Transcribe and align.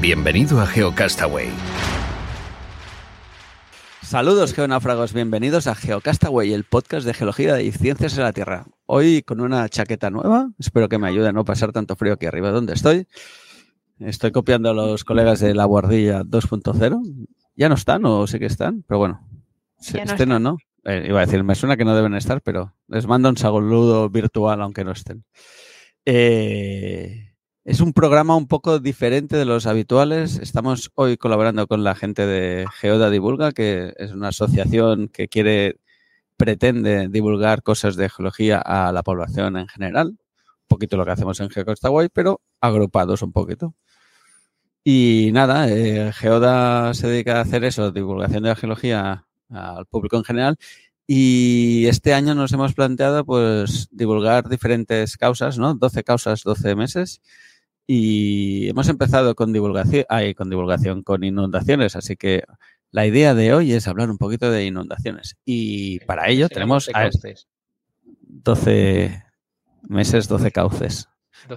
Bienvenido 0.00 0.58
a 0.62 0.66
GeoCastaway. 0.66 1.50
Saludos 4.00 4.54
geonáfragos, 4.54 5.12
bienvenidos 5.12 5.66
a 5.66 5.74
GeoCastaway, 5.74 6.54
el 6.54 6.64
podcast 6.64 7.06
de 7.06 7.12
geología 7.12 7.60
y 7.60 7.70
ciencias 7.70 8.16
en 8.16 8.24
la 8.24 8.32
Tierra. 8.32 8.64
Hoy 8.86 9.20
con 9.20 9.42
una 9.42 9.68
chaqueta 9.68 10.08
nueva, 10.08 10.52
espero 10.58 10.88
que 10.88 10.96
me 10.96 11.06
ayude 11.06 11.28
a 11.28 11.32
no 11.32 11.44
pasar 11.44 11.72
tanto 11.72 11.96
frío 11.96 12.14
aquí 12.14 12.24
arriba 12.24 12.50
donde 12.50 12.72
estoy. 12.72 13.08
Estoy 13.98 14.32
copiando 14.32 14.70
a 14.70 14.74
los 14.74 15.04
colegas 15.04 15.38
de 15.40 15.54
la 15.54 15.66
guardilla 15.66 16.22
2.0. 16.22 17.26
Ya 17.56 17.68
no 17.68 17.74
están 17.74 18.02
o 18.06 18.26
sí 18.26 18.38
que 18.38 18.46
están, 18.46 18.82
pero 18.88 19.00
bueno, 19.00 19.28
no 19.92 20.02
estén 20.02 20.32
o 20.32 20.38
no. 20.38 20.56
Eh, 20.84 21.08
iba 21.08 21.20
a 21.20 21.26
decir, 21.26 21.44
me 21.44 21.54
suena 21.54 21.76
que 21.76 21.84
no 21.84 21.94
deben 21.94 22.14
estar, 22.14 22.40
pero 22.40 22.74
les 22.88 23.06
mando 23.06 23.28
un 23.28 23.36
saludo 23.36 24.08
virtual 24.08 24.62
aunque 24.62 24.82
no 24.82 24.92
estén. 24.92 25.26
Eh, 26.06 27.29
es 27.70 27.80
un 27.80 27.92
programa 27.92 28.34
un 28.34 28.48
poco 28.48 28.80
diferente 28.80 29.36
de 29.36 29.44
los 29.44 29.64
habituales. 29.64 30.40
Estamos 30.40 30.90
hoy 30.96 31.16
colaborando 31.16 31.68
con 31.68 31.84
la 31.84 31.94
gente 31.94 32.26
de 32.26 32.66
Geoda 32.80 33.10
Divulga, 33.10 33.52
que 33.52 33.94
es 33.96 34.10
una 34.10 34.28
asociación 34.28 35.06
que 35.06 35.28
quiere, 35.28 35.78
pretende 36.36 37.06
divulgar 37.08 37.62
cosas 37.62 37.94
de 37.94 38.08
geología 38.08 38.58
a 38.58 38.90
la 38.90 39.04
población 39.04 39.56
en 39.56 39.68
general. 39.68 40.08
Un 40.08 40.66
poquito 40.66 40.96
lo 40.96 41.04
que 41.04 41.12
hacemos 41.12 41.38
en 41.38 41.48
GeoCostaway, 41.48 42.08
pero 42.12 42.40
agrupados 42.60 43.22
un 43.22 43.30
poquito. 43.30 43.76
Y 44.82 45.30
nada, 45.32 45.68
eh, 45.70 46.12
Geoda 46.12 46.92
se 46.92 47.06
dedica 47.06 47.38
a 47.38 47.42
hacer 47.42 47.62
eso, 47.62 47.92
divulgación 47.92 48.42
de 48.42 48.48
la 48.48 48.56
geología 48.56 49.26
al 49.48 49.86
público 49.86 50.16
en 50.16 50.24
general. 50.24 50.56
Y 51.06 51.86
este 51.86 52.14
año 52.14 52.34
nos 52.34 52.52
hemos 52.52 52.74
planteado 52.74 53.24
pues 53.24 53.86
divulgar 53.92 54.48
diferentes 54.48 55.16
causas, 55.16 55.56
¿no? 55.56 55.74
12 55.74 56.02
causas, 56.02 56.42
12 56.42 56.74
meses. 56.74 57.20
Y 57.92 58.68
hemos 58.68 58.88
empezado 58.88 59.34
con 59.34 59.52
divulgación, 59.52 60.04
ay, 60.08 60.32
con 60.32 60.48
divulgación, 60.48 61.02
con 61.02 61.24
inundaciones. 61.24 61.96
Así 61.96 62.14
que 62.14 62.44
la 62.92 63.04
idea 63.04 63.34
de 63.34 63.52
hoy 63.52 63.72
es 63.72 63.88
hablar 63.88 64.12
un 64.12 64.16
poquito 64.16 64.48
de 64.48 64.64
inundaciones. 64.64 65.36
Y 65.44 65.98
para 66.04 66.28
ello 66.28 66.48
tenemos 66.48 66.88
a 66.94 67.10
12 68.22 69.24
meses, 69.88 70.28
12 70.28 70.52
cauces. 70.52 71.08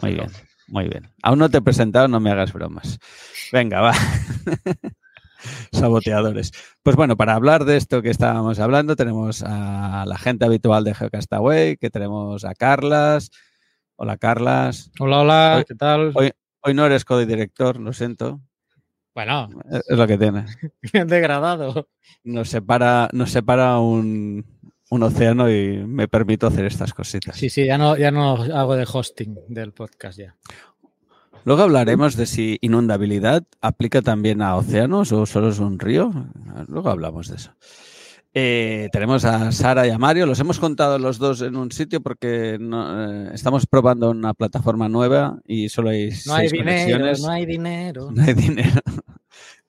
Muy 0.02 0.16
bien, 0.16 0.32
muy 0.70 0.88
bien. 0.88 1.12
Aún 1.22 1.38
no 1.38 1.52
te 1.52 1.60
he 1.60 1.62
presentado, 1.62 2.08
no 2.08 2.20
me 2.20 2.32
hagas 2.32 2.52
bromas. 2.52 2.98
Venga, 3.52 3.82
va. 3.82 3.94
Saboteadores. 5.72 6.52
Pues 6.82 6.96
bueno, 6.96 7.16
para 7.16 7.36
hablar 7.36 7.64
de 7.64 7.78
esto 7.78 8.02
que 8.02 8.10
estábamos 8.10 8.58
hablando, 8.58 8.96
tenemos 8.96 9.44
a 9.46 10.04
la 10.08 10.18
gente 10.18 10.46
habitual 10.46 10.84
de 10.84 10.96
GeoCastaway, 10.96 11.78
que 11.78 11.92
tenemos 11.92 12.44
a 12.44 12.56
Carlas. 12.56 13.30
Hola, 13.96 14.18
Carlas. 14.18 14.92
Hola, 15.00 15.20
hola, 15.22 15.56
Hoy- 15.58 15.66
¿qué 15.68 15.76
tal? 15.76 16.12
Hoy, 16.16 16.32
hoy 16.62 16.74
no 16.74 16.86
eres 16.86 17.06
codirector, 17.06 17.80
lo 17.80 17.94
siento. 17.94 18.42
Bueno, 19.16 19.50
Es 19.90 19.96
lo 19.98 20.08
que 20.08 20.18
tiene. 20.18 20.46
bien 20.94 21.08
degradado. 21.08 21.88
Nos 22.24 22.50
separa, 22.50 23.10
nos 23.14 23.30
separa 23.32 23.78
un, 23.80 24.44
un 24.90 25.04
océano 25.04 25.50
y 25.52 25.78
me 25.86 26.08
permito 26.08 26.48
hacer 26.48 26.66
estas 26.66 26.94
cositas. 26.94 27.38
Sí, 27.38 27.50
sí, 27.50 27.66
ya 27.66 27.78
no, 27.78 27.96
ya 27.96 28.10
no 28.10 28.34
hago 28.36 28.76
de 28.76 28.88
hosting 28.92 29.36
del 29.50 29.72
podcast 29.72 30.18
ya. 30.18 30.36
Luego 31.46 31.62
hablaremos 31.64 32.16
de 32.16 32.26
si 32.26 32.58
inundabilidad 32.62 33.44
aplica 33.62 34.02
también 34.02 34.42
a 34.42 34.56
océanos 34.56 35.12
o 35.12 35.26
solo 35.26 35.50
es 35.50 35.60
un 35.60 35.78
río. 35.78 36.12
Luego 36.68 36.90
hablamos 36.90 37.28
de 37.28 37.36
eso. 37.36 37.52
Eh, 38.36 38.90
tenemos 38.92 39.26
a 39.26 39.52
Sara 39.52 39.86
y 39.88 39.92
a 39.92 39.98
Mario. 40.00 40.26
Los 40.26 40.40
hemos 40.40 40.60
contado 40.60 40.98
los 40.98 41.20
dos 41.20 41.42
en 41.42 41.56
un 41.56 41.72
sitio 41.72 42.02
porque 42.02 42.58
no- 42.60 43.28
eh, 43.28 43.32
estamos 43.34 43.68
probando 43.68 44.10
una 44.10 44.34
plataforma 44.34 44.90
nueva 44.90 45.40
y 45.46 45.70
solo 45.70 45.90
hay 45.92 46.10
No 46.26 46.34
hay 46.36 46.50
seis 46.50 46.52
dinero, 46.54 46.66
conexiones. 47.00 47.22
no 47.22 47.30
hay 47.30 47.46
dinero. 47.46 48.10
No 48.16 48.24
hay 48.24 48.34
dinero. 48.34 48.82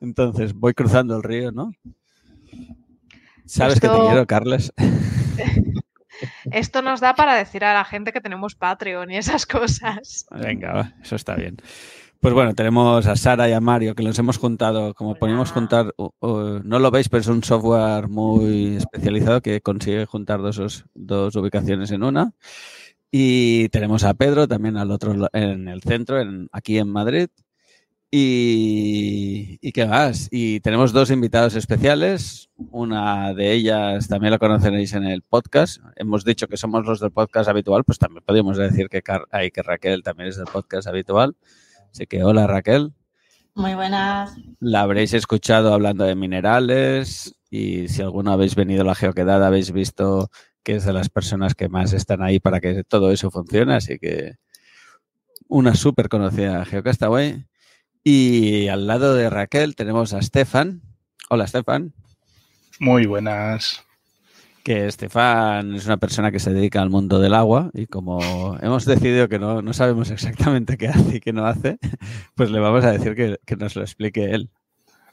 Entonces 0.00 0.54
voy 0.54 0.72
cruzando 0.74 1.16
el 1.16 1.22
río, 1.22 1.52
¿no? 1.52 1.72
¿Sabes 3.44 3.74
que 3.74 3.80
te 3.80 3.86
Esto- 3.94 4.06
quiero, 4.06 4.26
Carles? 4.26 4.72
Esto 6.50 6.80
nos 6.80 7.00
da 7.00 7.14
para 7.14 7.34
decir 7.34 7.64
a 7.64 7.74
la 7.74 7.84
gente 7.84 8.12
que 8.12 8.20
tenemos 8.20 8.54
Patreon 8.54 9.10
y 9.10 9.16
esas 9.18 9.44
cosas. 9.46 10.26
Venga, 10.30 10.72
va, 10.72 10.92
eso 11.02 11.16
está 11.16 11.34
bien. 11.34 11.56
Pues 12.24 12.32
bueno, 12.32 12.54
tenemos 12.54 13.06
a 13.06 13.16
Sara 13.16 13.50
y 13.50 13.52
a 13.52 13.60
Mario 13.60 13.94
que 13.94 14.02
los 14.02 14.18
hemos 14.18 14.38
juntado, 14.38 14.94
como 14.94 15.14
podemos 15.14 15.52
juntar, 15.52 15.92
no 16.22 16.78
lo 16.78 16.90
veis, 16.90 17.10
pero 17.10 17.20
es 17.20 17.26
un 17.26 17.44
software 17.44 18.08
muy 18.08 18.76
especializado 18.76 19.42
que 19.42 19.60
consigue 19.60 20.06
juntar 20.06 20.40
dos, 20.40 20.86
dos 20.94 21.36
ubicaciones 21.36 21.90
en 21.90 22.02
una. 22.02 22.32
Y 23.10 23.68
tenemos 23.68 24.04
a 24.04 24.14
Pedro 24.14 24.48
también 24.48 24.78
al 24.78 24.90
otro 24.90 25.14
en 25.34 25.68
el 25.68 25.82
centro, 25.82 26.18
en, 26.18 26.48
aquí 26.50 26.78
en 26.78 26.88
Madrid. 26.88 27.28
Y, 28.10 29.58
y 29.60 29.72
qué 29.72 29.84
más. 29.84 30.28
Y 30.30 30.60
tenemos 30.60 30.94
dos 30.94 31.10
invitados 31.10 31.56
especiales. 31.56 32.48
Una 32.56 33.34
de 33.34 33.52
ellas 33.52 34.08
también 34.08 34.30
la 34.30 34.38
conoceréis 34.38 34.94
en 34.94 35.04
el 35.04 35.20
podcast. 35.20 35.82
Hemos 35.96 36.24
dicho 36.24 36.48
que 36.48 36.56
somos 36.56 36.86
los 36.86 37.00
del 37.00 37.10
podcast 37.10 37.50
habitual, 37.50 37.84
pues 37.84 37.98
también 37.98 38.24
podríamos 38.24 38.56
decir 38.56 38.88
que, 38.88 39.02
Car- 39.02 39.26
ay, 39.30 39.50
que 39.50 39.60
Raquel 39.62 40.02
también 40.02 40.30
es 40.30 40.38
del 40.38 40.46
podcast 40.46 40.88
habitual. 40.88 41.36
Así 41.94 42.08
que 42.08 42.24
hola 42.24 42.48
Raquel. 42.48 42.92
Muy 43.54 43.76
buenas. 43.76 44.36
La 44.58 44.80
habréis 44.80 45.14
escuchado 45.14 45.72
hablando 45.72 46.02
de 46.02 46.16
minerales 46.16 47.36
y 47.50 47.86
si 47.86 48.02
alguno 48.02 48.32
habéis 48.32 48.56
venido 48.56 48.82
a 48.82 48.84
la 48.84 48.96
geoquedada 48.96 49.46
habéis 49.46 49.70
visto 49.70 50.28
que 50.64 50.74
es 50.74 50.84
de 50.84 50.92
las 50.92 51.08
personas 51.08 51.54
que 51.54 51.68
más 51.68 51.92
están 51.92 52.20
ahí 52.20 52.40
para 52.40 52.60
que 52.60 52.82
todo 52.82 53.12
eso 53.12 53.30
funcione. 53.30 53.76
Así 53.76 54.00
que 54.00 54.38
una 55.46 55.76
súper 55.76 56.08
conocida 56.08 56.64
geocastaway. 56.64 57.46
Y 58.02 58.66
al 58.66 58.88
lado 58.88 59.14
de 59.14 59.30
Raquel 59.30 59.76
tenemos 59.76 60.14
a 60.14 60.20
Stefan. 60.20 60.82
Hola 61.30 61.46
Stefan. 61.46 61.94
Muy 62.80 63.06
buenas. 63.06 63.84
Que 64.64 64.86
Estefan 64.86 65.74
es 65.74 65.86
una 65.86 65.98
persona 65.98 66.32
que 66.32 66.40
se 66.40 66.52
dedica 66.52 66.82
al 66.82 66.90
mundo 66.90 67.20
del 67.20 67.34
agua 67.34 67.70
y 67.74 67.86
como 67.86 68.56
hemos 68.62 68.84
decidido 68.86 69.28
que 69.28 69.38
no, 69.38 69.62
no 69.62 69.72
sabemos 69.74 70.10
exactamente 70.10 70.76
qué 70.78 70.88
hace 70.88 71.16
y 71.16 71.20
qué 71.20 71.32
no 71.32 71.46
hace, 71.46 71.78
pues 72.34 72.50
le 72.50 72.58
vamos 72.58 72.84
a 72.84 72.90
decir 72.92 73.14
que, 73.14 73.36
que 73.46 73.56
nos 73.56 73.76
lo 73.76 73.82
explique 73.82 74.24
él. 74.32 74.48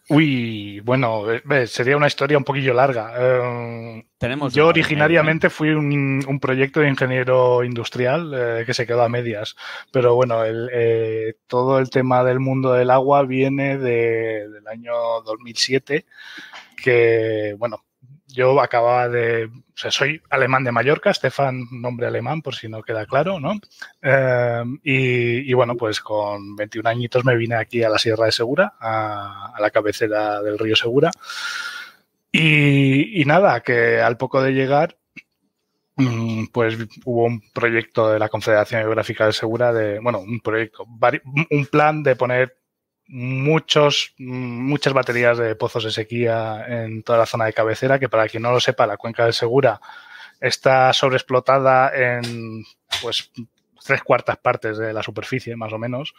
Uy, 0.09 0.79
bueno, 0.81 1.31
eh, 1.31 1.41
eh, 1.51 1.67
sería 1.67 1.95
una 1.95 2.07
historia 2.07 2.37
un 2.37 2.43
poquillo 2.43 2.73
larga. 2.73 3.13
Eh, 3.17 4.03
Tenemos 4.17 4.53
yo 4.53 4.67
originariamente 4.67 5.49
fui 5.49 5.69
un, 5.69 6.21
un 6.27 6.39
proyecto 6.39 6.79
de 6.81 6.89
ingeniero 6.89 7.63
industrial 7.63 8.33
eh, 8.35 8.63
que 8.65 8.73
se 8.73 8.85
quedó 8.87 9.03
a 9.03 9.09
medias, 9.09 9.55
pero 9.91 10.15
bueno, 10.15 10.43
el, 10.43 10.69
eh, 10.73 11.35
todo 11.47 11.77
el 11.79 11.89
tema 11.89 12.23
del 12.23 12.39
mundo 12.39 12.73
del 12.73 12.89
agua 12.89 13.23
viene 13.23 13.77
de- 13.77 14.49
del 14.49 14.67
año 14.67 14.91
2007, 15.25 16.05
que 16.83 17.55
bueno, 17.57 17.83
yo 18.33 18.61
acababa 18.61 19.09
de, 19.09 19.49
soy 19.75 20.21
alemán 20.29 20.63
de 20.63 20.71
Mallorca, 20.71 21.13
Stefan, 21.13 21.65
nombre 21.71 22.07
alemán, 22.07 22.41
por 22.41 22.55
si 22.55 22.67
no 22.67 22.81
queda 22.81 23.05
claro, 23.05 23.39
¿no? 23.39 23.59
Eh, 24.01 24.63
y, 24.83 25.53
bueno, 25.53 25.75
pues 25.75 26.01
con 26.01 26.55
21 26.55 26.89
añitos 26.89 27.25
me 27.25 27.35
vine 27.35 27.55
aquí 27.55 27.83
a 27.83 27.89
la 27.89 27.97
Sierra 27.97 28.25
de 28.25 28.31
Segura, 28.31 28.73
a, 28.79 29.53
a 29.55 29.61
la 29.61 29.69
cabecera 29.69 30.41
del 30.41 30.57
río 30.57 30.75
Segura. 30.75 31.11
Y, 32.31 33.21
y, 33.21 33.25
nada, 33.25 33.59
que 33.61 33.99
al 33.99 34.17
poco 34.17 34.41
de 34.41 34.53
llegar, 34.53 34.97
mm, 35.97 36.45
pues 36.53 36.77
hubo 37.05 37.25
un 37.25 37.41
proyecto 37.53 38.09
de 38.09 38.19
la 38.19 38.29
Confederación 38.29 38.81
Geográfica 38.81 39.25
de 39.25 39.33
Segura, 39.33 39.73
de, 39.73 39.99
bueno, 39.99 40.19
un 40.19 40.39
proyecto, 40.39 40.85
un 41.49 41.65
plan 41.65 42.03
de 42.03 42.15
poner 42.15 42.60
muchos, 43.11 44.13
muchas 44.17 44.93
baterías 44.93 45.37
de 45.37 45.55
pozos 45.55 45.83
de 45.83 45.91
sequía 45.91 46.65
en 46.67 47.03
toda 47.03 47.19
la 47.19 47.25
zona 47.25 47.45
de 47.45 47.53
cabecera, 47.53 47.99
que 47.99 48.07
para 48.07 48.27
quien 48.29 48.41
no 48.41 48.51
lo 48.51 48.59
sepa, 48.61 48.87
la 48.87 48.97
cuenca 48.97 49.25
del 49.25 49.33
Segura 49.33 49.81
está 50.39 50.91
sobreexplotada 50.93 51.91
en 51.93 52.63
pues 53.01 53.31
tres 53.83 54.01
cuartas 54.01 54.37
partes 54.37 54.77
de 54.77 54.93
la 54.93 55.03
superficie, 55.03 55.57
más 55.57 55.73
o 55.73 55.77
menos. 55.77 56.13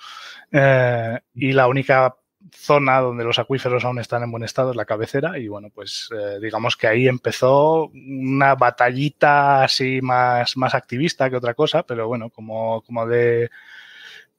Eh, 0.53 1.19
y 1.35 1.53
la 1.53 1.67
única 1.67 2.15
zona 2.55 2.99
donde 2.99 3.25
los 3.25 3.39
acuíferos 3.39 3.85
aún 3.85 3.99
están 3.99 4.23
en 4.25 4.31
buen 4.31 4.45
estado, 4.45 4.71
es 4.71 4.77
la 4.77 4.85
cabecera, 4.85 5.39
y 5.39 5.49
bueno, 5.49 5.71
pues 5.75 6.11
eh, 6.15 6.39
digamos 6.43 6.77
que 6.77 6.89
ahí 6.89 7.09
empezó 7.09 7.87
una 7.87 8.55
batallita 8.55 9.65
así 9.65 10.01
más, 10.03 10.57
más 10.59 10.75
activista 10.75 11.31
que 11.31 11.37
otra 11.37 11.55
cosa, 11.55 11.85
pero 11.85 12.07
bueno, 12.07 12.29
como, 12.31 12.83
como 12.83 13.07
de, 13.07 13.51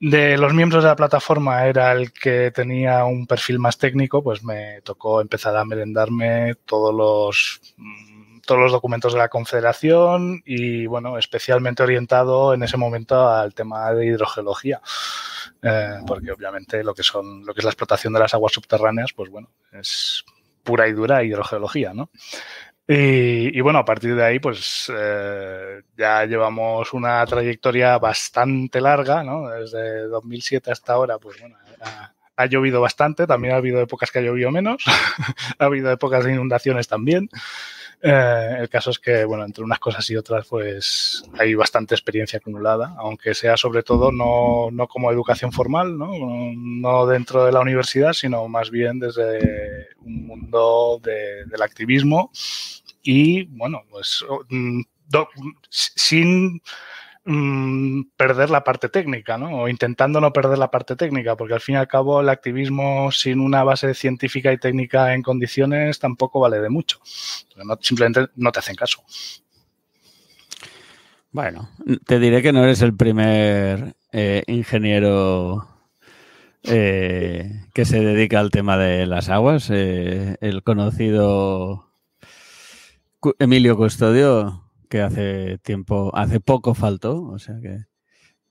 de 0.03 0.37
los 0.37 0.53
miembros 0.53 0.83
de 0.83 0.89
la 0.89 0.97
plataforma 0.97 1.65
era 1.65 1.93
el 1.93 2.11
que 2.11 2.51
tenía 2.51 3.05
un 3.05 3.25
perfil 3.25 3.57
más 3.57 3.77
técnico, 3.77 4.21
pues 4.21 4.43
me 4.43 4.81
tocó 4.81 5.21
empezar 5.21 5.55
a 5.55 5.63
merendarme 5.63 6.55
todos 6.65 6.93
los 6.93 7.61
todos 8.45 8.59
los 8.59 8.73
documentos 8.73 9.13
de 9.13 9.19
la 9.19 9.29
Confederación 9.29 10.43
y, 10.45 10.87
bueno, 10.87 11.17
especialmente 11.17 11.83
orientado 11.83 12.53
en 12.53 12.63
ese 12.63 12.75
momento 12.75 13.29
al 13.29 13.53
tema 13.53 13.93
de 13.93 14.07
hidrogeología. 14.07 14.81
Eh, 15.61 15.99
porque 16.05 16.33
obviamente 16.33 16.83
lo 16.83 16.93
que 16.93 17.03
son 17.03 17.45
lo 17.45 17.53
que 17.53 17.61
es 17.61 17.63
la 17.63 17.71
explotación 17.71 18.11
de 18.11 18.19
las 18.19 18.33
aguas 18.33 18.51
subterráneas, 18.51 19.13
pues 19.13 19.29
bueno, 19.29 19.51
es 19.71 20.25
pura 20.63 20.89
y 20.89 20.91
dura 20.91 21.23
hidrogeología, 21.23 21.93
¿no? 21.93 22.09
Y, 22.85 23.61
bueno, 23.61 23.79
a 23.79 23.85
partir 23.85 24.13
de 24.15 24.25
ahí, 24.25 24.39
pues 24.39 24.91
eh, 24.93 25.81
ya 25.97 26.25
llevamos 26.25 26.91
una 26.93 27.25
trayectoria 27.25 27.97
bastante 27.97 28.81
larga, 28.81 29.23
¿no? 29.23 29.47
Desde 29.49 30.07
2007 30.07 30.71
hasta 30.71 30.93
ahora, 30.93 31.17
pues 31.17 31.39
bueno, 31.39 31.55
ha, 31.81 32.13
ha 32.35 32.45
llovido 32.45 32.81
bastante, 32.81 33.25
también 33.27 33.53
ha 33.53 33.57
habido 33.57 33.79
épocas 33.81 34.11
que 34.11 34.19
ha 34.19 34.21
llovido 34.21 34.51
menos, 34.51 34.83
ha 35.59 35.65
habido 35.65 35.91
épocas 35.91 36.25
de 36.25 36.33
inundaciones 36.33 36.87
también. 36.87 37.29
Eh, 38.05 38.57
el 38.59 38.67
caso 38.67 38.89
es 38.89 38.99
que, 38.99 39.23
bueno, 39.23 39.45
entre 39.45 39.63
unas 39.63 39.79
cosas 39.79 40.09
y 40.09 40.17
otras, 40.17 40.45
pues 40.49 41.23
hay 41.39 41.55
bastante 41.55 41.95
experiencia 41.95 42.37
acumulada, 42.37 42.93
aunque 42.97 43.33
sea 43.33 43.55
sobre 43.55 43.81
todo 43.81 44.11
no, 44.11 44.69
no 44.71 44.89
como 44.89 45.09
educación 45.09 45.53
formal, 45.53 45.97
¿no? 45.97 46.11
¿no? 46.53 47.05
dentro 47.05 47.45
de 47.45 47.53
la 47.53 47.61
universidad, 47.61 48.11
sino 48.11 48.45
más 48.49 48.71
bien 48.71 48.99
desde 48.99 49.87
un 50.01 50.27
mundo 50.27 50.99
de, 51.01 51.45
del 51.45 51.61
activismo 51.61 52.29
y, 53.01 53.43
bueno, 53.45 53.83
pues 53.89 54.25
mm, 54.49 54.81
do, 55.07 55.29
sin 55.69 56.61
mmm, 57.25 58.01
perder 58.17 58.49
la 58.49 58.63
parte 58.63 58.89
técnica, 58.89 59.37
¿no? 59.37 59.63
O 59.63 59.67
intentando 59.67 60.19
no 60.21 60.33
perder 60.33 60.57
la 60.57 60.71
parte 60.71 60.95
técnica, 60.95 61.35
porque 61.35 61.53
al 61.53 61.61
fin 61.61 61.75
y 61.75 61.77
al 61.77 61.87
cabo 61.87 62.21
el 62.21 62.29
activismo 62.29 63.11
sin 63.11 63.39
una 63.39 63.63
base 63.63 63.93
científica 63.93 64.51
y 64.51 64.57
técnica 64.57 65.13
en 65.13 65.21
condiciones 65.21 65.99
tampoco 65.99 66.39
vale 66.39 66.59
de 66.59 66.69
mucho. 66.69 66.99
Simplemente 67.81 68.27
no 68.35 68.51
te 68.51 68.59
hacen 68.59 68.75
caso. 68.75 69.03
Bueno, 71.31 71.69
te 72.05 72.19
diré 72.19 72.43
que 72.43 72.53
no 72.53 72.63
eres 72.63 72.83
el 72.83 72.95
primer 72.95 73.95
eh, 74.11 74.43
ingeniero 74.45 75.67
eh, 76.61 77.63
que 77.73 77.85
se 77.85 77.99
dedica 77.99 78.39
al 78.39 78.51
tema 78.51 78.77
de 78.77 79.07
las 79.07 79.29
aguas. 79.29 79.69
Eh, 79.71 80.37
el 80.41 80.61
conocido 80.61 81.89
Emilio 83.39 83.75
Custodio 83.75 84.63
que 84.93 85.01
hace 85.01 85.57
tiempo, 85.63 86.11
hace 86.13 86.39
poco 86.39 86.75
faltó, 86.75 87.23
o 87.23 87.39
sea 87.39 87.55
que 87.59 87.79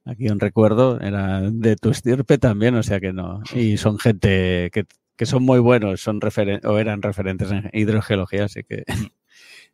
aquí 0.05 0.29
un 0.29 0.41
recuerdo, 0.41 1.01
era 1.01 1.41
de 1.41 1.77
tu 1.77 1.91
estirpe 1.91 2.37
también, 2.37 2.75
o 2.75 2.83
sea 2.83 2.99
que 2.99 3.13
no. 3.13 3.45
Y 3.55 3.77
son 3.77 3.97
gente 3.97 4.69
que, 4.73 4.87
que 5.15 5.25
son 5.25 5.45
muy 5.45 5.61
buenos, 5.61 6.01
son 6.01 6.21
referen 6.21 6.59
o 6.65 6.79
eran 6.79 7.01
referentes 7.01 7.53
en 7.53 7.71
hidrogeología, 7.73 8.47
así 8.47 8.65
que... 8.65 8.85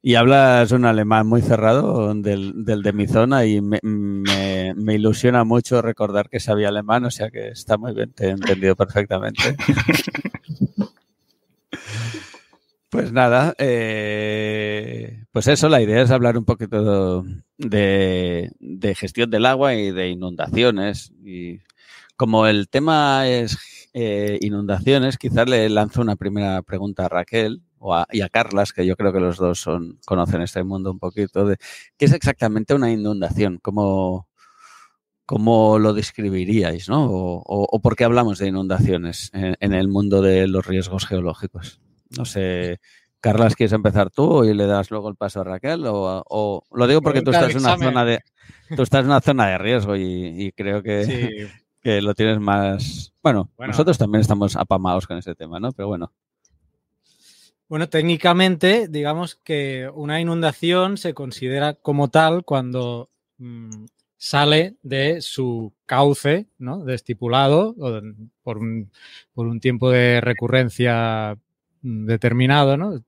Y 0.00 0.14
hablas 0.14 0.70
un 0.70 0.84
alemán 0.84 1.26
muy 1.26 1.42
cerrado 1.42 2.14
del, 2.14 2.64
del 2.64 2.82
de 2.82 2.92
mi 2.92 3.08
zona 3.08 3.46
y 3.46 3.60
me, 3.60 3.80
me, 3.82 4.72
me, 4.76 4.94
ilusiona 4.94 5.42
mucho 5.42 5.82
recordar 5.82 6.28
que 6.28 6.38
sabía 6.38 6.68
alemán, 6.68 7.04
o 7.04 7.10
sea 7.10 7.30
que 7.30 7.48
está 7.48 7.78
muy 7.78 7.94
bien, 7.94 8.12
te 8.12 8.26
he 8.26 8.30
entendido 8.30 8.76
perfectamente. 8.76 9.42
Pues 12.90 13.12
nada, 13.12 13.54
eh, 13.58 15.24
pues 15.30 15.46
eso, 15.48 15.68
la 15.68 15.82
idea 15.82 16.00
es 16.00 16.10
hablar 16.10 16.38
un 16.38 16.46
poquito 16.46 17.22
de, 17.58 18.50
de, 18.60 18.94
gestión 18.94 19.30
del 19.30 19.44
agua 19.44 19.74
y 19.74 19.90
de 19.90 20.08
inundaciones. 20.08 21.12
Y 21.22 21.58
como 22.16 22.46
el 22.46 22.68
tema 22.70 23.28
es 23.28 23.58
eh, 23.92 24.38
inundaciones, 24.40 25.18
quizás 25.18 25.46
le 25.50 25.68
lanzo 25.68 26.00
una 26.00 26.16
primera 26.16 26.62
pregunta 26.62 27.04
a 27.04 27.08
Raquel 27.10 27.62
o 27.78 27.94
a, 27.94 28.06
y 28.10 28.22
a 28.22 28.30
Carlas, 28.30 28.72
que 28.72 28.86
yo 28.86 28.96
creo 28.96 29.12
que 29.12 29.20
los 29.20 29.36
dos 29.36 29.60
son, 29.60 29.98
conocen 30.06 30.40
este 30.40 30.64
mundo 30.64 30.90
un 30.90 30.98
poquito, 30.98 31.44
de 31.44 31.58
qué 31.98 32.06
es 32.06 32.12
exactamente 32.12 32.72
una 32.72 32.90
inundación, 32.90 33.58
cómo, 33.62 34.28
cómo 35.26 35.78
lo 35.78 35.92
describiríais, 35.94 36.88
¿no? 36.88 37.04
O, 37.04 37.42
o, 37.44 37.66
o, 37.70 37.80
por 37.80 37.96
qué 37.96 38.04
hablamos 38.04 38.38
de 38.38 38.48
inundaciones 38.48 39.30
en, 39.34 39.56
en 39.60 39.74
el 39.74 39.88
mundo 39.88 40.22
de 40.22 40.48
los 40.48 40.66
riesgos 40.66 41.06
geológicos. 41.06 41.80
No 42.16 42.24
sé, 42.24 42.80
Carlas, 43.20 43.56
¿quieres 43.56 43.72
empezar 43.72 44.10
tú 44.10 44.44
y 44.44 44.54
le 44.54 44.66
das 44.66 44.90
luego 44.90 45.08
el 45.08 45.16
paso 45.16 45.40
a 45.40 45.44
Raquel? 45.44 45.84
O, 45.86 46.22
o 46.28 46.64
lo 46.72 46.86
digo 46.86 47.02
porque 47.02 47.22
tú 47.22 47.30
estás 47.30 47.50
en 47.50 47.60
una 47.60 47.76
zona 47.76 48.04
de 48.04 48.20
tú 48.76 48.82
estás 48.82 49.00
en 49.00 49.06
una 49.06 49.20
zona 49.20 49.48
de 49.48 49.58
riesgo 49.58 49.96
y, 49.96 50.46
y 50.46 50.52
creo 50.52 50.82
que, 50.82 51.04
sí. 51.04 51.52
que, 51.82 52.00
lo 52.00 52.14
tienes 52.14 52.38
más. 52.38 53.12
Bueno, 53.22 53.50
bueno, 53.56 53.72
nosotros 53.72 53.98
también 53.98 54.20
estamos 54.20 54.56
apamados 54.56 55.06
con 55.06 55.18
ese 55.18 55.34
tema, 55.34 55.58
¿no? 55.58 55.72
Pero 55.72 55.88
bueno. 55.88 56.12
Bueno, 57.68 57.88
técnicamente, 57.88 58.88
digamos 58.88 59.34
que 59.34 59.90
una 59.92 60.20
inundación 60.20 60.96
se 60.96 61.12
considera 61.12 61.74
como 61.74 62.08
tal 62.08 62.44
cuando 62.44 63.10
mmm, 63.36 63.84
sale 64.16 64.76
de 64.82 65.20
su 65.20 65.74
cauce, 65.84 66.46
¿no? 66.56 66.84
De 66.84 66.94
estipulado 66.94 67.74
o 67.78 67.90
de, 67.90 68.14
por, 68.42 68.58
un, 68.58 68.90
por 69.34 69.46
un 69.46 69.60
tiempo 69.60 69.90
de 69.90 70.20
recurrencia 70.20 71.36
determinado, 71.82 72.76
¿no? 72.76 73.02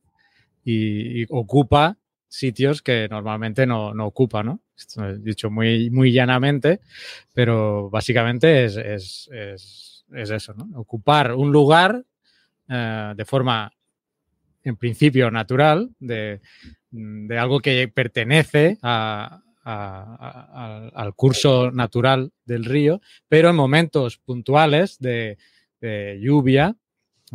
Y, 0.65 1.25
ocupa 1.31 1.97
sitios 2.29 2.81
que 2.83 3.09
normalmente 3.09 3.67
no, 3.67 3.93
no 3.93 4.07
ocupa, 4.07 4.43
¿no? 4.43 4.61
Esto 4.77 5.09
he 5.09 5.19
dicho 5.19 5.51
muy, 5.51 5.91
muy 5.91 6.13
llanamente, 6.13 6.81
pero 7.35 7.91
básicamente 7.91 8.65
es, 8.65 8.77
es, 8.77 9.29
es, 9.33 10.05
es 10.15 10.31
eso, 10.31 10.55
¿no? 10.55 10.69
Ocupar 10.79 11.35
un 11.35 11.51
lugar 11.51 12.05
eh, 12.69 13.13
de 13.17 13.25
forma, 13.25 13.73
en 14.63 14.77
principio, 14.77 15.31
natural, 15.31 15.91
de, 15.99 16.41
de 16.91 17.39
algo 17.39 17.61
que 17.61 17.89
pertenece 17.89 18.79
al 18.83 19.43
curso 21.17 21.71
natural 21.71 22.33
del 22.45 22.65
río, 22.65 23.01
pero 23.29 23.51
en 23.51 23.57
momentos 23.57 24.19
puntuales 24.19 24.99
de, 24.99 25.39
de 25.81 26.19
lluvia 26.21 26.77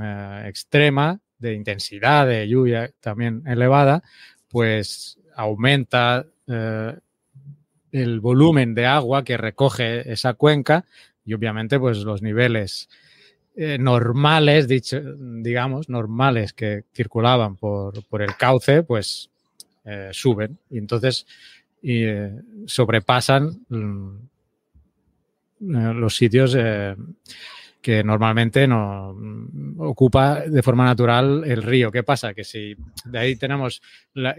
eh, 0.02 0.44
extrema, 0.48 1.20
de 1.40 1.54
intensidad 1.54 2.28
de 2.28 2.48
lluvia 2.48 2.92
también 3.00 3.44
elevada, 3.46 4.04
pues 4.50 5.20
aumenta 5.36 6.26
eh, 6.48 6.96
el 7.92 8.20
volumen 8.20 8.74
de 8.74 8.86
agua 8.86 9.24
que 9.24 9.38
recoge 9.38 10.12
esa 10.12 10.34
cuenca 10.34 10.86
y 11.26 11.34
obviamente 11.34 11.80
pues 11.80 12.00
los 12.00 12.22
niveles 12.22 12.90
eh, 13.56 13.78
normales, 13.78 14.68
dicho, 14.68 15.02
digamos, 15.02 15.88
normales 15.90 16.54
que 16.54 16.84
circulaban 16.94 17.56
por, 17.56 18.06
por 18.08 18.22
el 18.22 18.36
cauce, 18.36 18.84
pues 18.84 19.30
eh, 19.86 20.10
suben. 20.12 20.58
Y 20.70 20.78
entonces 20.78 21.26
sobrepasan 22.66 23.64
mm, 23.70 24.18
los 25.60 26.16
sitios 26.16 26.58
que 27.86 28.04
normalmente 28.04 28.68
no 28.68 29.14
mm, 29.14 29.80
ocupa 29.80 30.40
de 30.40 30.64
forma 30.64 30.86
natural 30.86 31.44
el 31.46 31.62
río. 31.62 31.92
¿Qué 31.92 32.02
pasa? 32.02 32.34
Que 32.34 32.44
si 32.44 32.76
de 33.06 33.20
ahí 33.20 33.36
tenemos 33.36 33.80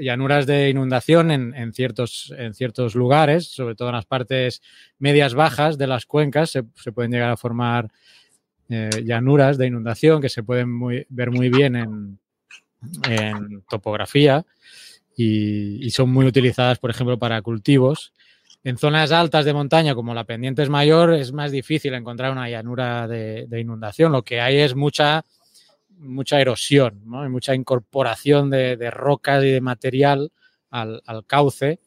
llanuras 0.00 0.46
de 0.46 0.68
inundación 0.68 1.30
en, 1.30 1.54
en, 1.54 1.72
ciertos, 1.72 2.34
en 2.36 2.54
ciertos 2.54 2.96
lugares, 2.96 3.46
sobre 3.46 3.76
todo 3.76 3.90
en 3.90 3.94
las 3.94 4.04
partes 4.04 4.62
medias 4.98 5.34
bajas 5.34 5.78
de 5.78 5.86
las 5.86 6.06
cuencas, 6.06 6.50
se, 6.50 6.64
pueden 6.90 7.12
llegar 7.12 7.30
a 7.30 7.36
formar 7.36 7.88
eh, 8.68 8.90
llanuras 9.04 9.58
de 9.58 9.68
inundación 9.68 10.20
que 10.20 10.28
se 10.28 10.42
pueden 10.42 10.76
ver 11.08 11.30
muy 11.30 11.48
bien 11.48 11.76
en, 11.76 12.18
topografía 13.70 14.44
y, 15.16 15.88
son 15.90 16.10
muy 16.10 16.26
utilizadas, 16.26 16.80
por 16.80 16.90
ejemplo, 16.90 17.16
para 17.16 17.40
cultivos. 17.42 18.12
En 18.66 18.78
zonas 18.78 19.12
altas 19.12 19.44
de 19.44 19.54
montaña, 19.54 19.94
como 19.94 20.12
la 20.12 20.24
pendiente 20.24 20.60
es 20.60 20.68
mayor, 20.68 21.14
es 21.14 21.32
más 21.32 21.52
difícil 21.52 21.94
encontrar 21.94 22.32
una 22.32 22.50
llanura 22.50 23.06
de, 23.06 23.46
inundación. 23.60 24.10
Lo 24.10 24.24
que 24.24 24.40
hay 24.40 24.56
es 24.56 24.74
mucha, 24.74 25.24
mucha 25.90 26.40
erosión, 26.40 27.00
¿no? 27.06 27.22
Hay 27.22 27.28
mucha 27.28 27.54
incorporación 27.54 28.50
de, 28.50 28.76
de, 28.76 28.90
rocas 28.90 29.44
y 29.44 29.52
de 29.52 29.60
material 29.60 30.32
al, 30.68 31.00
al, 31.06 31.24
cauce. 31.26 31.78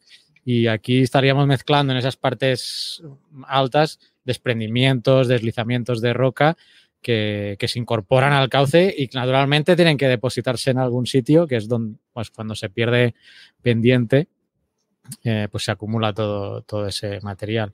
Y 0.42 0.68
aquí 0.68 1.02
estaríamos 1.02 1.46
mezclando 1.46 1.92
en 1.92 1.98
esas 1.98 2.16
partes 2.16 3.02
altas 3.46 3.98
desprendimientos, 4.24 5.28
deslizamientos 5.28 6.00
de 6.00 6.14
roca 6.14 6.56
que, 7.02 7.56
que, 7.58 7.68
se 7.68 7.78
incorporan 7.78 8.32
al 8.32 8.48
cauce 8.48 8.94
y 8.96 9.10
naturalmente 9.12 9.76
tienen 9.76 9.98
que 9.98 10.08
depositarse 10.08 10.70
en 10.70 10.78
algún 10.78 11.04
sitio, 11.04 11.46
que 11.46 11.56
es 11.56 11.68
donde, 11.68 11.98
pues, 12.14 12.30
cuando 12.30 12.54
se 12.54 12.70
pierde 12.70 13.14
pendiente 13.60 14.28
eh, 15.24 15.48
pues 15.50 15.64
se 15.64 15.72
acumula 15.72 16.12
todo, 16.12 16.62
todo 16.62 16.86
ese 16.86 17.20
material. 17.20 17.72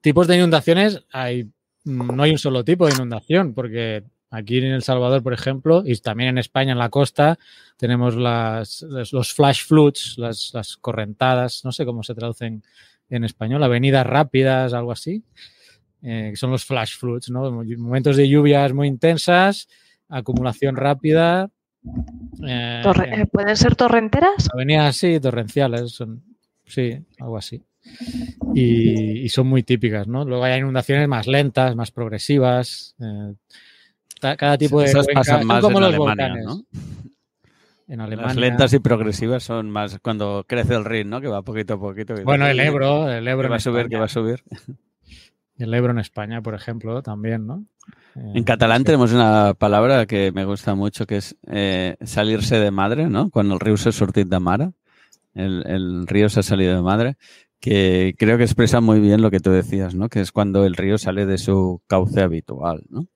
Tipos 0.00 0.26
de 0.26 0.36
inundaciones, 0.36 1.04
hay, 1.12 1.50
no 1.84 2.22
hay 2.22 2.30
un 2.32 2.38
solo 2.38 2.64
tipo 2.64 2.86
de 2.86 2.94
inundación, 2.94 3.54
porque 3.54 4.04
Aquí 4.34 4.58
en 4.58 4.64
El 4.64 4.82
Salvador, 4.82 5.22
por 5.22 5.32
ejemplo, 5.32 5.84
y 5.86 5.96
también 5.98 6.30
en 6.30 6.38
España, 6.38 6.72
en 6.72 6.78
la 6.78 6.88
costa, 6.88 7.38
tenemos 7.76 8.16
las, 8.16 8.82
los 8.82 9.32
flash 9.32 9.64
floods, 9.64 10.18
las, 10.18 10.50
las, 10.52 10.76
correntadas, 10.76 11.64
no 11.64 11.70
sé 11.70 11.86
cómo 11.86 12.02
se 12.02 12.16
traducen 12.16 12.64
en 13.10 13.22
español, 13.22 13.62
avenidas 13.62 14.04
rápidas, 14.04 14.72
algo 14.72 14.90
así, 14.90 15.22
eh, 16.02 16.30
que 16.30 16.36
son 16.36 16.50
los 16.50 16.64
flash 16.64 16.96
floods, 16.98 17.30
¿no? 17.30 17.48
Momentos 17.52 18.16
de 18.16 18.28
lluvias 18.28 18.72
muy 18.72 18.88
intensas, 18.88 19.68
acumulación 20.08 20.74
rápida. 20.74 21.48
Eh, 22.44 22.82
eh, 22.82 23.26
¿Pueden 23.30 23.56
ser 23.56 23.76
torrenteras? 23.76 24.48
Avenidas, 24.52 24.96
sí, 24.96 25.20
torrenciales, 25.20 25.92
son, 25.92 26.24
sí, 26.66 26.98
algo 27.18 27.36
así. 27.36 27.62
Y, 28.54 29.20
y, 29.20 29.28
son 29.28 29.46
muy 29.46 29.62
típicas, 29.62 30.06
¿no? 30.08 30.24
Luego 30.24 30.44
hay 30.44 30.58
inundaciones 30.58 31.06
más 31.06 31.26
lentas, 31.26 31.76
más 31.76 31.90
progresivas. 31.90 32.94
Eh, 32.98 33.34
cada 34.38 34.56
tipo 34.56 34.80
de 34.80 34.86
Esas 34.86 35.06
pasan 35.12 35.46
más 35.46 35.60
como 35.60 35.78
en 35.78 35.84
los 35.84 35.94
Alemania, 35.94 36.28
volcanes. 36.28 36.44
¿no? 36.46 36.64
En 37.88 38.00
Alemania. 38.00 38.28
Las 38.28 38.36
lentas 38.36 38.72
y 38.72 38.78
progresivas 38.78 39.42
son 39.42 39.70
más 39.70 39.98
cuando 40.00 40.44
crece 40.48 40.74
el 40.74 40.86
Rin, 40.86 41.10
¿no? 41.10 41.20
Que 41.20 41.28
va 41.28 41.42
poquito 41.42 41.74
a 41.74 41.78
poquito. 41.78 42.14
Bueno, 42.24 42.46
el 42.46 42.58
"Uy, 42.58 42.64
Ebro, 42.64 43.10
el 43.12 43.28
Ebro 43.28 43.42
Que 43.42 43.48
va 43.50 43.56
a 43.56 43.60
subir, 43.60 43.88
que 43.88 43.98
va 43.98 44.06
a 44.06 44.08
subir. 44.08 44.42
El 45.56 45.72
Ebro 45.74 45.92
en 45.92 45.98
España, 45.98 46.40
por 46.42 46.54
ejemplo, 46.54 47.02
también, 47.02 47.46
¿no? 47.46 47.64
Eh, 48.16 48.32
En 48.36 48.44
catalán 48.44 48.78
sí. 48.78 48.84
tenemos 48.86 49.12
una 49.12 49.54
palabra 49.54 50.06
que 50.06 50.32
me 50.32 50.44
gusta 50.44 50.74
mucho, 50.74 51.06
que 51.06 51.18
es 51.18 51.36
eh, 51.46 51.96
salirse 52.02 52.58
de 52.58 52.70
madre, 52.70 53.08
¿no? 53.08 53.30
Cuando 53.30 53.54
el 53.54 53.60
río 53.60 53.76
se 53.76 53.92
sortit 53.92 54.26
de 54.26 54.40
mare, 54.40 54.70
el, 55.34 56.06
río 56.06 56.28
se 56.28 56.40
ha 56.40 56.42
salido 56.42 56.74
de 56.74 56.82
madre, 56.82 57.16
que 57.60 58.14
creo 58.18 58.38
que 58.38 58.44
expresa 58.44 58.80
muy 58.80 59.00
bien 59.00 59.22
lo 59.22 59.30
que 59.30 59.40
tú 59.40 59.50
decías, 59.50 59.94
¿no? 59.94 60.08
Que 60.08 60.20
es 60.20 60.32
cuando 60.32 60.64
el 60.64 60.76
río 60.76 60.98
sale 60.98 61.26
de 61.26 61.38
su 61.38 61.82
cauce 61.86 62.20
habitual, 62.20 62.84
¿no? 62.88 63.08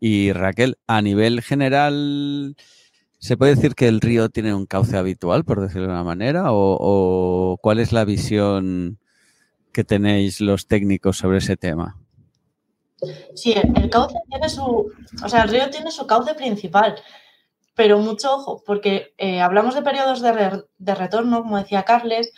Y 0.00 0.32
Raquel, 0.32 0.78
a 0.86 1.02
nivel 1.02 1.42
general, 1.42 2.56
¿se 3.18 3.36
puede 3.36 3.54
decir 3.54 3.74
que 3.74 3.88
el 3.88 4.00
río 4.00 4.28
tiene 4.28 4.54
un 4.54 4.66
cauce 4.66 4.96
habitual, 4.96 5.44
por 5.44 5.60
decirlo 5.60 5.88
de 5.88 5.92
una 5.92 6.04
manera? 6.04 6.46
¿O, 6.48 7.58
cuál 7.62 7.78
es 7.78 7.92
la 7.92 8.04
visión 8.04 8.98
que 9.72 9.84
tenéis 9.84 10.40
los 10.40 10.66
técnicos 10.66 11.18
sobre 11.18 11.38
ese 11.38 11.56
tema? 11.56 11.98
Sí, 13.34 13.52
el 13.52 13.90
cauce 13.90 14.16
tiene 14.28 14.48
su, 14.48 14.62
o 15.24 15.28
sea, 15.28 15.42
el 15.42 15.48
río 15.48 15.70
tiene 15.70 15.90
su 15.90 16.06
cauce 16.06 16.34
principal, 16.34 16.96
pero 17.74 17.98
mucho 17.98 18.34
ojo, 18.34 18.62
porque 18.66 19.14
eh, 19.18 19.40
hablamos 19.40 19.74
de 19.74 19.82
periodos 19.82 20.20
de, 20.20 20.32
re- 20.32 20.64
de 20.78 20.94
retorno, 20.94 21.42
como 21.42 21.58
decía 21.58 21.84
Carles, 21.84 22.32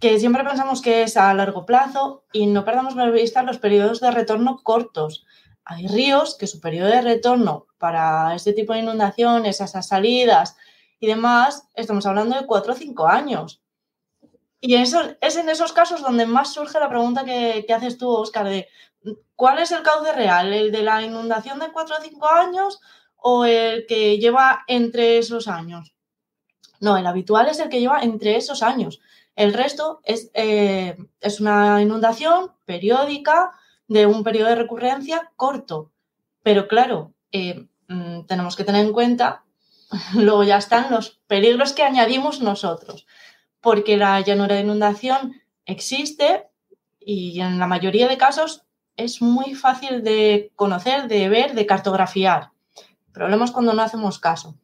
que 0.00 0.18
siempre 0.18 0.44
pensamos 0.44 0.82
que 0.82 1.02
es 1.02 1.16
a 1.16 1.32
largo 1.34 1.64
plazo 1.64 2.24
y 2.32 2.46
no 2.46 2.64
perdamos 2.64 2.96
de 2.96 3.10
vista 3.10 3.42
los 3.42 3.58
periodos 3.58 4.00
de 4.00 4.10
retorno 4.10 4.60
cortos. 4.62 5.24
Hay 5.64 5.86
ríos 5.86 6.36
que 6.36 6.46
su 6.46 6.60
periodo 6.60 6.88
de 6.88 7.00
retorno 7.00 7.66
para 7.78 8.34
este 8.34 8.52
tipo 8.52 8.72
de 8.72 8.80
inundaciones, 8.80 9.60
esas 9.60 9.88
salidas 9.88 10.56
y 11.00 11.06
demás, 11.06 11.68
estamos 11.74 12.04
hablando 12.06 12.36
de 12.36 12.46
cuatro 12.46 12.72
o 12.72 12.76
cinco 12.76 13.06
años. 13.06 13.62
Y 14.60 14.74
eso, 14.76 15.00
es 15.20 15.36
en 15.36 15.48
esos 15.48 15.72
casos 15.72 16.00
donde 16.02 16.26
más 16.26 16.52
surge 16.52 16.80
la 16.80 16.88
pregunta 16.88 17.24
que, 17.24 17.64
que 17.66 17.72
haces 17.74 17.98
tú, 17.98 18.10
Oscar, 18.10 18.46
de 18.48 18.68
¿cuál 19.36 19.58
es 19.58 19.70
el 19.72 19.82
cauce 19.82 20.12
real? 20.12 20.52
¿El 20.52 20.72
de 20.72 20.82
la 20.82 21.02
inundación 21.02 21.58
de 21.58 21.70
4 21.70 21.96
o 21.98 22.02
5 22.02 22.26
años 22.28 22.80
o 23.26 23.46
el 23.46 23.86
que 23.86 24.18
lleva 24.18 24.64
entre 24.66 25.16
esos 25.16 25.48
años? 25.48 25.94
No, 26.78 26.98
el 26.98 27.06
habitual 27.06 27.48
es 27.48 27.58
el 27.58 27.70
que 27.70 27.80
lleva 27.80 28.02
entre 28.02 28.36
esos 28.36 28.62
años. 28.62 29.00
El 29.34 29.54
resto 29.54 30.02
es, 30.04 30.30
eh, 30.34 30.98
es 31.22 31.40
una 31.40 31.80
inundación 31.80 32.52
periódica 32.66 33.52
de 33.88 34.04
un 34.04 34.24
periodo 34.24 34.50
de 34.50 34.56
recurrencia 34.56 35.32
corto. 35.36 35.90
Pero 36.42 36.68
claro, 36.68 37.14
eh, 37.32 37.66
mm, 37.88 38.26
tenemos 38.26 38.56
que 38.56 38.64
tener 38.64 38.84
en 38.84 38.92
cuenta, 38.92 39.44
luego 40.14 40.44
ya 40.44 40.58
están 40.58 40.90
los 40.90 41.18
peligros 41.26 41.72
que 41.72 41.82
añadimos 41.82 42.42
nosotros, 42.42 43.06
porque 43.62 43.96
la 43.96 44.20
llanura 44.20 44.56
de 44.56 44.60
inundación 44.60 45.40
existe 45.64 46.46
y 47.00 47.40
en 47.40 47.58
la 47.58 47.66
mayoría 47.66 48.06
de 48.06 48.18
casos 48.18 48.66
es 48.98 49.22
muy 49.22 49.54
fácil 49.54 50.04
de 50.04 50.52
conocer, 50.56 51.08
de 51.08 51.30
ver, 51.30 51.54
de 51.54 51.64
cartografiar. 51.64 52.53
El 53.14 53.20
problema 53.20 53.44
es 53.44 53.52
cuando 53.52 53.72
no 53.72 53.82
hacemos 53.82 54.18
caso. 54.18 54.56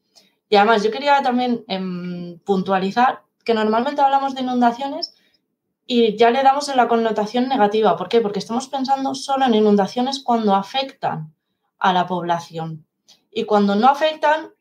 Y 0.48 0.56
además 0.56 0.82
yo 0.82 0.90
quería 0.90 1.22
también 1.22 1.64
em, 1.68 2.40
puntualizar 2.40 3.22
que 3.44 3.54
normalmente 3.54 4.02
hablamos 4.02 4.34
de 4.34 4.40
inundaciones 4.40 5.14
y 5.86 6.16
ya 6.16 6.32
le 6.32 6.42
damos 6.42 6.68
en 6.68 6.76
la 6.76 6.88
connotación 6.88 7.48
negativa. 7.48 7.96
¿Por 7.96 8.08
qué? 8.08 8.20
Porque 8.20 8.40
estamos 8.40 8.66
pensando 8.66 9.14
solo 9.14 9.44
en 9.46 9.54
inundaciones 9.54 10.18
cuando 10.18 10.56
afectan 10.56 11.32
a 11.78 11.92
la 11.92 12.08
población. 12.08 12.84
Y 13.30 13.44
cuando 13.44 13.76
no 13.76 13.86
afectan, 13.86 14.52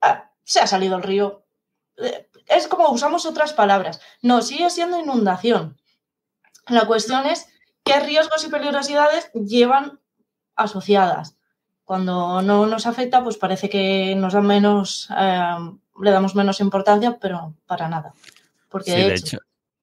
ah, 0.00 0.32
se 0.42 0.58
ha 0.58 0.66
salido 0.66 0.96
el 0.96 1.04
río. 1.04 1.44
Eh, 1.98 2.28
Es 2.48 2.66
como 2.66 2.90
usamos 2.90 3.26
otras 3.26 3.52
palabras. 3.52 4.00
No, 4.22 4.42
sigue 4.42 4.70
siendo 4.70 4.98
inundación. 4.98 5.80
La 6.66 6.86
cuestión 6.86 7.26
es 7.26 7.46
qué 7.84 8.00
riesgos 8.00 8.44
y 8.44 8.48
peligrosidades 8.48 9.30
llevan 9.34 10.00
asociadas. 10.56 11.37
Cuando 11.88 12.42
no 12.42 12.66
nos 12.66 12.86
afecta, 12.86 13.24
pues 13.24 13.38
parece 13.38 13.70
que 13.70 14.14
nos 14.14 14.34
da 14.34 14.42
menos, 14.42 15.08
eh, 15.18 15.56
le 16.02 16.10
damos 16.10 16.34
menos 16.34 16.60
importancia, 16.60 17.16
pero 17.18 17.54
para 17.66 17.88
nada. 17.88 18.12
Porque 18.68 18.90
Sí, 18.90 18.96
de 18.98 19.14
hecho, 19.14 19.24
hecho, 19.24 19.38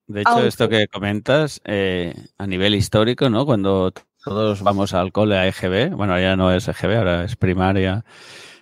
de 0.05 0.21
hecho 0.21 0.29
aunque- 0.29 0.47
esto 0.49 0.69
que 0.69 0.87
comentas, 0.87 1.61
eh, 1.65 2.13
a 2.37 2.45
nivel 2.45 2.75
histórico, 2.75 3.27
¿no? 3.31 3.43
Cuando 3.47 3.91
todos 4.23 4.61
vamos 4.61 4.93
al 4.93 5.11
cole 5.11 5.35
a 5.35 5.47
EGB, 5.47 5.95
bueno, 5.95 6.19
ya 6.19 6.35
no 6.35 6.51
es 6.51 6.67
EGB, 6.67 6.95
ahora 6.95 7.23
es 7.23 7.35
primaria, 7.37 8.05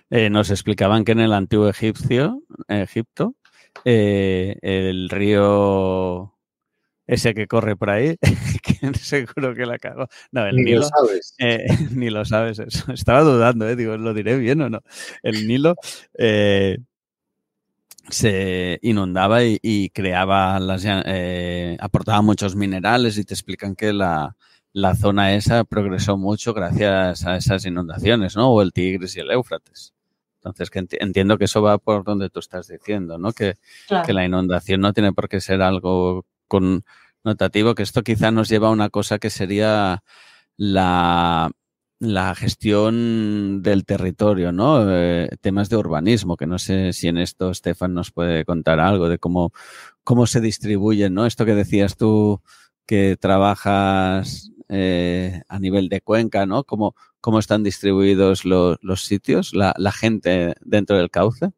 eh, 0.08 0.30
nos 0.30 0.48
explicaban 0.50 1.04
que 1.04 1.12
en 1.12 1.20
el 1.20 1.34
antiguo 1.34 1.68
egipcio, 1.68 2.40
Egipto, 2.68 3.34
eh, 3.84 4.56
el 4.62 5.10
río 5.10 6.33
ese 7.06 7.34
que 7.34 7.46
corre 7.46 7.76
por 7.76 7.90
ahí, 7.90 8.16
que 8.62 8.94
seguro 8.98 9.54
que 9.54 9.66
la 9.66 9.78
cago. 9.78 10.06
No, 10.32 10.46
el 10.46 10.56
Ni 10.56 10.62
lo 10.62 10.68
Nilo. 10.80 10.82
sabes. 10.84 11.34
Eh, 11.38 11.66
ni 11.92 12.10
lo 12.10 12.24
sabes 12.24 12.58
eso. 12.58 12.92
Estaba 12.92 13.20
dudando, 13.22 13.68
¿eh? 13.68 13.76
Digo, 13.76 13.96
¿lo 13.96 14.14
diré 14.14 14.36
bien 14.38 14.60
o 14.62 14.70
no? 14.70 14.80
El 15.22 15.46
Nilo 15.46 15.76
eh, 16.18 16.78
se 18.10 18.78
inundaba 18.82 19.44
y, 19.44 19.58
y 19.62 19.88
creaba 19.90 20.60
las 20.60 20.84
eh, 20.86 21.76
aportaba 21.80 22.20
muchos 22.22 22.54
minerales 22.54 23.16
y 23.16 23.24
te 23.24 23.32
explican 23.34 23.74
que 23.74 23.92
la, 23.94 24.36
la 24.72 24.94
zona 24.94 25.34
esa 25.34 25.64
progresó 25.64 26.16
mucho 26.18 26.52
gracias 26.52 27.24
a 27.24 27.36
esas 27.36 27.64
inundaciones, 27.64 28.36
¿no? 28.36 28.50
O 28.50 28.60
el 28.62 28.72
Tigris 28.72 29.16
y 29.16 29.20
el 29.20 29.30
Éufrates. 29.30 29.94
Entonces, 30.36 30.68
que 30.68 30.80
enti- 30.80 30.98
entiendo 31.00 31.38
que 31.38 31.46
eso 31.46 31.62
va 31.62 31.78
por 31.78 32.04
donde 32.04 32.28
tú 32.28 32.40
estás 32.40 32.68
diciendo, 32.68 33.16
¿no? 33.16 33.32
Que, 33.32 33.54
claro, 33.88 34.04
que 34.04 34.12
la 34.12 34.26
inundación 34.26 34.82
no 34.82 34.92
tiene 34.92 35.14
por 35.14 35.26
qué 35.30 35.40
ser 35.40 35.62
algo 35.62 36.26
connotativo, 36.60 37.74
que 37.74 37.82
esto 37.82 38.02
quizá 38.02 38.30
nos 38.30 38.48
lleva 38.48 38.68
a 38.68 38.72
una 38.72 38.90
cosa 38.90 39.18
que 39.18 39.30
sería 39.30 40.02
la, 40.56 41.50
la 42.00 42.34
gestión 42.34 43.62
del 43.62 43.84
territorio, 43.84 44.52
¿no? 44.52 44.84
Eh, 44.90 45.28
temas 45.40 45.68
de 45.70 45.76
urbanismo, 45.76 46.36
que 46.36 46.46
no 46.46 46.58
sé 46.58 46.92
si 46.92 47.08
en 47.08 47.18
esto 47.18 47.50
Estefan 47.50 47.94
nos 47.94 48.10
puede 48.12 48.44
contar 48.44 48.80
algo 48.80 49.08
de 49.08 49.18
cómo, 49.18 49.52
cómo 50.04 50.26
se 50.26 50.40
distribuyen, 50.40 51.14
¿no? 51.14 51.26
Esto 51.26 51.44
que 51.46 51.54
decías 51.54 51.96
tú, 51.96 52.42
que 52.86 53.16
trabajas 53.20 54.50
eh, 54.68 55.42
a 55.48 55.58
nivel 55.58 55.88
de 55.88 56.00
cuenca, 56.00 56.46
¿no? 56.46 56.64
¿Cómo, 56.64 56.94
cómo 57.20 57.38
están 57.38 57.62
distribuidos 57.62 58.44
lo- 58.44 58.78
los 58.82 59.04
sitios, 59.04 59.54
la, 59.54 59.74
la 59.78 59.92
gente 59.92 60.54
dentro 60.62 60.96
del 60.98 61.10
cauce? 61.10 61.50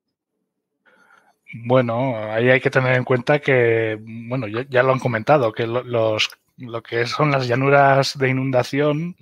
Bueno, 1.65 2.17
ahí 2.33 2.51
hay 2.51 2.61
que 2.61 2.71
tener 2.71 2.95
en 2.95 3.05
cuenta 3.05 3.39
que, 3.39 3.99
bueno, 4.01 4.47
ya, 4.49 4.67
ya 4.69 4.83
lo 4.83 4.93
han 4.93 4.99
comentado, 4.99 5.53
que 5.53 5.67
lo, 5.67 5.83
los, 5.83 6.31
lo 6.59 6.83
que 6.83 7.07
son 7.07 7.31
las 7.31 7.47
llanuras 7.47 8.19
de 8.19 8.29
inundación, 8.29 9.17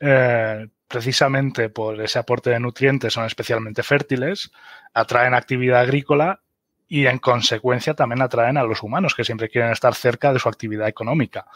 eh, 0.00 0.68
precisamente 0.88 1.70
por 1.70 2.00
ese 2.00 2.18
aporte 2.18 2.50
de 2.50 2.60
nutrientes, 2.60 3.12
son 3.12 3.24
especialmente 3.24 3.82
fértiles, 3.82 4.50
atraen 4.92 5.34
actividad 5.34 5.80
agrícola 5.80 6.40
y 6.86 7.06
en 7.06 7.18
consecuencia 7.18 7.94
también 7.94 8.22
atraen 8.22 8.58
a 8.58 8.62
los 8.62 8.82
humanos 8.82 9.14
que 9.14 9.24
siempre 9.24 9.48
quieren 9.48 9.72
estar 9.72 9.94
cerca 9.94 10.32
de 10.32 10.38
su 10.38 10.48
actividad 10.48 10.86
económica. 10.86 11.46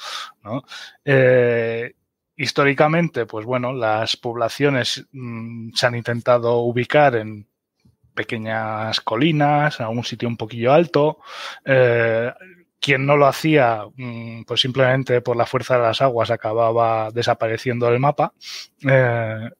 ¿no? 0.43 0.65
Eh, 1.05 1.95
históricamente, 2.37 3.27
pues 3.27 3.45
bueno, 3.45 3.73
las 3.73 4.17
poblaciones 4.17 5.07
mm, 5.13 5.73
se 5.75 5.87
han 5.87 5.95
intentado 5.95 6.59
ubicar 6.61 7.17
en 7.17 7.48
pequeñas 8.19 9.01
colinas, 9.01 9.81
a 9.81 9.89
un 9.89 10.03
sitio 10.03 10.29
un 10.29 10.37
poquillo 10.37 10.73
alto. 10.73 11.19
Eh, 11.65 12.33
quien 12.81 13.07
no 13.07 13.17
lo 13.17 13.27
hacía, 13.27 13.85
mm, 13.97 14.43
pues 14.43 14.61
simplemente 14.61 15.21
por 15.21 15.37
la 15.37 15.47
fuerza 15.47 15.77
de 15.77 15.83
las 15.85 16.03
aguas 16.03 16.31
acababa 16.33 17.11
desapareciendo 17.13 17.87
del 17.87 18.01
mapa. 18.01 18.33
Eh, 18.83 19.51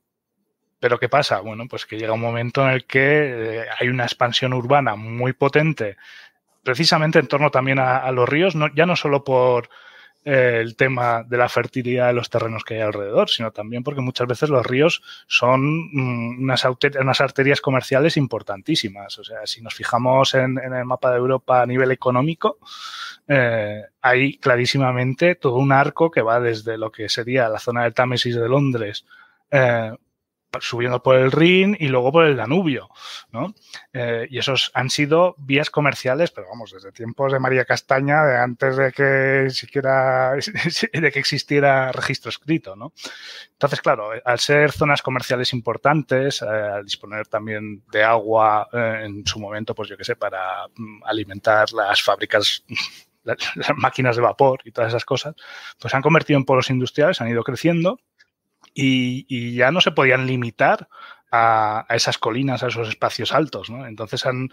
pero 0.81 0.99
¿qué 0.99 1.09
pasa? 1.09 1.39
Bueno, 1.41 1.67
pues 1.69 1.87
que 1.87 1.99
llega 1.99 2.13
un 2.13 2.21
momento 2.21 2.65
en 2.65 2.71
el 2.71 2.85
que 2.85 3.61
eh, 3.61 3.67
hay 3.79 3.89
una 3.89 4.05
expansión 4.05 4.53
urbana 4.53 4.97
muy 4.97 5.33
potente, 5.35 5.97
precisamente 6.65 7.21
en 7.21 7.29
torno 7.29 7.51
también 7.51 7.79
a, 7.79 7.99
a 7.99 8.11
los 8.11 8.29
ríos, 8.29 8.57
no, 8.57 8.75
ya 8.75 8.87
no 8.87 8.97
solo 8.97 9.23
por 9.23 9.69
el 10.29 10.77
tema 10.77 11.23
de 11.23 11.39
la 11.39 11.49
fertilidad 11.49 12.09
de 12.09 12.13
los 12.13 12.29
terrenos 12.29 12.63
que 12.63 12.75
hay 12.75 12.81
alrededor, 12.83 13.31
sino 13.31 13.51
también 13.51 13.83
porque 13.83 14.03
muchas 14.03 14.27
veces 14.27 14.51
los 14.51 14.67
ríos 14.67 15.03
son 15.27 15.89
mm, 15.91 16.43
unas, 16.43 16.67
unas 17.01 17.21
arterias 17.23 17.63
comerciales 17.63 18.19
importantísimas. 18.19 19.19
O 19.19 19.25
sea, 19.25 19.47
si 19.47 19.63
nos 19.63 19.75
fijamos 19.75 20.35
en, 20.35 20.59
el 20.59 20.85
mapa 20.85 21.11
de 21.13 21.17
Europa 21.17 21.63
a 21.63 21.67
nivel 21.67 21.93
económico, 21.93 22.59
eh, 23.27 23.85
hay 24.03 24.37
clarísimamente 24.37 25.35
todo 25.35 25.57
un 25.57 25.73
arco 25.73 26.11
que 26.11 26.21
va 26.21 26.41
desde 26.41 26.77
lo 26.77 26.93
que 26.93 27.09
sería 27.09 27.49
la 27.49 27.59
zona 27.59 27.85
del 27.85 27.95
Támesis 27.95 28.37
de 28.37 28.49
Londres, 28.51 29.07
eh, 29.51 29.93
subiendo 30.61 31.03
por 31.03 31.17
el 31.17 31.31
Rin 31.31 31.77
y 31.79 31.89
luego 31.89 32.11
por 32.11 32.25
el 32.25 32.37
Danubio, 32.37 32.89
¿no? 33.31 33.55
Eh, 33.93 34.27
y 34.31 34.39
esos 34.39 34.71
han 34.75 34.91
sido 34.91 35.35
vías 35.39 35.71
comerciales, 35.71 36.31
pero 36.31 36.49
vamos, 36.49 36.73
desde 36.73 36.93
tiempos 36.93 37.33
de 37.33 37.39
María 37.39 37.65
Castaña, 37.65 38.43
antes 38.43 38.77
de 38.77 38.93
que 38.93 39.51
siquiera 39.51 40.33
de 40.93 41.13
que 41.13 41.19
existiera 41.19 41.93
registro 41.93 42.31
escrito, 42.31 42.77
¿no? 42.77 42.93
Entonces, 43.53 43.81
claro, 43.81 44.11
al 44.25 44.39
ser 44.39 44.73
zonas 44.73 45.03
comerciales 45.03 45.53
importantes, 45.53 46.43
eh, 46.43 46.47
al 46.47 46.85
disponer 46.85 47.27
también 47.27 47.85
de 47.93 48.03
agua 48.03 48.69
eh, 48.73 49.03
en 49.05 49.27
su 49.27 49.39
momento, 49.39 49.75
pues 49.75 49.89
yo 49.89 49.97
qué 49.97 50.05
sé, 50.05 50.17
para 50.17 50.67
mm, 50.75 51.05
alimentar 51.05 51.73
las 51.73 52.03
fábricas 52.03 52.65
las 53.25 53.77
máquinas 53.77 54.17
de 54.17 54.23
vapor 54.23 54.61
y 54.65 54.73
todas 54.73 54.89
esas 54.89 55.05
cosas, 55.05 55.35
pues 55.79 55.93
han 55.95 56.03
convertido 56.03 56.39
en 56.39 56.47
polos 56.47 56.71
industriales, 56.71 57.21
han 57.21 57.29
ido 57.29 57.45
creciendo 57.45 58.01
y, 58.81 59.55
ya 59.57 59.71
no 59.71 59.81
se 59.81 59.91
podían 59.91 60.27
limitar 60.27 60.89
a, 61.33 61.85
esas 61.91 62.17
colinas, 62.17 62.63
a 62.63 62.69
esos 62.69 62.89
espacios 62.89 63.33
altos. 63.33 63.71
¿no? 63.71 63.87
Entonces, 63.87 64.25
han, 64.25 64.51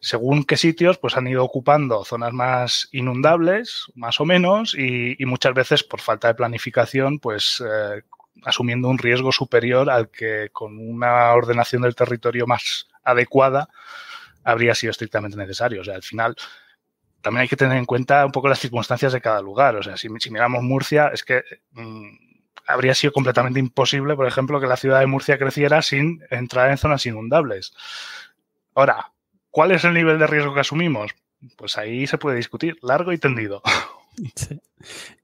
según 0.00 0.44
qué 0.44 0.56
sitios, 0.56 0.98
pues 0.98 1.16
han 1.16 1.26
ido 1.26 1.44
ocupando 1.44 2.04
zonas 2.04 2.32
más 2.32 2.88
inundables, 2.92 3.86
más 3.94 4.20
o 4.20 4.24
menos, 4.24 4.74
y, 4.74 5.16
muchas 5.26 5.54
veces 5.54 5.82
por 5.82 6.00
falta 6.00 6.28
de 6.28 6.34
planificación, 6.34 7.18
pues 7.18 7.62
eh, 7.66 8.02
asumiendo 8.44 8.88
un 8.88 8.98
riesgo 8.98 9.32
superior 9.32 9.90
al 9.90 10.08
que 10.08 10.50
con 10.52 10.78
una 10.78 11.32
ordenación 11.32 11.82
del 11.82 11.94
territorio 11.94 12.46
más 12.46 12.86
adecuada 13.02 13.68
habría 14.44 14.74
sido 14.74 14.92
estrictamente 14.92 15.36
necesario. 15.36 15.80
O 15.80 15.84
sea, 15.84 15.96
al 15.96 16.02
final 16.02 16.36
también 17.22 17.42
hay 17.42 17.48
que 17.48 17.56
tener 17.56 17.76
en 17.78 17.86
cuenta 17.86 18.24
un 18.24 18.32
poco 18.32 18.48
las 18.48 18.60
circunstancias 18.60 19.12
de 19.12 19.20
cada 19.20 19.40
lugar. 19.40 19.76
O 19.76 19.82
sea, 19.82 19.96
si, 19.96 20.08
miramos 20.08 20.62
Murcia, 20.62 21.08
es 21.08 21.24
que 21.24 21.42
mm, 21.72 22.33
habría 22.66 22.94
sido 22.94 23.12
completamente 23.12 23.60
imposible, 23.60 24.16
por 24.16 24.26
ejemplo, 24.26 24.60
que 24.60 24.66
la 24.66 24.76
ciudad 24.76 25.00
de 25.00 25.06
Murcia 25.06 25.38
creciera 25.38 25.82
sin 25.82 26.22
entrar 26.30 26.70
en 26.70 26.78
zonas 26.78 27.06
inundables. 27.06 27.74
Ahora, 28.74 29.12
¿cuál 29.50 29.72
es 29.72 29.84
el 29.84 29.94
nivel 29.94 30.18
de 30.18 30.26
riesgo 30.26 30.54
que 30.54 30.60
asumimos? 30.60 31.12
Pues 31.56 31.76
ahí 31.78 32.06
se 32.06 32.18
puede 32.18 32.36
discutir, 32.36 32.76
largo 32.82 33.12
y 33.12 33.18
tendido. 33.18 33.62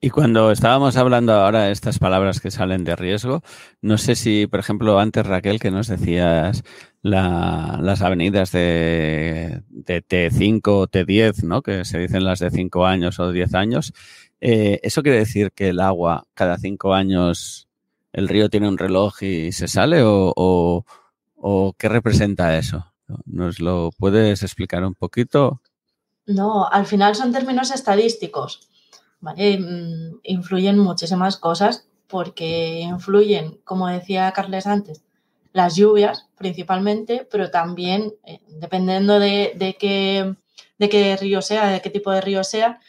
Y 0.01 0.11
cuando 0.11 0.51
estábamos 0.51 0.97
hablando 0.97 1.35
ahora 1.35 1.65
de 1.65 1.73
estas 1.73 1.99
palabras 1.99 2.41
que 2.41 2.51
salen 2.51 2.85
de 2.85 2.97
riesgo, 2.97 3.43
no 3.83 3.99
sé 3.99 4.17
si, 4.17 4.47
por 4.47 4.61
ejemplo, 4.61 4.99
antes 4.99 5.27
Raquel, 5.27 5.61
que 5.61 5.71
nos 5.71 5.89
decías 5.89 6.65
las 7.03 8.01
avenidas 8.01 8.53
de, 8.53 9.63
de, 9.69 10.03
T5 10.03 10.61
o 10.65 10.89
T10, 10.89 11.43
¿no? 11.45 11.63
que 11.63 11.85
se 11.85 11.99
dicen 11.99 12.25
las 12.25 12.41
de 12.41 12.51
5 12.51 12.87
años 12.87 13.19
o 13.21 13.31
10 13.33 13.55
años, 13.55 13.93
eh, 14.41 14.81
¿Eso 14.83 15.03
quiere 15.03 15.19
decir 15.19 15.53
que 15.53 15.69
el 15.69 15.81
agua 15.81 16.27
cada 16.35 16.57
cinco 16.59 16.95
años 16.95 17.69
el 18.13 18.29
río 18.29 18.49
tiene 18.49 18.69
un 18.69 18.79
reloj 18.79 19.23
y 19.23 19.53
se 19.53 19.69
sale 19.69 20.01
o, 20.03 20.85
qué 21.79 21.89
representa 21.89 22.57
eso? 22.57 22.87
¿Nos 23.27 23.61
lo 23.61 23.91
puedes 23.99 24.43
explicar 24.43 24.85
un 24.85 24.95
poquito? 24.95 25.61
No, 26.27 26.67
al 26.69 26.87
final 26.87 27.15
son 27.15 27.33
términos 27.33 27.71
estadísticos. 27.71 28.69
Mm, 29.21 30.21
influyen 30.23 30.79
muchísimas 30.79 31.37
cosas 31.37 31.89
porque 32.07 32.81
influyen, 32.81 33.61
como 33.65 33.89
decía 33.89 34.33
Carles 34.33 34.67
antes, 34.67 35.03
las 35.53 35.77
lluvias 35.77 36.29
principalmente, 36.37 37.27
pero 37.31 37.51
también, 37.51 38.15
eh, 38.25 38.41
dependiendo 38.49 39.19
de, 39.19 39.53
de, 39.57 39.77
qué, 39.79 40.37
de 40.79 40.89
qué 40.89 41.17
río 41.17 41.43
sea, 41.43 41.69
de 41.69 41.81
qué 41.81 41.91
tipo 41.91 42.11
de 42.11 42.21
río 42.21 42.45
sea, 42.45 42.81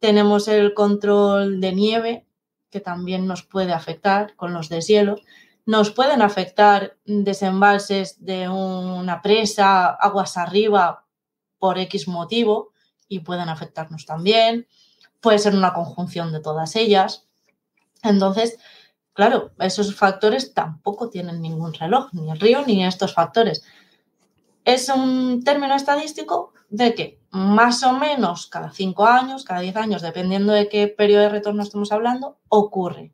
tenemos 0.00 0.48
el 0.48 0.74
control 0.74 1.60
de 1.60 1.72
nieve, 1.72 2.26
que 2.70 2.80
también 2.80 3.26
nos 3.26 3.42
puede 3.42 3.72
afectar 3.72 4.34
con 4.34 4.52
los 4.52 4.68
deshielos. 4.68 5.20
Nos 5.66 5.90
pueden 5.90 6.22
afectar 6.22 6.96
desembalses 7.04 8.24
de 8.24 8.48
una 8.48 9.22
presa, 9.22 9.86
aguas 9.86 10.36
arriba, 10.36 11.04
por 11.58 11.78
X 11.78 12.08
motivo, 12.08 12.72
y 13.08 13.20
pueden 13.20 13.48
afectarnos 13.48 14.06
también. 14.06 14.66
Puede 15.20 15.38
ser 15.38 15.54
una 15.54 15.74
conjunción 15.74 16.32
de 16.32 16.40
todas 16.40 16.76
ellas. 16.76 17.26
Entonces, 18.02 18.58
claro, 19.12 19.52
esos 19.58 19.94
factores 19.94 20.54
tampoco 20.54 21.10
tienen 21.10 21.42
ningún 21.42 21.74
reloj, 21.74 22.08
ni 22.12 22.30
el 22.30 22.40
río 22.40 22.64
ni 22.66 22.84
estos 22.84 23.12
factores. 23.12 23.62
Es 24.64 24.88
un 24.88 25.44
término 25.44 25.74
estadístico 25.74 26.54
de 26.70 26.94
que 26.94 27.19
más 27.30 27.82
o 27.84 27.92
menos 27.92 28.46
cada 28.46 28.70
cinco 28.72 29.06
años, 29.06 29.44
cada 29.44 29.60
diez 29.60 29.76
años, 29.76 30.02
dependiendo 30.02 30.52
de 30.52 30.68
qué 30.68 30.88
periodo 30.88 31.22
de 31.22 31.28
retorno 31.28 31.62
estamos 31.62 31.92
hablando, 31.92 32.38
ocurre. 32.48 33.12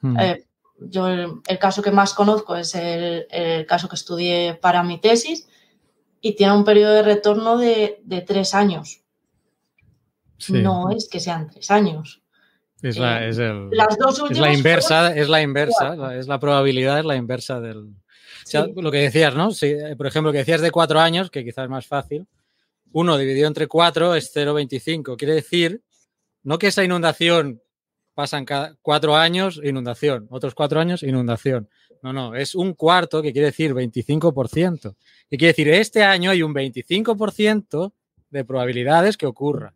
Hmm. 0.00 0.18
Eh, 0.18 0.44
yo 0.78 1.08
el, 1.08 1.58
caso 1.58 1.82
que 1.82 1.90
más 1.90 2.12
conozco 2.12 2.56
es 2.56 2.74
el, 2.74 3.26
caso 3.66 3.88
que 3.88 3.96
estudié 3.96 4.54
para 4.54 4.82
mi 4.82 4.98
tesis 4.98 5.48
y 6.20 6.34
tiene 6.36 6.54
un 6.54 6.64
periodo 6.64 6.92
de 6.92 7.02
retorno 7.02 7.56
de, 7.56 8.02
tres 8.26 8.54
años. 8.54 9.00
No 10.48 10.90
es 10.90 11.08
que 11.08 11.20
sean 11.20 11.48
tres 11.48 11.70
años. 11.70 12.20
Es 12.82 12.98
la, 12.98 13.26
es 13.26 13.38
las 13.38 13.96
dos 13.96 14.20
últimas 14.20 14.36
es 14.36 14.40
la 14.40 14.52
inversa, 14.52 15.16
es 15.16 15.28
la 15.28 15.40
inversa, 15.40 16.16
es 16.18 16.28
la 16.28 16.38
probabilidad, 16.38 16.98
es 16.98 17.06
la 17.06 17.16
inversa 17.16 17.58
del. 17.60 17.94
lo 18.76 18.90
que 18.90 18.98
decías, 18.98 19.34
¿no? 19.34 19.52
Si, 19.52 19.74
por 19.96 20.06
ejemplo, 20.06 20.32
que 20.32 20.38
decías 20.38 20.60
de 20.60 20.70
cuatro 20.70 21.00
años, 21.00 21.30
que 21.30 21.44
quizás 21.44 21.64
es 21.64 21.70
más 21.70 21.86
fácil, 21.86 22.26
1 22.94 23.18
dividido 23.18 23.48
entre 23.48 23.66
4 23.66 24.14
es 24.14 24.32
0,25. 24.34 25.16
Quiere 25.16 25.34
decir, 25.34 25.82
no 26.44 26.58
que 26.58 26.68
esa 26.68 26.84
inundación 26.84 27.60
pasan 28.14 28.44
cada 28.44 28.76
cuatro 28.82 29.16
años, 29.16 29.60
inundación, 29.62 30.28
otros 30.30 30.54
cuatro 30.54 30.78
años, 30.78 31.02
inundación. 31.02 31.68
No, 32.02 32.12
no, 32.12 32.36
es 32.36 32.54
un 32.54 32.74
cuarto, 32.74 33.20
que 33.20 33.32
quiere 33.32 33.46
decir 33.46 33.74
25%. 33.74 34.94
Que 35.28 35.36
quiere 35.36 35.48
decir, 35.48 35.68
este 35.70 36.04
año 36.04 36.30
hay 36.30 36.42
un 36.44 36.54
25% 36.54 37.92
de 38.30 38.44
probabilidades 38.44 39.16
que 39.16 39.26
ocurra. 39.26 39.74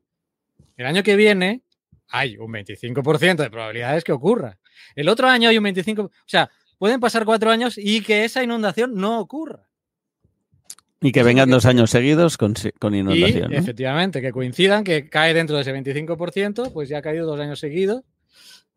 El 0.76 0.86
año 0.86 1.02
que 1.02 1.16
viene 1.16 1.62
hay 2.10 2.38
un 2.38 2.52
25% 2.52 3.36
de 3.36 3.50
probabilidades 3.50 4.04
que 4.04 4.12
ocurra. 4.12 4.58
El 4.94 5.08
otro 5.08 5.26
año 5.26 5.48
hay 5.48 5.58
un 5.58 5.64
25%. 5.64 6.04
O 6.04 6.10
sea, 6.24 6.50
pueden 6.78 7.00
pasar 7.00 7.24
cuatro 7.24 7.50
años 7.50 7.76
y 7.76 8.00
que 8.00 8.24
esa 8.24 8.44
inundación 8.44 8.94
no 8.94 9.18
ocurra. 9.18 9.67
Y 11.00 11.12
que 11.12 11.22
vengan 11.22 11.48
dos 11.48 11.64
años 11.64 11.90
seguidos 11.90 12.36
con, 12.36 12.54
inundación. 12.94 13.52
Efectivamente, 13.52 14.20
que 14.20 14.32
coincidan, 14.32 14.82
que 14.82 15.08
cae 15.08 15.32
dentro 15.32 15.56
de 15.56 15.62
ese 15.62 15.72
25%, 15.72 16.72
pues 16.72 16.88
ya 16.88 16.98
ha 16.98 17.02
caído 17.02 17.26
dos 17.26 17.38
años 17.38 17.60
seguidos. 17.60 18.02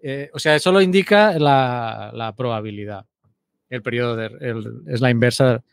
Eh, 0.04 0.30
o 0.34 0.40
sea, 0.40 0.56
eso 0.56 0.72
lo 0.72 0.82
indica 0.82 1.38
la, 1.40 2.34
probabilidad. 2.38 3.06
El 3.70 3.82
periodo 3.82 4.22
es 4.88 5.02
la 5.02 5.10
inversa. 5.10 5.64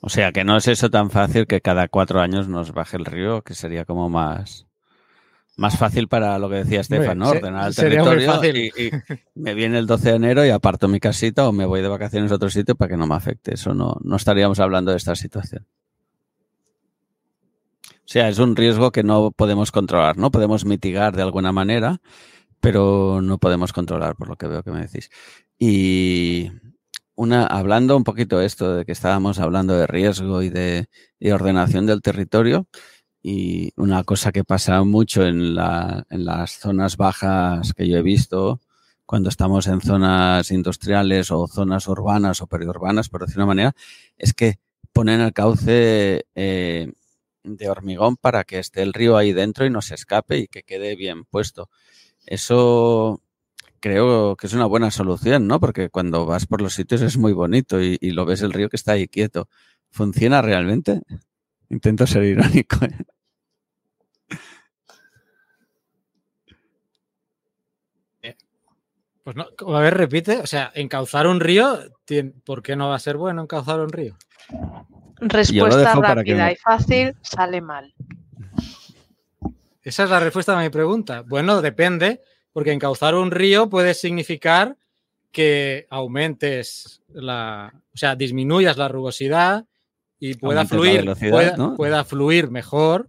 O 0.00 0.08
sea, 0.08 0.32
que 0.32 0.44
no 0.44 0.56
es 0.56 0.68
eso 0.68 0.88
tan 0.88 1.10
fácil 1.10 1.46
que 1.46 1.60
cada 1.60 1.88
cuatro 1.88 2.20
años 2.20 2.48
nos 2.48 2.72
baje 2.72 2.96
el 2.96 3.04
río, 3.04 3.42
que 3.42 3.54
sería 3.54 3.84
como 3.84 4.08
más 4.08 4.66
más 5.56 5.78
fácil 5.78 6.08
para 6.08 6.38
lo 6.38 6.48
que 6.48 6.56
decía 6.56 6.80
Estefan, 6.80 7.18
¿no? 7.18 7.30
Ordenar 7.30 7.68
el 7.68 7.74
territorio 7.74 8.44
y, 8.44 8.90
me 9.34 9.54
viene 9.54 9.78
el 9.78 9.86
12 9.86 10.10
de 10.10 10.16
enero 10.16 10.44
y 10.44 10.50
aparto 10.50 10.88
mi 10.88 11.00
casita 11.00 11.48
o 11.48 11.52
me 11.52 11.66
voy 11.66 11.80
de 11.80 11.88
vacaciones 11.88 12.32
a 12.32 12.36
otro 12.36 12.50
sitio 12.50 12.74
para 12.74 12.90
que 12.90 12.96
no 12.96 13.06
me 13.06 13.14
afecte. 13.14 13.54
Eso 13.54 13.74
no, 13.74 13.96
no 14.02 14.16
estaríamos 14.16 14.58
hablando 14.60 14.90
de 14.90 14.96
esta 14.96 15.14
situación. 15.14 15.66
O 18.04 18.06
sea, 18.06 18.28
es 18.28 18.38
un 18.38 18.54
riesgo 18.54 18.92
que 18.92 19.02
no 19.02 19.30
podemos 19.30 19.72
controlar, 19.72 20.18
¿no? 20.18 20.30
Podemos 20.30 20.64
mitigar 20.64 21.16
de 21.16 21.22
alguna 21.22 21.52
manera, 21.52 22.00
pero 22.60 23.20
no 23.22 23.38
podemos 23.38 23.72
controlar, 23.72 24.14
por 24.16 24.28
lo 24.28 24.36
que 24.36 24.46
veo 24.46 24.62
que 24.62 24.70
me 24.70 24.82
decís. 24.82 25.10
Y 25.58 26.50
una, 27.14 27.46
hablando 27.46 27.96
un 27.96 28.04
poquito 28.04 28.40
esto 28.42 28.76
de 28.76 28.84
que 28.84 28.92
estábamos 28.92 29.38
hablando 29.38 29.74
de 29.76 29.86
riesgo 29.86 30.42
y 30.42 30.50
de 30.50 30.86
y 31.18 31.30
ordenación 31.30 31.86
del 31.86 32.02
territorio, 32.02 32.66
y 33.26 33.72
una 33.76 34.04
cosa 34.04 34.32
que 34.32 34.44
pasa 34.44 34.84
mucho 34.84 35.24
en, 35.26 35.54
la, 35.54 36.04
en 36.10 36.26
las 36.26 36.58
zonas 36.58 36.98
bajas 36.98 37.72
que 37.72 37.88
yo 37.88 37.96
he 37.96 38.02
visto, 38.02 38.60
cuando 39.06 39.30
estamos 39.30 39.66
en 39.66 39.80
zonas 39.80 40.50
industriales 40.50 41.30
o 41.30 41.46
zonas 41.46 41.88
urbanas 41.88 42.42
o 42.42 42.46
periurbanas, 42.46 43.08
por 43.08 43.22
decir 43.22 43.38
una 43.38 43.46
manera, 43.46 43.74
es 44.18 44.34
que 44.34 44.58
ponen 44.92 45.22
el 45.22 45.32
cauce 45.32 46.26
eh, 46.34 46.92
de 47.44 47.68
hormigón 47.70 48.18
para 48.18 48.44
que 48.44 48.58
esté 48.58 48.82
el 48.82 48.92
río 48.92 49.16
ahí 49.16 49.32
dentro 49.32 49.64
y 49.64 49.70
no 49.70 49.80
se 49.80 49.94
escape 49.94 50.40
y 50.40 50.46
que 50.46 50.62
quede 50.62 50.94
bien 50.94 51.24
puesto. 51.24 51.70
Eso 52.26 53.22
creo 53.80 54.36
que 54.36 54.48
es 54.48 54.52
una 54.52 54.66
buena 54.66 54.90
solución, 54.90 55.46
¿no? 55.46 55.60
Porque 55.60 55.88
cuando 55.88 56.26
vas 56.26 56.44
por 56.44 56.60
los 56.60 56.74
sitios 56.74 57.00
es 57.00 57.16
muy 57.16 57.32
bonito 57.32 57.82
y, 57.82 57.96
y 58.02 58.10
lo 58.10 58.26
ves 58.26 58.42
el 58.42 58.52
río 58.52 58.68
que 58.68 58.76
está 58.76 58.92
ahí 58.92 59.08
quieto. 59.08 59.48
¿Funciona 59.90 60.42
realmente? 60.42 61.00
Intento 61.70 62.06
ser 62.06 62.24
irónico. 62.24 62.84
¿eh? 62.84 63.13
Pues 69.24 69.36
no, 69.36 69.46
a 69.74 69.80
ver, 69.80 69.94
repite. 69.94 70.38
O 70.38 70.46
sea, 70.46 70.70
encauzar 70.74 71.26
un 71.26 71.40
río, 71.40 71.78
¿por 72.44 72.62
qué 72.62 72.76
no 72.76 72.90
va 72.90 72.96
a 72.96 73.00
ser 73.00 73.16
bueno 73.16 73.42
encauzar 73.42 73.80
un 73.80 73.90
río? 73.90 74.16
Respuesta 75.16 75.94
rápida 75.94 76.52
y 76.52 76.56
fácil, 76.56 77.16
sale 77.22 77.60
mal. 77.60 77.94
Esa 79.82 80.04
es 80.04 80.10
la 80.10 80.20
respuesta 80.20 80.58
a 80.58 80.62
mi 80.62 80.68
pregunta. 80.68 81.22
Bueno, 81.26 81.62
depende, 81.62 82.20
porque 82.52 82.72
encauzar 82.72 83.14
un 83.14 83.30
río 83.30 83.68
puede 83.68 83.94
significar 83.94 84.76
que 85.32 85.86
aumentes 85.90 87.02
la, 87.08 87.72
o 87.92 87.96
sea, 87.96 88.14
disminuyas 88.16 88.76
la 88.76 88.88
rugosidad 88.88 89.64
y 90.18 90.34
pueda 90.34 90.64
fluir, 90.64 91.12
pueda, 91.76 92.04
fluir 92.04 92.50
mejor, 92.50 93.08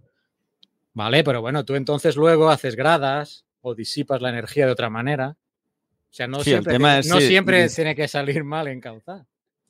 ¿vale? 0.92 1.22
Pero 1.24 1.40
bueno, 1.40 1.64
tú 1.64 1.76
entonces 1.76 2.16
luego 2.16 2.50
haces 2.50 2.74
gradas 2.74 3.44
o 3.60 3.74
disipas 3.74 4.20
la 4.20 4.30
energía 4.30 4.66
de 4.66 4.72
otra 4.72 4.90
manera. 4.90 5.36
O 6.16 6.18
sea, 6.18 6.26
no 6.28 6.40
siempre, 6.40 6.78
no 6.78 7.20
siempre 7.20 7.68
tiene 7.68 7.94
que 7.94 8.08
salir 8.08 8.42
mal 8.42 8.68
encauzar. 8.68 9.26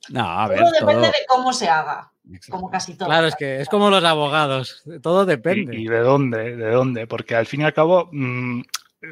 No, 0.07 0.21
a 0.21 0.47
ver, 0.47 0.59
todo 0.59 0.71
depende 0.71 1.07
de 1.07 1.25
cómo 1.27 1.51
se 1.51 1.67
haga. 1.67 2.09
Como 2.49 2.69
casi 2.69 2.95
todo. 2.95 3.09
Claro, 3.09 3.27
es 3.27 3.35
que 3.35 3.59
es 3.59 3.67
como 3.67 3.89
los 3.89 4.01
abogados, 4.05 4.81
todo 5.01 5.25
depende. 5.25 5.75
¿Y, 5.75 5.89
de 5.89 5.99
dónde? 5.99 6.55
¿De 6.55 6.71
dónde? 6.71 7.05
Porque 7.05 7.35
al 7.35 7.47
fin 7.47 7.59
y 7.59 7.63
al 7.65 7.73
cabo, 7.73 8.07
mm, 8.13 8.61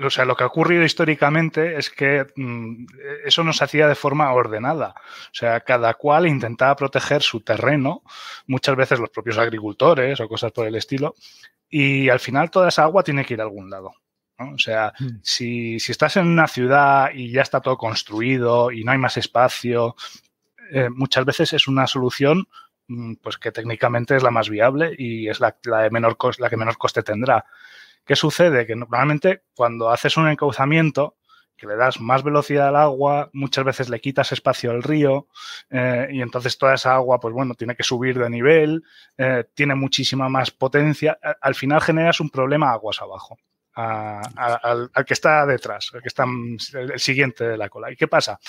o 0.05 0.09
sea, 0.09 0.23
lo 0.23 0.37
que 0.37 0.45
ha 0.45 0.47
ocurrido 0.47 0.85
históricamente 0.85 1.77
es 1.77 1.89
que 1.89 2.25
mm, 2.37 2.85
eso 3.25 3.43
no 3.43 3.51
se 3.51 3.65
hacía 3.65 3.89
de 3.89 3.95
forma 3.95 4.31
ordenada. 4.31 4.95
O 4.97 5.33
sea, 5.33 5.59
cada 5.59 5.93
cual 5.95 6.27
intentaba 6.27 6.77
proteger 6.77 7.21
su 7.21 7.41
terreno, 7.41 8.01
muchas 8.47 8.77
veces 8.77 8.97
los 8.97 9.09
propios 9.09 9.37
agricultores 9.37 10.21
o 10.21 10.29
cosas 10.29 10.53
por 10.53 10.67
el 10.67 10.75
estilo, 10.75 11.15
y 11.69 12.07
al 12.07 12.21
final 12.21 12.49
toda 12.49 12.69
esa 12.69 12.83
agua 12.83 13.03
tiene 13.03 13.25
que 13.25 13.33
ir 13.33 13.41
a 13.41 13.43
algún 13.43 13.69
lado. 13.69 13.91
O 14.37 14.57
sea, 14.57 14.93
mm. 14.99 15.07
si, 15.21 15.77
estás 15.77 16.17
en 16.17 16.27
una 16.27 16.47
ciudad 16.47 17.11
y 17.13 17.31
ya 17.31 17.41
está 17.41 17.61
todo 17.61 17.77
construido 17.77 18.71
y 18.71 18.83
no 18.83 18.91
hay 18.91 18.97
más 18.97 19.17
espacio, 19.17 19.95
eh, 20.71 20.89
muchas 20.89 21.25
veces 21.25 21.53
es 21.53 21.67
una 21.67 21.87
solución 21.87 22.47
mm, 22.87 23.15
pues 23.21 23.37
que 23.37 23.51
técnicamente 23.51 24.15
es 24.15 24.23
la 24.23 24.31
más 24.31 24.49
viable 24.49 24.93
y 24.97 25.29
es 25.29 25.39
la, 25.39 25.55
de 25.63 25.89
menor 25.89 26.17
la 26.39 26.49
que 26.49 26.57
menor 26.57 26.77
coste 26.77 27.03
tendrá. 27.03 27.45
¿Qué 28.05 28.15
sucede? 28.15 28.65
Que 28.67 28.75
normalmente 28.75 29.43
cuando 29.55 29.89
haces 29.89 30.17
un 30.17 30.27
encauzamiento, 30.27 31.15
que 31.57 31.67
le 31.67 31.75
das 31.77 32.01
más 32.01 32.23
velocidad 32.23 32.67
al 32.67 32.75
agua, 32.75 33.29
muchas 33.33 33.63
veces 33.63 33.89
le 33.89 34.01
quitas 34.01 34.31
espacio 34.31 34.71
al 34.71 34.83
río 34.83 35.27
eh, 35.69 36.09
y 36.11 36.21
entonces 36.21 36.57
toda 36.57 36.73
esa 36.73 36.95
agua, 36.95 37.19
pues 37.19 37.33
bueno, 37.33 37.55
tiene 37.55 37.75
que 37.75 37.83
subir 37.83 38.19
de 38.19 38.29
nivel, 38.29 38.83
eh, 39.17 39.45
tiene 39.53 39.75
muchísima 39.75 40.27
más 40.27 40.51
potencia. 40.51 41.17
Al 41.41 41.55
final 41.55 41.81
generas 41.81 42.19
un 42.19 42.29
problema 42.29 42.71
aguas 42.71 43.01
abajo. 43.01 43.37
Al, 43.75 44.89
que 45.05 45.13
está 45.13 45.45
detrás, 45.45 45.91
al 45.93 46.01
que 46.01 46.07
está 46.07 46.25
el 46.73 46.99
siguiente 46.99 47.45
de 47.45 47.57
la 47.57 47.69
cola. 47.69 47.91
¿Y 47.91 47.95
qué 47.95 48.07
pasa? 48.07 48.39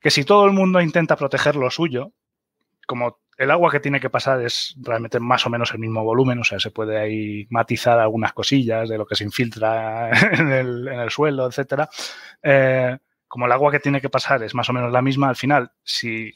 Que 0.00 0.10
si 0.10 0.24
todo 0.24 0.44
el 0.44 0.52
mundo 0.52 0.80
intenta 0.80 1.16
proteger 1.16 1.56
lo 1.56 1.70
suyo, 1.70 2.12
como 2.86 3.20
el 3.36 3.50
agua 3.50 3.70
que 3.70 3.80
tiene 3.80 4.00
que 4.00 4.10
pasar 4.10 4.42
es 4.42 4.74
realmente 4.80 5.20
más 5.20 5.46
o 5.46 5.50
menos 5.50 5.72
el 5.72 5.78
mismo 5.78 6.02
volumen, 6.02 6.40
o 6.40 6.44
sea, 6.44 6.58
se 6.58 6.70
puede 6.70 6.98
ahí 6.98 7.46
matizar 7.50 7.98
algunas 7.98 8.32
cosillas 8.32 8.88
de 8.88 8.98
lo 8.98 9.06
que 9.06 9.14
se 9.14 9.24
infiltra 9.24 10.10
en 10.32 10.50
el, 10.50 11.10
suelo, 11.10 11.46
etcétera. 11.46 11.88
Eh, 12.42 12.98
como 13.26 13.46
el 13.46 13.52
agua 13.52 13.70
que 13.70 13.80
tiene 13.80 14.00
que 14.00 14.08
pasar 14.08 14.42
es 14.42 14.54
más 14.54 14.68
o 14.68 14.72
menos 14.72 14.92
la 14.92 15.02
misma, 15.02 15.28
al 15.28 15.36
final, 15.36 15.70
si, 15.82 16.32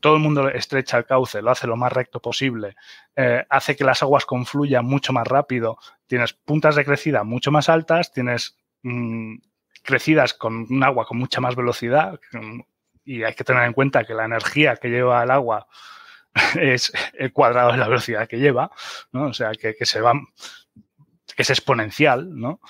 todo 0.00 0.14
el 0.14 0.22
mundo 0.22 0.48
estrecha 0.48 0.98
el 0.98 1.04
cauce, 1.04 1.42
lo 1.42 1.50
hace 1.50 1.66
lo 1.66 1.76
más 1.76 1.92
recto 1.92 2.20
posible, 2.20 2.76
eh, 3.14 3.44
hace 3.48 3.76
que 3.76 3.84
las 3.84 4.02
aguas 4.02 4.24
confluyan 4.24 4.84
mucho 4.84 5.12
más 5.12 5.26
rápido, 5.26 5.78
tienes 6.06 6.32
puntas 6.32 6.76
de 6.76 6.84
crecida 6.84 7.24
mucho 7.24 7.52
más 7.52 7.68
altas, 7.68 8.12
tienes 8.12 8.56
mm, 8.82 9.36
crecidas 9.82 10.34
con 10.34 10.66
un 10.70 10.82
agua 10.82 11.06
con 11.06 11.18
mucha 11.18 11.40
más 11.40 11.54
velocidad, 11.54 12.18
y 13.04 13.22
hay 13.22 13.34
que 13.34 13.44
tener 13.44 13.64
en 13.64 13.72
cuenta 13.72 14.04
que 14.04 14.14
la 14.14 14.24
energía 14.24 14.76
que 14.76 14.88
lleva 14.88 15.22
el 15.22 15.30
agua 15.30 15.68
es 16.60 16.92
el 17.14 17.32
cuadrado 17.32 17.72
de 17.72 17.78
la 17.78 17.88
velocidad 17.88 18.28
que 18.28 18.38
lleva, 18.38 18.70
¿no? 19.12 19.26
O 19.26 19.32
sea, 19.32 19.52
que, 19.52 19.74
se 19.80 20.00
va 20.00 20.12
que 20.12 20.85
es 21.42 21.50
exponencial, 21.50 22.38
¿no? 22.38 22.60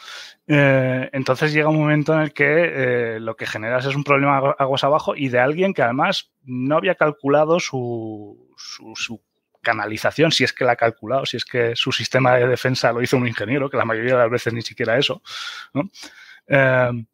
Eh, 0.46 1.08
entonces 1.12 1.52
llega 1.52 1.68
un 1.68 1.78
momento 1.78 2.14
en 2.14 2.20
el 2.20 2.32
que 2.32 2.44
eh, 2.46 3.20
lo 3.20 3.36
que 3.36 3.46
generas 3.46 3.86
es 3.86 3.94
un 3.94 4.04
problema 4.04 4.38
aguas 4.58 4.84
abajo 4.84 5.14
y 5.16 5.28
de 5.28 5.38
alguien 5.38 5.72
que 5.72 5.82
además 5.82 6.32
no 6.44 6.76
había 6.76 6.94
calculado 6.94 7.60
su, 7.60 8.54
su, 8.56 9.22
canalización, 9.62 10.30
si 10.30 10.44
es 10.44 10.52
que 10.52 10.64
la 10.64 10.72
ha 10.72 10.76
calculado, 10.76 11.26
si 11.26 11.38
es 11.38 11.44
que 11.44 11.74
su 11.74 11.90
sistema 11.90 12.36
de 12.36 12.46
defensa 12.46 12.92
lo 12.92 13.02
hizo 13.02 13.16
un 13.16 13.26
ingeniero, 13.26 13.68
que 13.68 13.76
la 13.76 13.84
mayoría 13.84 14.12
de 14.12 14.20
las 14.20 14.30
veces 14.30 14.52
ni 14.52 14.62
siquiera 14.62 14.96
eso. 14.96 15.22
Eh, 16.46 17.04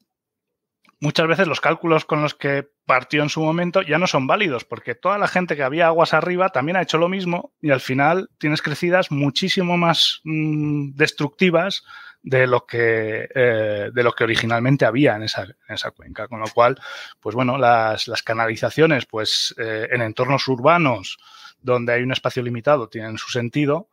muchas 1.00 1.26
veces 1.26 1.48
los 1.48 1.62
cálculos 1.62 2.04
con 2.04 2.20
los 2.20 2.34
que 2.34 2.68
partió 2.86 3.22
en 3.22 3.28
su 3.28 3.40
momento 3.40 3.82
ya 3.82 3.98
no 3.98 4.06
son 4.06 4.26
válidos, 4.26 4.64
porque 4.64 4.94
toda 4.94 5.18
la 5.18 5.28
gente 5.28 5.56
que 5.56 5.62
había 5.62 5.86
aguas 5.86 6.14
arriba 6.14 6.50
también 6.50 6.76
ha 6.76 6.82
hecho 6.82 6.98
lo 6.98 7.08
mismo 7.08 7.52
y 7.60 7.70
al 7.70 7.80
final 7.80 8.30
tienes 8.38 8.62
crecidas 8.62 9.10
muchísimo 9.10 9.76
más 9.76 10.20
mm, 10.24 10.94
destructivas 10.94 11.84
de 12.22 12.46
lo 12.46 12.66
que 12.66 13.28
eh, 13.34 13.90
de 13.92 14.02
lo 14.02 14.12
que 14.12 14.24
originalmente 14.24 14.84
había 14.84 15.16
en 15.16 15.24
esa, 15.24 15.42
en 15.42 15.74
esa, 15.74 15.90
cuenca. 15.90 16.28
Con 16.28 16.40
lo 16.40 16.46
cual, 16.48 16.78
pues 17.20 17.34
bueno, 17.34 17.58
las, 17.58 18.22
canalizaciones, 18.24 19.06
pues 19.06 19.54
eh, 19.58 19.88
en 19.90 20.02
entornos 20.02 20.46
urbanos 20.48 21.18
donde 21.60 21.92
hay 21.92 22.02
un 22.02 22.12
espacio 22.12 22.42
limitado 22.42 22.88
tienen 22.88 23.18
su 23.18 23.30
sentido, 23.30 23.88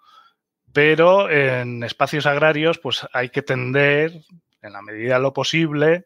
pero 0.74 1.30
en 1.30 1.84
espacios 1.84 2.26
agrarios, 2.26 2.80
pues 2.80 3.06
hay 3.14 3.30
que 3.30 3.42
tender 3.42 4.22
en 4.62 4.74
la 4.74 4.82
medida 4.82 5.16
de 5.16 5.22
lo 5.22 5.34
posible 5.34 6.06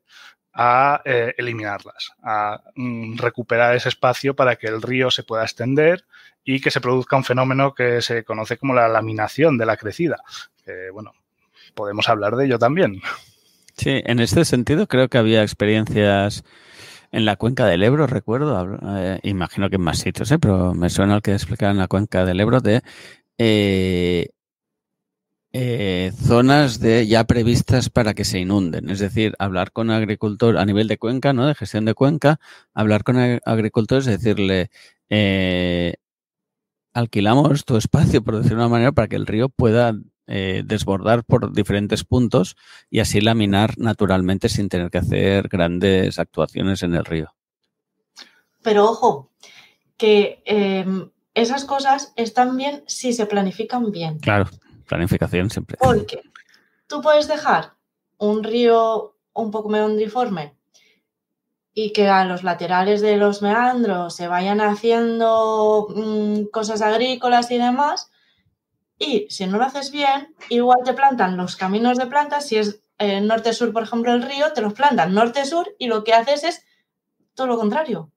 a 0.54 1.02
eh, 1.06 1.34
eliminarlas, 1.38 2.12
a 2.24 2.62
mm, 2.76 3.18
recuperar 3.18 3.76
ese 3.76 3.90
espacio 3.90 4.36
para 4.36 4.56
que 4.56 4.68
el 4.68 4.82
río 4.82 5.10
se 5.12 5.24
pueda 5.24 5.44
extender 5.44 6.06
y 6.44 6.62
que 6.62 6.72
se 6.72 6.82
produzca 6.82 7.16
un 7.16 7.24
fenómeno 7.24 7.74
que 7.74 8.02
se 8.02 8.24
conoce 8.24 8.58
como 8.58 8.74
la 8.74 8.88
laminación 8.88 9.58
de 9.58 9.66
la 9.66 9.78
crecida. 9.78 10.18
Bueno, 10.94 11.14
podemos 11.74 12.08
hablar 12.10 12.36
de 12.36 12.46
ello 12.46 12.60
también. 12.60 13.02
Sí, 13.76 14.02
en 14.06 14.20
este 14.20 14.46
sentido 14.46 14.88
creo 14.88 15.10
que 15.10 15.18
había 15.18 15.42
experiencias 15.42 16.44
en 17.12 17.26
la 17.26 17.36
cuenca 17.36 17.66
del 17.66 17.84
Ebro, 17.84 18.08
recuerdo, 18.08 18.80
eh, 18.98 19.20
imagino 19.24 19.70
que 19.70 19.76
en 19.76 19.84
más 19.84 20.00
sitios, 20.00 20.32
¿eh? 20.32 20.40
pero 20.40 20.74
me 20.74 20.90
suena 20.90 21.16
el 21.16 21.22
que 21.22 21.34
explicaba 21.34 21.72
en 21.72 21.78
la 21.78 21.88
cuenca 21.88 22.26
del 22.26 22.40
Ebro 22.40 22.60
de 22.60 22.82
eh, 23.38 24.30
zonas 25.54 26.80
de 26.80 27.06
ya 27.06 27.26
previstas 27.26 27.90
para 27.90 28.14
que 28.14 28.26
se 28.26 28.40
inunden. 28.40 28.90
Es 28.90 29.00
decir, 29.00 29.36
hablar 29.38 29.72
con 29.72 29.92
agricultor 29.92 30.58
a 30.58 30.66
nivel 30.66 30.88
de 30.88 30.98
cuenca, 30.98 31.32
¿no? 31.32 31.46
De 31.46 31.54
gestión 31.54 31.86
de 31.86 31.94
cuenca, 31.94 32.40
hablar 32.74 33.04
con 33.04 33.18
agricultores 33.46 34.08
y 34.08 34.12
decirle, 34.12 34.72
eh, 35.10 35.96
alquilamos 36.94 37.66
tu 37.66 37.78
espacio, 37.78 38.24
por 38.24 38.38
decirlo 38.38 38.58
de 38.58 38.66
una 38.66 38.72
manera, 38.72 38.92
para 38.92 39.08
que 39.08 39.16
el 39.16 39.28
río 39.28 39.50
pueda 39.50 39.94
eh, 40.26 40.64
desbordar 40.66 41.24
por 41.24 41.54
diferentes 41.54 42.04
puntos 42.04 42.56
y 42.90 43.00
así 43.00 43.20
laminar 43.22 43.78
naturalmente 43.78 44.50
sin 44.50 44.70
tener 44.70 44.90
que 44.90 45.00
hacer 45.00 45.50
grandes 45.50 46.18
actuaciones 46.18 46.82
en 46.82 46.96
el 46.96 47.06
río. 47.06 47.36
Pero 48.62 48.86
ojo, 48.86 49.32
que 49.98 50.42
em, 50.46 51.10
esas 51.34 51.66
cosas 51.66 52.14
están 52.16 52.56
bien 52.56 52.84
si 52.88 53.14
se 53.14 53.26
planifican 53.26 53.92
bien. 53.92 54.20
Claro. 54.20 54.50
Planificación 54.88 55.50
siempre. 55.50 55.78
Porque 55.80 56.22
tú 56.88 57.02
puedes 57.02 57.28
dejar 57.28 57.74
un 58.18 58.44
río 58.44 59.16
un 59.34 59.52
poco 59.52 59.70
meandriforme 59.70 60.56
y 61.74 61.92
que 61.92 62.08
a 62.08 62.26
los 62.26 62.44
laterales 62.44 63.02
de 63.02 63.18
los 63.18 63.42
meandros 63.42 64.16
se 64.16 64.28
vayan 64.28 64.62
haciendo 64.62 65.88
mm, 65.90 66.46
cosas 66.52 66.82
agrícolas 66.82 67.50
y 67.52 67.58
demás. 67.58 68.12
Y 69.00 69.28
si 69.30 69.48
no 69.48 69.58
lo 69.58 69.66
haces 69.66 69.92
bien, 69.92 70.36
igual 70.50 70.80
te 70.86 70.94
plantan 70.94 71.36
los 71.36 71.56
caminos 71.56 71.98
de 71.98 72.06
plantas. 72.06 72.48
Si 72.48 72.58
es 72.58 72.84
eh, 73.00 73.22
norte-sur, 73.22 73.74
por 73.74 73.84
ejemplo, 73.84 74.14
el 74.14 74.22
río, 74.22 74.54
te 74.54 74.62
los 74.62 74.74
plantan 74.74 75.14
norte-sur 75.14 75.76
y 75.80 75.88
lo 75.88 76.04
que 76.04 76.14
haces 76.14 76.44
es 76.44 76.66
todo 77.34 77.48
lo 77.48 77.58
contrario. 77.58 78.12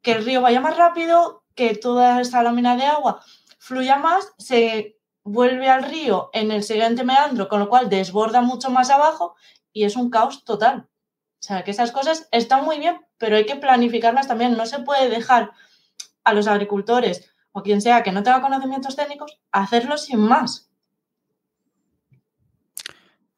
Que 0.00 0.12
el 0.12 0.24
río 0.24 0.40
vaya 0.40 0.60
más 0.60 0.78
rápido, 0.78 1.44
que 1.54 1.74
toda 1.74 2.22
esta 2.22 2.42
lámina 2.42 2.76
de 2.76 2.84
agua 2.84 3.20
fluya 3.60 3.98
más, 3.98 4.32
se 4.38 4.96
vuelve 5.24 5.68
al 5.68 5.84
río 5.84 6.30
en 6.32 6.50
el 6.50 6.62
siguiente 6.62 7.04
meandro, 7.04 7.48
con 7.48 7.60
lo 7.60 7.68
cual 7.68 7.88
desborda 7.88 8.40
mucho 8.40 8.70
más 8.70 8.90
abajo 8.90 9.36
y 9.72 9.84
es 9.84 9.96
un 9.96 10.10
caos 10.10 10.44
total. 10.44 10.88
O 11.40 11.42
sea, 11.42 11.64
que 11.64 11.70
esas 11.70 11.92
cosas 11.92 12.28
están 12.32 12.64
muy 12.64 12.78
bien, 12.78 13.00
pero 13.18 13.36
hay 13.36 13.46
que 13.46 13.56
planificarlas 13.56 14.28
también. 14.28 14.56
No 14.56 14.66
se 14.66 14.80
puede 14.80 15.08
dejar 15.08 15.52
a 16.24 16.34
los 16.34 16.46
agricultores 16.46 17.32
o 17.52 17.62
quien 17.62 17.80
sea 17.80 18.02
que 18.02 18.12
no 18.12 18.22
tenga 18.22 18.42
conocimientos 18.42 18.96
técnicos 18.96 19.40
hacerlo 19.50 19.96
sin 19.96 20.20
más. 20.20 20.70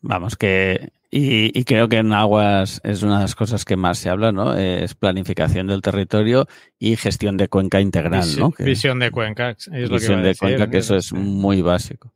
Vamos, 0.00 0.36
que 0.36 0.92
y, 1.14 1.64
creo 1.64 1.90
que 1.90 1.98
en 1.98 2.14
aguas 2.14 2.80
es 2.84 3.02
una 3.02 3.16
de 3.16 3.24
las 3.24 3.34
cosas 3.34 3.66
que 3.66 3.76
más 3.76 3.98
se 3.98 4.08
habla, 4.08 4.32
¿no? 4.32 4.56
Es 4.56 4.94
planificación 4.94 5.66
del 5.66 5.82
territorio 5.82 6.46
y 6.78 6.96
gestión 6.96 7.36
de 7.36 7.48
cuenca 7.48 7.82
integral, 7.82 8.26
¿no? 8.38 8.54
visión 8.58 8.98
de 8.98 9.10
cuenca. 9.10 9.50
Es 9.50 9.90
visión 9.90 10.22
de 10.22 10.34
cuenca, 10.34 10.70
que 10.70 10.78
eso 10.78 10.96
es 10.96 11.12
muy 11.12 11.60
básico. 11.60 12.14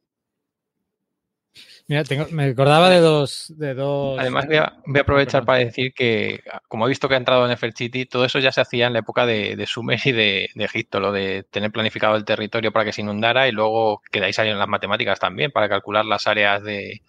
Mira, 1.89 2.05
tengo- 2.05 2.27
me 2.31 2.45
acordaba 2.45 2.89
de 2.89 3.01
dos, 3.01 3.53
de 3.55 3.75
dos. 3.75 4.19
Además, 4.19 4.47
voy 4.47 4.57
a, 4.57 4.73
voy 4.87 4.99
a 4.99 5.03
aprovechar 5.03 5.45
para 5.45 5.59
decir 5.59 5.93
que, 5.95 6.41
como 6.67 6.87
he 6.87 6.89
visto 6.89 7.07
que 7.07 7.15
ha 7.15 7.19
entrado 7.19 7.45
en 7.45 7.51
Nefertiti, 7.51 8.07
todo 8.07 8.25
eso 8.25 8.39
ya 8.39 8.51
se 8.51 8.63
hacía 8.63 8.87
en 8.87 8.95
la 8.95 9.01
época 9.01 9.27
de, 9.27 9.57
de 9.57 9.67
Sumer 9.67 10.01
y 10.05 10.13
de, 10.13 10.49
de 10.55 10.65
Egipto, 10.65 11.01
lo 11.01 11.13
de 11.13 11.45
tener 11.51 11.71
planificado 11.71 12.17
el 12.17 12.25
territorio 12.25 12.73
para 12.73 12.87
que 12.87 12.93
se 12.95 13.03
inundara 13.03 13.47
y 13.47 13.53
luego 13.53 14.01
que 14.11 14.21
de 14.21 14.27
ahí 14.27 14.33
salieron 14.33 14.59
las 14.59 14.69
matemáticas 14.69 15.21
también, 15.21 15.51
para 15.53 15.69
calcular 15.69 16.07
las 16.07 16.27
áreas 16.27 16.63
de, 16.63 17.03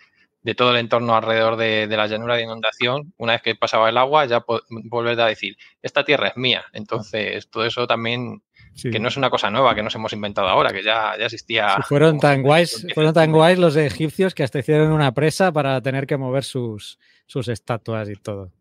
de 0.47 0.55
todo 0.55 0.71
el 0.71 0.77
entorno 0.77 1.13
alrededor 1.13 1.57
de, 1.57 1.87
de 1.87 1.97
la 1.97 2.07
llanura 2.07 2.35
de 2.37 2.43
inundación. 2.43 3.13
Una 3.17 3.33
vez 3.33 3.41
que 3.41 3.55
pasaba 3.55 3.89
el 3.89 3.97
agua, 3.97 4.25
ya 4.27 4.45
volver 4.85 5.19
a 5.19 5.25
decir, 5.25 5.57
esta 5.81 6.05
tierra 6.05 6.29
es 6.29 6.37
mía. 6.37 6.63
Entonces, 6.71 7.49
todo 7.49 7.65
eso 7.65 7.85
también, 7.85 8.41
Sí. 8.73 8.89
que 8.89 8.99
no 8.99 9.07
es 9.09 9.17
una 9.17 9.29
cosa 9.29 9.49
nueva, 9.49 9.75
que 9.75 9.83
nos 9.83 9.93
hemos 9.95 10.13
inventado 10.13 10.47
ahora, 10.47 10.71
que 10.71 10.83
ya, 10.83 11.17
ya 11.17 11.25
existía. 11.25 11.75
Sí, 11.77 11.81
fueron 11.89 12.11
como- 12.11 12.21
tan 12.21 12.43
guays, 12.43 12.87
fueron 12.93 13.13
tan 13.13 13.31
guays 13.33 13.59
los 13.59 13.75
egipcios 13.75 14.33
que 14.35 14.43
hasta 14.43 14.59
hicieron 14.59 14.91
una 14.93 15.11
presa 15.13 15.51
para 15.51 15.81
tener 15.81 16.07
que 16.07 16.15
mover 16.15 16.43
sus, 16.45 16.97
sus 17.25 17.47
estatuas 17.49 18.07
y 18.07 18.15
todo. 18.15 18.53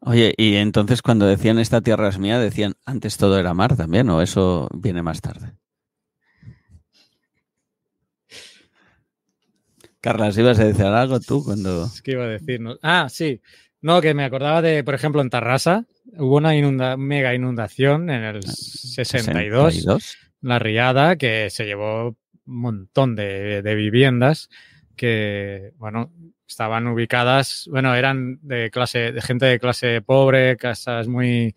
Oye, 0.00 0.34
y 0.36 0.56
entonces 0.56 1.02
cuando 1.02 1.26
decían 1.26 1.58
esta 1.58 1.80
tierra 1.82 2.08
es 2.08 2.18
mía, 2.18 2.38
decían 2.40 2.74
antes 2.84 3.16
todo 3.16 3.38
era 3.38 3.54
mar 3.54 3.76
también, 3.76 4.08
o 4.10 4.20
eso 4.22 4.68
viene 4.74 5.02
más 5.02 5.20
tarde. 5.20 5.52
Carlas, 10.04 10.36
¿ibas 10.36 10.58
a 10.60 10.64
decir 10.66 10.84
algo 10.84 11.18
tú 11.18 11.42
cuando... 11.44 11.86
Es 11.86 12.02
que 12.02 12.12
iba 12.12 12.24
a 12.24 12.28
decir. 12.28 12.60
no- 12.60 12.76
Ah, 12.82 13.08
sí. 13.10 13.40
No, 13.80 14.00
que 14.00 14.12
me 14.14 14.24
acordaba 14.24 14.60
de, 14.62 14.84
por 14.84 14.94
ejemplo, 14.94 15.20
en 15.22 15.30
Tarrasa 15.30 15.86
hubo 16.18 16.36
una 16.36 16.54
inunda- 16.54 16.96
mega 16.98 17.34
inundación 17.34 18.10
en 18.10 18.22
el 18.24 18.42
62, 18.42 19.72
62? 19.74 20.16
la 20.42 20.58
riada, 20.58 21.16
que 21.16 21.48
se 21.50 21.64
llevó 21.64 22.08
un 22.08 22.16
montón 22.46 23.14
de, 23.16 23.62
de 23.62 23.74
viviendas 23.74 24.50
que, 24.96 25.72
bueno, 25.76 26.12
estaban 26.46 26.86
ubicadas, 26.86 27.66
bueno, 27.70 27.94
eran 27.94 28.38
de 28.42 28.70
clase, 28.70 29.10
de 29.12 29.22
gente 29.22 29.46
de 29.46 29.58
clase 29.58 30.02
pobre, 30.02 30.56
casas 30.58 31.08
muy 31.08 31.54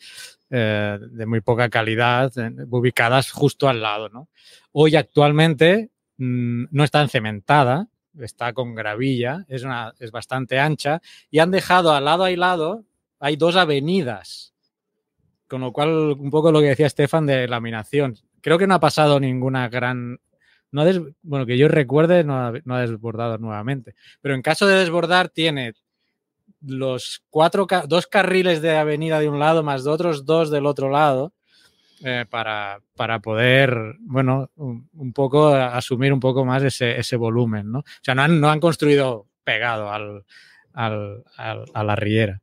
eh, 0.50 0.98
de 1.12 1.26
muy 1.26 1.42
poca 1.42 1.68
calidad, 1.70 2.32
ubicadas 2.70 3.32
justo 3.32 3.68
al 3.68 3.82
lado, 3.82 4.08
¿no? 4.10 4.30
Hoy 4.72 4.96
actualmente 4.96 5.92
mm, 6.18 6.66
no 6.72 6.84
está 6.86 7.02
encementada, 7.02 7.88
está 8.22 8.54
con 8.54 8.76
gravilla, 8.76 9.46
es, 9.48 9.64
una, 9.64 9.94
es 10.00 10.12
bastante 10.12 10.60
ancha 10.60 11.02
y 11.30 11.40
han 11.40 11.52
dejado 11.52 11.92
al 11.94 12.06
lado 12.06 12.28
y 12.30 12.36
lado, 12.36 12.84
hay 13.20 13.36
dos 13.36 13.56
avenidas, 13.56 14.54
con 15.48 15.62
lo 15.62 15.72
cual 15.72 15.90
un 16.20 16.30
poco 16.30 16.52
lo 16.52 16.60
que 16.60 16.68
decía 16.68 16.88
Estefan 16.88 17.26
de 17.26 17.48
laminación. 17.48 18.16
Creo 18.42 18.58
que 18.58 18.68
no 18.68 18.76
ha 18.76 18.80
pasado 18.80 19.20
ninguna 19.20 19.70
gran... 19.70 20.20
No 20.72 20.84
des- 20.84 21.02
bueno, 21.22 21.46
que 21.46 21.58
yo 21.58 21.68
recuerde, 21.70 22.24
no 22.24 22.38
ha, 22.38 22.54
no 22.66 22.76
ha 22.76 22.82
desbordado 22.82 23.38
nuevamente. 23.38 23.96
Pero 24.22 24.36
en 24.36 24.42
caso 24.42 24.68
de 24.68 24.76
desbordar, 24.76 25.30
tiene 25.30 25.74
los 26.62 27.24
cuatro, 27.30 27.68
dos 27.88 28.08
carriles 28.08 28.62
de 28.62 28.76
avenida 28.76 29.20
de 29.20 29.30
un 29.30 29.40
lado 29.40 29.64
más 29.64 29.84
de 29.84 29.92
otros 29.92 30.26
dos 30.26 30.50
del 30.50 30.66
otro 30.66 30.90
lado 30.90 31.34
eh, 32.04 32.26
para, 32.30 32.80
para 32.96 33.20
poder, 33.20 33.96
bueno, 34.00 34.50
un, 34.56 34.90
un 34.94 35.14
poco 35.14 35.48
asumir 35.54 36.14
un 36.14 36.20
poco 36.20 36.46
más 36.46 36.64
ese, 36.64 37.00
ese 37.00 37.16
volumen, 37.16 37.72
¿no? 37.72 37.80
O 37.80 37.84
sea, 38.02 38.14
no 38.16 38.22
han, 38.24 38.40
no 38.40 38.50
han 38.50 38.60
construido 38.60 39.28
pegado 39.44 39.92
al, 39.92 40.24
al- 40.74 41.24
al- 41.38 41.66
a 41.74 41.84
la 41.84 41.96
riera. 41.96 42.42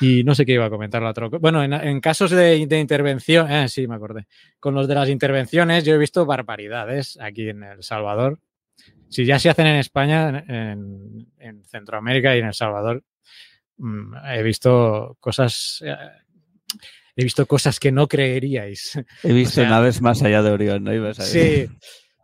Y 0.00 0.24
no 0.24 0.34
sé 0.34 0.44
qué 0.44 0.52
iba 0.52 0.66
a 0.66 0.70
comentar 0.70 1.00
la 1.02 1.10
otra. 1.10 1.28
Bueno, 1.28 1.64
en, 1.64 1.72
en 1.72 2.00
casos 2.00 2.30
de, 2.30 2.66
de 2.66 2.78
intervención, 2.80 3.50
eh, 3.50 3.66
sí, 3.68 3.88
me 3.88 3.94
acordé. 3.94 4.26
Con 4.60 4.74
los 4.74 4.86
de 4.86 4.94
las 4.94 5.08
intervenciones, 5.08 5.84
yo 5.84 5.94
he 5.94 5.98
visto 5.98 6.26
barbaridades 6.26 7.18
aquí 7.20 7.48
en 7.48 7.62
El 7.62 7.82
Salvador. 7.82 8.38
Si 9.08 9.24
ya 9.24 9.38
se 9.38 9.48
hacen 9.48 9.66
en 9.68 9.76
España, 9.76 10.44
en, 10.48 11.26
en 11.38 11.64
Centroamérica 11.64 12.36
y 12.36 12.40
en 12.40 12.46
El 12.46 12.54
Salvador, 12.54 13.04
mm, 13.78 14.16
he 14.32 14.42
visto 14.42 15.16
cosas. 15.18 15.82
eh, 15.86 15.96
he 17.16 17.24
visto 17.24 17.46
cosas 17.46 17.80
que 17.80 17.90
no 17.92 18.06
creeríais. 18.06 18.98
He 19.22 19.32
visto 19.32 19.56
sea- 19.62 19.70
naves 19.70 20.00
más 20.02 20.22
allá 20.22 20.42
de 20.42 20.50
Orión, 20.50 20.84
¿no? 20.84 20.92
Ibas 20.94 21.18
a. 21.20 21.22
Sí. 21.24 21.66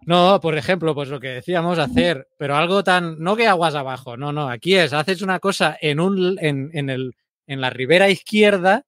No, 0.05 0.41
por 0.41 0.59
ejemplo, 0.59 0.95
pues 0.97 1.09
lo 1.09 1.21
que 1.21 1.29
decíamos, 1.29 1.79
hacer, 1.79 2.27
pero 2.37 2.57
algo 2.57 2.83
tan, 2.83 3.21
no 3.21 3.37
que 3.37 3.47
aguas 3.47 3.77
abajo, 3.77 4.17
no, 4.17 4.33
no, 4.33 4.49
aquí 4.49 4.75
es, 4.75 4.93
haces 4.93 5.23
una 5.23 5.39
cosa 5.39 5.79
en, 5.81 6.01
un, 6.01 6.37
en, 6.41 6.71
en, 6.75 6.91
el, 6.91 7.15
en 7.47 7.61
la 7.61 7.71
ribera 7.71 8.11
izquierda 8.11 8.85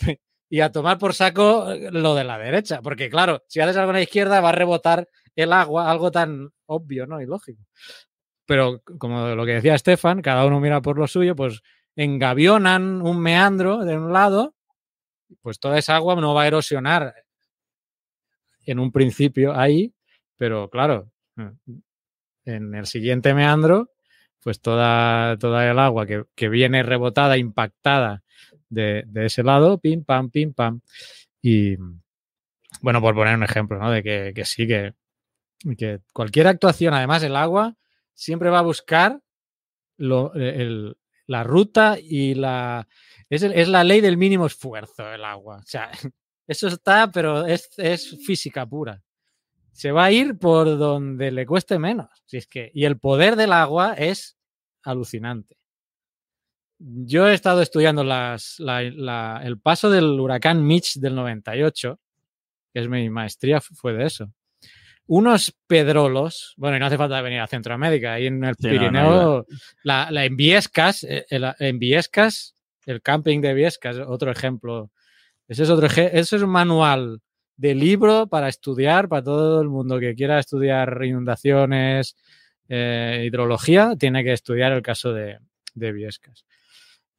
y 0.50 0.60
a 0.60 0.72
tomar 0.72 0.98
por 0.98 1.14
saco 1.14 1.68
lo 1.92 2.16
de 2.16 2.24
la 2.24 2.38
derecha, 2.38 2.82
porque 2.82 3.08
claro, 3.08 3.44
si 3.46 3.60
haces 3.60 3.76
algo 3.76 3.90
en 3.92 3.98
la 3.98 4.02
izquierda 4.02 4.40
va 4.40 4.48
a 4.48 4.52
rebotar 4.52 5.08
el 5.36 5.52
agua, 5.52 5.88
algo 5.88 6.10
tan 6.10 6.48
obvio, 6.66 7.06
¿no? 7.06 7.20
Y 7.20 7.26
lógico. 7.26 7.62
Pero 8.46 8.82
como 8.98 9.28
lo 9.28 9.46
que 9.46 9.52
decía 9.52 9.76
Estefan, 9.76 10.22
cada 10.22 10.44
uno 10.44 10.58
mira 10.58 10.80
por 10.80 10.98
lo 10.98 11.06
suyo, 11.06 11.36
pues 11.36 11.60
engavionan 11.94 13.00
un 13.00 13.20
meandro 13.20 13.84
de 13.84 13.96
un 13.96 14.12
lado, 14.12 14.55
pues 15.42 15.58
toda 15.58 15.78
esa 15.78 15.96
agua 15.96 16.14
no 16.16 16.34
va 16.34 16.42
a 16.42 16.46
erosionar 16.46 17.14
en 18.64 18.78
un 18.78 18.92
principio 18.92 19.56
ahí, 19.56 19.94
pero 20.36 20.68
claro, 20.70 21.10
en 22.44 22.74
el 22.74 22.86
siguiente 22.86 23.34
meandro, 23.34 23.90
pues 24.42 24.60
toda, 24.60 25.36
toda 25.38 25.68
el 25.70 25.78
agua 25.78 26.06
que, 26.06 26.24
que 26.34 26.48
viene 26.48 26.82
rebotada, 26.82 27.36
impactada 27.36 28.22
de, 28.68 29.04
de, 29.06 29.26
ese 29.26 29.42
lado, 29.42 29.78
pim, 29.78 30.04
pam, 30.04 30.30
pim, 30.30 30.52
pam. 30.52 30.80
Y 31.42 31.76
bueno, 32.80 33.00
por 33.00 33.14
poner 33.14 33.34
un 33.34 33.42
ejemplo, 33.42 33.78
¿no? 33.78 33.90
De 33.90 34.02
que, 34.02 34.32
que 34.34 34.44
sí, 34.44 34.66
que, 34.66 34.94
que, 35.76 36.00
cualquier 36.12 36.46
actuación, 36.46 36.94
además 36.94 37.22
el 37.22 37.36
agua, 37.36 37.76
siempre 38.14 38.50
va 38.50 38.60
a 38.60 38.62
buscar 38.62 39.20
lo, 39.96 40.34
el, 40.34 40.96
la 41.26 41.42
ruta 41.44 41.96
y 42.00 42.34
la... 42.34 42.86
Es, 43.28 43.42
el, 43.42 43.52
es, 43.52 43.68
la 43.68 43.84
ley 43.84 44.00
del 44.00 44.16
mínimo 44.16 44.46
esfuerzo, 44.46 45.12
el 45.12 45.24
agua. 45.24 45.56
O 45.58 45.66
sea, 45.66 45.90
eso 46.46 46.68
está, 46.68 47.10
pero 47.10 47.46
es, 47.46 47.70
es 47.78 48.16
física 48.24 48.66
pura 48.66 49.02
se 49.76 49.92
va 49.92 50.06
a 50.06 50.10
ir 50.10 50.38
por 50.38 50.78
donde 50.78 51.30
le 51.30 51.44
cueste 51.44 51.78
menos. 51.78 52.08
Si 52.24 52.38
es 52.38 52.46
que, 52.46 52.70
y 52.72 52.86
el 52.86 52.98
poder 52.98 53.36
del 53.36 53.52
agua 53.52 53.92
es 53.92 54.38
alucinante. 54.82 55.58
Yo 56.78 57.28
he 57.28 57.34
estado 57.34 57.60
estudiando 57.60 58.02
las, 58.02 58.58
la, 58.58 58.80
la, 58.82 59.42
el 59.44 59.60
paso 59.60 59.90
del 59.90 60.18
huracán 60.18 60.66
Mitch 60.66 60.94
del 60.94 61.14
98, 61.14 62.00
que 62.72 62.80
es 62.80 62.88
mi 62.88 63.10
maestría, 63.10 63.60
fue 63.60 63.92
de 63.92 64.06
eso. 64.06 64.32
Unos 65.08 65.54
pedrolos, 65.66 66.54
bueno, 66.56 66.78
y 66.78 66.80
no 66.80 66.86
hace 66.86 66.96
falta 66.96 67.20
venir 67.20 67.40
a 67.40 67.46
Centroamérica, 67.46 68.14
ahí 68.14 68.28
en 68.28 68.42
el 68.44 68.54
sí, 68.54 68.70
Pirineo, 68.70 68.90
no, 68.90 69.10
no 69.10 69.46
la, 69.82 70.10
la, 70.10 70.24
en 70.24 70.38
Viescas, 70.38 71.06
en 71.08 71.78
Viescas, 71.78 72.55
el 72.86 73.02
camping 73.02 73.40
de 73.40 73.52
Viescas, 73.52 73.98
otro 73.98 74.30
ejemplo. 74.30 74.90
Ese 75.48 75.64
es 75.64 75.70
otro 75.70 75.86
es 75.86 76.32
un 76.32 76.48
manual 76.48 77.20
de 77.56 77.74
libro 77.74 78.26
para 78.26 78.48
estudiar, 78.48 79.08
para 79.08 79.22
todo 79.22 79.60
el 79.60 79.68
mundo 79.68 79.98
que 79.98 80.14
quiera 80.14 80.38
estudiar 80.38 81.00
inundaciones, 81.04 82.16
eh, 82.68 83.24
hidrología, 83.26 83.94
tiene 83.98 84.24
que 84.24 84.32
estudiar 84.32 84.72
el 84.72 84.82
caso 84.82 85.12
de, 85.12 85.38
de 85.74 85.92
Viescas. 85.92 86.44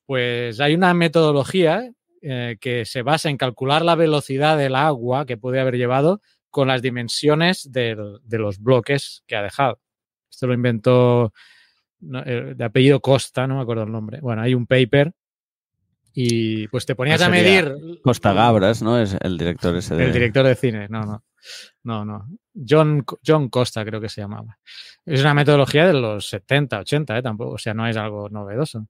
Pues 0.05 0.59
hay 0.59 0.73
una 0.73 0.93
metodología 0.93 1.91
eh, 2.21 2.57
que 2.59 2.85
se 2.85 3.03
basa 3.03 3.29
en 3.29 3.37
calcular 3.37 3.85
la 3.85 3.95
velocidad 3.95 4.57
del 4.57 4.75
agua 4.75 5.25
que 5.25 5.37
puede 5.37 5.59
haber 5.59 5.77
llevado 5.77 6.21
con 6.49 6.67
las 6.67 6.81
dimensiones 6.81 7.71
de, 7.71 7.95
los 8.29 8.59
bloques 8.59 9.23
que 9.27 9.35
ha 9.35 9.43
dejado. 9.43 9.79
Esto 10.29 10.47
lo 10.47 10.53
inventó 10.53 11.33
eh, 12.25 12.53
de 12.55 12.63
apellido 12.63 12.99
Costa, 13.01 13.45
no 13.45 13.57
me 13.57 13.61
acuerdo 13.61 13.83
el 13.83 13.91
nombre. 13.91 14.19
Bueno, 14.19 14.41
hay 14.41 14.55
un 14.55 14.65
paper 14.65 15.13
y 16.19 16.67
pues 16.69 16.87
te 16.87 16.95
ponías 16.95 17.21
a 17.21 17.29
medir. 17.29 17.75
Costa 18.01 18.33
Gabras, 18.33 18.81
¿no? 18.81 18.99
Es 18.99 19.15
el 19.21 19.37
director 19.37 19.75
ese 19.75 19.95
de... 19.95 20.05
El 20.05 20.13
director 20.13 20.47
de 20.47 20.55
cine, 20.55 20.87
no, 20.89 21.01
no. 21.03 21.23
No, 21.83 22.05
no. 22.05 22.27
John, 22.67 23.05
John 23.23 23.49
Costa 23.49 23.85
creo 23.85 24.01
que 24.01 24.09
se 24.09 24.21
llamaba. 24.21 24.57
Es 25.05 25.21
una 25.21 25.35
metodología 25.35 25.85
de 25.85 25.93
los 25.93 26.27
70, 26.27 26.79
80, 26.79 27.19
¿eh? 27.19 27.21
Tampoco, 27.21 27.51
o 27.51 27.57
sea, 27.59 27.75
no 27.75 27.87
es 27.87 27.95
algo 27.97 28.29
novedoso. 28.29 28.87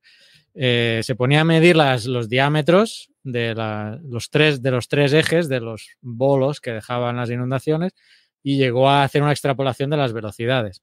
Eh, 0.54 1.02
se 1.04 1.16
ponía 1.16 1.42
a 1.42 1.44
medir 1.44 1.76
las, 1.76 2.06
los 2.06 2.30
diámetros 2.30 3.12
de, 3.24 3.54
la, 3.54 4.00
los 4.04 4.30
tres, 4.30 4.62
de 4.62 4.72
los 4.72 4.88
tres 4.88 5.12
ejes 5.12 5.50
de 5.50 5.60
los 5.60 5.98
bolos 6.00 6.62
que 6.62 6.72
dejaban 6.72 7.18
las 7.18 7.30
inundaciones 7.30 7.92
y 8.42 8.56
llegó 8.56 8.90
a 8.90 9.04
hacer 9.04 9.22
una 9.22 9.34
extrapolación 9.34 9.90
de 9.90 9.98
las 9.98 10.13
velocidades. 10.13 10.82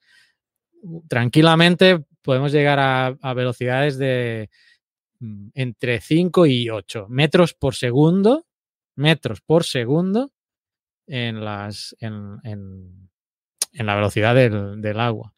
Tranquilamente 1.08 2.04
podemos 2.20 2.52
llegar 2.52 2.78
a, 2.80 3.16
a 3.22 3.32
velocidades 3.32 3.96
de 3.96 4.50
entre 5.54 6.00
5 6.00 6.46
y 6.46 6.70
8 6.70 7.06
metros 7.08 7.54
por 7.54 7.74
segundo, 7.74 8.46
metros 8.96 9.40
por 9.40 9.64
segundo 9.64 10.32
en, 11.06 11.44
las, 11.44 11.96
en, 12.00 12.38
en, 12.44 13.10
en 13.72 13.86
la 13.86 13.94
velocidad 13.94 14.34
del, 14.34 14.80
del, 14.80 15.00
agua. 15.00 15.34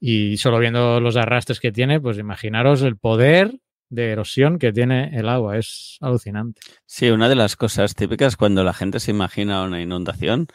Y 0.00 0.36
solo 0.36 0.58
viendo 0.58 1.00
los 1.00 1.16
arrastres 1.16 1.60
que 1.60 1.72
tiene, 1.72 2.00
pues 2.00 2.18
imaginaros 2.18 2.82
el 2.82 2.96
poder 2.96 3.60
de 3.88 4.10
erosión 4.10 4.58
que 4.58 4.72
tiene 4.72 5.16
el 5.16 5.28
agua. 5.28 5.58
Es 5.58 5.98
alucinante. 6.00 6.60
Sí, 6.86 7.10
una 7.10 7.28
de 7.28 7.34
las 7.36 7.56
cosas 7.56 7.94
típicas 7.94 8.36
cuando 8.36 8.64
la 8.64 8.72
gente 8.72 9.00
se 9.00 9.10
imagina 9.10 9.62
una 9.64 9.80
inundación 9.80 10.48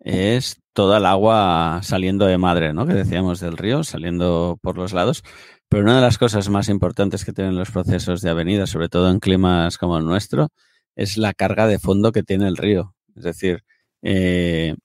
es 0.00 0.60
toda 0.72 0.98
el 0.98 1.06
agua 1.06 1.80
saliendo 1.82 2.26
de 2.26 2.38
madre, 2.38 2.72
¿no? 2.72 2.86
Que 2.86 2.94
decíamos 2.94 3.40
del 3.40 3.56
río, 3.56 3.84
saliendo 3.84 4.58
por 4.60 4.76
los 4.76 4.92
lados. 4.92 5.22
Pero 5.72 5.84
una 5.84 5.94
de 5.94 6.02
las 6.02 6.18
cosas 6.18 6.50
más 6.50 6.68
importantes 6.68 7.24
que 7.24 7.32
tienen 7.32 7.56
los 7.56 7.70
procesos 7.70 8.20
de 8.20 8.28
avenida, 8.28 8.66
sobre 8.66 8.90
todo 8.90 9.10
en 9.10 9.20
climas 9.20 9.78
como 9.78 9.96
el 9.96 10.04
nuestro, 10.04 10.50
es 10.96 11.16
la 11.16 11.32
carga 11.32 11.66
de 11.66 11.78
fondo 11.78 12.12
que 12.12 12.22
tiene 12.22 12.46
el 12.46 12.58
río. 12.58 12.94
Es 13.16 13.22
decir, 13.22 13.64
eh, 14.02 14.76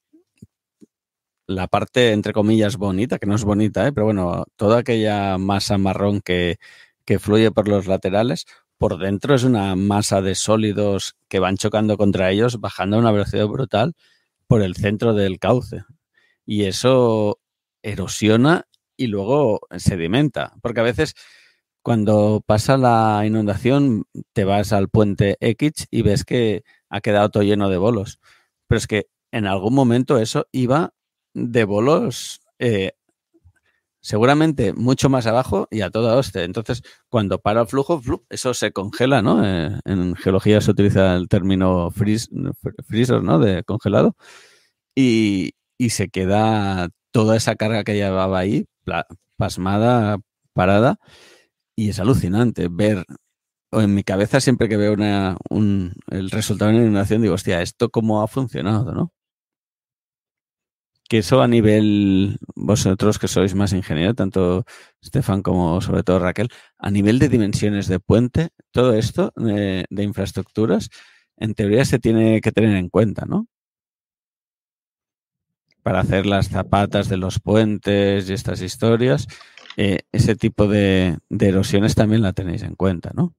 la 1.46 1.66
parte, 1.66 2.12
entre 2.12 2.32
comillas, 2.32 2.78
bonita, 2.78 3.18
que 3.18 3.26
no 3.26 3.34
es 3.34 3.44
bonita, 3.44 3.86
¿eh? 3.86 3.92
pero 3.92 4.06
bueno, 4.06 4.46
toda 4.56 4.78
aquella 4.78 5.36
masa 5.36 5.76
marrón 5.76 6.22
que, 6.22 6.56
que 7.04 7.18
fluye 7.18 7.50
por 7.50 7.68
los 7.68 7.86
laterales, 7.86 8.46
por 8.78 8.98
dentro 8.98 9.34
es 9.34 9.44
una 9.44 9.76
masa 9.76 10.22
de 10.22 10.34
sólidos 10.34 11.16
que 11.28 11.38
van 11.38 11.58
chocando 11.58 11.98
contra 11.98 12.30
ellos, 12.30 12.60
bajando 12.60 12.96
a 12.96 13.00
una 13.00 13.12
velocidad 13.12 13.46
brutal 13.46 13.92
por 14.46 14.62
el 14.62 14.74
centro 14.74 15.12
del 15.12 15.38
cauce. 15.38 15.84
Y 16.46 16.64
eso 16.64 17.40
erosiona 17.82 18.67
y 18.98 19.06
luego 19.06 19.60
sedimenta, 19.78 20.52
porque 20.60 20.80
a 20.80 20.82
veces 20.82 21.14
cuando 21.82 22.42
pasa 22.44 22.76
la 22.76 23.22
inundación 23.24 24.04
te 24.34 24.44
vas 24.44 24.74
al 24.74 24.90
puente 24.90 25.38
X 25.40 25.86
y 25.90 26.02
ves 26.02 26.24
que 26.24 26.64
ha 26.90 27.00
quedado 27.00 27.30
todo 27.30 27.42
lleno 27.42 27.70
de 27.70 27.78
bolos. 27.78 28.18
Pero 28.66 28.76
es 28.78 28.86
que 28.86 29.06
en 29.32 29.46
algún 29.46 29.74
momento 29.74 30.18
eso 30.18 30.46
iba 30.52 30.92
de 31.32 31.64
bolos 31.64 32.40
eh, 32.58 32.92
seguramente 34.00 34.72
mucho 34.72 35.08
más 35.08 35.26
abajo 35.26 35.68
y 35.70 35.80
a 35.82 35.90
toda 35.90 36.16
hostia. 36.16 36.42
Entonces, 36.44 36.82
cuando 37.08 37.40
para 37.40 37.62
el 37.62 37.66
flujo, 37.66 38.02
eso 38.28 38.54
se 38.54 38.72
congela, 38.72 39.22
¿no? 39.22 39.44
Eh, 39.44 39.80
en 39.84 40.14
geología 40.16 40.60
se 40.60 40.70
utiliza 40.70 41.14
el 41.16 41.28
término 41.28 41.90
freeze, 41.90 42.28
freezer, 42.86 43.22
¿no? 43.22 43.38
De 43.38 43.64
congelado. 43.64 44.16
Y, 44.94 45.52
y, 45.78 45.90
se 45.90 46.08
queda 46.08 46.88
toda 47.12 47.36
esa 47.36 47.56
carga 47.56 47.84
que 47.84 47.94
llevaba 47.94 48.38
ahí, 48.38 48.66
pasmada, 49.36 50.18
parada. 50.52 50.98
Y 51.76 51.90
es 51.90 52.00
alucinante 52.00 52.68
ver, 52.70 53.04
o 53.70 53.80
en 53.82 53.94
mi 53.94 54.04
cabeza 54.04 54.40
siempre 54.40 54.68
que 54.68 54.76
veo 54.76 54.92
una, 54.94 55.36
un, 55.50 55.94
el 56.10 56.30
resultado 56.30 56.70
de 56.70 56.76
una 56.78 56.86
inundación, 56.86 57.22
digo, 57.22 57.34
hostia, 57.34 57.62
¿esto 57.62 57.90
cómo 57.90 58.22
ha 58.22 58.28
funcionado, 58.28 58.92
no? 58.94 59.12
que 61.08 61.18
eso 61.18 61.40
a 61.42 61.48
nivel, 61.48 62.38
vosotros 62.54 63.18
que 63.18 63.28
sois 63.28 63.54
más 63.54 63.72
ingeniero, 63.72 64.14
tanto 64.14 64.64
Stefan 65.02 65.42
como 65.42 65.80
sobre 65.80 66.02
todo 66.02 66.18
Raquel, 66.18 66.50
a 66.78 66.90
nivel 66.90 67.18
de 67.18 67.28
dimensiones 67.30 67.88
de 67.88 67.98
puente, 67.98 68.50
todo 68.72 68.92
esto 68.94 69.32
de, 69.36 69.86
infraestructuras, 69.90 70.90
en 71.38 71.54
teoría 71.54 71.84
se 71.84 71.98
tiene 71.98 72.40
que 72.42 72.52
tener 72.52 72.76
en 72.76 72.90
cuenta, 72.90 73.24
¿no? 73.26 73.46
Para 75.88 76.00
hacer 76.00 76.26
las 76.26 76.50
zapatas 76.50 77.08
de 77.08 77.16
los 77.16 77.40
puentes 77.40 78.28
y 78.28 78.34
estas 78.34 78.60
historias, 78.60 79.26
eh, 79.78 80.00
ese 80.12 80.36
tipo 80.36 80.66
de, 80.66 81.16
de 81.30 81.48
erosiones 81.48 81.94
también 81.94 82.20
la 82.20 82.34
tenéis 82.34 82.62
en 82.62 82.74
cuenta, 82.74 83.12
¿no? 83.14 83.34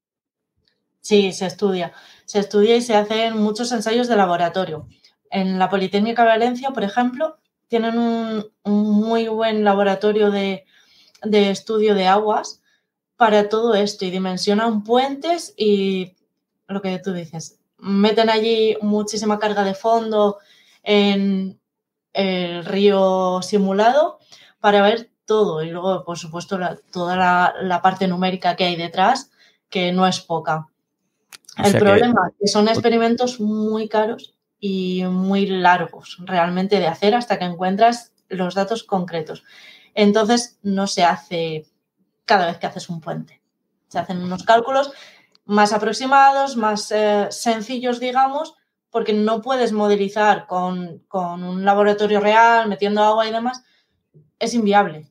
Sí, 0.99 1.31
se 1.31 1.45
estudia. 1.45 1.93
Se 2.25 2.39
estudia 2.39 2.75
y 2.75 2.81
se 2.81 2.95
hacen 2.95 3.37
muchos 3.37 3.71
ensayos 3.71 4.07
de 4.07 4.15
laboratorio. 4.15 4.87
En 5.29 5.59
la 5.59 5.69
Politécnica 5.69 6.23
de 6.23 6.29
Valencia, 6.29 6.71
por 6.71 6.83
ejemplo, 6.83 7.37
tienen 7.67 7.99
un, 7.99 8.51
muy 8.63 9.27
buen 9.27 9.63
laboratorio 9.63 10.31
de, 10.31 10.65
estudio 11.21 11.93
de 11.93 12.07
aguas 12.07 12.63
para 13.15 13.47
todo 13.47 13.75
esto 13.75 14.05
y 14.05 14.09
dimensionan 14.09 14.83
puentes 14.83 15.53
y 15.55 16.15
lo 16.67 16.81
que 16.81 16.97
tú 16.97 17.13
dices, 17.13 17.59
meten 17.77 18.31
allí 18.31 18.75
muchísima 18.81 19.37
carga 19.37 19.63
de 19.63 19.75
fondo 19.75 20.39
en 20.81 21.59
el 22.13 22.65
río 22.65 23.41
simulado 23.41 24.19
para 24.59 24.81
ver 24.81 25.09
todo 25.25 25.63
y 25.63 25.69
luego, 25.69 26.03
por 26.03 26.17
supuesto, 26.17 26.57
toda 26.91 27.15
la, 27.61 27.81
parte 27.81 28.07
numérica 28.07 28.55
que 28.55 28.65
hay 28.65 28.75
detrás, 28.75 29.31
que 29.69 29.91
no 29.91 30.07
es 30.07 30.19
poca. 30.21 30.67
el 31.63 31.77
problema 31.77 32.29
es 32.29 32.35
que 32.39 32.47
son 32.47 32.67
experimentos 32.67 33.39
muy 33.39 33.87
caros 33.87 34.33
y 34.59 35.03
muy 35.05 35.45
largos 35.45 36.17
realmente 36.21 36.79
de 36.79 36.87
hacer 36.87 37.15
hasta 37.15 37.37
que 37.37 37.45
encuentras 37.45 38.11
los 38.27 38.55
datos 38.55 38.83
concretos. 38.83 39.43
Entonces 39.93 40.57
no 40.63 40.87
se 40.87 41.03
hace 41.03 41.65
cada 42.25 42.47
vez 42.47 42.57
que 42.57 42.67
haces 42.67 42.89
un 42.89 43.01
puente. 43.01 43.41
Se 43.87 43.99
hacen 43.99 44.21
unos 44.21 44.43
cálculos 44.43 44.91
más 45.45 45.73
aproximados, 45.73 46.57
más 46.57 46.91
eh, 46.91 47.27
sencillos, 47.31 47.99
digamos, 47.99 48.55
porque 48.91 49.13
no 49.13 49.41
puedes 49.41 49.71
modelizar 49.71 50.47
con, 50.47 51.03
un 51.11 51.65
laboratorio 51.65 52.19
real, 52.19 52.67
metiendo 52.67 53.03
agua 53.03 53.27
y 53.27 53.31
demás. 53.31 53.63
Es 54.39 54.53
inviable. 54.53 55.07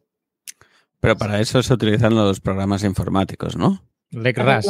Pero 1.00 1.16
para 1.16 1.40
eso 1.40 1.62
se 1.62 1.74
utilizan 1.74 2.14
los 2.14 2.40
programas 2.40 2.82
informáticos, 2.82 3.56
¿no? 3.56 3.82
LECRAS. 4.10 4.66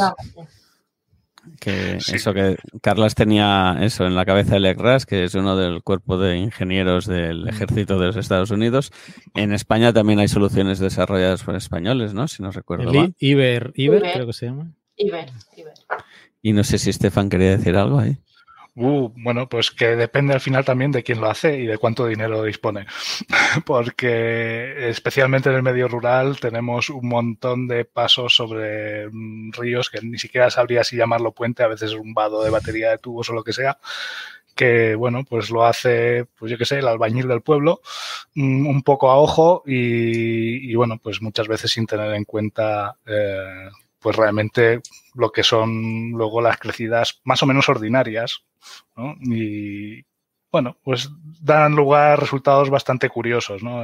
Que 1.59 1.97
eso 1.97 2.33
que 2.33 2.57
Carlas 2.81 3.15
tenía 3.15 3.77
eso 3.81 4.05
en 4.05 4.13
la 4.13 4.25
cabeza 4.25 4.59
de 4.59 4.69
ECRAS, 4.69 5.05
que 5.05 5.23
es 5.23 5.33
uno 5.33 5.55
del 5.55 5.81
cuerpo 5.81 6.17
de 6.17 6.37
ingenieros 6.37 7.07
del 7.07 7.45
mm. 7.45 7.49
ejército 7.49 7.97
de 7.97 8.07
los 8.07 8.15
Estados 8.17 8.51
Unidos. 8.51 8.91
En 9.33 9.53
España 9.53 9.91
también 9.91 10.19
hay 10.19 10.27
soluciones 10.27 10.77
desarrolladas 10.79 11.43
por 11.43 11.55
españoles, 11.55 12.13
¿no? 12.13 12.27
Si 12.27 12.43
no 12.43 12.51
recuerdo 12.51 12.93
mal. 12.93 13.15
Iber, 13.17 13.71
Iber, 13.75 14.03
creo 14.13 14.27
que 14.27 14.33
se 14.33 14.45
llama. 14.47 14.71
Iber, 14.95 15.31
Iber. 15.55 15.73
Y 16.41 16.53
no 16.53 16.63
sé 16.63 16.77
si 16.77 16.91
Estefan 16.91 17.29
quería 17.29 17.51
decir 17.51 17.75
algo 17.75 17.99
ahí. 17.99 18.17
Uh, 18.75 19.09
bueno, 19.15 19.49
pues 19.49 19.71
que 19.71 19.95
depende 19.95 20.33
al 20.33 20.39
final 20.39 20.63
también 20.63 20.91
de 20.91 21.03
quién 21.03 21.19
lo 21.19 21.29
hace 21.29 21.57
y 21.59 21.65
de 21.65 21.77
cuánto 21.77 22.05
dinero 22.05 22.43
dispone. 22.43 22.85
Porque 23.65 24.89
especialmente 24.89 25.49
en 25.49 25.55
el 25.55 25.63
medio 25.63 25.87
rural 25.87 26.39
tenemos 26.39 26.89
un 26.89 27.07
montón 27.09 27.67
de 27.67 27.85
pasos 27.85 28.35
sobre 28.35 29.07
mm, 29.11 29.51
ríos 29.53 29.89
que 29.89 30.01
ni 30.01 30.17
siquiera 30.17 30.49
sabría 30.49 30.83
si 30.83 30.95
llamarlo 30.95 31.33
puente, 31.33 31.63
a 31.63 31.67
veces 31.67 31.93
un 31.93 32.13
vado 32.13 32.43
de 32.43 32.51
batería 32.51 32.91
de 32.91 32.97
tubos 32.99 33.29
o 33.29 33.33
lo 33.33 33.43
que 33.43 33.53
sea 33.53 33.77
que 34.59 34.95
bueno, 34.95 35.23
pues 35.23 35.49
lo 35.51 35.63
hace, 35.63 36.25
pues 36.37 36.51
yo 36.51 36.57
qué 36.57 36.65
sé, 36.65 36.79
el 36.79 36.87
albañil 36.89 37.29
del 37.29 37.41
pueblo, 37.41 37.79
mm, 38.35 38.67
un 38.67 38.83
poco 38.83 39.09
a 39.09 39.17
ojo 39.17 39.63
y, 39.65 40.75
bueno, 40.75 40.99
pues 41.01 41.21
muchas 41.21 41.47
veces 41.47 41.71
sin 41.71 41.85
tener 41.85 42.13
en 42.13 42.25
cuenta 42.25 42.97
eh, 43.05 43.69
pues 43.99 44.15
realmente 44.15 44.81
lo 45.13 45.31
que 45.31 45.43
son 45.43 46.11
luego 46.11 46.41
las 46.41 46.57
crecidas 46.57 47.21
más 47.23 47.43
o 47.43 47.45
menos 47.45 47.69
ordinarias. 47.69 48.43
¿no? 48.95 49.15
Y 49.21 50.05
bueno, 50.51 50.77
pues 50.83 51.09
dan 51.41 51.75
lugar 51.75 52.11
a 52.11 52.15
resultados 52.15 52.69
bastante 52.69 53.09
curiosos. 53.09 53.61
¿no? 53.63 53.83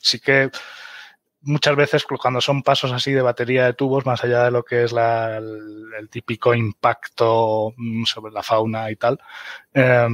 Sí 0.00 0.20
que 0.20 0.50
muchas 1.40 1.76
veces 1.76 2.04
cuando 2.04 2.40
son 2.40 2.62
pasos 2.62 2.92
así 2.92 3.12
de 3.12 3.22
batería 3.22 3.66
de 3.66 3.74
tubos, 3.74 4.06
más 4.06 4.22
allá 4.24 4.44
de 4.44 4.50
lo 4.50 4.64
que 4.64 4.84
es 4.84 4.92
la, 4.92 5.38
el, 5.38 6.08
típico 6.10 6.54
impacto 6.54 7.72
mm, 7.76 8.04
sobre 8.04 8.32
la 8.32 8.42
fauna 8.42 8.90
y 8.90 8.96
tal, 8.96 9.20
eh, 9.74 10.08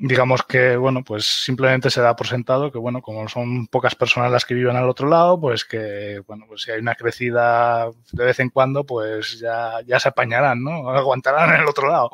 digamos 0.00 0.42
que, 0.42 0.76
bueno, 0.76 1.04
pues 1.04 1.26
simplemente 1.26 1.90
se 1.90 2.00
da 2.00 2.16
por 2.16 2.26
sentado 2.26 2.72
que, 2.72 2.78
bueno, 2.78 3.02
como 3.02 3.28
son 3.28 3.66
pocas 3.66 3.94
personas 3.94 4.32
las 4.32 4.46
que 4.46 4.54
viven 4.54 4.76
al 4.76 4.88
otro 4.88 5.08
lado, 5.08 5.38
pues 5.38 5.64
que, 5.66 6.22
bueno, 6.26 6.46
pues 6.48 6.62
si 6.62 6.70
hay 6.70 6.80
una 6.80 6.94
crecida 6.94 7.90
de 8.12 8.24
vez 8.24 8.40
en 8.40 8.48
cuando, 8.48 8.84
pues 8.84 9.38
ya, 9.38 9.80
ya 9.86 10.00
se 10.00 10.08
apañarán, 10.08 10.64
¿no? 10.64 10.88
Aguantarán 10.90 11.54
en 11.54 11.60
el 11.60 11.68
otro 11.68 11.88
lado. 11.88 12.10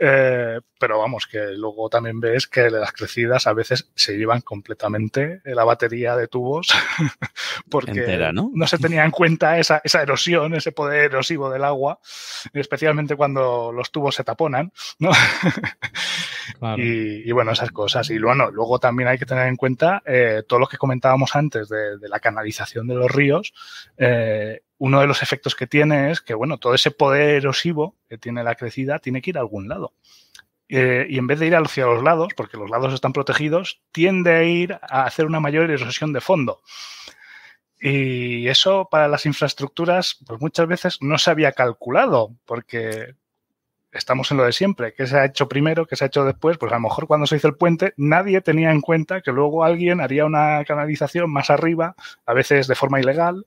Eh, 0.00 0.60
pero 0.78 0.98
vamos, 0.98 1.26
que 1.26 1.38
luego 1.56 1.88
también 1.88 2.20
ves 2.20 2.46
que 2.46 2.70
las 2.70 2.92
crecidas 2.92 3.48
a 3.48 3.52
veces 3.52 3.90
se 3.96 4.16
llevan 4.16 4.42
completamente 4.42 5.40
la 5.44 5.64
batería 5.64 6.14
de 6.14 6.28
tubos 6.28 6.68
porque 7.70 8.30
¿no? 8.32 8.66
se 8.66 8.78
tenía 8.78 9.04
en 9.04 9.10
cuenta 9.10 9.58
esa, 9.58 9.80
esa, 9.82 10.02
erosión, 10.02 10.54
ese 10.54 10.70
poder 10.70 11.06
erosivo 11.06 11.50
del 11.50 11.64
agua, 11.64 11.98
especialmente 12.52 13.16
cuando 13.16 13.72
los 13.72 13.90
tubos 13.90 14.14
se 14.14 14.22
taponan, 14.22 14.72
¿no? 15.00 15.10
y, 16.76 17.30
bueno, 17.32 17.52
esas 17.52 17.70
cosas. 17.70 18.10
Y 18.10 18.18
luego 18.18 18.78
también 18.78 19.08
hay 19.08 19.18
que 19.18 19.26
tener 19.26 19.46
en 19.46 19.56
cuenta 19.56 20.02
eh, 20.06 20.42
todo 20.46 20.58
lo 20.60 20.66
que 20.66 20.76
comentábamos 20.76 21.34
antes 21.36 21.68
de, 21.68 22.08
la 22.08 22.20
canalización 22.20 22.86
de 22.86 22.94
los 22.94 23.10
ríos. 23.10 23.52
Eh, 23.96 24.60
uno 24.78 25.00
de 25.00 25.06
los 25.06 25.22
efectos 25.22 25.54
que 25.54 25.66
tiene 25.66 26.10
es 26.10 26.20
que, 26.20 26.34
bueno, 26.34 26.58
todo 26.58 26.74
ese 26.74 26.90
poder 26.90 27.30
erosivo 27.30 27.96
que 28.08 28.18
tiene 28.18 28.44
la 28.44 28.54
crecida 28.54 28.98
tiene 28.98 29.20
que 29.20 29.30
ir 29.30 29.38
a 29.38 29.40
algún 29.40 29.68
lado. 29.68 29.92
Eh, 30.68 31.06
y 31.08 31.18
en 31.18 31.26
vez 31.26 31.38
de 31.38 31.46
ir 31.46 31.56
hacia 31.56 31.86
los 31.86 32.02
lados, 32.02 32.34
porque 32.36 32.58
los 32.58 32.68
lados 32.70 32.92
están 32.92 33.12
protegidos, 33.12 33.80
tiende 33.90 34.34
a 34.34 34.44
ir 34.44 34.78
a 34.82 35.04
hacer 35.04 35.26
una 35.26 35.40
mayor 35.40 35.70
erosión 35.70 36.12
de 36.12 36.20
fondo. 36.20 36.60
Y 37.80 38.48
eso 38.48 38.88
para 38.90 39.08
las 39.08 39.24
infraestructuras, 39.24 40.18
pues 40.26 40.40
muchas 40.40 40.66
veces 40.66 40.98
no 41.00 41.16
se 41.16 41.30
había 41.30 41.52
calculado, 41.52 42.34
porque 42.44 43.14
estamos 43.92 44.30
en 44.30 44.36
lo 44.36 44.44
de 44.44 44.52
siempre. 44.52 44.92
¿Qué 44.92 45.06
se 45.06 45.18
ha 45.18 45.24
hecho 45.24 45.48
primero? 45.48 45.86
¿Qué 45.86 45.96
se 45.96 46.04
ha 46.04 46.06
hecho 46.08 46.24
después? 46.24 46.58
Pues 46.58 46.72
a 46.72 46.76
lo 46.76 46.82
mejor 46.82 47.06
cuando 47.06 47.26
se 47.26 47.36
hizo 47.36 47.48
el 47.48 47.56
puente 47.56 47.94
nadie 47.96 48.40
tenía 48.40 48.70
en 48.70 48.80
cuenta 48.80 49.20
que 49.20 49.32
luego 49.32 49.64
alguien 49.64 50.00
haría 50.00 50.24
una 50.24 50.64
canalización 50.64 51.30
más 51.30 51.50
arriba, 51.50 51.94
a 52.26 52.32
veces 52.32 52.66
de 52.66 52.74
forma 52.74 53.00
ilegal, 53.00 53.46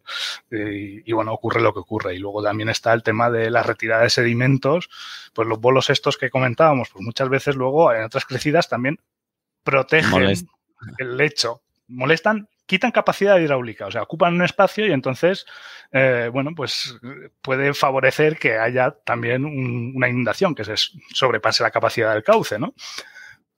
y, 0.49 1.11
bueno, 1.11 1.33
ocurre 1.33 1.61
lo 1.61 1.73
que 1.73 1.79
ocurre. 1.79 2.15
Y 2.15 2.19
luego 2.19 2.43
también 2.43 2.69
está 2.69 2.93
el 2.93 3.03
tema 3.03 3.29
de 3.29 3.49
la 3.49 3.63
retirada 3.63 4.03
de 4.03 4.09
sedimentos, 4.09 4.89
pues 5.33 5.47
los 5.47 5.59
bolos 5.59 5.89
estos 5.89 6.17
que 6.17 6.29
comentábamos, 6.29 6.89
pues 6.89 7.03
muchas 7.03 7.29
veces 7.29 7.55
luego 7.55 7.93
en 7.93 8.03
otras 8.03 8.25
crecidas 8.25 8.67
también 8.67 8.99
protegen. 9.63 10.35
el 10.97 11.17
lecho. 11.17 11.61
Molestan, 11.87 12.47
quitan 12.71 12.91
capacidad 12.91 13.37
hidráulica, 13.37 13.87
o 13.87 13.91
sea, 13.91 14.03
ocupan 14.03 14.33
un 14.33 14.43
espacio 14.43 14.87
y 14.87 14.93
entonces, 14.93 15.45
eh, 15.91 16.29
bueno, 16.31 16.51
pues 16.55 16.97
puede 17.41 17.73
favorecer 17.73 18.39
que 18.39 18.57
haya 18.57 18.91
también 19.03 19.43
un- 19.43 19.91
una 19.93 20.07
inundación, 20.07 20.55
que 20.55 20.63
se 20.63 20.75
sobrepase 21.13 21.63
la 21.63 21.71
capacidad 21.71 22.13
del 22.13 22.23
cauce, 22.23 22.57
¿no? 22.59 22.73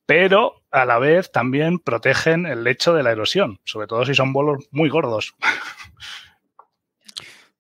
Pero 0.08 0.64
a 0.72 0.84
la 0.86 0.98
vez 0.98 1.32
también 1.32 1.78
protegen 1.78 2.48
el 2.48 2.64
lecho 2.64 2.96
de 2.96 3.04
la 3.04 3.12
erosión, 3.12 3.60
sobre 3.66 3.86
todo 3.86 4.04
si 4.04 4.16
son 4.16 4.34
bolos 4.34 4.66
muy 4.72 4.90
gordos. 4.90 5.36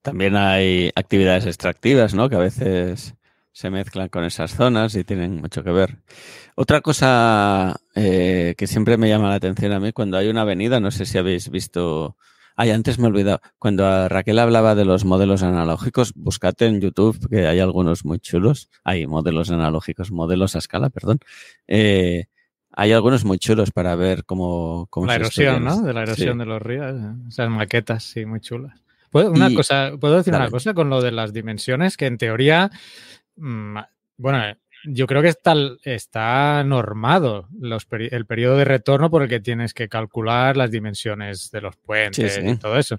También 0.01 0.35
hay 0.35 0.91
actividades 0.95 1.45
extractivas, 1.45 2.15
¿no? 2.15 2.29
Que 2.29 2.35
a 2.35 2.39
veces 2.39 3.13
se 3.51 3.69
mezclan 3.69 4.09
con 4.09 4.23
esas 4.23 4.55
zonas 4.55 4.95
y 4.95 5.03
tienen 5.03 5.35
mucho 5.35 5.63
que 5.63 5.69
ver. 5.71 5.97
Otra 6.55 6.81
cosa 6.81 7.75
eh, 7.95 8.53
que 8.57 8.67
siempre 8.67 8.97
me 8.97 9.09
llama 9.09 9.29
la 9.29 9.35
atención 9.35 9.71
a 9.71 9.79
mí 9.79 9.91
cuando 9.91 10.17
hay 10.17 10.27
una 10.29 10.41
avenida, 10.41 10.79
no 10.79 10.91
sé 10.91 11.05
si 11.05 11.17
habéis 11.17 11.49
visto. 11.49 12.15
Ay, 12.55 12.69
antes 12.69 12.99
me 12.99 13.05
he 13.05 13.07
olvidado. 13.09 13.41
Cuando 13.57 13.87
a 13.87 14.07
Raquel 14.09 14.37
hablaba 14.37 14.75
de 14.75 14.85
los 14.85 15.05
modelos 15.05 15.41
analógicos, 15.41 16.13
buscate 16.15 16.67
en 16.67 16.79
YouTube 16.81 17.27
que 17.29 17.47
hay 17.47 17.59
algunos 17.59 18.05
muy 18.05 18.19
chulos. 18.19 18.69
Hay 18.83 19.07
modelos 19.07 19.49
analógicos, 19.49 20.11
modelos 20.11 20.55
a 20.55 20.59
escala, 20.59 20.91
perdón. 20.91 21.17
Eh, 21.67 22.25
hay 22.71 22.91
algunos 22.91 23.25
muy 23.25 23.39
chulos 23.39 23.71
para 23.71 23.95
ver 23.95 24.23
cómo, 24.25 24.85
cómo 24.91 25.07
La 25.07 25.15
erosión. 25.15 25.63
¿no? 25.63 25.81
De 25.81 25.93
la 25.93 26.03
erosión 26.03 26.33
Sí. 26.33 26.39
de 26.39 26.45
los 26.45 26.61
ríos. 26.61 26.95
¿eh? 26.95 27.15
Esas 27.27 27.49
maquetas, 27.49 28.03
sí, 28.03 28.25
muy 28.27 28.39
chulas. 28.39 28.79
¿Puedo, 29.09 29.31
una 29.31 29.49
Y- 29.49 29.55
cosa, 29.55 29.91
¿puedo 29.99 30.17
decir 30.17 30.33
Dale. 30.33 30.45
una 30.45 30.51
cosa 30.51 30.75
con 30.75 30.89
lo 30.91 31.01
de 31.01 31.11
las 31.11 31.33
dimensiones? 31.33 31.97
Que 31.97 32.05
en 32.05 32.17
teoría, 32.19 32.69
mm, 33.37 33.77
bueno, 34.17 34.55
yo 34.85 35.07
creo 35.07 35.21
que 35.21 35.29
está, 35.29 35.55
está 35.83 36.63
normado 36.63 37.47
los 37.59 37.87
el 37.91 38.25
periodo 38.25 38.57
de 38.57 38.65
retorno 38.65 39.09
por 39.09 39.23
el 39.23 39.29
que 39.29 39.39
tienes 39.39 39.73
que 39.73 39.89
calcular 39.89 40.57
las 40.57 40.71
dimensiones 40.71 41.51
de 41.51 41.61
los 41.61 41.75
puentes 41.77 42.33
sí. 42.33 42.41
y 42.43 42.57
todo 42.57 42.77
eso. 42.77 42.97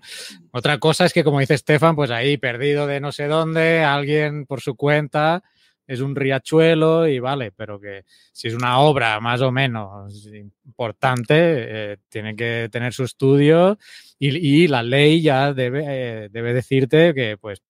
Otra 0.51 0.79
cosa 0.79 1.05
es 1.05 1.13
que, 1.13 1.25
como 1.25 1.41
dice 1.41 1.55
Estefan, 1.55 1.97
pues 1.97 2.11
ahí 2.11 2.37
perdido 2.37 2.87
de 2.87 3.01
no 3.01 3.13
sé 3.13 3.27
dónde, 3.27 3.83
alguien 3.85 4.47
por 4.47 4.61
su 4.61 4.77
cuenta 4.77 5.43
es 5.87 6.01
un 6.01 6.17
riachuelo 6.17 7.07
y 7.07 7.19
vale, 7.19 7.53
pero 7.53 7.79
que 7.79 8.05
si 8.33 8.49
es 8.49 8.55
una 8.55 8.79
obra 8.79 9.21
más 9.21 9.43
o 9.43 9.53
menos 9.53 10.27
importante, 10.65 11.35
eh, 11.37 11.97
tiene 12.09 12.35
que 12.35 12.69
tener 12.73 12.93
su 12.95 13.05
estudio 13.05 13.79
y, 14.19 14.63
y 14.65 14.69
la 14.69 14.83
ley 14.83 15.21
ya 15.21 15.53
debe, 15.53 15.85
eh, 15.87 16.29
debe 16.31 16.55
decirte 16.55 17.13
que 17.13 17.37
pues 17.37 17.63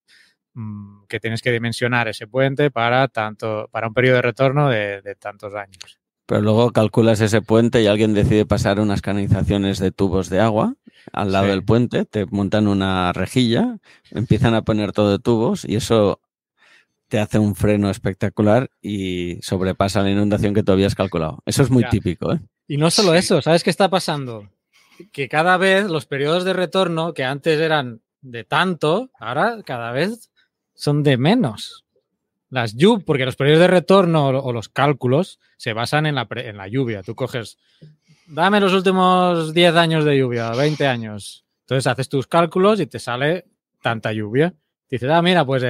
mm, 0.55 1.05
que 1.07 1.19
tienes 1.19 1.41
que 1.41 1.51
dimensionar 1.51 2.07
ese 2.07 2.25
puente 2.27 2.71
para 2.71 3.07
tanto 3.07 3.69
para 3.71 3.87
un 3.87 3.93
periodo 3.93 4.15
de 4.17 4.21
retorno 4.23 4.69
de, 4.69 5.01
de 5.01 5.15
tantos 5.15 5.53
años. 5.53 5.99
Pero 6.25 6.41
luego 6.41 6.71
calculas 6.71 7.21
ese 7.21 7.43
puente 7.43 7.83
y 7.83 7.87
alguien 7.87 8.15
decide 8.15 8.47
pasar 8.47 8.79
unas 8.79 9.01
canalizaciones 9.03 9.77
de 9.77 9.91
tubos 9.91 10.29
de 10.29 10.39
agua 10.39 10.73
al 11.13 11.31
lado 11.31 11.45
Sí. 11.45 11.51
del 11.51 11.63
puente, 11.63 12.05
te 12.05 12.25
montan 12.25 12.67
una 12.67 13.13
rejilla, 13.13 13.77
empiezan 14.09 14.55
a 14.55 14.63
poner 14.63 14.91
todo 14.91 15.11
de 15.11 15.19
tubos 15.19 15.63
y 15.65 15.75
eso 15.75 16.19
te 17.09 17.19
hace 17.19 17.37
un 17.37 17.53
freno 17.53 17.91
espectacular 17.91 18.71
y 18.81 19.37
sobrepasa 19.43 20.01
la 20.01 20.09
inundación 20.09 20.55
que 20.55 20.63
tú 20.63 20.71
habías 20.71 20.95
calculado. 20.95 21.43
Eso 21.45 21.61
es 21.61 21.69
muy 21.69 21.83
Ya. 21.83 21.89
típico, 21.89 22.33
¿eh? 22.33 22.39
Y 22.67 22.77
no 22.77 22.89
solo 22.89 23.11
Sí. 23.11 23.19
eso, 23.19 23.43
¿sabes 23.43 23.63
qué 23.63 23.69
está 23.69 23.89
pasando? 23.89 24.49
Que 25.11 25.29
cada 25.29 25.57
vez 25.57 25.85
los 25.85 26.07
periodos 26.07 26.43
de 26.43 26.53
retorno, 26.53 27.13
que 27.13 27.23
antes 27.23 27.59
eran 27.59 28.01
de 28.21 28.43
tanto, 28.43 29.11
ahora 29.19 29.61
cada 29.63 29.91
vez 29.91 30.31
son 30.75 31.03
de 31.03 31.17
menos. 31.17 31.85
Las 32.49 32.75
lluv- 32.75 33.03
porque 33.05 33.25
los 33.25 33.35
periodos 33.35 33.61
de 33.61 33.67
retorno 33.67 34.27
o, 34.27 34.53
los 34.53 34.69
cálculos 34.69 35.39
se 35.57 35.73
basan 35.73 36.05
en 36.05 36.15
la, 36.15 36.27
en 36.35 36.57
la 36.57 36.67
lluvia. 36.67 37.01
Tú 37.01 37.15
coges, 37.15 37.57
dame 38.27 38.59
los 38.59 38.73
últimos 38.73 39.53
10 39.53 39.75
años 39.75 40.05
de 40.05 40.17
lluvia, 40.17 40.51
20 40.51 40.85
años. 40.87 41.45
Entonces 41.61 41.87
haces 41.87 42.07
tus 42.07 42.27
cálculos 42.27 42.79
y 42.79 42.85
te 42.85 42.99
sale 42.99 43.45
tanta 43.81 44.13
lluvia. 44.13 44.53
Dices, 44.89 45.09
ah, 45.09 45.21
mira, 45.21 45.43
pues 45.43 45.63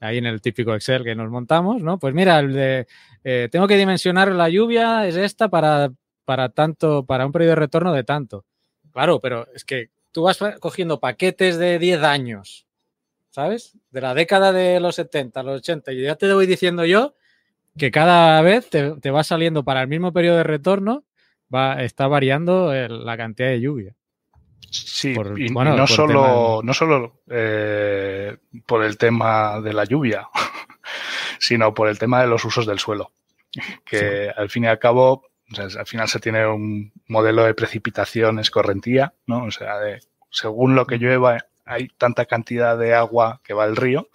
ahí 0.00 0.18
en 0.18 0.26
el 0.26 0.42
típico 0.42 0.74
Excel 0.74 1.04
que 1.04 1.14
nos 1.14 1.30
montamos, 1.30 1.82
¿no? 1.82 1.98
Pues 1.98 2.12
mira, 2.14 2.38
el 2.38 2.52
de, 2.52 2.86
eh, 3.24 3.48
tengo 3.50 3.66
que 3.66 3.76
dimensionar 3.76 4.30
la 4.32 4.48
lluvia, 4.50 5.06
es 5.06 5.16
esta 5.16 5.48
para, 5.48 5.90
para 6.24 6.50
tanto, 6.50 7.04
para 7.06 7.24
un 7.24 7.32
periodo 7.32 7.50
de 7.50 7.56
retorno 7.56 7.92
de 7.92 8.04
tanto. 8.04 8.44
Claro, 8.92 9.20
pero 9.20 9.46
es 9.54 9.64
que 9.64 9.90
tú 10.12 10.22
vas 10.24 10.38
cogiendo 10.60 11.00
paquetes 11.00 11.56
de 11.56 11.78
10 11.78 12.02
años, 12.02 12.66
¿sabes? 13.32 13.76
De 13.90 14.00
la 14.00 14.14
década 14.14 14.52
de 14.52 14.78
los 14.78 14.94
70, 14.94 15.42
los 15.42 15.56
80, 15.58 15.92
y 15.92 16.02
ya 16.02 16.14
te 16.14 16.32
voy 16.32 16.46
diciendo 16.46 16.84
yo 16.84 17.14
que 17.76 17.90
cada 17.90 18.40
vez 18.42 18.70
te, 18.70 18.92
te 19.00 19.10
va 19.10 19.24
saliendo 19.24 19.64
para 19.64 19.80
el 19.82 19.88
mismo 19.88 20.12
periodo 20.12 20.36
de 20.36 20.42
retorno, 20.44 21.04
va, 21.52 21.82
está 21.82 22.06
variando 22.06 22.72
el- 22.72 23.04
la 23.04 23.16
cantidad 23.16 23.48
de 23.48 23.60
lluvia. 23.60 23.94
Sí, 24.70 25.12
Por- 25.14 25.38
y, 25.40 25.48
no 25.50 25.86
solo, 25.86 26.60
no 26.62 26.72
solo 26.72 27.22
eh, 27.30 28.36
por 28.66 28.84
el 28.84 28.96
tema 28.96 29.60
de 29.60 29.72
la 29.74 29.84
lluvia, 29.84 30.28
sino 31.38 31.74
por 31.74 31.88
el 31.88 31.98
tema 31.98 32.20
de 32.20 32.28
los 32.28 32.44
usos 32.44 32.66
del 32.66 32.78
suelo. 32.78 33.12
Que 33.84 34.30
al 34.34 34.48
fin 34.48 34.64
y 34.64 34.68
al 34.68 34.78
cabo, 34.78 35.24
o 35.50 35.54
sea, 35.54 35.66
al 35.78 35.86
final 35.86 36.08
se 36.08 36.20
tiene 36.20 36.46
un 36.46 36.90
modelo 37.08 37.44
de 37.44 37.52
precipitación 37.54 38.38
escorrentía, 38.38 39.12
¿no? 39.26 39.44
O 39.44 39.50
sea, 39.50 39.78
de, 39.78 40.00
según 40.30 40.74
lo 40.74 40.86
que 40.86 40.96
llueva, 40.96 41.36
hay 41.64 41.88
tanta 41.98 42.26
cantidad 42.26 42.76
de 42.76 42.94
agua 42.94 43.40
que 43.44 43.54
va 43.54 43.64
al 43.64 43.76
río. 43.76 44.08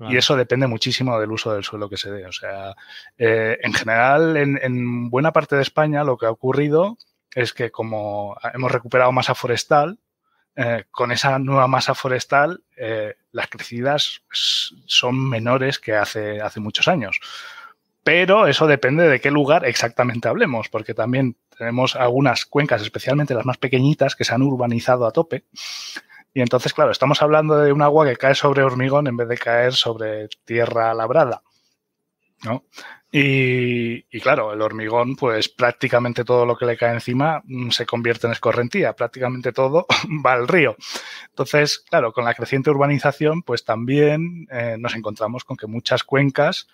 Y 0.00 0.16
eso 0.16 0.36
depende 0.36 0.66
muchísimo 0.66 1.18
del 1.20 1.30
uso 1.30 1.54
del 1.54 1.62
suelo 1.62 1.88
que 1.88 1.96
se 1.96 2.10
dé. 2.10 2.26
O 2.26 2.32
sea, 2.32 2.74
eh, 3.16 3.58
en 3.62 3.72
general, 3.72 4.36
en, 4.36 4.58
en 4.60 5.08
buena 5.08 5.32
parte 5.32 5.56
de 5.56 5.62
España 5.62 6.02
lo 6.02 6.18
que 6.18 6.26
ha 6.26 6.30
ocurrido 6.30 6.98
es 7.34 7.52
que 7.52 7.70
como 7.70 8.36
hemos 8.52 8.72
recuperado 8.72 9.12
masa 9.12 9.34
forestal, 9.34 9.98
eh, 10.56 10.84
con 10.92 11.10
esa 11.10 11.38
nueva 11.40 11.66
masa 11.66 11.94
forestal, 11.94 12.62
eh, 12.76 13.14
las 13.32 13.48
crecidas 13.48 14.22
son 14.30 15.28
menores 15.28 15.80
que 15.80 15.96
hace, 15.96 16.40
hace 16.40 16.60
muchos 16.60 16.86
años. 16.86 17.20
Pero 18.04 18.46
eso 18.46 18.66
depende 18.66 19.08
de 19.08 19.20
qué 19.20 19.30
lugar 19.30 19.64
exactamente 19.64 20.28
hablemos, 20.28 20.68
porque 20.68 20.94
también 20.94 21.36
tenemos 21.56 21.96
algunas 21.96 22.44
cuencas, 22.44 22.82
especialmente 22.82 23.34
las 23.34 23.46
más 23.46 23.56
pequeñitas, 23.56 24.14
que 24.14 24.24
se 24.24 24.34
han 24.34 24.42
urbanizado 24.42 25.06
a 25.06 25.10
tope. 25.10 25.44
Y 26.34 26.40
entonces, 26.40 26.74
claro, 26.74 26.90
estamos 26.90 27.22
hablando 27.22 27.56
de 27.58 27.72
un 27.72 27.80
agua 27.80 28.04
que 28.06 28.16
cae 28.16 28.34
sobre 28.34 28.64
hormigón 28.64 29.06
en 29.06 29.16
vez 29.16 29.28
de 29.28 29.38
caer 29.38 29.72
sobre 29.72 30.28
tierra 30.44 30.92
labrada. 30.92 31.42
¿no? 32.42 32.64
Y, 33.12 34.04
y 34.10 34.20
claro, 34.20 34.52
el 34.52 34.60
hormigón, 34.60 35.14
pues 35.14 35.48
prácticamente 35.48 36.24
todo 36.24 36.44
lo 36.44 36.56
que 36.56 36.66
le 36.66 36.76
cae 36.76 36.92
encima 36.92 37.40
mm, 37.44 37.70
se 37.70 37.86
convierte 37.86 38.26
en 38.26 38.32
escorrentía, 38.32 38.94
prácticamente 38.94 39.52
todo 39.52 39.86
va 40.26 40.32
al 40.32 40.48
río. 40.48 40.76
Entonces, 41.28 41.78
claro, 41.78 42.12
con 42.12 42.24
la 42.24 42.34
creciente 42.34 42.70
urbanización, 42.70 43.42
pues 43.42 43.64
también 43.64 44.48
eh, 44.50 44.76
nos 44.76 44.96
encontramos 44.96 45.44
con 45.44 45.56
que 45.56 45.68
muchas 45.68 46.02
cuencas, 46.02 46.66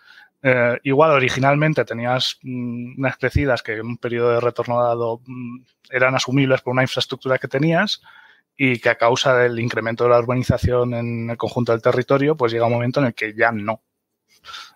eh, 0.43 0.79
igual 0.85 1.11
originalmente 1.11 1.85
tenías 1.85 2.39
mm, 2.43 2.99
unas 2.99 3.19
crecidas 3.19 3.63
que 3.63 3.75
en 3.75 3.87
un 3.87 3.99
periodo 3.99 4.31
de 4.31 4.41
retorno 4.41 4.83
dado 4.83 5.21
mm, 5.27 5.59
eran 5.91 6.15
asumibles 6.15 6.63
por 6.63 6.73
una 6.73 6.83
infraestructura 6.83 7.37
que 7.37 7.49
tenías 7.49 8.01
y 8.63 8.79
que 8.79 8.91
a 8.91 8.99
causa 8.99 9.35
del 9.39 9.59
incremento 9.59 10.05
de 10.05 10.11
la 10.11 10.19
urbanización 10.19 10.93
en 10.93 11.31
el 11.31 11.39
conjunto 11.39 11.73
del 11.73 11.81
territorio, 11.81 12.37
pues 12.37 12.53
llega 12.53 12.67
un 12.67 12.73
momento 12.75 13.01
en 13.01 13.07
el 13.07 13.15
que 13.15 13.33
ya 13.35 13.51
no. 13.53 13.81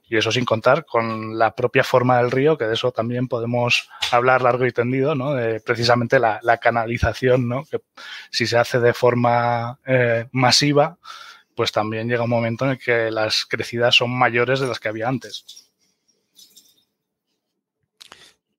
Y 0.09 0.16
eso 0.16 0.32
sin 0.32 0.47
contar 0.47 0.87
con 0.87 1.37
la 1.37 1.55
propia 1.55 1.85
forma 1.85 2.16
del 2.16 2.30
río, 2.30 2.57
que 2.57 2.64
de 2.64 2.72
eso 2.72 2.93
también 2.93 3.28
podemos 3.28 3.91
hablar 4.11 4.41
largo 4.41 4.64
y 4.64 4.72
tendido, 4.72 5.14
¿no? 5.14 5.35
De 5.35 5.61
precisamente 5.61 6.18
la, 6.18 6.41
la 6.43 6.57
canalización, 6.57 7.47
¿no? 7.47 7.66
Que 7.66 7.82
si 8.30 8.47
se 8.47 8.57
hace 8.57 8.80
de 8.80 8.95
forma 8.95 9.78
eh, 9.85 10.28
masiva, 10.32 10.97
pues 11.55 11.70
también 11.70 12.09
llega 12.09 12.24
un 12.24 12.30
momento 12.30 12.64
en 12.64 12.70
el 12.70 12.78
que 12.78 13.11
las 13.11 13.45
crecidas 13.45 13.97
son 13.97 14.11
mayores 14.16 14.61
de 14.61 14.66
las 14.66 14.80
que 14.80 14.89
había 14.89 15.09
antes. 15.09 15.68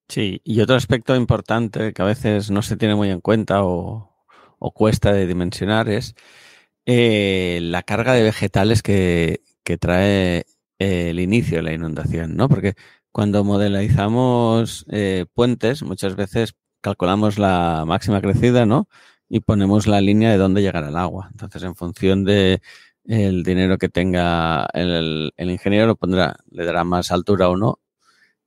Sí, 0.08 0.40
y 0.44 0.62
otro 0.62 0.76
aspecto 0.76 1.16
importante 1.16 1.94
que 1.94 2.02
a 2.04 2.06
veces 2.06 2.52
no 2.52 2.62
se 2.62 2.78
tiene 2.78 2.94
muy 2.94 3.10
en 3.10 3.22
cuenta 3.22 3.64
o, 3.64 4.14
o 4.66 4.72
cuesta 4.72 5.13
de 5.13 5.28
dimensionar 5.28 5.89
es 5.89 6.16
eh, 6.88 7.59
la 7.61 7.84
carga 7.84 8.13
de 8.13 8.24
vegetales 8.24 8.82
que, 8.82 9.41
que 9.63 9.78
trae 9.78 10.45
eh, 10.80 11.09
el 11.11 11.20
inicio 11.20 11.57
de 11.57 11.63
la 11.63 11.74
inundación, 11.74 12.36
¿no? 12.36 12.49
Porque 12.49 12.74
cuando 13.11 13.43
modelizamos 13.43 14.86
eh, 14.89 15.26
puentes, 15.36 15.84
muchas 15.84 16.16
veces 16.16 16.55
calculamos 16.82 17.38
la 17.38 17.84
máxima 17.86 18.22
crecida, 18.22 18.66
¿no? 18.66 18.88
Y 19.30 19.41
ponemos 19.41 19.86
la 19.86 20.01
línea 20.01 20.32
de 20.32 20.38
dónde 20.38 20.63
llegará 20.63 20.89
el 20.89 20.97
agua. 20.97 21.30
Entonces, 21.32 21.61
en 21.63 21.76
función 21.76 22.24
de 22.26 22.61
el 23.05 23.43
dinero 23.43 23.78
que 23.78 23.89
tenga 23.89 24.68
el, 24.74 25.32
el 25.38 25.51
ingeniero, 25.51 25.86
lo 25.88 25.95
pondrá, 25.95 26.38
le 26.49 26.66
dará 26.66 26.84
más 26.84 27.11
altura 27.11 27.49
o 27.49 27.57
no, 27.57 27.80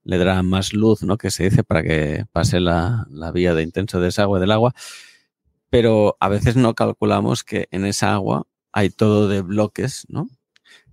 le 0.03 0.19
dará 0.19 0.43
más 0.43 0.73
luz, 0.73 1.03
¿no? 1.05 1.17
Que 1.17 1.31
se 1.31 1.45
dice 1.45 1.63
para 1.65 1.83
que 1.85 2.25
pase 2.33 2.61
la, 2.61 3.07
la 3.11 3.31
vía 3.31 3.55
de 3.55 3.63
intenso 3.63 4.01
desagüe 4.01 4.41
del 4.41 4.51
agua. 4.53 4.75
Pero 5.71 6.17
a 6.21 6.29
veces 6.29 6.57
no 6.57 6.75
calculamos 6.75 7.45
que 7.45 7.69
en 7.71 7.85
esa 7.85 8.15
agua 8.15 8.47
hay 8.73 8.91
todo 8.91 9.29
de 9.29 9.43
bloques, 9.43 10.07
¿no? 10.09 10.29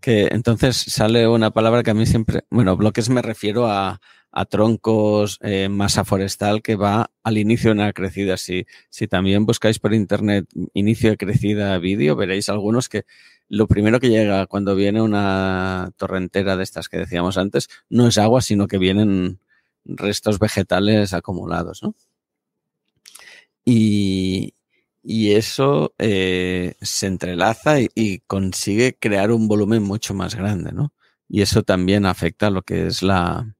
que 0.01 0.27
entonces 0.31 0.77
sale 0.77 1.27
una 1.27 1.51
palabra 1.51 1.81
que 1.81 1.91
a 1.91 1.95
mí 1.95 2.05
siempre, 2.05 2.43
bueno, 2.51 2.77
bloques 2.77 3.09
me 3.09 3.23
refiero 3.23 3.67
a, 3.67 3.99
a 4.35 4.45
troncos, 4.45 5.39
eh, 5.41 5.69
masa 5.69 6.03
forestal 6.03 6.61
que 6.61 6.75
va 6.75 7.09
al 7.23 7.37
inicio 7.37 7.69
de 7.69 7.75
una 7.75 7.93
crecida. 7.93 8.37
Si, 8.37 8.67
si 8.89 9.07
también 9.07 9.45
buscáis 9.45 9.79
por 9.79 9.93
internet 9.93 10.45
inicio 10.73 11.09
de 11.09 11.17
crecida 11.17 11.77
vídeo, 11.79 12.17
veréis 12.17 12.49
algunos 12.49 12.89
que 12.89 13.05
lo 13.47 13.67
primero 13.67 13.99
que 13.99 14.09
llega 14.09 14.45
cuando 14.47 14.75
viene 14.75 15.01
una 15.01 15.91
torrentera 15.97 16.57
de 16.57 16.63
estas 16.63 16.89
que 16.89 16.97
decíamos 16.97 17.37
antes 17.37 17.69
no 17.89 18.07
es 18.07 18.17
agua, 18.17 18.41
sino 18.41 18.67
que 18.67 18.77
vienen 18.77 19.39
restos 19.85 20.37
vegetales 20.37 21.13
acumulados, 21.13 21.81
¿no? 21.81 21.95
Y, 23.63 24.53
y 25.07 25.33
eso 25.33 25.93
eh, 25.99 26.73
se 26.81 27.05
entrelaza 27.05 27.79
y, 27.79 27.89
y, 27.93 28.19
consigue 28.21 28.97
crear 28.99 29.31
un 29.31 29.47
volumen 29.47 29.83
mucho 29.83 30.15
más 30.15 30.33
grande, 30.33 30.71
¿no? 30.71 30.93
Y 31.29 31.43
eso 31.43 31.61
también 31.61 32.07
afecta 32.07 32.47
a 32.47 32.49
lo 32.49 32.63
que 32.63 32.87
es 32.87 33.03
la, 33.03 33.55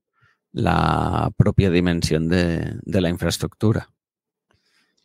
la 0.51 1.31
propia 1.37 1.69
dimensión 1.69 2.29
de, 2.29 2.77
de, 2.81 3.01
la 3.01 3.09
infraestructura. 3.09 3.91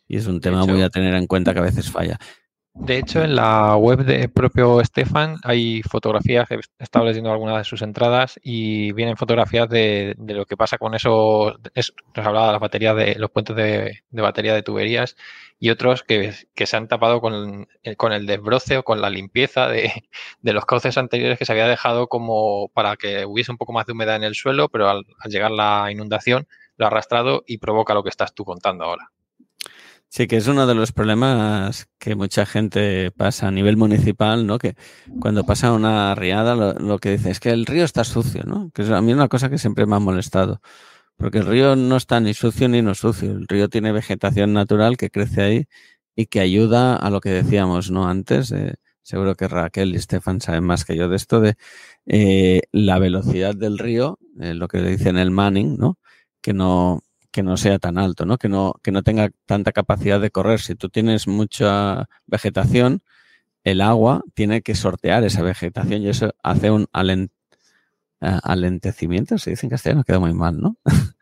Y 0.07 0.17
es 0.17 0.25
un 0.25 0.41
tema 0.41 0.63
hecho, 0.63 0.73
muy 0.73 0.81
a 0.81 0.89
tener 0.89 1.13
en 1.13 1.27
cuenta 1.27 1.53
que 1.53 1.59
a 1.59 1.63
veces 1.63 1.91
falla. 1.91 2.17
De 2.73 2.97
hecho, 2.97 3.21
en 3.21 3.35
la 3.35 3.75
web 3.75 4.05
de 4.05 4.29
propio 4.29 4.83
Stefan 4.83 5.37
hay 5.43 5.81
fotografías, 5.83 6.49
he 6.49 6.59
estado 6.79 7.05
leyendo 7.05 7.29
algunas 7.31 7.57
de 7.57 7.63
sus 7.65 7.81
entradas 7.81 8.39
y 8.41 8.93
vienen 8.93 9.17
fotografías 9.17 9.67
de, 9.67 10.15
lo 10.17 10.45
que 10.45 10.55
pasa 10.55 10.77
con 10.77 10.95
eso. 10.95 11.59
Es, 11.75 11.93
nos 12.15 12.25
hablaba 12.25 12.47
de 12.47 12.51
las 12.53 12.61
baterías 12.61 12.95
de 12.95 13.15
los 13.15 13.29
puentes 13.29 13.57
de, 13.57 14.01
batería 14.11 14.53
de 14.53 14.63
tuberías 14.63 15.17
y 15.59 15.69
otros 15.69 16.03
que, 16.03 16.33
se 16.55 16.77
han 16.77 16.87
tapado 16.87 17.19
con, 17.19 17.67
con 17.97 18.13
el 18.13 18.25
desbroce 18.25 18.77
o 18.77 18.83
con 18.83 19.01
la 19.01 19.09
limpieza 19.09 19.67
de, 19.67 19.91
de, 20.41 20.53
los 20.53 20.65
cauces 20.65 20.97
anteriores 20.97 21.37
que 21.37 21.45
se 21.45 21.51
había 21.51 21.67
dejado 21.67 22.07
como 22.07 22.69
para 22.69 22.95
que 22.95 23.25
hubiese 23.25 23.51
un 23.51 23.57
poco 23.57 23.73
más 23.73 23.85
de 23.85 23.93
humedad 23.93 24.15
en 24.15 24.23
el 24.23 24.35
suelo, 24.35 24.69
pero 24.69 24.89
al, 24.89 25.05
al 25.19 25.31
llegar 25.31 25.51
la 25.51 25.91
inundación 25.91 26.47
lo 26.77 26.85
ha 26.85 26.87
arrastrado 26.87 27.43
y 27.45 27.57
provoca 27.57 27.93
lo 27.93 28.03
que 28.03 28.09
estás 28.09 28.33
tú 28.33 28.45
contando 28.45 28.85
ahora. 28.85 29.11
Sí, 30.13 30.27
que 30.27 30.35
es 30.35 30.47
uno 30.49 30.67
de 30.67 30.75
los 30.75 30.91
problemas 30.91 31.87
que 31.97 32.15
mucha 32.15 32.45
gente 32.45 33.11
pasa 33.11 33.47
a 33.47 33.51
nivel 33.51 33.77
municipal, 33.77 34.45
¿no? 34.45 34.59
Que 34.59 34.75
cuando 35.21 35.45
pasa 35.45 35.71
una 35.71 36.13
riada 36.15 36.53
lo, 36.53 36.99
que 36.99 37.11
dice 37.11 37.31
es 37.31 37.39
que 37.39 37.51
el 37.51 37.65
río 37.65 37.85
está 37.85 38.03
sucio, 38.03 38.43
¿no? 38.45 38.71
Que 38.71 38.81
es 38.81 38.89
a 38.89 38.99
mí 39.01 39.13
una 39.13 39.29
cosa 39.29 39.49
que 39.49 39.57
siempre 39.57 39.85
me 39.85 39.95
ha 39.95 39.99
molestado. 39.99 40.61
Porque 41.17 41.39
el 41.39 41.45
río 41.47 41.77
no 41.77 41.97
está 41.97 42.19
ni 42.19 42.33
sucio 42.33 42.67
ni 42.69 42.81
no 42.81 42.95
sucio. 42.95 43.31
El 43.31 43.47
río 43.47 43.69
tiene 43.69 43.93
vegetación 43.93 44.53
natural 44.53 44.97
que 44.97 45.09
crece 45.11 45.41
ahí 45.43 45.65
y 46.15 46.25
que 46.27 46.41
ayuda 46.41 46.97
a 46.97 47.09
lo 47.09 47.21
que 47.21 47.29
decíamos, 47.29 47.91
¿no? 47.91 48.07
Antes, 48.09 48.51
eh, 48.51 48.75
seguro 49.03 49.35
que 49.35 49.47
Raquel 49.47 49.95
y 49.95 49.99
Stefan 49.99 50.41
saben 50.41 50.65
más 50.65 50.85
que 50.85 50.97
yo 50.97 51.09
de 51.09 51.15
esto, 51.17 51.41
de 51.41 51.55
eh, 52.07 52.63
la 52.73 52.99
velocidad 52.99 53.55
del 53.55 53.77
río, 53.79 54.19
eh, 54.41 54.55
lo 54.55 54.67
que 54.67 54.81
dicen 54.81 55.17
el 55.17 55.31
Manning, 55.31 55.77
¿no? 55.77 55.99
Que 56.41 56.53
no, 56.53 57.01
que 57.31 57.43
no 57.43 57.57
sea 57.57 57.79
tan 57.79 57.97
alto, 57.97 58.25
¿no? 58.25 58.37
Que 58.37 58.49
no, 58.49 58.75
que 58.83 58.91
no 58.91 59.03
tenga 59.03 59.29
tanta 59.45 59.71
capacidad 59.71 60.19
de 60.19 60.31
correr. 60.31 60.59
Si 60.59 60.75
tú 60.75 60.89
tienes 60.89 61.27
mucha 61.27 62.09
vegetación, 62.27 63.01
el 63.63 63.81
agua 63.81 64.23
tiene 64.33 64.61
que 64.61 64.75
sortear 64.75 65.23
esa 65.23 65.41
vegetación 65.41 66.01
y 66.01 66.09
eso 66.09 66.33
hace 66.43 66.71
un 66.71 66.87
alent, 66.91 67.31
uh, 68.21 68.39
alentecimiento, 68.43 69.37
se 69.37 69.51
dice 69.51 69.65
en 69.65 69.69
castellano, 69.69 70.03
queda 70.03 70.19
muy 70.19 70.33
mal, 70.33 70.59
¿no? 70.59 70.77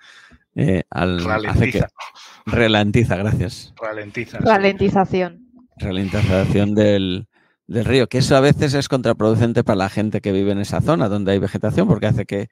eh, 0.56 0.84
al, 0.90 1.24
ralentiza. 1.24 1.88
Que, 1.88 2.52
ralentiza, 2.52 3.16
gracias. 3.16 3.74
Ralentiza. 3.80 4.40
Ralentización. 4.40 5.46
Ralentización 5.78 6.76
del, 6.76 7.28
del 7.68 7.86
río, 7.86 8.08
que 8.08 8.18
eso 8.18 8.36
a 8.36 8.42
veces 8.42 8.74
es 8.74 8.90
contraproducente 8.90 9.64
para 9.64 9.78
la 9.78 9.90
gente 9.90 10.22
que 10.22 10.32
vive 10.32 10.52
en 10.52 10.60
esa 10.60 10.82
zona 10.82 11.08
donde 11.08 11.34
hay 11.34 11.40
vegetación, 11.40 11.88
porque 11.88 12.08
hace 12.08 12.26
que 12.26 12.50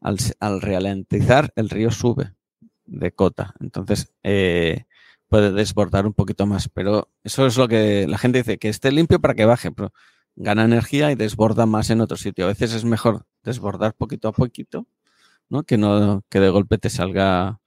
al, 0.00 0.18
al 0.40 0.60
ralentizar 0.60 1.52
el 1.56 1.68
río 1.68 1.90
sube 1.90 2.34
de 2.92 3.12
cota. 3.12 3.54
Entonces, 3.60 4.12
eh, 4.22 4.84
puede 5.28 5.50
desbordar 5.52 6.06
un 6.06 6.12
poquito 6.12 6.46
más. 6.46 6.68
Pero 6.68 7.08
eso 7.24 7.46
es 7.46 7.56
lo 7.56 7.66
que 7.66 8.06
la 8.06 8.18
gente 8.18 8.38
dice, 8.38 8.58
que 8.58 8.68
esté 8.68 8.92
limpio 8.92 9.20
para 9.20 9.34
que 9.34 9.46
baje, 9.46 9.72
pero 9.72 9.92
gana 10.36 10.64
energía 10.64 11.10
y 11.10 11.14
desborda 11.14 11.66
más 11.66 11.90
en 11.90 12.00
otro 12.00 12.16
sitio. 12.16 12.44
A 12.44 12.48
veces 12.48 12.74
es 12.74 12.84
mejor 12.84 13.24
desbordar 13.42 13.94
poquito 13.94 14.28
a 14.28 14.32
poquito, 14.32 14.86
¿no? 15.48 15.62
Que 15.64 15.78
no 15.78 16.22
que 16.28 16.40
de 16.40 16.50
golpe 16.50 16.78
te 16.78 16.90
salga 16.90 17.60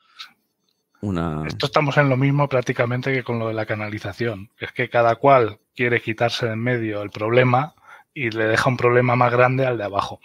una. 1.01 1.43
Esto 1.47 1.65
estamos 1.65 1.97
en 1.97 2.09
lo 2.09 2.17
mismo 2.17 2.47
prácticamente 2.47 3.11
que 3.11 3.23
con 3.23 3.39
lo 3.39 3.47
de 3.47 3.55
la 3.55 3.65
canalización. 3.65 4.51
Es 4.59 4.71
que 4.71 4.89
cada 4.89 5.15
cual 5.15 5.59
quiere 5.75 6.01
quitarse 6.01 6.45
de 6.45 6.53
en 6.53 6.59
medio 6.59 7.01
el 7.01 7.09
problema 7.09 7.73
y 8.13 8.29
le 8.29 8.45
deja 8.45 8.69
un 8.69 8.77
problema 8.77 9.15
más 9.15 9.31
grande 9.31 9.65
al 9.65 9.77
de 9.77 9.83
abajo. 9.83 10.19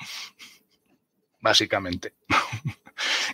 Básicamente. 1.40 2.12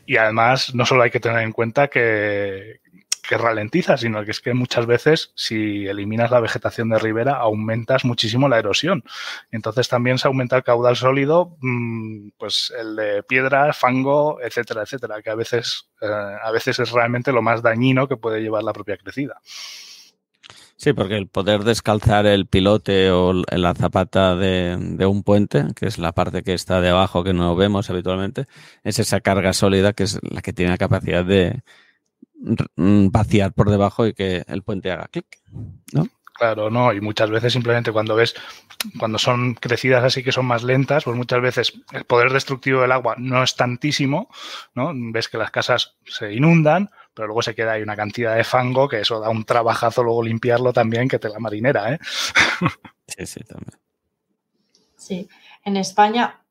Y 0.07 0.17
además, 0.17 0.75
no 0.75 0.87
solo 0.87 1.03
hay 1.03 1.11
que 1.11 1.21
tener 1.21 1.43
en 1.43 1.53
cuenta 1.53 1.89
que, 1.89 2.81
que 3.27 3.37
ralentiza, 3.37 3.97
sino 3.97 4.25
que 4.25 4.31
es 4.31 4.41
que 4.41 4.55
muchas 4.55 4.87
veces 4.87 5.33
si 5.35 5.87
eliminas 5.87 6.31
la 6.31 6.41
vegetación 6.41 6.89
de 6.89 6.99
ribera 6.99 7.37
aumentas 7.37 8.05
muchísimo 8.05 8.49
la 8.49 8.59
erosión. 8.59 9.05
Entonces 9.51 9.89
también 9.89 10.19
se 10.19 10.29
aumenta 10.29 10.57
el 10.57 10.63
caudal 10.63 10.97
sólido, 10.97 11.57
pues 12.39 12.73
el 12.79 12.97
de 12.97 13.23
piedras, 13.23 13.77
fango, 13.77 14.41
etcétera, 14.41 14.83
etcétera, 14.83 15.23
que 15.23 15.31
a 15.31 15.35
veces, 15.35 15.89
eh, 16.01 16.07
a 16.07 16.51
veces 16.51 16.79
es 16.79 16.91
realmente 16.93 17.33
lo 17.33 17.43
más 17.43 17.63
dañino 17.63 18.09
que 18.09 18.17
puede 18.17 18.41
llevar 18.41 18.63
la 18.63 18.73
propia 18.73 18.97
crecida. 18.97 19.41
Sí, 20.77 20.93
porque 20.93 21.17
el 21.17 21.27
poder 21.27 21.65
descalzar 21.65 22.27
el 22.27 22.47
pilote 22.47 23.11
o 23.11 23.33
la 23.33 23.75
zapata 23.75 24.37
de, 24.37 24.77
un 25.07 25.23
puente, 25.23 25.65
que 25.75 25.87
es 25.87 25.99
la 25.99 26.13
parte 26.13 26.43
que 26.43 26.53
está 26.53 26.83
de 26.83 26.91
abajo 26.91 27.25
que 27.25 27.33
no 27.33 27.57
vemos 27.57 27.89
habitualmente, 27.89 28.45
es 28.85 28.99
esa 28.99 29.21
carga 29.21 29.55
sólida 29.55 29.95
que 29.95 30.03
es 30.03 30.21
la 30.23 30.43
que 30.43 30.53
tiene 30.53 30.73
la 30.73 30.79
capacidad 30.79 31.25
de 31.25 31.63
vaciar 32.77 33.55
por 33.55 33.71
debajo 33.71 34.07
y 34.07 34.13
que 34.13 34.45
el 34.47 34.63
puente 34.63 34.91
haga 34.91 35.09
clic, 35.09 35.27
¿no? 35.93 36.09
Claro, 36.35 36.69
no, 36.69 36.93
y 36.93 37.01
muchas 37.01 37.31
veces 37.31 37.55
simplemente 37.55 37.93
cuando 37.93 38.15
ves, 38.15 38.35
cuando 38.99 39.19
son 39.19 39.55
crecidas 39.55 40.05
así 40.05 40.23
que 40.23 40.33
son 40.33 40.45
más 40.45 40.63
lentas, 40.63 41.05
pues 41.05 41.17
muchas 41.17 41.41
veces 41.41 41.73
el 41.93 42.05
poder 42.05 42.31
destructivo 42.31 42.83
del 42.83 42.93
agua 42.93 43.15
no 43.17 43.43
es 43.43 43.57
tantísimo, 43.57 44.29
¿no? 44.75 44.93
Ves 44.95 45.31
que 45.31 45.39
las 45.39 45.51
casas 45.51 45.97
se 46.05 46.35
inundan, 46.35 46.91
pero 47.17 47.29
luego 47.29 47.41
se 47.41 47.55
queda 47.55 47.73
ahí 47.73 47.83
una 47.83 47.97
cantidad 47.97 48.37
de 48.37 48.45
fango 48.45 48.89
que 48.89 49.01
eso 49.01 49.19
da 49.19 49.31
un 49.31 49.47
trabajazo 49.47 50.03
luego 50.03 50.23
limpiarlo 50.23 50.75
también 50.75 51.09
que 51.09 51.19
te 51.19 51.31
la 51.31 51.39
marinera, 51.39 51.95
¿eh? 51.95 51.99
Sí, 53.09 53.25
sí, 53.25 53.41
también. 53.45 53.79
Sí, 54.97 55.29
en 55.65 55.77
España 55.79 56.43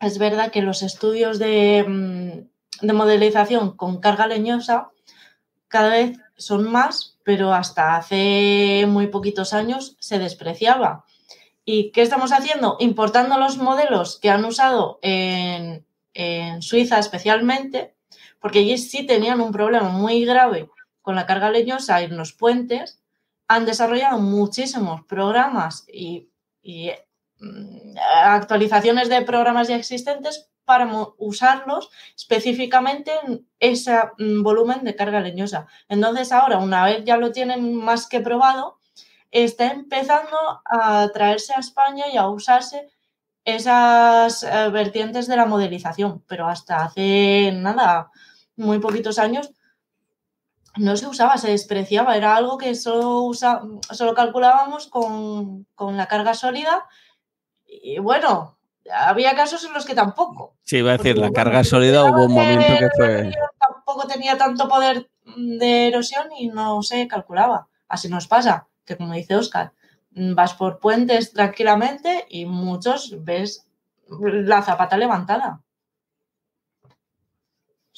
es 0.00 0.18
verdad 0.18 0.50
que 0.50 0.62
los 0.62 0.82
estudios 0.82 1.38
de, 1.38 1.84
mm, 1.86 2.86
de 2.86 2.92
modelización 2.92 3.76
con 3.76 4.00
carga 4.00 4.26
leñosa 4.26 4.90
cada 5.68 5.90
vez 5.90 6.18
son 6.36 6.72
más, 6.72 7.18
pero 7.22 7.54
hasta 7.54 7.96
hace 7.96 8.86
muy 8.88 9.06
poquitos 9.06 9.52
años 9.52 9.96
se 10.00 10.18
despreciaba. 10.18 11.04
¿Y 11.64 11.92
qué 11.92 12.02
estamos 12.02 12.32
haciendo? 12.32 12.78
Importando 12.80 13.38
los 13.38 13.58
modelos 13.58 14.18
que 14.18 14.30
han 14.30 14.44
usado 14.44 14.98
en, 15.02 15.86
en 16.14 16.62
Suiza 16.62 16.98
especialmente, 16.98 17.94
porque 18.40 18.60
allí 18.60 18.78
sí 18.78 19.06
tenían 19.06 19.40
un 19.40 19.52
problema 19.52 19.88
muy 19.90 20.24
grave 20.24 20.68
con 21.02 21.14
la 21.14 21.26
carga 21.26 21.50
leñosa 21.50 22.02
en 22.02 22.16
los 22.16 22.32
puentes, 22.32 23.00
han 23.48 23.66
desarrollado 23.66 24.18
muchísimos 24.18 25.04
programas 25.06 25.84
y, 25.88 26.30
y 26.62 26.90
mm, 27.38 27.96
actualizaciones 28.24 29.08
de 29.08 29.22
programas 29.22 29.68
ya 29.68 29.76
existentes 29.76 30.50
para 30.64 30.88
usarlos 31.18 31.90
específicamente 32.14 33.10
en 33.24 33.44
ese 33.58 33.92
mm, 34.18 34.42
volumen 34.42 34.84
de 34.84 34.94
carga 34.94 35.20
leñosa. 35.20 35.66
Entonces 35.88 36.30
ahora, 36.30 36.58
una 36.58 36.84
vez 36.84 37.04
ya 37.04 37.16
lo 37.16 37.32
tienen 37.32 37.74
más 37.74 38.06
que 38.06 38.20
probado, 38.20 38.78
está 39.32 39.72
empezando 39.72 40.36
a 40.64 41.08
traerse 41.12 41.54
a 41.54 41.60
España 41.60 42.04
y 42.12 42.16
a 42.16 42.28
usarse 42.28 42.88
esas 43.44 44.42
eh, 44.42 44.68
vertientes 44.70 45.26
de 45.26 45.36
la 45.36 45.46
modelización, 45.46 46.22
pero 46.28 46.46
hasta 46.46 46.84
hace 46.84 47.50
nada, 47.52 48.10
muy 48.60 48.78
poquitos 48.78 49.18
años, 49.18 49.52
no 50.76 50.96
se 50.96 51.06
usaba, 51.06 51.36
se 51.38 51.50
despreciaba, 51.50 52.16
era 52.16 52.36
algo 52.36 52.58
que 52.58 52.74
solo, 52.74 53.22
usa, 53.22 53.62
solo 53.90 54.14
calculábamos 54.14 54.86
con, 54.86 55.66
con 55.74 55.96
la 55.96 56.06
carga 56.06 56.34
sólida 56.34 56.86
y 57.66 57.98
bueno, 57.98 58.58
había 58.92 59.34
casos 59.34 59.64
en 59.64 59.72
los 59.72 59.84
que 59.84 59.94
tampoco. 59.94 60.56
Sí, 60.62 60.78
iba 60.78 60.90
a 60.92 60.96
decir, 60.96 61.18
la 61.18 61.32
carga 61.32 61.64
sólida 61.64 62.04
hubo 62.04 62.26
un 62.26 62.32
momento 62.32 62.66
que 62.78 62.88
fue... 62.96 63.32
Tampoco 63.58 64.06
tenía 64.06 64.36
tanto 64.36 64.68
poder 64.68 65.10
de 65.36 65.88
erosión 65.88 66.28
y 66.36 66.48
no 66.48 66.82
se 66.82 67.06
calculaba. 67.08 67.68
Así 67.88 68.08
nos 68.08 68.28
pasa, 68.28 68.68
que 68.84 68.96
como 68.96 69.14
dice 69.14 69.36
Oscar, 69.36 69.72
vas 70.10 70.54
por 70.54 70.78
puentes 70.78 71.32
tranquilamente 71.32 72.26
y 72.28 72.46
muchos 72.46 73.24
ves 73.24 73.66
la 74.08 74.62
zapata 74.62 74.96
levantada. 74.96 75.60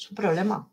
Un 0.09 0.15
problema. 0.15 0.69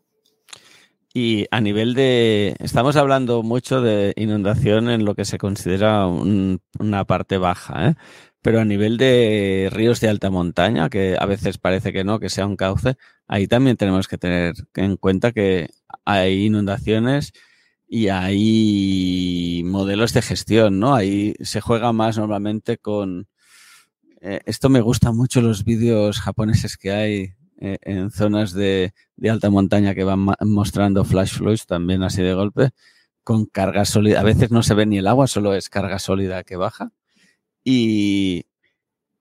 Y 1.13 1.45
a 1.51 1.59
nivel 1.59 1.93
de, 1.93 2.55
estamos 2.59 2.95
hablando 2.95 3.43
mucho 3.43 3.81
de 3.81 4.13
inundación 4.15 4.89
en 4.89 5.03
lo 5.03 5.13
que 5.13 5.25
se 5.25 5.37
considera 5.37 6.07
un- 6.07 6.61
una 6.79 7.03
parte 7.03 7.37
baja, 7.37 7.89
¿eh? 7.89 7.95
pero 8.41 8.61
a 8.61 8.65
nivel 8.65 8.97
de 8.97 9.69
ríos 9.71 9.99
de 9.99 10.07
alta 10.07 10.29
montaña, 10.29 10.89
que 10.89 11.17
a 11.19 11.25
veces 11.25 11.57
parece 11.57 11.91
que 11.91 12.03
no, 12.05 12.19
que 12.19 12.29
sea 12.29 12.45
un 12.47 12.55
cauce, 12.55 12.95
ahí 13.27 13.45
también 13.47 13.75
tenemos 13.77 14.07
que 14.07 14.17
tener 14.17 14.53
en 14.75 14.95
cuenta 14.95 15.31
que 15.33 15.69
hay 16.05 16.45
inundaciones 16.45 17.33
y 17.87 18.07
hay 18.07 19.63
modelos 19.65 20.13
de 20.13 20.21
gestión, 20.21 20.79
¿no? 20.79 20.95
Ahí 20.95 21.33
se 21.41 21.59
juega 21.59 21.91
más 21.91 22.17
normalmente 22.17 22.77
con... 22.77 23.27
eh, 24.21 24.39
esto 24.45 24.69
me 24.69 24.79
gusta 24.79 25.11
mucho 25.11 25.41
los 25.41 25.65
vídeos 25.65 26.21
japoneses 26.21 26.77
que 26.77 26.91
hay 26.91 27.33
eh, 27.61 27.77
en 27.83 28.11
zonas 28.11 28.51
de, 28.53 28.93
de 29.15 29.29
alta 29.29 29.49
montaña 29.49 29.95
que 29.95 30.03
van 30.03 30.27
mostrando 30.41 31.05
flash 31.05 31.37
flows 31.37 31.65
también 31.65 32.03
así 32.03 32.21
de 32.21 32.33
golpe, 32.33 32.71
con 33.23 33.45
carga 33.45 33.85
sólida. 33.85 34.19
A 34.19 34.23
veces 34.23 34.51
no 34.51 34.63
se 34.63 34.73
ve 34.73 34.85
ni 34.85 34.97
el 34.97 35.07
agua, 35.07 35.27
solo 35.27 35.53
es 35.53 35.69
carga 35.69 35.99
sólida 35.99 36.43
que 36.43 36.57
baja. 36.57 36.91
Y, 37.63 38.45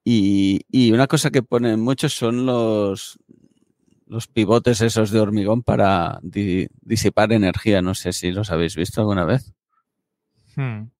y, 0.04 0.62
y 0.70 0.92
una 0.92 1.06
cosa 1.06 1.30
que 1.30 1.42
ponen 1.42 1.78
muchos 1.80 2.14
son 2.14 2.46
los, 2.46 3.18
los 4.06 4.26
pivotes 4.26 4.80
esos 4.80 5.10
de 5.10 5.20
hormigón 5.20 5.62
para 5.62 6.18
di- 6.22 6.66
disipar 6.80 7.32
energía. 7.32 7.82
No 7.82 7.94
sé 7.94 8.12
si 8.12 8.32
los 8.32 8.50
habéis 8.50 8.74
visto 8.74 9.02
alguna 9.02 9.24
vez. 9.26 9.52
Hmm. 10.56 10.90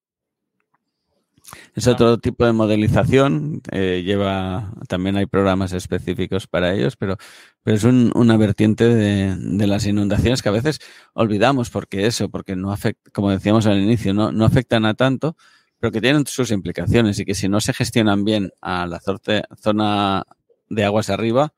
Es 1.73 1.87
otro 1.87 2.17
tipo 2.17 2.45
de 2.45 2.51
modelización. 2.51 3.61
eh, 3.71 4.03
lleva, 4.05 4.73
también 4.89 5.15
hay 5.15 5.25
programas 5.25 5.71
específicos 5.73 6.47
para 6.47 6.73
ellos, 6.73 6.97
pero, 6.97 7.17
pero 7.63 7.77
es 7.77 7.83
un- 7.85 8.11
una 8.15 8.35
vertiente 8.37 8.83
de, 8.93 9.67
las 9.67 9.85
inundaciones 9.85 10.41
que 10.41 10.49
a 10.49 10.51
veces 10.51 10.79
olvidamos 11.13 11.69
porque 11.69 12.05
eso, 12.07 12.29
porque 12.29 12.55
no 12.55 12.71
afecta, 12.73 13.09
como 13.11 13.29
decíamos 13.31 13.65
al 13.67 13.79
inicio, 13.79 14.13
no, 14.13 14.31
no 14.31 14.45
afectan 14.45 14.85
a 14.85 14.95
tanto, 14.95 15.37
pero 15.79 15.91
que 15.91 16.01
tienen 16.01 16.25
sus 16.27 16.51
implicaciones 16.51 17.19
y 17.19 17.25
que 17.25 17.35
si 17.35 17.47
no 17.47 17.61
se 17.61 17.73
gestionan 17.73 18.25
bien 18.25 18.51
a 18.61 18.85
la 18.85 18.99
zona 18.99 20.23
de 20.69 20.83
aguas 20.83 21.09
arriba, 21.09 21.53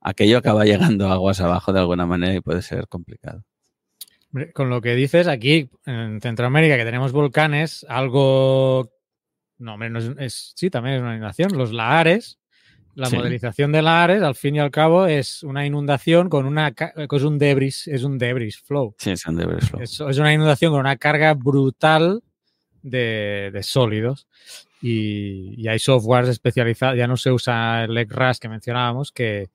aquello 0.00 0.38
acaba 0.38 0.64
llegando 0.64 1.08
a 1.08 1.12
aguas 1.12 1.40
abajo 1.40 1.72
de 1.72 1.80
alguna 1.80 2.06
manera 2.06 2.34
y 2.34 2.40
puede 2.40 2.62
ser 2.62 2.88
complicado. 2.88 3.44
Con 4.54 4.70
lo 4.70 4.80
que 4.80 4.94
dices, 4.94 5.28
aquí 5.28 5.68
en 5.84 6.20
Centroamérica, 6.20 6.76
que 6.76 6.84
tenemos 6.84 7.12
volcanes, 7.12 7.84
algo. 7.88 8.90
No, 9.62 9.74
hombre, 9.74 9.90
no 9.90 9.98
es, 10.00 10.10
es- 10.18 10.52
sí, 10.56 10.70
también 10.70 10.96
es 10.96 11.02
una 11.02 11.12
inundación. 11.14 11.56
Los 11.56 11.72
lahares, 11.72 12.38
la 12.94 13.06
Sí. 13.06 13.16
modelización 13.16 13.72
de 13.72 13.80
lahares, 13.82 14.22
al 14.22 14.34
fin 14.34 14.56
y 14.56 14.58
al 14.60 14.70
cabo, 14.70 15.06
es 15.06 15.42
una 15.44 15.64
inundación 15.64 16.28
con 16.28 16.46
una. 16.46 16.74
Es 16.96 17.22
un 17.22 17.38
debris, 17.38 17.86
es 17.88 18.02
un 18.02 18.18
debris 18.18 18.58
flow. 18.58 18.94
Sí, 18.98 19.16
son 19.16 19.36
de 19.36 19.46
Breslau. 19.46 19.80
Es, 19.80 20.00
es 20.00 20.18
una 20.18 20.32
inundación 20.34 20.72
con 20.72 20.80
una 20.80 20.96
carga 20.96 21.34
brutal 21.34 22.22
de, 22.82 23.50
de 23.52 23.62
sólidos. 23.62 24.26
Y, 24.82 25.54
y 25.62 25.68
hay 25.68 25.78
softwares 25.78 26.28
especializados, 26.28 26.98
ya 26.98 27.06
no 27.06 27.16
se 27.16 27.30
usa 27.30 27.84
el 27.84 27.96
ECRAS 27.96 28.40
que 28.40 28.48
mencionábamos, 28.48 29.12
que, 29.12 29.48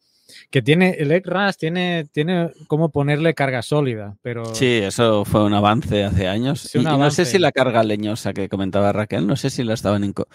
que 0.50 0.62
tiene, 0.62 0.92
el 1.00 1.12
ECRAS 1.12 1.58
tiene, 1.58 2.06
tiene 2.12 2.52
cómo 2.68 2.90
ponerle 2.90 3.34
carga 3.34 3.62
sólida, 3.62 4.18
pero 4.22 4.54
Sí, 4.54 4.80
eso 4.84 5.24
fue 5.26 5.44
un 5.46 5.54
avance 5.54 6.04
hace 6.04 6.28
años. 6.28 6.62
Sí, 6.62 6.78
y, 6.78 6.82
un 6.86 6.94
y 6.94 6.98
no 6.98 7.12
sé 7.12 7.26
si 7.26 7.40
la 7.40 7.52
carga 7.52 7.84
leñosa 7.84 8.34
que 8.34 8.50
comentaba 8.50 8.92
Raquel, 8.92 9.26
no 9.28 9.36
sé 9.36 9.50
si 9.50 9.64
la 9.64 9.74
estaban... 9.74 10.04
inco- 10.04 10.28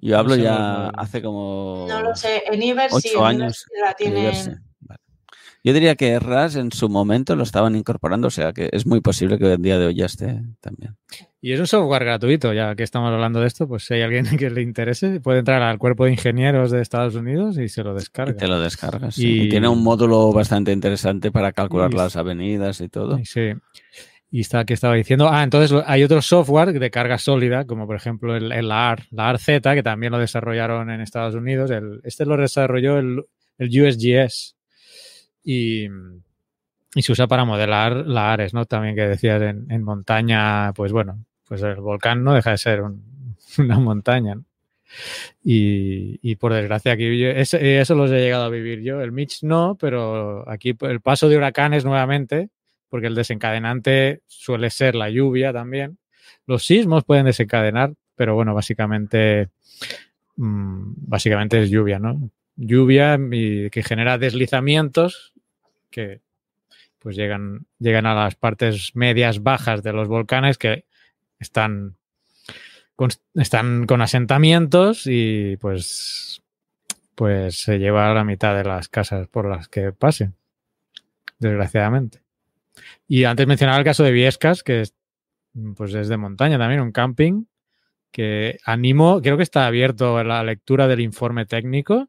Yo 0.00 0.14
no 0.14 0.18
hablo 0.20 0.34
sé 0.34 0.42
ya 0.42 0.88
hace 0.88 1.20
como... 1.22 1.86
No 1.88 2.02
lo 2.02 2.14
sé. 2.14 2.42
En 2.50 2.62
Iber 2.62 2.90
sí, 2.92 3.10
en 3.16 3.22
años 3.24 3.66
la 3.82 3.94
en. 3.98 4.16
Iberse. 4.18 4.56
Vale. 4.80 5.00
Yo 5.62 5.72
diría 5.72 5.94
que 5.94 6.18
RAS 6.18 6.56
en 6.56 6.72
su 6.72 6.88
momento 6.88 7.36
lo 7.36 7.42
estaban 7.42 7.74
incorporando, 7.76 8.28
o 8.28 8.30
sea 8.30 8.52
que 8.52 8.68
es 8.72 8.86
muy 8.86 9.00
posible 9.00 9.38
que 9.38 9.52
el 9.52 9.62
día 9.62 9.78
de 9.78 9.86
hoy 9.86 9.94
ya 9.94 10.06
esté 10.06 10.42
también. 10.60 10.96
Y 11.46 11.52
es 11.52 11.60
un 11.60 11.66
software 11.66 12.04
gratuito, 12.04 12.54
ya 12.54 12.74
que 12.74 12.82
estamos 12.84 13.12
hablando 13.12 13.38
de 13.38 13.48
esto, 13.48 13.68
pues 13.68 13.84
si 13.84 13.92
hay 13.92 14.00
alguien 14.02 14.24
que 14.38 14.48
le 14.48 14.62
interese, 14.62 15.20
puede 15.20 15.40
entrar 15.40 15.60
al 15.60 15.76
cuerpo 15.76 16.06
de 16.06 16.12
ingenieros 16.12 16.70
de 16.70 16.80
Estados 16.80 17.14
Unidos 17.16 17.58
y 17.58 17.68
se 17.68 17.82
lo 17.84 17.92
Y 17.92 17.96
descarga. 17.96 18.34
te 18.36 18.48
lo 18.48 18.58
descargas. 18.60 19.14
sí. 19.16 19.26
Y- 19.28 19.42
Y 19.42 19.48
tiene 19.50 19.68
un 19.68 19.82
módulo 19.82 20.32
bastante 20.32 20.72
interesante 20.72 21.30
para 21.30 21.52
calcular 21.52 21.90
Y- 21.92 21.96
las 21.96 22.16
avenidas 22.16 22.80
y 22.80 22.88
todo. 22.88 23.18
Sí. 23.24 23.52
Y 24.30 24.40
está 24.40 24.64
que 24.64 24.72
estaba 24.72 24.94
diciendo, 24.94 25.28
ah, 25.30 25.42
entonces 25.42 25.78
hay 25.86 26.02
otro 26.02 26.22
software 26.22 26.72
de 26.78 26.90
carga 26.90 27.18
sólida, 27.18 27.66
como 27.66 27.86
por 27.86 27.96
ejemplo 27.96 28.34
el, 28.34 28.50
el 28.50 28.68
LAR, 28.68 29.02
LAR 29.10 29.38
Z, 29.38 29.74
que 29.74 29.82
también 29.82 30.12
lo 30.12 30.18
desarrollaron 30.18 30.88
en 30.90 31.02
Estados 31.02 31.34
Unidos. 31.34 31.70
El- 31.70 32.00
este 32.04 32.24
lo 32.24 32.38
desarrolló 32.38 32.98
el, 32.98 33.22
el 33.58 33.82
USGS 33.82 34.56
y, 35.44 35.88
y 36.94 37.02
se 37.02 37.12
usa 37.12 37.26
para 37.26 37.44
modelar 37.44 37.94
lahares, 38.06 38.54
¿no? 38.54 38.64
También 38.64 38.94
que 38.96 39.02
decías 39.02 39.42
en, 39.42 39.70
en 39.70 39.82
montaña, 39.84 40.72
pues 40.72 40.90
bueno, 40.90 41.22
pues 41.48 41.62
el 41.62 41.76
volcán 41.76 42.24
no 42.24 42.34
deja 42.34 42.50
de 42.52 42.58
ser 42.58 42.82
un- 42.82 43.36
una 43.58 43.78
montaña, 43.78 44.34
¿no? 44.36 44.44
Y, 45.42 46.18
y 46.22 46.36
por 46.36 46.52
desgracia 46.52 46.92
aquí 46.92 47.24
eso, 47.24 47.56
eso 47.58 47.94
los 47.94 48.10
he 48.10 48.20
llegado 48.20 48.44
a 48.44 48.48
vivir 48.48 48.80
yo. 48.82 49.00
El 49.00 49.12
Mitch 49.12 49.42
no, 49.42 49.76
pero 49.78 50.48
aquí 50.48 50.76
el 50.80 51.00
paso 51.00 51.28
de 51.28 51.36
huracanes 51.36 51.84
nuevamente, 51.84 52.50
porque 52.88 53.08
el 53.08 53.14
desencadenante 53.14 54.22
suele 54.26 54.70
ser 54.70 54.94
la 54.94 55.10
lluvia 55.10 55.52
también. 55.52 55.98
Los 56.46 56.64
sismos 56.64 57.04
pueden 57.04 57.26
desencadenar, 57.26 57.94
pero 58.14 58.34
bueno, 58.34 58.54
básicamente, 58.54 59.48
mm, 60.36 60.92
básicamente 61.08 61.62
es 61.62 61.70
lluvia, 61.70 61.98
¿no? 61.98 62.30
Lluvia 62.56 63.18
y 63.32 63.70
que 63.70 63.82
genera 63.82 64.18
deslizamientos 64.18 65.32
que 65.90 66.20
pues 67.00 67.16
llegan, 67.16 67.66
llegan 67.78 68.06
a 68.06 68.14
las 68.14 68.34
partes 68.36 68.92
medias 68.94 69.42
bajas 69.42 69.82
de 69.82 69.92
los 69.92 70.08
volcanes 70.08 70.56
que 70.58 70.84
están 71.38 71.96
con, 72.96 73.10
están 73.34 73.86
con 73.86 74.02
asentamientos 74.02 75.06
y 75.06 75.56
pues 75.58 76.44
pues 77.14 77.60
se 77.60 77.78
lleva 77.78 78.10
a 78.10 78.14
la 78.14 78.24
mitad 78.24 78.56
de 78.56 78.64
las 78.64 78.88
casas 78.88 79.28
por 79.28 79.48
las 79.48 79.68
que 79.68 79.92
pasen, 79.92 80.34
desgraciadamente. 81.38 82.22
Y 83.06 83.24
antes 83.24 83.46
mencionaba 83.46 83.78
el 83.78 83.84
caso 83.84 84.02
de 84.02 84.10
Viescas, 84.10 84.62
que 84.62 84.82
es, 84.82 84.94
pues 85.76 85.94
es 85.94 86.08
de 86.08 86.16
montaña 86.16 86.58
también, 86.58 86.80
un 86.80 86.92
camping, 86.92 87.44
que 88.10 88.58
animo, 88.64 89.20
creo 89.20 89.36
que 89.36 89.42
está 89.42 89.66
abierto 89.66 90.22
la 90.24 90.42
lectura 90.42 90.88
del 90.88 91.00
informe 91.00 91.46
técnico. 91.46 92.08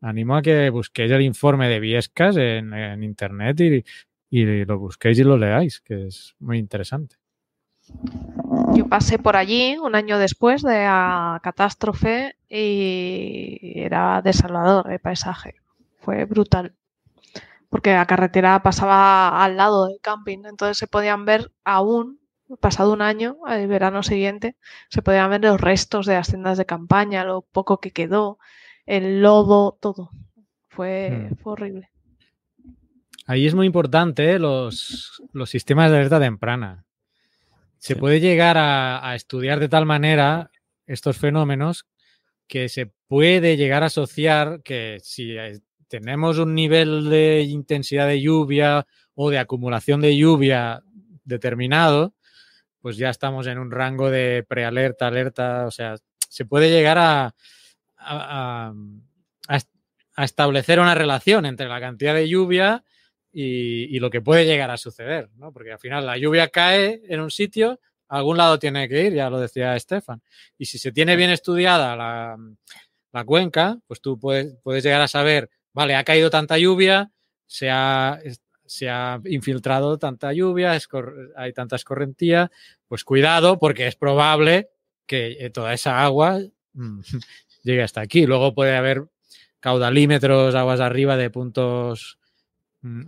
Animo 0.00 0.36
a 0.36 0.42
que 0.42 0.70
busquéis 0.70 1.10
el 1.10 1.22
informe 1.22 1.68
de 1.68 1.80
Viescas 1.80 2.36
en, 2.36 2.72
en 2.72 3.02
internet 3.02 3.60
y, 3.60 3.84
y 4.30 4.64
lo 4.64 4.78
busquéis 4.78 5.18
y 5.18 5.24
lo 5.24 5.36
leáis, 5.36 5.80
que 5.80 6.06
es 6.06 6.34
muy 6.38 6.58
interesante. 6.58 7.16
Yo 8.74 8.86
pasé 8.88 9.18
por 9.18 9.36
allí 9.36 9.76
un 9.78 9.94
año 9.94 10.18
después 10.18 10.62
de 10.62 10.84
la 10.84 11.40
catástrofe 11.42 12.36
y 12.48 13.80
era 13.80 14.22
desolador 14.22 14.90
el 14.90 15.00
paisaje. 15.00 15.56
Fue 16.00 16.24
brutal. 16.24 16.74
Porque 17.68 17.92
la 17.92 18.06
carretera 18.06 18.62
pasaba 18.62 19.44
al 19.44 19.56
lado 19.56 19.86
del 19.86 19.98
camping, 20.00 20.38
entonces 20.44 20.76
se 20.78 20.86
podían 20.86 21.24
ver 21.24 21.52
aún, 21.64 22.18
pasado 22.60 22.92
un 22.92 23.02
año, 23.02 23.36
el 23.48 23.68
verano 23.68 24.02
siguiente, 24.02 24.56
se 24.88 25.02
podían 25.02 25.30
ver 25.30 25.42
los 25.42 25.60
restos 25.60 26.06
de 26.06 26.14
las 26.14 26.28
tiendas 26.28 26.58
de 26.58 26.66
campaña, 26.66 27.24
lo 27.24 27.42
poco 27.42 27.78
que 27.78 27.92
quedó, 27.92 28.38
el 28.86 29.22
lodo, 29.22 29.78
todo. 29.80 30.10
Fue, 30.68 31.28
Mm. 31.30 31.36
fue 31.36 31.52
horrible. 31.52 31.90
Ahí 33.26 33.46
es 33.46 33.54
muy 33.54 33.66
importante 33.66 34.32
¿eh? 34.32 34.38
los, 34.40 35.22
los 35.32 35.50
sistemas 35.50 35.90
de 35.90 35.98
alerta 35.98 36.18
temprana. 36.18 36.84
Se 37.80 37.94
Sí. 37.94 37.98
puede 38.00 38.20
llegar 38.20 38.56
a, 38.58 39.08
a 39.10 39.16
estudiar 39.16 39.58
de 39.58 39.68
tal 39.68 39.86
manera 39.86 40.52
estos 40.86 41.18
fenómenos 41.18 41.86
que 42.46 42.68
se 42.68 42.92
puede 43.08 43.56
llegar 43.56 43.82
a 43.82 43.86
asociar 43.86 44.62
que 44.62 44.98
si 45.02 45.32
eh, 45.36 45.58
tenemos 45.88 46.38
un 46.38 46.54
nivel 46.54 47.10
de 47.10 47.42
intensidad 47.42 48.06
de 48.06 48.20
lluvia 48.20 48.86
o 49.14 49.30
de 49.30 49.38
acumulación 49.38 50.00
de 50.00 50.16
lluvia 50.16 50.82
determinado, 51.24 52.14
pues 52.80 52.96
ya 52.96 53.10
estamos 53.10 53.46
en 53.48 53.58
un 53.58 53.70
rango 53.70 54.10
de 54.10 54.44
prealerta, 54.48 55.08
alerta, 55.08 55.66
o 55.66 55.70
sea, 55.72 55.96
se 56.28 56.44
puede 56.44 56.70
llegar 56.70 56.98
a, 56.98 57.34
a 57.98 58.72
establecer 60.24 60.80
una 60.80 60.94
relación 60.94 61.46
entre 61.46 61.68
la 61.68 61.80
cantidad 61.80 62.14
de 62.14 62.28
lluvia 62.28 62.84
y, 63.32 63.96
y 63.96 63.98
lo 64.00 64.10
que 64.10 64.20
puede 64.20 64.44
llegar 64.44 64.70
a 64.70 64.76
suceder, 64.76 65.28
¿no? 65.36 65.52
Porque 65.52 65.72
al 65.72 65.78
final 65.78 66.06
la 66.06 66.18
lluvia 66.18 66.48
cae 66.48 67.02
en 67.08 67.20
un 67.20 67.30
sitio, 67.30 67.80
a 68.08 68.18
algún 68.18 68.36
lado 68.36 68.58
tiene 68.58 68.88
que 68.88 69.04
ir, 69.04 69.14
ya 69.14 69.30
lo 69.30 69.38
decía 69.38 69.76
Estefan. 69.76 70.22
Y 70.58 70.66
si 70.66 70.78
se 70.78 70.92
tiene 70.92 71.16
bien 71.16 71.30
estudiada 71.30 71.94
la, 71.96 72.36
la 73.12 73.24
cuenca, 73.24 73.78
pues 73.86 74.00
tú 74.00 74.18
puedes, 74.18 74.56
puedes 74.62 74.84
llegar 74.84 75.00
a 75.00 75.08
saber, 75.08 75.50
vale, 75.72 75.94
ha 75.94 76.04
caído 76.04 76.30
tanta 76.30 76.58
lluvia, 76.58 77.10
se 77.46 77.70
ha, 77.70 78.20
se 78.64 78.88
ha 78.88 79.20
infiltrado 79.24 79.98
tanta 79.98 80.32
lluvia, 80.32 80.78
hay 81.36 81.52
tanta 81.52 81.76
escorrentía, 81.76 82.50
pues 82.86 83.04
cuidado 83.04 83.58
porque 83.58 83.86
es 83.86 83.96
probable 83.96 84.70
que 85.06 85.36
eh, 85.40 85.50
toda 85.50 85.74
esa 85.74 86.04
agua 86.04 86.38
mm, 86.74 87.00
llegue 87.64 87.82
hasta 87.82 88.00
aquí. 88.00 88.26
Luego 88.26 88.54
puede 88.54 88.76
haber 88.76 89.06
caudalímetros 89.58 90.54
aguas 90.54 90.80
arriba 90.80 91.16
de 91.16 91.30
puntos 91.30 92.19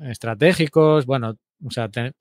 estratégicos. 0.05 1.07
Bueno, 1.07 1.37
o 1.65 1.71
sea, 1.71 1.89
te- 1.89 2.13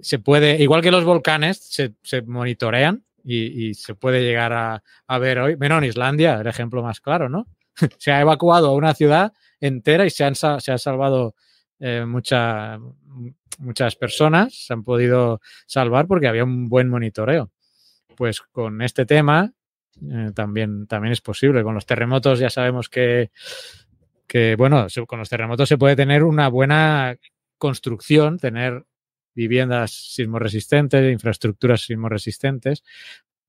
se 0.00 0.18
puede, 0.18 0.62
igual 0.62 0.82
que 0.82 0.90
los 0.90 1.04
volcanes, 1.04 1.58
se, 1.58 1.94
se 2.02 2.22
monitorean 2.22 3.04
y, 3.24 3.68
y, 3.68 3.74
se 3.74 3.94
puede 3.94 4.22
llegar 4.22 4.52
a, 4.52 4.82
a 5.06 5.18
ver 5.18 5.38
hoy. 5.38 5.56
Menos 5.56 5.78
en 5.78 5.84
Islandia, 5.88 6.40
el 6.40 6.46
ejemplo 6.46 6.82
más 6.82 7.00
claro, 7.00 7.28
¿no? 7.28 7.46
se 7.98 8.12
ha 8.12 8.20
evacuado 8.20 8.68
a 8.68 8.74
una 8.74 8.94
ciudad 8.94 9.32
entera 9.60 10.06
y 10.06 10.10
se 10.10 10.24
han, 10.24 10.34
se 10.34 10.72
ha 10.72 10.78
salvado 10.78 11.34
eh, 11.78 12.04
mucha, 12.06 12.78
muchas 13.58 13.96
personas, 13.96 14.54
se 14.66 14.72
han 14.72 14.84
podido 14.84 15.40
salvar 15.66 16.06
porque 16.06 16.28
había 16.28 16.44
un 16.44 16.68
buen 16.68 16.88
monitoreo. 16.88 17.50
Pues 18.16 18.40
con 18.40 18.80
este 18.82 19.04
tema 19.04 19.52
eh, 20.10 20.30
también, 20.34 20.86
también 20.86 21.12
es 21.12 21.20
posible. 21.20 21.62
Con 21.62 21.74
los 21.74 21.86
terremotos 21.86 22.38
ya 22.38 22.50
sabemos 22.50 22.88
que, 22.88 23.30
que, 24.26 24.56
bueno, 24.56 24.86
con 25.06 25.18
los 25.18 25.28
terremotos 25.28 25.68
se 25.68 25.78
puede 25.78 25.96
tener 25.96 26.24
una 26.24 26.48
buena 26.48 27.16
construcción, 27.58 28.38
tener 28.38 28.84
viviendas 29.34 29.92
sismoresistentes, 29.92 31.12
infraestructuras 31.12 31.82
sismoresistentes, 31.82 32.82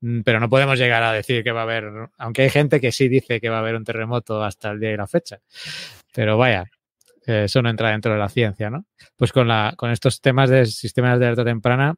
mm, 0.01 0.21
pero 0.21 0.39
no 0.39 0.49
podemos 0.49 0.77
llegar 0.77 1.03
a 1.03 1.13
decir 1.13 1.43
que 1.43 1.51
va 1.51 1.61
a 1.61 1.63
haber, 1.63 2.09
aunque 2.17 2.43
hay 2.43 2.49
gente 2.49 2.79
que 2.81 2.91
sí 2.91 3.07
dice 3.07 3.39
que 3.39 3.49
va 3.49 3.57
a 3.57 3.59
haber 3.59 3.75
un 3.75 3.83
terremoto 3.83 4.43
hasta 4.43 4.71
el 4.71 4.79
día 4.79 4.91
y 4.91 4.97
la 4.97 5.07
fecha. 5.07 5.39
Pero 6.13 6.37
vaya, 6.37 6.69
eso 7.25 7.61
no 7.61 7.69
entra 7.69 7.91
dentro 7.91 8.13
de 8.13 8.19
la 8.19 8.29
ciencia, 8.29 8.69
¿no? 8.69 8.85
Pues 9.15 9.31
con, 9.31 9.47
la, 9.47 9.73
con 9.77 9.91
estos 9.91 10.21
temas 10.21 10.49
de 10.49 10.65
sistemas 10.65 11.19
de 11.19 11.25
alerta 11.25 11.43
temprana, 11.43 11.95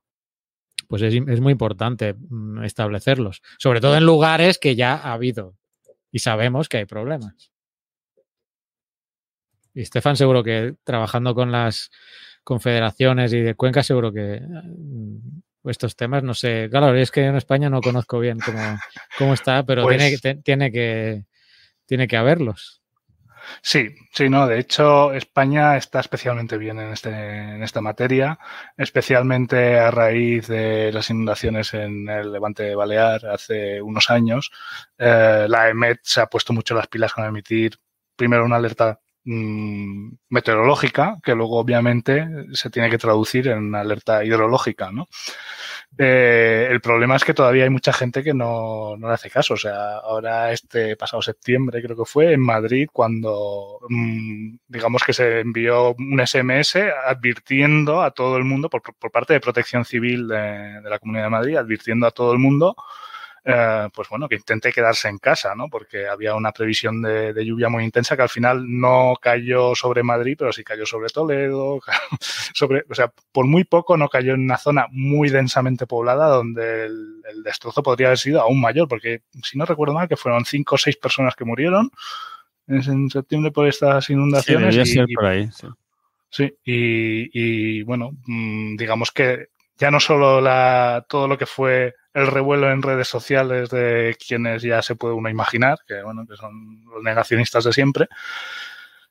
pues 0.88 1.02
es, 1.02 1.14
es, 1.14 1.40
muy 1.40 1.52
importante 1.52 2.14
mm, 2.14 2.64
establecerlos, 2.64 3.42
sobre 3.58 3.82
todo 3.82 3.96
en 3.98 4.06
lugares 4.06 4.58
que 4.58 4.76
ya 4.76 4.96
ha 4.96 5.14
habido 5.14 5.56
y 6.12 6.20
sabemos 6.20 6.70
que 6.70 6.78
hay 6.78 6.86
problemas. 6.86 7.52
Y 9.74 9.82
Estefan 9.82 10.15
seguro 10.15 10.43
que 10.43 10.76
trabajando 10.84 11.36
con 11.36 11.51
las 11.51 11.91
confederaciones 12.43 13.34
y 13.34 13.41
de 13.41 13.55
Cuenca 13.55 13.84
seguro 13.84 14.11
que 14.11 14.41
mm, 14.41 15.70
estos 15.70 15.95
temas, 15.95 16.24
no 16.24 16.34
sé, 16.34 16.67
claro, 16.72 16.95
es 16.95 17.11
que 17.11 17.26
en 17.26 17.36
España 17.36 17.70
no 17.70 17.82
conozco 17.82 18.20
bien 18.20 18.39
cómo, 18.39 18.80
cómo 19.17 19.34
está, 19.34 19.63
pero 19.63 19.84
pues, 19.84 19.97
tiene, 20.22 20.41
tiene, 20.41 20.72
que, 20.72 21.26
tiene 21.86 22.07
que 22.07 22.17
haberlos. 22.17 22.80
Sí, 23.61 23.89
sí, 24.13 24.30
no. 24.30 24.47
De 24.47 24.59
hecho, 24.59 25.13
España 25.13 25.78
está 25.78 25.99
especialmente 25.99 26.57
bien 26.57 26.80
en, 26.80 26.93
este, 26.93 27.09
en 27.09 27.63
esta 27.63 27.82
materia, 27.82 28.39
especialmente 28.78 29.80
a 29.80 29.91
raíz 29.91 30.47
de 30.47 30.91
las 30.91 31.09
inundaciones 31.09 31.74
en 31.74 32.07
el 32.09 32.32
Levante 32.32 32.76
Balear 32.76 33.26
hace 33.28 33.82
unos 33.82 34.09
años. 34.09 34.51
Eh, 34.97 35.45
la 35.49 35.70
EMET 35.70 35.99
se 36.03 36.22
ha 36.22 36.28
puesto 36.28 36.53
mucho 36.53 36.76
las 36.76 36.88
pilas 36.88 37.13
con 37.13 37.26
emitir 37.26 37.78
primero 38.15 38.45
una 38.45 38.57
alerta 38.57 38.99
mmm, 39.24 40.11
meteorológica, 40.30 41.17
que 41.24 41.36
luego 41.36 41.59
obviamente 41.59 42.28
se 42.53 42.70
tiene 42.70 42.89
que 42.89 42.97
traducir 42.97 43.47
en 43.47 43.59
una 43.59 43.82
alerta 43.82 44.24
hidrológica, 44.24 44.91
¿no? 44.91 45.07
Eh, 45.97 46.67
el 46.70 46.82
problema 46.82 47.15
es 47.15 47.26
que 47.26 47.34
todavía 47.34 47.63
hay 47.63 47.70
mucha 47.70 47.91
gente 47.91 48.24
que 48.24 48.34
no, 48.34 48.95
no, 48.97 49.07
le 49.07 49.13
hace 49.13 49.30
caso. 49.30 49.55
O 49.55 49.57
sea, 49.57 49.97
ahora 49.97 50.51
este 50.51 50.95
pasado 50.95 51.22
septiembre 51.22 51.82
creo 51.82 51.97
que 51.97 52.05
fue 52.05 52.34
en 52.34 52.41
Madrid 52.41 52.88
cuando 52.91 53.80
mmm, 53.89 54.55
digamos 54.67 55.03
que 55.03 55.13
se 55.13 55.41
envió 55.41 55.95
un 55.97 56.26
SMS 56.26 56.78
advirtiendo 57.05 58.01
a 58.01 58.11
todo 58.11 58.38
el 58.38 58.45
mundo 58.45 58.70
por, 58.70 58.82
parte 59.11 59.34
de 59.34 59.39
Protección 59.41 59.86
Civil 59.86 60.28
de, 60.28 60.82
la 60.84 60.99
Comunidad 60.99 61.26
de 61.26 61.30
Madrid, 61.30 61.55
advirtiendo 61.57 62.07
a 62.07 62.11
todo 62.11 62.34
el 62.34 62.39
mundo 62.39 62.76
eh, 63.46 63.88
pues 63.94 64.10
bueno, 64.10 64.28
que 64.28 64.36
intente 64.36 64.72
quedarse 64.72 65.08
en 65.08 65.18
casa, 65.18 65.56
¿no? 65.56 65.70
Porque 65.70 66.08
había 66.08 66.36
una 66.36 66.52
previsión 66.52 67.02
de, 67.02 67.34
de, 67.34 67.46
lluvia 67.46 67.70
muy 67.70 67.84
intensa 67.84 68.16
que 68.16 68.24
al 68.24 68.30
final 68.30 68.66
no 68.68 69.14
cayó 69.22 69.76
sobre 69.76 70.04
Madrid, 70.04 70.36
pero 70.38 70.52
sí 70.52 70.64
cayó 70.64 70.86
sobre 70.86 71.10
Toledo, 71.10 71.80
sobre, 72.54 72.84
o 72.90 72.96
sea, 72.96 73.12
por 73.32 73.46
muy 73.46 73.64
poco 73.64 73.98
no 73.98 74.10
cayó 74.10 74.34
en 74.34 74.42
una 74.42 74.58
zona 74.58 74.88
muy 74.92 75.30
densamente 75.30 75.88
poblada 75.88 76.28
donde 76.28 76.86
el, 76.86 77.22
el 77.30 77.44
destrozo 77.44 77.84
podría 77.84 78.08
haber 78.08 78.20
sido 78.20 78.42
aún 78.42 78.60
mayor, 78.60 78.88
porque 78.88 79.22
si 79.44 79.58
no 79.58 79.66
recuerdo 79.66 79.94
mal 79.94 80.08
que 80.08 80.18
fueron 80.18 80.46
cinco 80.46 80.76
o 80.76 80.78
seis 80.78 80.98
personas 80.98 81.36
que 81.36 81.46
murieron 81.46 81.92
en 82.68 83.10
septiembre 83.10 83.52
por 83.52 83.68
estas 83.68 84.10
inundaciones. 84.10 84.76
Sí, 84.76 84.94
ser 84.94 85.08
por 85.16 85.26
ahí, 85.26 85.50
sí. 85.52 85.68
Sí, 86.32 86.54
y, 86.64 87.30
y, 87.80 87.84
bueno, 87.84 88.12
mm, 88.28 88.76
digamos 88.76 89.12
que 89.12 89.48
ya 89.78 89.90
no 89.90 90.00
solo 90.00 90.40
la, 90.40 91.04
todo 91.10 91.28
lo 91.28 91.38
que 91.38 91.48
fue 91.48 91.96
el 92.14 92.28
revuelo 92.28 92.72
en 92.72 92.82
redes 92.82 93.07
sociales 93.07 93.70
de 93.70 94.16
quienes 94.26 94.64
ya 94.64 94.82
se 94.82 94.95
puede 94.95 95.14
uno 95.14 95.30
imaginar, 95.30 95.80
que 95.88 96.01
bueno, 96.01 96.26
que 96.28 96.36
son 96.36 96.84
los 96.86 97.03
negacionistas 97.03 97.64
de 97.64 97.74
siempre, 97.74 98.07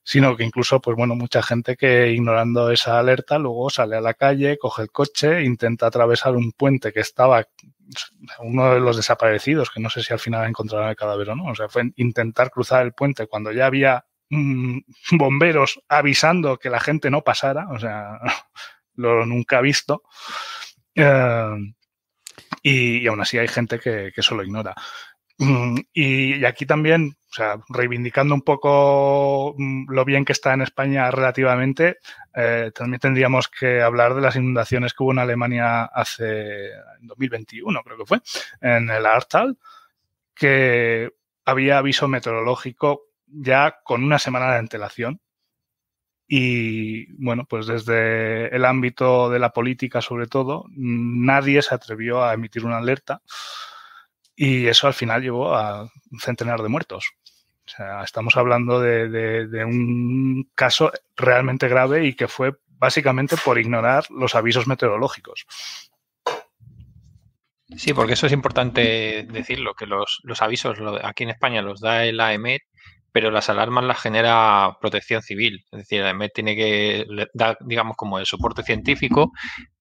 sino 0.02 0.36
que 0.36 0.44
incluso, 0.44 0.80
pues 0.80 0.96
bueno, 0.96 1.14
mucha 1.14 1.42
gente 1.42 1.76
que 1.76 2.10
ignorando 2.10 2.70
esa 2.70 2.98
alerta 2.98 3.38
luego 3.38 3.68
sale 3.70 3.96
a 3.96 4.00
la 4.00 4.14
calle, 4.14 4.56
coge 4.58 4.82
el 4.82 4.90
coche, 4.90 5.44
intenta 5.44 5.86
atravesar 5.86 6.34
un 6.34 6.52
puente 6.52 6.92
que 6.92 7.00
estaba 7.00 7.46
uno 8.40 8.74
de 8.74 8.80
los 8.80 8.96
desaparecidos, 8.96 9.70
que 9.70 9.80
no 9.80 9.90
sé 9.90 10.02
si 10.02 10.12
al 10.12 10.18
final 10.18 10.48
encontraron 10.48 10.88
el 10.88 10.96
cadáver 10.96 11.30
o 11.30 11.36
no, 11.36 11.44
o 11.50 11.54
sea, 11.54 11.68
fue 11.68 11.92
intentar 11.96 12.50
cruzar 12.50 12.84
el 12.84 12.92
puente 12.92 13.26
cuando 13.26 13.52
ya 13.52 13.66
había 13.66 14.04
mmm, 14.30 14.78
bomberos 15.12 15.80
avisando 15.88 16.58
que 16.58 16.70
la 16.70 16.80
gente 16.80 17.10
no 17.10 17.22
pasara, 17.22 17.68
o 17.70 17.78
sea, 17.78 18.18
lo 18.94 19.26
nunca 19.26 19.60
visto. 19.60 20.02
Uh, 20.96 21.72
y, 22.62 22.98
y, 22.98 23.06
aún 23.06 23.20
así 23.20 23.38
hay 23.38 23.48
gente 23.48 23.78
que, 23.78 24.12
que 24.14 24.20
eso 24.20 24.34
lo 24.34 24.42
ignora. 24.42 24.74
Y, 25.92 26.34
y, 26.34 26.44
aquí 26.44 26.66
también, 26.66 27.16
o 27.30 27.32
sea, 27.32 27.60
reivindicando 27.68 28.34
un 28.34 28.42
poco 28.42 29.54
mm, 29.56 29.90
lo 29.92 30.04
bien 30.04 30.24
que 30.24 30.32
está 30.32 30.52
en 30.54 30.62
España 30.62 31.10
relativamente, 31.10 31.98
eh, 32.34 32.72
también 32.74 33.00
tendríamos 33.00 33.48
que 33.48 33.80
hablar 33.80 34.14
de 34.14 34.20
las 34.20 34.36
inundaciones 34.36 34.94
que 34.94 35.02
hubo 35.04 35.12
en 35.12 35.20
Alemania 35.20 35.84
hace, 35.84 36.72
en 36.72 37.06
2021 37.06 37.82
creo 37.82 37.98
que 37.98 38.06
fue, 38.06 38.20
en 38.60 38.90
el 38.90 39.06
Ahrtal, 39.06 39.58
que 40.34 41.10
había 41.44 41.78
aviso 41.78 42.08
meteorológico 42.08 43.06
ya 43.26 43.78
con 43.84 44.02
una 44.02 44.18
semana 44.18 44.52
de 44.52 44.58
antelación 44.58 45.20
y 46.28 47.10
bueno, 47.14 47.46
pues 47.46 47.66
desde 47.66 48.54
el 48.54 48.66
ámbito 48.66 49.30
de 49.30 49.38
la 49.38 49.50
política 49.50 50.02
sobre 50.02 50.26
todo, 50.26 50.66
nadie 50.68 51.62
se 51.62 51.74
atrevió 51.74 52.22
a 52.22 52.34
emitir 52.34 52.66
una 52.66 52.76
alerta 52.76 53.22
y 54.36 54.66
eso 54.66 54.86
al 54.86 54.94
final 54.94 55.22
llevó 55.22 55.56
a 55.56 55.82
un 55.82 56.20
centenar 56.20 56.62
de 56.62 56.68
muertos. 56.68 57.12
O 57.66 57.70
sea, 57.70 58.02
estamos 58.02 58.36
hablando 58.36 58.80
de, 58.80 59.08
de, 59.08 59.64
un 59.64 60.50
caso 60.54 60.92
realmente 61.16 61.68
grave 61.68 62.06
y 62.06 62.14
que 62.14 62.28
fue 62.28 62.54
básicamente 62.66 63.36
por 63.42 63.58
ignorar 63.58 64.04
los 64.10 64.34
avisos 64.34 64.66
meteorológicos. 64.66 65.46
Sí, 67.76 67.92
porque 67.92 68.14
eso 68.14 68.26
es 68.26 68.32
importante 68.32 69.26
decirlo, 69.30 69.74
que 69.74 69.86
los, 69.86 70.20
los 70.22 70.40
avisos 70.40 70.78
aquí 71.02 71.24
en 71.24 71.30
España 71.30 71.60
los 71.60 71.80
da 71.80 72.04
el 72.04 72.20
AEMET 72.20 72.62
pero 73.12 73.30
las 73.30 73.48
alarmas 73.48 73.84
las 73.84 74.00
genera 74.00 74.76
protección 74.80 75.22
civil. 75.22 75.64
Es 75.72 75.80
decir, 75.80 76.02
AEMET 76.02 76.32
tiene 76.34 76.56
que 76.56 77.06
dar, 77.34 77.58
digamos, 77.60 77.96
como 77.96 78.18
el 78.18 78.26
soporte 78.26 78.62
científico, 78.62 79.32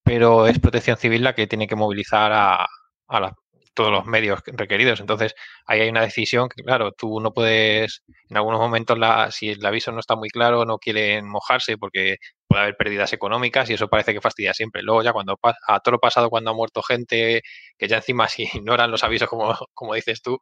pero 0.03 0.47
es 0.47 0.59
protección 0.59 0.97
civil 0.97 1.23
la 1.23 1.35
que 1.35 1.47
tiene 1.47 1.67
que 1.67 1.75
movilizar 1.75 2.31
a, 2.31 2.67
a 3.07 3.19
la, 3.19 3.33
todos 3.77 3.91
los 3.91 4.05
medios 4.07 4.41
requeridos. 4.47 4.99
Entonces, 4.99 5.35
ahí 5.67 5.81
hay 5.81 5.89
una 5.89 6.01
decisión 6.01 6.49
que, 6.49 6.63
claro, 6.63 6.93
tú 6.93 7.19
no 7.21 7.31
puedes, 7.31 8.03
en 8.27 8.37
algunos 8.37 8.59
momentos, 8.59 8.97
la, 8.97 9.29
si 9.31 9.51
el 9.51 9.63
aviso 9.63 9.91
no 9.91 9.99
está 9.99 10.15
muy 10.15 10.29
claro, 10.29 10.65
no 10.65 10.79
quieren 10.79 11.29
mojarse 11.29 11.77
porque 11.77 12.17
puede 12.47 12.63
haber 12.63 12.75
pérdidas 12.75 13.13
económicas 13.13 13.69
y 13.69 13.73
eso 13.75 13.87
parece 13.87 14.13
que 14.13 14.21
fastidia 14.21 14.53
siempre. 14.55 14.81
Luego 14.81 15.03
ya 15.03 15.13
cuando 15.13 15.37
a 15.67 15.79
todo 15.79 15.91
lo 15.93 15.99
pasado, 15.99 16.31
cuando 16.31 16.49
ha 16.51 16.53
muerto 16.55 16.81
gente, 16.81 17.43
que 17.77 17.87
ya 17.87 17.97
encima 17.97 18.27
si 18.27 18.43
ignoran 18.53 18.89
los 18.91 19.03
avisos, 19.03 19.29
como, 19.29 19.55
como 19.75 19.93
dices 19.93 20.23
tú, 20.23 20.39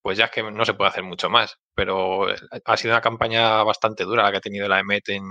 pues 0.00 0.16
ya 0.18 0.26
es 0.26 0.30
que 0.30 0.42
no 0.42 0.64
se 0.64 0.72
puede 0.74 0.88
hacer 0.90 1.04
mucho 1.04 1.28
más. 1.28 1.56
Pero 1.74 2.26
ha 2.64 2.76
sido 2.78 2.94
una 2.94 3.02
campaña 3.02 3.62
bastante 3.64 4.04
dura 4.04 4.22
la 4.22 4.30
que 4.30 4.38
ha 4.38 4.40
tenido 4.40 4.66
la 4.66 4.80
EMET 4.80 5.08
en, 5.10 5.24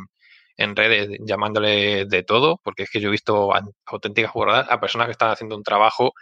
en 0.58 0.76
redes 0.76 1.10
llamándole 1.26 2.06
de 2.06 2.24
todo, 2.24 2.60
porque 2.64 2.84
es 2.84 2.90
que 2.92 3.00
yo 3.00 3.10
he 3.10 3.12
visto 3.12 3.52
auténticas 3.86 4.32
jugadas 4.32 4.68
a 4.70 4.80
personas 4.80 5.08
que 5.08 5.12
están 5.12 5.30
haciendo 5.32 5.56
un 5.56 5.64
trabajo 5.64 6.14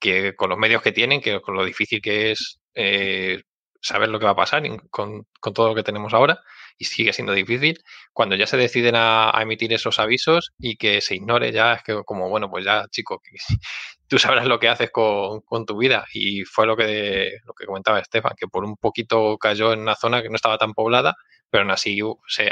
que 0.00 0.34
con 0.34 0.50
los 0.50 0.58
medios 0.58 0.82
que 0.82 0.92
tienen, 0.92 1.20
que 1.20 1.40
con 1.40 1.54
lo 1.54 1.64
difícil 1.64 2.00
que 2.02 2.32
es 2.32 2.60
eh, 2.74 3.42
saber 3.80 4.08
lo 4.08 4.18
que 4.18 4.26
va 4.26 4.32
a 4.32 4.36
pasar 4.36 4.62
con, 4.90 5.26
todo 5.54 5.68
lo 5.68 5.74
que 5.74 5.82
tenemos 5.82 6.14
ahora, 6.14 6.40
y 6.78 6.86
sigue 6.86 7.12
siendo 7.12 7.32
difícil, 7.32 7.78
cuando 8.12 8.36
ya 8.36 8.46
se 8.46 8.56
deciden 8.56 8.94
a, 8.96 9.32
emitir 9.40 9.72
esos 9.72 9.98
avisos 9.98 10.52
y 10.58 10.76
que 10.76 11.00
se 11.00 11.16
ignore 11.16 11.52
ya, 11.52 11.74
es 11.74 11.82
que 11.82 12.02
como, 12.04 12.28
bueno, 12.28 12.50
pues 12.50 12.64
ya, 12.64 12.86
chico, 12.90 13.22
tú 14.08 14.18
sabrás 14.18 14.46
lo 14.46 14.58
que 14.58 14.68
haces 14.68 14.90
con, 14.90 15.40
con, 15.42 15.66
tu 15.66 15.76
vida. 15.76 16.06
Y 16.12 16.44
fue 16.44 16.66
lo 16.66 16.76
que, 16.76 17.32
lo 17.44 17.54
que 17.54 17.66
comentaba 17.66 18.00
Estefan, 18.00 18.34
que 18.36 18.48
por 18.48 18.64
un 18.64 18.76
poquito 18.76 19.36
cayó 19.38 19.72
en 19.72 19.80
una 19.80 19.94
zona 19.94 20.22
que 20.22 20.28
no 20.30 20.36
estaba 20.36 20.58
tan 20.58 20.72
poblada, 20.72 21.16
pero 21.50 21.62
aún 21.62 21.72
así, 21.72 22.00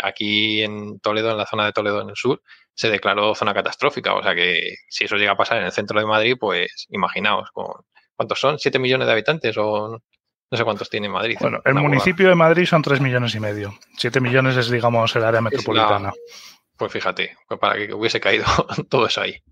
aquí 0.02 0.62
en 0.62 0.98
Toledo, 1.00 1.30
en 1.30 1.38
la 1.38 1.46
zona 1.46 1.64
de 1.64 1.72
Toledo 1.72 2.02
en 2.02 2.10
el 2.10 2.16
sur, 2.16 2.42
se 2.74 2.90
declaró 2.90 3.34
zona 3.34 3.54
catastrófica. 3.54 4.14
O 4.14 4.22
sea 4.22 4.34
que 4.34 4.74
si 4.88 5.04
eso 5.04 5.16
llega 5.16 5.32
a 5.32 5.36
pasar 5.36 5.58
en 5.58 5.64
el 5.64 5.72
centro 5.72 5.98
de 5.98 6.06
Madrid, 6.06 6.36
pues 6.38 6.86
imaginaos, 6.90 7.50
con, 7.52 7.66
¿cuántos 8.16 8.40
son? 8.40 8.58
¿Siete 8.58 8.78
millones 8.78 9.06
de 9.06 9.12
habitantes? 9.12 9.56
O 9.56 10.00
no 10.50 10.56
sé 10.56 10.64
cuántos 10.64 10.88
tiene 10.88 11.08
Madrid. 11.08 11.36
Bueno, 11.40 11.60
el 11.64 11.74
municipio 11.74 12.28
de 12.28 12.34
Madrid 12.34 12.66
son 12.66 12.82
tres 12.82 13.00
millones 13.00 13.34
y 13.34 13.40
medio. 13.40 13.74
Siete 13.96 14.20
millones 14.20 14.56
es, 14.56 14.70
digamos, 14.70 15.14
el 15.14 15.24
área 15.24 15.40
metropolitana. 15.40 16.10
Es 16.10 16.60
Pues 16.76 16.92
fíjate, 16.92 17.36
pues 17.46 17.60
para 17.60 17.76
que 17.76 17.92
hubiese 17.92 18.20
caído 18.20 18.46
todo 18.88 19.06
eso 19.06 19.20
ahí. 19.20 19.42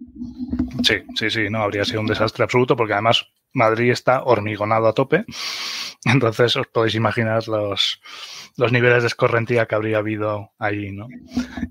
Sí, 0.82 1.02
sí, 1.14 1.30
sí, 1.30 1.50
no, 1.50 1.62
habría 1.62 1.84
sido 1.84 2.00
un 2.00 2.06
desastre 2.06 2.44
absoluto 2.44 2.76
porque 2.76 2.94
además 2.94 3.26
Madrid 3.56 3.90
está 3.90 4.22
hormigonado 4.22 4.86
a 4.86 4.92
tope. 4.92 5.24
Entonces 6.04 6.54
os 6.56 6.66
podéis 6.68 6.94
imaginar 6.94 7.48
los, 7.48 8.00
los 8.56 8.70
niveles 8.70 9.02
de 9.02 9.08
escorrentía 9.08 9.66
que 9.66 9.74
habría 9.74 9.98
habido 9.98 10.52
ahí, 10.58 10.92
¿no? 10.92 11.08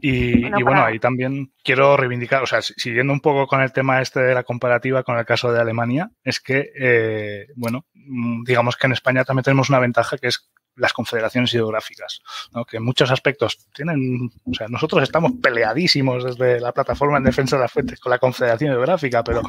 Y 0.02 0.42
Bueno, 0.42 0.60
y 0.60 0.64
bueno, 0.64 0.80
para- 0.82 0.86
ahí 0.88 1.00
también 1.00 1.54
quiero 1.64 1.96
reivindicar, 1.96 2.44
o 2.44 2.48
sea, 2.48 2.62
si- 2.62 2.74
siguiendo 2.76 3.14
un 3.14 3.22
poco 3.22 3.48
con 3.48 3.62
el 3.62 3.72
tema 3.72 4.02
este 4.02 4.20
de 4.20 4.34
la 4.34 4.44
comparativa 4.44 5.04
con 5.04 5.18
el 5.18 5.26
caso 5.26 5.52
de 5.54 5.62
Alemania, 5.62 6.12
es 6.24 6.40
que, 6.42 6.70
eh, 6.78 7.48
bueno, 7.56 7.86
mm, 7.94 8.44
digamos 8.44 8.76
que 8.76 8.88
en 8.88 8.94
España 8.94 9.24
también 9.24 9.44
tenemos 9.46 9.70
una 9.70 9.80
ventaja 9.80 10.18
que 10.18 10.28
es 10.28 10.50
las 10.76 10.94
confederaciones 10.94 11.54
hidrográficas, 11.54 12.22
¿no? 12.54 12.66
que 12.66 12.78
en 12.78 12.84
muchos 12.84 13.12
aspectos 13.12 13.68
tienen, 13.74 14.32
o 14.46 14.54
sea, 14.54 14.68
nosotros 14.68 15.04
estamos 15.04 15.34
peleadísimos 15.42 16.24
desde 16.24 16.60
la 16.60 16.72
plataforma 16.72 17.18
en 17.18 17.24
defensa 17.24 17.56
de 17.56 17.64
las 17.64 17.72
fuentes 17.72 18.00
con 18.00 18.10
la 18.10 18.20
confederación 18.20 18.72
hidrográfica, 18.72 19.24
pero 19.24 19.42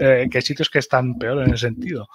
eh, 0.00 0.28
que 0.30 0.38
hay 0.38 0.42
sitios 0.42 0.68
que 0.70 0.78
están 0.78 1.18
peor 1.18 1.42
en 1.42 1.54
ese 1.54 1.66
sentido. 1.66 2.08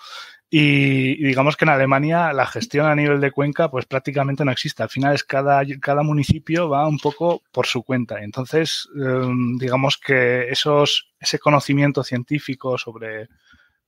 Y, 0.53 1.23
digamos 1.23 1.55
que 1.55 1.63
en 1.63 1.69
Alemania 1.69 2.33
la 2.33 2.45
gestión 2.45 2.85
a 2.85 2.93
nivel 2.93 3.21
de 3.21 3.31
cuenca 3.31 3.71
pues 3.71 3.85
prácticamente 3.85 4.43
no 4.43 4.51
existe. 4.51 4.83
Al 4.83 4.89
final 4.89 5.15
es 5.15 5.23
cada, 5.23 5.63
cada 5.79 6.03
municipio 6.03 6.67
va 6.67 6.85
un 6.89 6.99
poco 6.99 7.41
por 7.53 7.67
su 7.67 7.83
cuenta. 7.83 8.21
Entonces, 8.21 8.89
eh, 9.01 9.29
digamos 9.57 9.97
que 9.97 10.49
esos, 10.49 11.13
ese 11.21 11.39
conocimiento 11.39 12.03
científico 12.03 12.77
sobre 12.77 13.29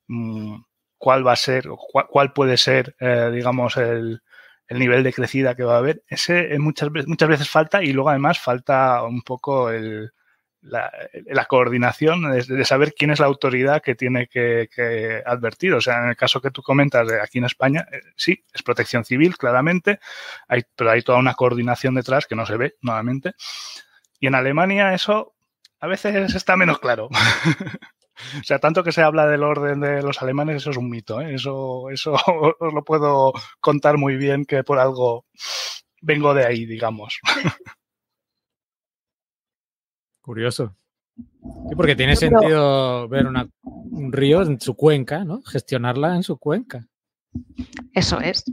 mm, 0.07 0.55
cuál 0.97 1.27
va 1.27 1.33
a 1.33 1.35
ser 1.35 1.67
cuál 2.09 2.31
puede 2.31 2.55
ser, 2.55 2.95
eh, 2.97 3.29
digamos, 3.33 3.75
el, 3.75 4.21
el 4.67 4.79
nivel 4.79 5.03
de 5.03 5.13
crecida 5.13 5.55
que 5.55 5.63
va 5.63 5.75
a 5.75 5.79
haber, 5.79 6.03
ese 6.07 6.53
eh, 6.53 6.59
muchas, 6.59 6.89
muchas 7.05 7.29
veces 7.29 7.49
falta 7.49 7.83
y 7.83 7.93
luego 7.93 8.09
además 8.09 8.39
falta 8.39 9.03
un 9.03 9.21
poco 9.21 9.69
el, 9.69 10.11
la, 10.63 11.45
coordinación 11.47 12.31
de, 12.31 12.65
saber 12.65 12.93
quién 12.93 13.11
es 13.11 13.19
la 13.19 13.25
autoridad 13.25 13.81
que 13.81 13.95
tiene 13.95 14.27
que, 14.27 14.69
que, 14.73 15.21
advertir. 15.25 15.73
O 15.73 15.81
sea, 15.81 16.03
en 16.03 16.09
el 16.09 16.15
caso 16.15 16.41
que 16.41 16.51
tú 16.51 16.61
comentas 16.61 17.07
de 17.07 17.21
aquí 17.21 17.39
en 17.39 17.45
España, 17.45 17.85
eh, 17.91 17.99
sí, 18.15 18.43
es 18.53 18.63
protección 18.63 19.03
civil, 19.03 19.37
claramente, 19.37 19.99
hay, 20.47 20.63
pero 20.75 20.91
hay 20.91 21.01
toda 21.01 21.19
una 21.19 21.33
coordinación 21.33 21.95
detrás 21.95 22.25
que 22.25 22.35
no 22.35 22.45
se 22.45 22.57
ve 22.57 22.75
nuevamente. 22.81 23.33
Y 24.19 24.27
en 24.27 24.35
Alemania 24.35 24.93
eso 24.93 25.35
a 25.79 25.87
veces 25.87 26.33
está 26.33 26.55
menos 26.55 26.79
claro. 26.79 27.09
O 28.39 28.43
sea, 28.43 28.59
tanto 28.59 28.83
que 28.83 28.91
se 28.91 29.01
habla 29.01 29.27
del 29.27 29.43
orden 29.43 29.79
de 29.81 30.01
los 30.01 30.21
alemanes, 30.21 30.57
eso 30.57 30.71
es 30.71 30.77
un 30.77 30.89
mito. 30.89 31.21
¿eh? 31.21 31.35
Eso, 31.35 31.89
eso 31.89 32.13
os 32.59 32.73
lo 32.73 32.83
puedo 32.83 33.33
contar 33.59 33.97
muy 33.97 34.15
bien 34.15 34.45
que 34.45 34.63
por 34.63 34.79
algo 34.79 35.25
vengo 36.01 36.33
de 36.33 36.45
ahí, 36.45 36.65
digamos. 36.65 37.19
Curioso. 40.21 40.75
Sí, 41.15 41.75
porque 41.75 41.95
tiene 41.95 42.15
sentido 42.15 43.07
ver 43.07 43.27
una, 43.27 43.47
un 43.61 44.11
río 44.11 44.41
en 44.41 44.59
su 44.59 44.75
cuenca, 44.75 45.23
¿no? 45.23 45.41
Gestionarla 45.43 46.15
en 46.15 46.23
su 46.23 46.37
cuenca. 46.37 46.87
Eso 47.93 48.19
es. 48.19 48.43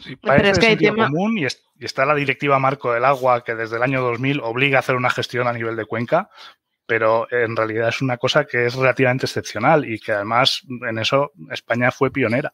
Sí, 0.00 0.16
parece 0.16 0.42
Pero 0.42 0.48
es 0.48 0.58
que 0.58 0.66
hay 0.66 0.76
tema... 0.76 1.06
común 1.06 1.38
y, 1.38 1.44
es, 1.44 1.62
y, 1.76 1.84
está 1.84 2.06
la 2.06 2.14
directiva 2.14 2.58
marco 2.58 2.92
del 2.92 3.04
agua 3.04 3.44
que 3.44 3.54
desde 3.54 3.76
el 3.76 3.82
año 3.82 4.00
2000 4.00 4.40
obliga 4.40 4.78
a 4.78 4.80
hacer 4.80 4.96
una 4.96 5.10
gestión 5.10 5.46
a 5.46 5.52
nivel 5.52 5.76
de 5.76 5.84
cuenca, 5.86 6.30
pero 6.86 7.30
en 7.32 7.56
realidad 7.56 7.88
es 7.88 8.02
una 8.02 8.16
cosa 8.16 8.44
que 8.44 8.66
es 8.66 8.74
relativamente 8.74 9.26
excepcional 9.26 9.88
y 9.88 9.98
que 9.98 10.12
además 10.12 10.62
en 10.88 10.98
eso 10.98 11.32
España 11.50 11.90
fue 11.90 12.10
pionera 12.10 12.52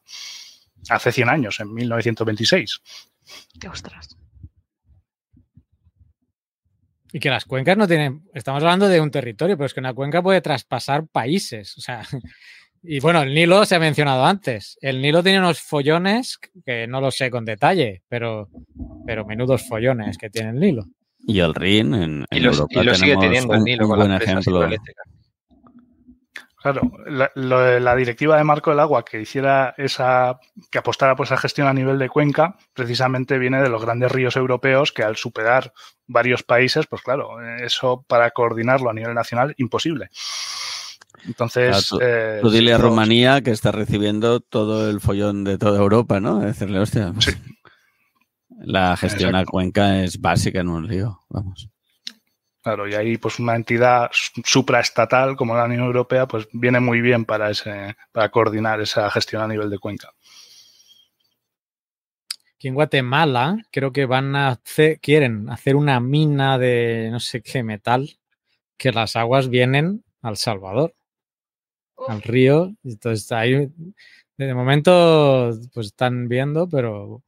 hace 0.89 1.13
100 1.13 1.29
años, 1.29 1.61
en 1.61 1.73
1926. 1.73 2.81
Ostras. 3.71 4.17
Y 7.13 7.21
que 7.21 7.31
las 7.31 7.45
cuencas 7.45 7.77
no 7.77 7.89
tienen. 7.89 8.29
Estamos 8.35 8.63
hablando 8.63 8.89
de 8.89 9.01
un 9.01 9.11
territorio, 9.11 9.57
pero 9.57 9.67
es 9.67 9.75
que 9.75 9.81
una 9.81 9.95
cuenca 9.95 10.23
puede 10.23 10.41
traspasar 10.41 11.07
países. 11.07 11.77
O 11.79 11.81
sea, 11.81 12.03
y 12.83 13.01
bueno, 13.01 13.23
el 13.23 13.35
Nilo 13.35 13.65
se 13.65 13.77
ha 13.77 13.81
mencionado 13.81 14.25
antes. 14.25 14.79
El 14.81 15.01
Nilo 15.01 15.23
tiene 15.23 15.39
unos 15.39 15.61
follones 15.61 16.39
que 16.67 16.87
no 16.87 17.01
lo 17.01 17.11
sé 17.11 17.31
con 17.31 17.45
detalle, 17.45 18.03
pero, 18.09 18.51
pero 19.07 19.25
menudos 19.25 19.67
follones 19.67 20.19
que 20.19 20.31
tiene 20.31 20.51
el 20.51 20.61
Nilo. 20.61 20.85
Y 21.27 21.41
el 21.41 21.55
Rin 21.55 21.95
en, 21.95 22.27
y 22.31 22.41
los, 22.41 22.59
Europa 22.59 22.81
y 22.81 22.85
lo 22.85 22.95
sigue 22.95 23.17
teniendo 23.17 23.53
el 23.55 23.59
un, 23.61 23.65
Nilo 23.65 23.85
un 23.85 23.91
con 23.91 23.99
buen 23.99 24.11
las 24.13 24.23
ejemplo. 24.23 24.69
Claro, 26.61 26.91
la, 27.07 27.97
directiva 27.97 28.37
de 28.37 28.43
marco 28.43 28.71
del 28.71 28.81
agua 28.81 29.05
que 29.05 29.21
hiciera 29.21 29.75
esa, 29.79 30.41
que 30.71 30.79
apostara 30.79 31.15
por 31.15 31.27
esa 31.27 31.37
gestión 31.37 31.69
a 31.69 31.73
nivel 31.73 32.01
de 32.01 32.09
cuenca, 32.09 32.57
precisamente 32.75 33.39
viene 33.39 33.63
de 33.63 33.69
los 33.69 33.85
grandes 33.85 34.11
ríos 34.11 34.37
europeos 34.37 34.91
que 34.91 35.05
al 35.05 35.17
superar 35.17 35.73
varios 36.09 36.43
países, 36.43 36.89
pues 36.89 37.03
claro, 37.03 37.41
eso 37.65 38.05
para 38.09 38.33
coordinarlo 38.33 38.91
a 38.91 38.95
nivel 38.95 39.15
nacional, 39.15 39.55
imposible. 39.57 40.11
Entonces, 41.27 41.69
claro, 41.69 41.83
tú, 41.89 41.99
eh, 42.03 42.39
tú, 42.43 42.51
dile 42.51 42.75
a 42.75 42.79
Rumanía 42.79 43.41
que 43.41 43.53
está 43.53 43.71
recibiendo 43.71 44.41
todo 44.41 44.91
el 44.91 45.01
follón 45.01 45.45
de 45.45 45.59
toda 45.59 45.79
Europa, 45.79 46.19
¿no? 46.19 46.41
Decirle, 46.41 46.81
hostia, 46.81 47.13
pues, 47.13 47.27
sí. 47.27 47.33
La 48.61 48.97
gestión 48.97 49.31
Exacto. 49.31 49.49
a 49.49 49.53
cuenca 49.53 50.03
es 50.03 50.21
básica 50.21 50.61
en 50.61 50.69
un 50.69 50.89
río, 50.89 51.21
vamos. 51.29 51.69
Claro, 52.63 52.89
y 52.89 52.95
ahí 52.95 53.17
pues 53.17 53.39
una 53.39 53.55
entidad 53.57 54.11
supraestatal 54.13 55.37
como 55.37 55.57
la 55.57 55.65
Unión 55.65 55.85
Europea 55.85 56.27
pues 56.27 56.49
viene 56.53 56.81
muy 56.81 57.01
bien 57.01 57.25
para 57.25 57.51
ese 57.51 57.97
para 58.13 58.31
coordinar 58.31 58.81
esa 58.81 59.11
gestión 59.11 59.43
a 59.43 59.49
nivel 59.49 59.71
de 59.71 59.79
cuenca. 59.79 60.13
Aquí 62.55 62.69
en 62.69 62.75
Guatemala 62.75 63.57
creo 63.71 63.93
que 63.93 64.05
van 64.05 64.35
a 64.35 64.49
hacer, 64.49 64.99
quieren 65.01 65.49
hacer 65.49 65.77
una 65.77 66.01
mina 66.01 66.59
de 66.59 67.09
no 67.13 67.21
sé 67.21 67.41
qué 67.41 67.63
metal 67.63 68.19
que 68.77 68.91
las 68.91 69.15
aguas 69.15 69.49
vienen 69.49 70.05
al 70.23 70.37
Salvador, 70.37 70.95
Uf. 71.97 72.11
al 72.11 72.23
río. 72.23 72.75
Entonces 72.83 73.31
ahí 73.31 73.71
de 74.37 74.55
momento 74.55 75.53
pues 75.73 75.87
están 75.87 76.29
viendo, 76.29 76.69
pero 76.69 77.23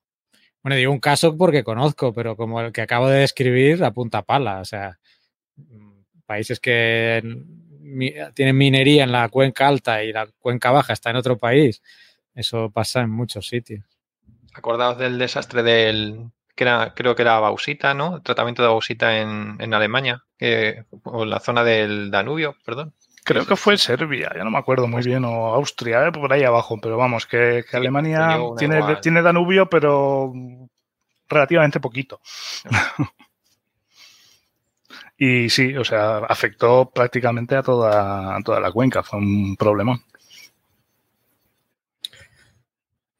bueno, 0.63 0.77
digo 0.77 0.93
un 0.93 1.01
caso 1.01 1.37
porque 1.37 1.65
conozco, 1.65 2.13
pero 2.13 2.37
como 2.37 2.61
el 2.61 2.73
que 2.73 2.83
acabo 2.83 3.09
de 3.09 3.21
describir, 3.21 3.83
a 3.85 3.93
punta 3.93 4.23
pala, 4.23 4.61
o 4.61 4.65
sea, 4.65 4.99
países 6.27 6.61
que 6.61 7.23
tienen 8.35 8.57
minería 8.57 9.05
en 9.05 9.13
la 9.13 9.29
cuenca 9.29 9.67
alta 9.67 10.03
y 10.05 10.13
la 10.13 10.29
cuenca 10.39 10.71
baja 10.71 10.93
está 10.93 11.11
en 11.11 11.17
otro 11.17 11.39
país, 11.39 11.83
eso 12.35 12.71
pasa 12.71 13.01
en 13.01 13.11
muchos 13.11 13.49
sitios. 13.49 13.85
Acordaos 14.55 14.99
del 14.99 15.19
desastre 15.19 15.63
del 15.63 16.31
que 16.55 16.65
era, 16.65 16.93
creo 16.95 17.15
que 17.15 17.23
era 17.23 17.41
bauxita, 17.41 17.95
¿no? 17.95 18.17
El 18.17 18.23
tratamiento 18.23 18.63
de 18.63 18.69
bauxita 18.69 19.19
en, 19.19 19.73
Alemania, 19.73 20.25
que, 20.37 20.85
o 21.05 21.25
la 21.25 21.41
zona 21.41 21.65
del 21.65 22.11
Danubio, 22.11 22.55
perdón. 22.65 22.93
Creo 23.25 23.47
que 23.47 23.57
fue 23.57 23.77
Serbia, 23.77 24.33
ya 24.35 24.45
no 24.45 24.51
me 24.51 24.59
acuerdo 24.59 24.89
muy 24.89 25.03
bien, 25.03 25.25
o 25.25 25.55
Austria, 25.55 26.07
eh, 26.07 26.13
por 26.13 26.33
ahí 26.33 26.43
abajo, 26.43 26.79
pero 26.81 26.97
vamos, 26.97 27.27
que, 27.27 27.63
que 27.65 27.71
sí, 27.71 27.77
Alemania 27.77 28.39
tiene, 28.57 28.81
tiene, 29.03 29.23
Danubio, 29.23 29.69
pero 29.69 30.33
relativamente 31.29 31.81
poquito. 31.81 32.21
y 35.19 35.51
sí, 35.51 35.77
o 35.77 35.85
sea, 35.85 36.19
afectó 36.19 36.91
prácticamente 36.91 37.57
a 37.57 37.63
toda, 37.63 38.37
a 38.37 38.43
toda 38.43 38.59
la 38.59 38.73
cuenca, 38.73 39.03
fue 39.03 39.19
un 39.19 39.55
problemón. 39.57 40.03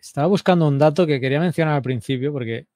Estaba 0.01 0.27
buscando 0.27 0.67
un 0.67 0.79
dato 0.79 1.07
que 1.07 1.21
quería 1.21 1.39
mencionar 1.41 1.75
al 1.75 1.83
principio 1.83 2.33
porque 2.33 2.67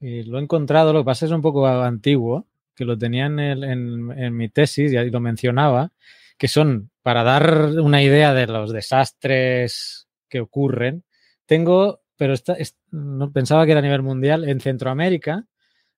eh, 0.00 0.24
lo 0.26 0.38
he 0.38 0.42
encontrado, 0.42 0.92
lo 0.92 1.00
que 1.00 1.06
pasa 1.06 1.26
es 1.26 1.32
un 1.32 1.42
poco 1.42 1.66
antiguo, 1.66 2.46
que 2.74 2.84
lo 2.84 2.98
tenía 2.98 3.26
en, 3.26 3.38
el, 3.38 3.64
en, 3.64 4.10
en 4.18 4.36
mi 4.36 4.48
tesis 4.48 4.92
y 4.92 4.96
ahí 4.96 5.10
lo 5.10 5.20
mencionaba, 5.20 5.92
que 6.38 6.48
son, 6.48 6.90
para 7.02 7.22
dar 7.22 7.78
una 7.80 8.02
idea 8.02 8.34
de 8.34 8.46
los 8.46 8.72
desastres 8.72 10.08
que 10.28 10.40
ocurren, 10.40 11.04
tengo, 11.46 12.02
pero 12.16 12.32
esta, 12.32 12.56
no 12.90 13.32
pensaba 13.32 13.64
que 13.64 13.72
era 13.72 13.80
a 13.80 13.82
nivel 13.82 14.02
mundial, 14.02 14.48
en 14.48 14.60
Centroamérica, 14.60 15.46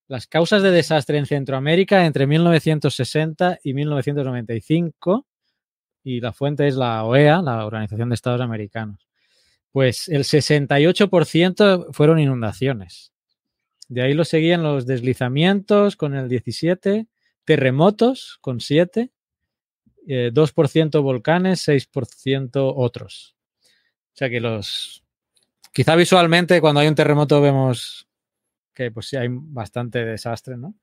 las 0.09 0.26
causas 0.26 0.62
de 0.62 0.70
desastre 0.70 1.18
en 1.18 1.26
Centroamérica 1.26 2.07
entre 2.07 2.26
1960 2.26 3.59
y 3.62 3.74
1995, 3.74 5.26
y 6.05 6.20
la 6.20 6.32
fuente 6.32 6.68
es 6.68 6.76
la 6.76 7.05
OEA, 7.05 7.43
la 7.43 7.66
Organización 7.66 8.11
de 8.11 8.14
Estados 8.14 8.41
Americanos. 8.41 9.09
Pues 9.72 10.09
el 10.09 10.22
68% 10.22 11.93
fueron 11.93 12.20
inundaciones. 12.20 13.12
De 13.89 14.03
ahí 14.03 14.14
lo 14.14 14.24
seguían 14.24 14.62
los 14.62 14.87
deslizamientos 14.87 15.97
con 15.97 16.14
el 16.14 16.28
17, 16.28 17.07
terremotos 17.45 18.39
con 18.41 18.61
7, 18.61 19.11
eh, 20.07 20.30
2% 20.32 21.02
volcanes, 21.02 21.66
6% 21.66 22.72
otros. 22.76 23.36
O 23.62 24.16
sea 24.16 24.30
que 24.30 24.40
los... 24.40 25.02
Quizá 25.72 25.94
visualmente 25.94 26.61
cuando 26.61 26.80
hay 26.80 26.88
un 26.88 26.94
terremoto 26.94 27.40
vemos 27.40 28.09
que 28.72 28.90
pues 28.90 29.09
sí 29.09 29.16
hay 29.16 29.28
bastante 29.30 30.04
desastre, 30.04 30.57
¿no? 30.57 30.74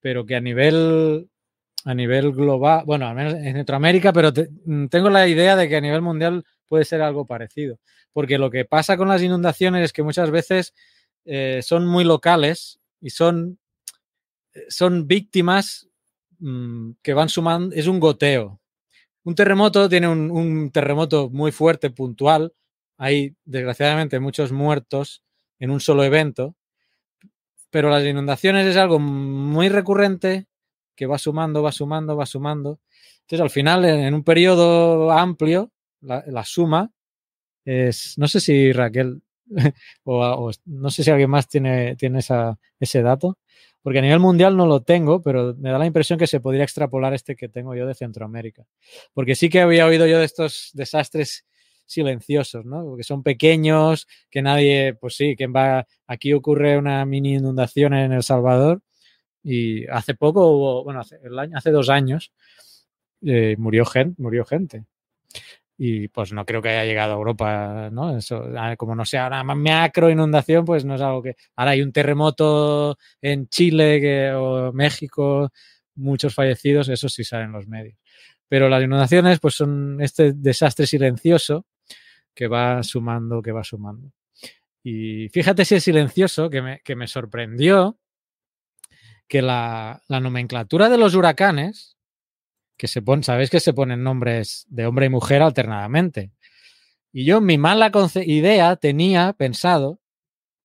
Pero 0.00 0.26
que 0.26 0.36
a 0.36 0.40
nivel 0.40 1.28
a 1.84 1.94
nivel 1.94 2.32
global, 2.32 2.82
bueno, 2.84 3.06
al 3.06 3.14
menos 3.14 3.34
en 3.34 3.54
Centroamérica, 3.54 4.12
pero 4.12 4.32
te, 4.32 4.48
tengo 4.90 5.10
la 5.10 5.26
idea 5.28 5.56
de 5.56 5.68
que 5.68 5.76
a 5.76 5.80
nivel 5.80 6.02
mundial 6.02 6.44
puede 6.66 6.84
ser 6.84 7.00
algo 7.00 7.26
parecido. 7.26 7.78
Porque 8.12 8.38
lo 8.38 8.50
que 8.50 8.64
pasa 8.64 8.96
con 8.96 9.08
las 9.08 9.22
inundaciones 9.22 9.84
es 9.84 9.92
que 9.92 10.02
muchas 10.02 10.30
veces 10.30 10.74
eh, 11.24 11.60
son 11.62 11.86
muy 11.86 12.04
locales 12.04 12.80
y 13.00 13.10
son, 13.10 13.58
son 14.68 15.06
víctimas 15.06 15.87
mm, 16.38 16.92
que 17.02 17.14
van 17.14 17.28
sumando, 17.28 17.74
es 17.74 17.86
un 17.86 18.00
goteo. 18.00 18.60
Un 19.24 19.34
terremoto 19.34 19.88
tiene 19.88 20.08
un, 20.08 20.30
un 20.30 20.70
terremoto 20.70 21.30
muy 21.30 21.52
fuerte, 21.52 21.90
puntual. 21.90 22.54
Hay, 22.96 23.36
desgraciadamente, 23.44 24.20
muchos 24.20 24.52
muertos 24.52 25.22
en 25.58 25.70
un 25.70 25.80
solo 25.80 26.04
evento. 26.04 26.56
Pero 27.70 27.90
las 27.90 28.04
inundaciones 28.04 28.66
es 28.66 28.76
algo 28.76 28.98
muy 28.98 29.68
recurrente 29.68 30.46
que 30.96 31.06
va 31.06 31.18
sumando, 31.18 31.62
va 31.62 31.72
sumando, 31.72 32.16
va 32.16 32.26
sumando. 32.26 32.80
Entonces, 33.20 33.40
al 33.40 33.50
final, 33.50 33.84
en, 33.84 34.14
un 34.14 34.24
periodo 34.24 35.12
amplio, 35.12 35.70
la, 36.00 36.44
suma 36.44 36.90
es, 37.64 38.14
no 38.16 38.26
sé 38.26 38.40
si 38.40 38.72
Raquel 38.72 39.22
o, 40.04 40.50
no 40.64 40.90
sé 40.90 41.04
si 41.04 41.10
alguien 41.10 41.30
más 41.30 41.48
tiene, 41.48 41.94
tiene 41.96 42.20
ese 42.80 43.02
dato, 43.02 43.38
porque 43.82 44.00
a 44.00 44.02
nivel 44.02 44.18
mundial 44.20 44.56
no 44.56 44.66
lo 44.66 44.82
tengo, 44.82 45.22
pero 45.22 45.54
me 45.56 45.70
da 45.70 45.78
la 45.78 45.86
impresión 45.86 46.18
que 46.18 46.26
se 46.26 46.40
podría 46.40 46.64
extrapolar 46.64 47.14
este 47.14 47.36
que 47.36 47.48
tengo 47.48 47.74
yo 47.74 47.86
de 47.86 47.94
Centroamérica. 47.94 48.66
Porque 49.14 49.34
sí 49.34 49.48
que 49.48 49.60
había 49.60 49.86
oído 49.86 50.06
yo 50.06 50.18
de 50.18 50.24
estos 50.24 50.70
desastres 50.74 51.46
silenciosos, 51.86 52.64
¿no? 52.66 52.84
Porque 52.84 53.04
son 53.04 53.22
pequeños, 53.22 54.06
que 54.30 54.42
nadie, 54.42 54.94
pues 54.94 55.16
sí, 55.16 55.36
que 55.36 55.46
va, 55.46 55.86
aquí 56.06 56.32
ocurre 56.32 56.76
una 56.76 57.04
mini 57.06 57.34
inundación 57.34 57.94
en 57.94 58.12
El 58.12 58.22
Salvador 58.22 58.82
y 59.42 59.86
hace 59.86 60.14
poco, 60.14 60.48
hubo, 60.48 60.84
bueno, 60.84 61.00
hace, 61.00 61.70
dos 61.70 61.88
años, 61.88 62.32
eh, 63.22 63.56
murió, 63.58 63.84
gente, 63.86 64.20
murió 64.20 64.44
gente 64.44 64.84
y 65.80 66.08
pues 66.08 66.32
no 66.32 66.44
creo 66.44 66.60
que 66.60 66.70
haya 66.70 66.84
llegado 66.84 67.12
a 67.12 67.16
Europa, 67.16 67.88
¿no? 67.92 68.18
Eso, 68.18 68.44
ah, 68.56 68.74
como 68.76 68.96
no 68.96 69.04
sea 69.04 69.28
una 69.28 69.44
macro 69.44 70.10
inundación, 70.10 70.64
pues 70.64 70.84
no 70.84 70.96
es 70.96 71.00
algo 71.00 71.22
que... 71.22 71.36
Ahora 71.54 71.70
hay 71.70 71.82
un 71.82 71.92
terremoto 71.92 72.98
en 73.22 73.48
Chile 73.48 74.34
o 74.34 74.72
México, 74.72 75.52
muchos 75.94 76.34
fallecidos, 76.34 76.88
eso 76.88 77.08
sí 77.08 77.22
salen 77.22 77.52
los 77.52 77.68
medios. 77.68 77.96
Pero 78.48 78.68
las 78.68 78.82
inundaciones, 78.82 79.38
pues 79.38 79.54
son 79.54 80.00
este 80.00 80.32
desastre 80.32 80.84
silencioso 80.84 81.64
que 82.34 82.48
va 82.48 82.82
sumando, 82.82 83.40
que 83.40 83.52
va 83.52 83.62
sumando. 83.62 84.10
Y 84.82 85.28
fíjate 85.28 85.64
si 85.64 85.76
es 85.76 85.84
silencioso, 85.84 86.50
que 86.50 86.60
me, 86.60 86.80
que 86.80 86.96
me 86.96 87.06
sorprendió 87.06 88.00
que 89.28 89.42
la, 89.42 90.02
la 90.08 90.18
nomenclatura 90.18 90.88
de 90.88 90.98
los 90.98 91.14
huracanes, 91.14 91.97
que 92.78 92.86
se 92.88 93.02
ponen, 93.02 93.24
sabéis 93.24 93.50
que 93.50 93.60
se 93.60 93.74
ponen 93.74 94.02
nombres 94.02 94.64
de 94.70 94.86
hombre 94.86 95.06
y 95.06 95.08
mujer 95.10 95.42
alternadamente. 95.42 96.30
Y 97.12 97.24
yo, 97.24 97.40
mi 97.40 97.58
mala 97.58 97.90
idea, 98.24 98.76
tenía 98.76 99.32
pensado 99.32 100.00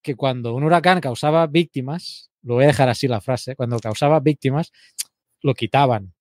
que 0.03 0.15
cuando 0.15 0.53
un 0.53 0.63
huracán 0.63 1.01
causaba 1.01 1.47
víctimas, 1.47 2.29
lo 2.43 2.55
voy 2.55 2.65
a 2.65 2.67
dejar 2.67 2.89
así 2.89 3.07
la 3.07 3.19
frase, 3.19 3.55
cuando 3.55 3.79
causaba 3.79 4.19
víctimas, 4.19 4.71
lo 5.41 5.55
quitaban 5.55 6.13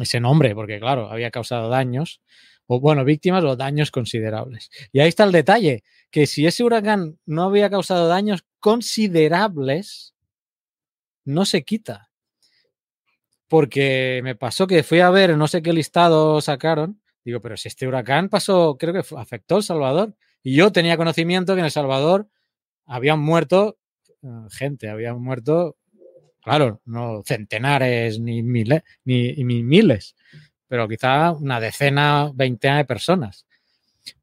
ese 0.00 0.18
nombre, 0.18 0.54
porque 0.54 0.80
claro, 0.80 1.10
había 1.10 1.30
causado 1.30 1.68
daños, 1.68 2.20
o 2.66 2.80
bueno, 2.80 3.04
víctimas 3.04 3.44
o 3.44 3.54
daños 3.54 3.92
considerables. 3.92 4.70
Y 4.90 4.98
ahí 4.98 5.08
está 5.08 5.24
el 5.24 5.32
detalle, 5.32 5.84
que 6.10 6.26
si 6.26 6.46
ese 6.46 6.64
huracán 6.64 7.20
no 7.24 7.44
había 7.44 7.70
causado 7.70 8.08
daños 8.08 8.44
considerables, 8.58 10.14
no 11.24 11.44
se 11.44 11.62
quita 11.62 12.10
porque 13.54 14.20
me 14.24 14.34
pasó 14.34 14.66
que 14.66 14.82
fui 14.82 14.98
a 14.98 15.10
ver, 15.10 15.36
no 15.38 15.46
sé 15.46 15.62
qué 15.62 15.72
listado 15.72 16.40
sacaron, 16.40 17.00
digo, 17.24 17.40
pero 17.40 17.56
si 17.56 17.68
este 17.68 17.86
huracán 17.86 18.28
pasó, 18.28 18.76
creo 18.76 18.92
que 18.92 19.04
afectó 19.16 19.58
El 19.58 19.62
Salvador, 19.62 20.16
y 20.42 20.56
yo 20.56 20.72
tenía 20.72 20.96
conocimiento 20.96 21.54
que 21.54 21.60
en 21.60 21.66
El 21.66 21.70
Salvador 21.70 22.28
habían 22.84 23.20
muerto 23.20 23.78
uh, 24.22 24.48
gente, 24.50 24.88
habían 24.88 25.22
muerto, 25.22 25.76
claro, 26.42 26.80
no 26.84 27.22
centenares 27.24 28.18
ni 28.18 28.42
miles, 28.42 28.82
ni, 29.04 29.34
ni 29.34 29.62
miles, 29.62 30.16
pero 30.66 30.88
quizá 30.88 31.30
una 31.30 31.60
decena, 31.60 32.32
veintena 32.34 32.78
de 32.78 32.86
personas. 32.86 33.46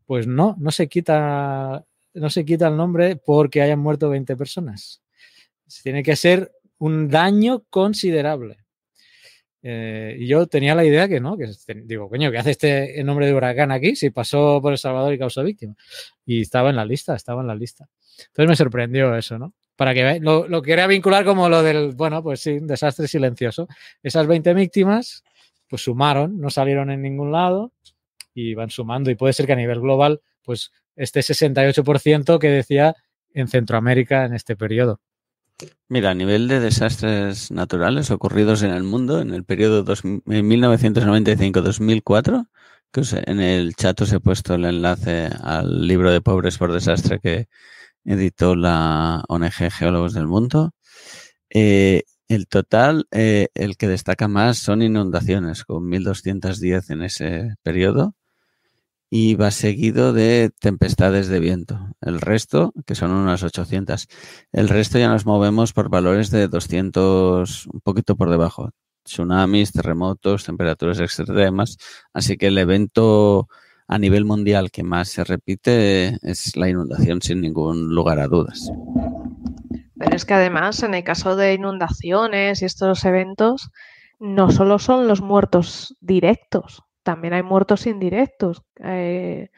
Pues 0.06 0.28
no, 0.28 0.58
no 0.60 0.72
se 0.72 0.90
quita, 0.90 1.86
no 2.16 2.30
se 2.30 2.44
quita 2.44 2.68
el 2.68 2.76
nombre 2.76 3.16
porque 3.16 3.62
hayan 3.62 3.80
muerto 3.80 4.10
20 4.10 4.36
personas. 4.36 5.02
Tiene 5.84 6.04
que 6.04 6.18
ser 6.18 6.52
un 6.80 7.08
daño 7.08 7.64
considerable. 7.70 8.61
Eh, 9.64 10.16
y 10.20 10.28
yo 10.28 10.47
tenía 10.47 10.74
la 10.74 10.84
idea 10.84 11.07
que 11.07 11.20
no, 11.20 11.38
que 11.38 11.47
digo, 11.86 12.09
coño, 12.09 12.32
¿qué 12.32 12.38
hace 12.39 12.51
este 12.51 13.03
nombre 13.03 13.28
de 13.28 13.34
huracán 13.34 13.72
aquí 13.72 13.95
si 13.95 14.09
pasó 14.09 14.59
por 14.62 14.72
El 14.72 14.78
Salvador 14.78 15.14
y 15.14 15.20
causó 15.20 15.43
víctima? 15.43 15.76
Y 16.26 16.41
estaba 16.41 16.70
en 16.70 16.76
la 16.76 16.86
lista, 16.86 17.16
estaba 17.16 17.41
en 17.41 17.47
la 17.47 17.55
lista. 17.55 17.88
Entonces 18.28 18.49
me 18.49 18.55
sorprendió 18.55 19.16
eso, 19.16 19.38
¿no? 19.38 19.53
Para 19.76 19.93
que 19.93 20.20
lo, 20.20 20.47
lo 20.47 20.62
quería 20.62 20.88
vincular 20.88 21.26
como 21.26 21.49
lo 21.49 21.64
del, 21.64 21.93
bueno, 21.95 22.22
pues 22.22 22.41
sí, 22.41 22.51
un 22.51 22.68
desastre 22.68 23.07
silencioso. 23.07 23.68
Esas 24.03 24.28
20 24.28 24.53
víctimas, 24.53 25.24
pues 25.68 25.84
sumaron, 25.84 26.39
no 26.39 26.49
salieron 26.49 26.91
en 26.91 27.01
ningún 27.01 27.32
lado 27.32 27.72
y 28.34 28.53
van 28.53 28.70
sumando. 28.70 29.09
Y 29.09 29.16
puede 29.16 29.34
ser 29.34 29.45
que 29.45 29.53
a 29.53 29.55
nivel 29.55 29.80
global, 29.80 30.22
pues 30.43 30.72
este 30.95 31.22
68% 31.22 32.39
que 32.39 32.49
decía 32.49 32.95
en 33.34 33.47
Centroamérica 33.47 34.26
en 34.26 34.34
este 34.34 34.55
periodo. 34.55 34.99
Mira, 35.89 36.12
a 36.12 36.14
nivel 36.14 36.47
de 36.47 36.59
desastres 36.59 37.49
naturales 37.51 38.12
ocurridos 38.12 38.62
en 38.64 38.72
el 38.72 38.84
mundo 38.84 39.22
en 39.22 39.34
el 39.34 39.43
periodo 39.45 39.86
1995-2004, 39.86 42.47
que 42.91 43.01
en 43.26 43.39
el 43.39 43.76
chat 43.76 44.01
os 44.01 44.12
he 44.14 44.20
puesto 44.20 44.55
el 44.55 44.66
enlace 44.66 45.30
al 45.41 45.88
libro 45.88 46.12
de 46.12 46.22
Pobres 46.22 46.57
por 46.57 46.74
Desastre 46.74 47.20
que 47.20 47.47
editó 48.05 48.55
la 48.55 49.24
ONG 49.28 49.72
Geólogos 49.72 50.14
del 50.14 50.28
Mundo. 50.28 50.72
Eh, 51.49 52.03
el 52.28 52.47
total, 52.47 53.07
eh, 53.12 53.49
el 53.53 53.78
que 53.78 53.88
destaca 53.88 54.28
más 54.28 54.57
son 54.57 54.82
inundaciones, 54.82 55.64
con 55.66 55.89
1.210 55.89 56.89
en 56.91 57.03
ese 57.03 57.55
periodo 57.64 58.16
y 59.14 59.36
va 59.36 59.51
seguido 59.51 60.14
de 60.14 60.51
tempestades 60.57 61.28
de 61.28 61.41
viento. 61.41 61.78
El 61.99 62.22
resto, 62.22 62.74
que 62.88 62.95
son 62.95 63.12
unas 63.12 63.43
800, 63.43 64.07
el 64.53 64.70
resto 64.70 64.97
ya 64.97 65.09
nos 65.09 65.26
movemos 65.26 65.74
por 65.74 65.89
valores 65.89 66.32
de 66.32 66.47
200, 66.47 67.68
un 67.68 67.82
poquito 67.82 68.16
por 68.16 68.30
debajo. 68.30 68.72
Tsunamis, 69.03 69.74
terremotos, 69.74 70.45
temperaturas 70.45 71.01
extremas. 71.01 71.78
Así 72.14 72.38
que 72.38 72.47
el 72.47 72.57
evento 72.57 73.49
a 73.86 73.99
nivel 73.99 74.24
mundial 74.24 74.72
que 74.72 74.84
más 74.84 75.09
se 75.09 75.26
repite 75.26 76.18
es 76.22 76.55
la 76.55 76.70
inundación 76.70 77.22
sin 77.22 77.41
ningún 77.41 77.93
lugar 77.93 78.18
a 78.20 78.28
dudas. 78.28 78.72
Pero 79.97 80.16
es 80.16 80.24
que 80.24 80.36
además, 80.36 80.84
en 80.84 80.93
el 80.93 81.03
caso 81.03 81.36
de 81.36 81.53
inundaciones 81.53 82.62
y 82.62 82.66
estos 82.66 83.03
eventos, 83.03 83.72
no 84.20 84.51
solo 84.51 84.80
son 84.80 85.09
los 85.09 85.20
muertos 85.20 85.97
directos, 85.99 86.84
también 87.04 87.34
hay 87.34 87.43
muertos 87.43 87.88
indirectos. 87.88 88.64
Eh, 88.84 89.49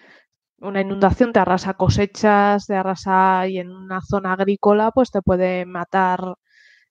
una 0.60 0.82
inundación 0.82 1.34
te 1.34 1.40
arrasa 1.40 1.74
cosechas, 1.74 2.68
te 2.68 2.76
arrasa 2.76 3.48
y 3.48 3.58
en 3.58 3.72
una 3.72 4.02
zona 4.02 4.34
agrícola 4.34 4.92
pues 4.92 5.12
te 5.12 5.22
puede 5.22 5.66
matar 5.66 6.36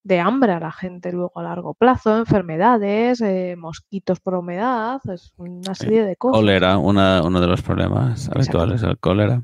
de 0.05 0.21
hambre 0.21 0.53
a 0.53 0.61
la 0.61 0.73
gente 0.73 1.13
luego 1.13 1.39
a 1.39 1.45
largo 1.45 1.75
plazo, 1.75 2.19
enfermedades, 2.19 3.21
eh, 3.21 3.55
mosquitos 3.57 4.21
por 4.21 4.35
humedad, 4.35 5.01
es 5.13 5.33
una 5.37 5.75
serie 5.75 6.05
de 6.05 6.17
cosas. 6.17 6.41
Cólera, 6.41 6.77
una, 6.79 7.23
uno 7.23 7.41
de 7.41 7.47
los 7.47 7.63
problemas 7.63 8.29
habituales, 8.29 8.83
el 8.83 8.99
cólera. 8.99 9.43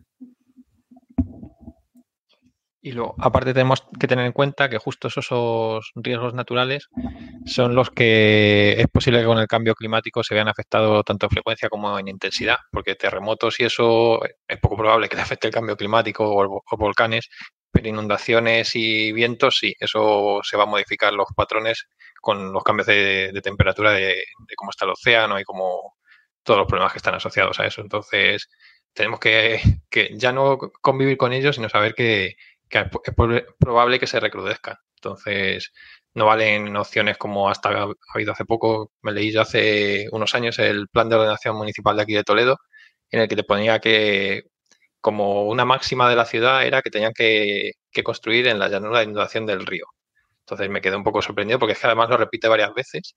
Y 2.88 2.92
luego, 2.92 3.14
aparte 3.18 3.52
tenemos 3.52 3.84
que 4.00 4.06
tener 4.06 4.24
en 4.24 4.32
cuenta 4.32 4.70
que 4.70 4.78
justo 4.78 5.08
esos 5.08 5.92
riesgos 5.94 6.32
naturales 6.32 6.88
son 7.44 7.74
los 7.74 7.90
que 7.90 8.80
es 8.80 8.86
posible 8.88 9.20
que 9.20 9.26
con 9.26 9.36
el 9.36 9.46
cambio 9.46 9.74
climático 9.74 10.24
se 10.24 10.32
vean 10.32 10.48
afectados 10.48 11.04
tanto 11.04 11.26
en 11.26 11.30
frecuencia 11.30 11.68
como 11.68 11.98
en 11.98 12.08
intensidad, 12.08 12.56
porque 12.72 12.94
terremotos 12.94 13.60
y 13.60 13.64
eso 13.64 14.20
es 14.24 14.58
poco 14.60 14.78
probable 14.78 15.10
que 15.10 15.16
le 15.16 15.22
afecte 15.22 15.48
el 15.48 15.52
cambio 15.52 15.76
climático 15.76 16.24
o, 16.34 16.62
volcanes, 16.78 17.28
pero 17.70 17.88
inundaciones 17.88 18.74
y 18.74 19.12
vientos 19.12 19.58
sí, 19.58 19.74
eso 19.78 20.40
se 20.42 20.56
va 20.56 20.62
a 20.62 20.66
modificar 20.66 21.12
los 21.12 21.26
patrones 21.36 21.88
con 22.22 22.54
los 22.54 22.64
cambios 22.64 22.86
de, 22.86 23.38
temperatura 23.42 23.92
de, 23.92 24.16
cómo 24.56 24.70
está 24.70 24.86
el 24.86 24.92
océano 24.92 25.38
y 25.38 25.44
como 25.44 25.96
todos 26.42 26.60
los 26.60 26.66
problemas 26.66 26.92
que 26.94 27.00
están 27.00 27.16
asociados 27.16 27.60
a 27.60 27.66
eso. 27.66 27.82
Entonces, 27.82 28.48
tenemos 28.94 29.20
que 29.20 29.60
ya 30.14 30.32
no 30.32 30.56
convivir 30.80 31.18
con 31.18 31.34
ellos, 31.34 31.56
sino 31.56 31.68
saber 31.68 31.94
que, 31.94 32.36
que 32.68 32.78
es 32.80 33.44
probable 33.58 33.98
que 33.98 34.06
se 34.06 34.20
recrudezca. 34.20 34.80
Entonces, 34.96 35.72
no 36.14 36.26
valen 36.26 36.76
opciones 36.76 37.16
como 37.18 37.48
hasta 37.50 37.70
ha 37.70 37.88
habido 38.14 38.32
hace 38.32 38.44
poco, 38.44 38.92
me 39.02 39.12
leí 39.12 39.32
yo 39.32 39.42
hace 39.42 40.08
unos 40.12 40.34
años 40.34 40.58
el 40.58 40.88
plan 40.88 41.08
de 41.08 41.16
ordenación 41.16 41.56
municipal 41.56 41.96
de 41.96 42.02
aquí 42.02 42.14
de 42.14 42.24
Toledo, 42.24 42.58
en 43.10 43.20
el 43.20 43.28
que 43.28 43.36
te 43.36 43.44
ponía 43.44 43.78
que 43.80 44.44
como 45.00 45.44
una 45.44 45.64
máxima 45.64 46.10
de 46.10 46.16
la 46.16 46.24
ciudad 46.26 46.66
era 46.66 46.82
que 46.82 46.90
tenían 46.90 47.12
que, 47.14 47.72
que 47.92 48.02
construir 48.02 48.48
en 48.48 48.58
la 48.58 48.68
llanura 48.68 48.98
de 49.00 49.04
inundación 49.04 49.46
del 49.46 49.66
río. 49.66 49.86
Entonces 50.40 50.70
me 50.70 50.80
quedé 50.80 50.96
un 50.96 51.04
poco 51.04 51.22
sorprendido 51.22 51.58
porque 51.58 51.74
es 51.74 51.78
que 51.80 51.86
además 51.86 52.10
lo 52.10 52.16
repite 52.18 52.48
varias 52.48 52.74
veces. 52.74 53.16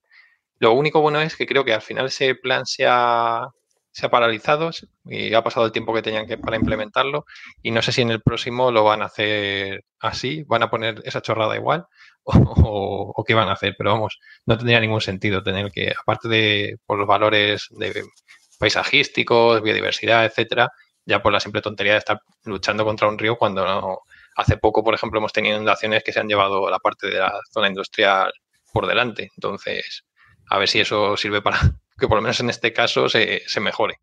Lo 0.59 0.73
único 0.73 1.01
bueno 1.01 1.21
es 1.21 1.35
que 1.35 1.47
creo 1.47 1.65
que 1.65 1.73
al 1.73 1.81
final 1.81 2.07
ese 2.07 2.35
plan 2.35 2.65
se 2.65 2.85
ha 2.87 3.47
se 3.91 4.05
ha 4.05 4.09
paralizado 4.09 4.71
y 5.05 5.33
ha 5.33 5.43
pasado 5.43 5.65
el 5.65 5.71
tiempo 5.71 5.93
que 5.93 6.01
tenían 6.01 6.27
que 6.27 6.37
para 6.37 6.55
implementarlo 6.55 7.25
y 7.61 7.71
no 7.71 7.81
sé 7.81 7.91
si 7.91 8.01
en 8.01 8.11
el 8.11 8.21
próximo 8.21 8.71
lo 8.71 8.83
van 8.83 9.01
a 9.01 9.05
hacer 9.05 9.83
así, 9.99 10.43
van 10.47 10.63
a 10.63 10.69
poner 10.69 11.01
esa 11.05 11.21
chorrada 11.21 11.55
igual 11.55 11.85
o, 12.23 13.23
qué 13.27 13.33
van 13.33 13.49
a 13.49 13.53
hacer, 13.53 13.75
pero 13.77 13.91
vamos, 13.91 14.19
no 14.45 14.57
tendría 14.57 14.79
ningún 14.79 15.01
sentido 15.01 15.43
tener 15.43 15.71
que, 15.71 15.93
aparte 15.99 16.27
de 16.29 16.77
por 16.85 16.97
los 16.97 17.07
valores 17.07 17.67
de 17.71 18.03
paisajísticos, 18.59 19.61
biodiversidad, 19.61 20.25
etcétera, 20.25 20.69
ya 21.05 21.21
por 21.21 21.33
la 21.33 21.39
simple 21.39 21.61
tontería 21.61 21.93
de 21.93 21.99
estar 21.99 22.21
luchando 22.43 22.85
contra 22.85 23.07
un 23.07 23.17
río 23.17 23.37
cuando 23.37 24.03
hace 24.35 24.57
poco, 24.57 24.83
por 24.83 24.93
ejemplo, 24.93 25.19
hemos 25.19 25.33
tenido 25.33 25.55
inundaciones 25.55 26.03
que 26.03 26.13
se 26.13 26.19
han 26.19 26.27
llevado 26.27 26.69
la 26.69 26.79
parte 26.79 27.07
de 27.07 27.19
la 27.19 27.39
zona 27.51 27.67
industrial 27.67 28.31
por 28.71 28.87
delante. 28.87 29.29
Entonces, 29.35 30.05
a 30.49 30.57
ver 30.57 30.67
si 30.67 30.79
eso 30.79 31.17
sirve 31.17 31.41
para 31.41 31.59
que 32.01 32.07
por 32.07 32.17
lo 32.17 32.23
menos 32.23 32.39
en 32.39 32.49
este 32.49 32.73
caso 32.73 33.07
se, 33.07 33.43
mejore. 33.61 34.01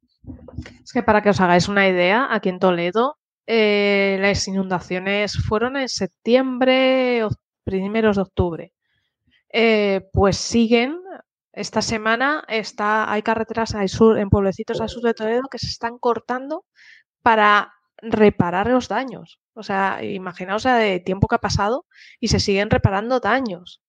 Es 0.83 0.93
que 0.93 1.03
para 1.03 1.21
que 1.21 1.31
os 1.31 1.41
hagáis 1.41 1.69
una 1.69 1.89
idea, 1.89 2.29
aquí 2.31 2.49
en 2.49 2.61
Toledo 2.61 3.19
eh, 3.47 4.19
las 4.21 4.47
inundaciones 4.47 5.37
fueron 5.47 5.77
en 5.77 5.89
septiembre, 5.89 7.27
primeros 7.65 8.17
de 8.17 8.23
octubre. 8.23 8.73
Eh, 9.53 10.09
pues 10.13 10.37
siguen. 10.39 10.97
Esta 11.53 11.83
semana 11.83 12.45
está, 12.47 13.11
hay 13.11 13.23
carreteras 13.23 13.75
al 13.75 13.89
sur, 13.89 14.17
en 14.17 14.31
pueblecitos 14.31 14.81
al 14.81 14.89
sur 14.89 15.03
de 15.03 15.15
Toledo 15.15 15.49
que 15.51 15.59
se 15.59 15.67
están 15.67 15.99
cortando 15.99 16.65
para 17.23 17.75
reparar 17.97 18.69
los 18.69 18.87
daños. 18.87 19.41
O 19.55 19.65
sea, 19.65 20.05
imaginaos 20.05 20.65
el 20.67 21.03
tiempo 21.03 21.27
que 21.27 21.35
ha 21.35 21.41
pasado 21.41 21.85
y 22.21 22.29
se 22.29 22.39
siguen 22.39 22.71
reparando 22.71 23.19
daños. 23.19 23.83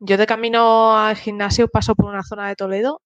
Yo 0.00 0.18
de 0.18 0.26
camino 0.26 0.98
al 0.98 1.16
gimnasio 1.16 1.68
paso 1.68 1.94
por 1.94 2.06
una 2.06 2.22
zona 2.24 2.48
de 2.48 2.56
Toledo 2.56 3.00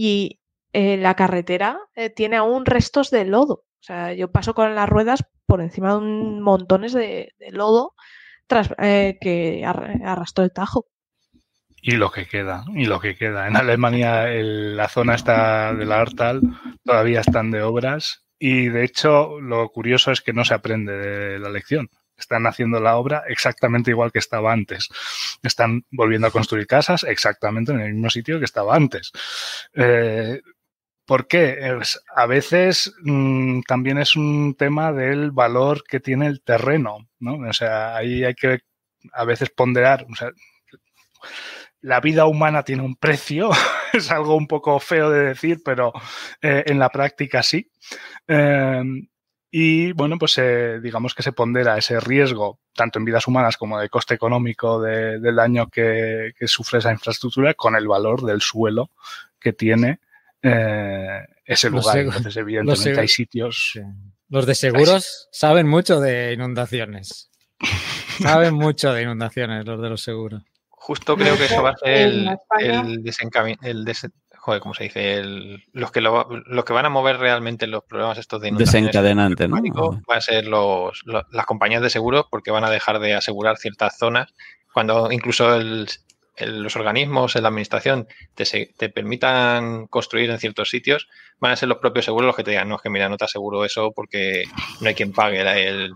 y 0.00 0.38
eh, 0.72 0.96
la 0.96 1.16
carretera 1.16 1.80
eh, 1.96 2.08
tiene 2.08 2.36
aún 2.36 2.66
restos 2.66 3.10
de 3.10 3.24
lodo. 3.24 3.64
O 3.80 3.82
sea, 3.82 4.12
yo 4.12 4.30
paso 4.30 4.54
con 4.54 4.76
las 4.76 4.88
ruedas 4.88 5.24
por 5.44 5.60
encima 5.60 5.90
de 5.90 5.98
un 5.98 6.40
montones 6.40 6.92
de, 6.92 7.34
lodo 7.50 7.94
tras, 8.46 8.72
eh, 8.78 9.18
que 9.20 9.64
arrastró 9.66 10.44
el 10.44 10.52
Tajo. 10.52 10.86
Y 11.82 11.96
lo 11.96 12.12
que 12.12 12.26
queda, 12.26 12.64
y 12.76 12.84
lo 12.84 13.00
que 13.00 13.16
queda. 13.16 13.48
En 13.48 13.56
Alemania 13.56 14.26
la 14.28 14.88
zona 14.88 15.16
está 15.16 15.74
de 15.74 15.84
la 15.84 16.00
Artal 16.00 16.42
todavía 16.84 17.20
están 17.20 17.50
de 17.50 17.62
obras 17.62 18.24
y 18.38 18.68
de 18.68 18.84
hecho 18.84 19.40
lo 19.40 19.68
curioso 19.70 20.12
es 20.12 20.20
que 20.20 20.32
no 20.32 20.44
se 20.44 20.54
aprende 20.54 20.92
de 20.92 21.38
la 21.40 21.50
lección 21.50 21.88
están 22.18 22.46
haciendo 22.46 22.80
la 22.80 22.96
obra 22.96 23.24
exactamente 23.28 23.90
igual 23.90 24.12
que 24.12 24.18
estaba 24.18 24.52
antes. 24.52 24.88
Están 25.42 25.84
volviendo 25.90 26.26
a 26.26 26.30
construir 26.30 26.66
casas 26.66 27.04
exactamente 27.04 27.72
en 27.72 27.80
el 27.80 27.94
mismo 27.94 28.10
sitio 28.10 28.38
que 28.38 28.44
estaba 28.44 28.74
antes. 28.74 29.12
Eh, 29.74 30.40
¿Por 31.06 31.26
qué? 31.26 31.58
a 32.14 32.26
veces 32.26 32.92
mm, 33.02 33.62
también 33.62 33.96
es 33.96 34.14
un 34.14 34.54
tema 34.58 34.92
del 34.92 35.30
valor 35.30 35.82
que 35.84 36.00
tiene 36.00 36.26
el 36.26 36.42
terreno, 36.42 37.08
¿no? 37.18 37.48
O 37.48 37.52
sea, 37.54 37.96
ahí 37.96 38.24
hay 38.24 38.34
que 38.34 38.58
a 39.14 39.24
veces 39.24 39.48
ponderar. 39.48 40.06
O 40.10 40.14
sea, 40.14 40.30
la 41.80 42.00
vida 42.00 42.26
humana 42.26 42.62
tiene 42.62 42.82
un 42.82 42.96
precio, 42.96 43.50
es 43.94 44.10
algo 44.10 44.36
un 44.36 44.46
poco 44.46 44.78
feo 44.80 45.10
de 45.10 45.28
decir, 45.28 45.62
pero 45.64 45.92
eh, 46.42 46.64
en 46.66 46.78
la 46.78 46.90
práctica 46.90 47.42
sí. 47.42 47.70
Eh, 48.26 48.82
y 49.50 49.92
bueno, 49.92 50.18
pues 50.18 50.36
eh, 50.38 50.78
digamos 50.82 51.14
que 51.14 51.22
se 51.22 51.32
pondera 51.32 51.78
ese 51.78 52.00
riesgo, 52.00 52.60
tanto 52.74 52.98
en 52.98 53.06
vidas 53.06 53.26
humanas 53.26 53.56
como 53.56 53.78
de 53.78 53.88
coste 53.88 54.14
económico 54.14 54.80
del 54.80 55.36
daño 55.36 55.68
que, 55.68 56.34
sufre 56.46 56.80
esa 56.80 56.92
infraestructura, 56.92 57.54
con 57.54 57.74
el 57.74 57.88
valor 57.88 58.24
del 58.24 58.42
suelo 58.42 58.90
que 59.40 59.54
tiene 59.54 60.00
eh, 60.42 61.20
ese 61.44 61.70
lugar. 61.70 61.98
Entonces, 61.98 62.36
evidentemente, 62.36 63.00
hay 63.00 63.08
sitios. 63.08 63.80
Los 64.28 64.44
de 64.44 64.54
seguros 64.54 65.28
saben 65.32 65.66
mucho 65.66 65.98
de 65.98 66.34
inundaciones. 66.34 67.30
saben 68.20 68.54
mucho 68.54 68.92
de 68.92 69.02
inundaciones, 69.02 69.64
los 69.64 69.80
de 69.80 69.88
los 69.88 70.02
seguros. 70.02 70.42
Justo 70.68 71.16
creo 71.16 71.36
que 71.36 71.46
eso 71.46 71.62
va 71.62 71.70
a 71.70 71.76
ser 71.76 71.88
el, 71.88 72.28
el, 72.60 73.02
el 73.62 73.84
joder, 74.48 74.62
¿cómo 74.62 74.72
se 74.72 74.84
dice? 74.84 75.22
los, 75.74 75.92
que 75.92 76.00
los 76.00 76.64
que 76.64 76.72
van 76.72 76.86
a 76.86 76.88
mover 76.88 77.18
realmente 77.18 77.66
los 77.66 77.84
problemas 77.84 78.16
estos 78.16 78.40
de 78.40 78.50
Desencadenante, 78.52 79.46
¿no? 79.46 79.56
Van 79.56 80.16
a 80.16 80.20
ser 80.22 80.46
los, 80.46 81.04
las 81.04 81.44
compañías 81.44 81.82
de 81.82 81.90
seguros 81.90 82.24
porque 82.30 82.50
van 82.50 82.64
a 82.64 82.70
dejar 82.70 82.98
de 82.98 83.12
asegurar 83.12 83.58
ciertas 83.58 83.98
zonas 83.98 84.32
cuando 84.72 85.12
incluso 85.12 85.60
los 85.60 86.76
organismos, 86.76 87.36
en 87.36 87.42
la 87.42 87.48
administración 87.50 88.08
te, 88.34 88.88
permitan 88.88 89.86
construir 89.88 90.30
en 90.30 90.38
ciertos 90.38 90.70
sitios, 90.70 91.08
van 91.40 91.52
a 91.52 91.56
ser 91.56 91.68
los 91.68 91.76
propios 91.76 92.06
seguros 92.06 92.28
los 92.28 92.36
que 92.36 92.44
te 92.44 92.52
digan, 92.52 92.70
no, 92.70 92.76
es 92.76 92.80
que 92.80 92.88
mira, 92.88 93.10
no 93.10 93.18
te 93.18 93.26
aseguro 93.26 93.66
eso 93.66 93.92
porque 93.94 94.44
no 94.80 94.88
hay 94.88 94.94
quien 94.94 95.12
pague 95.12 95.42
el, 95.42 95.92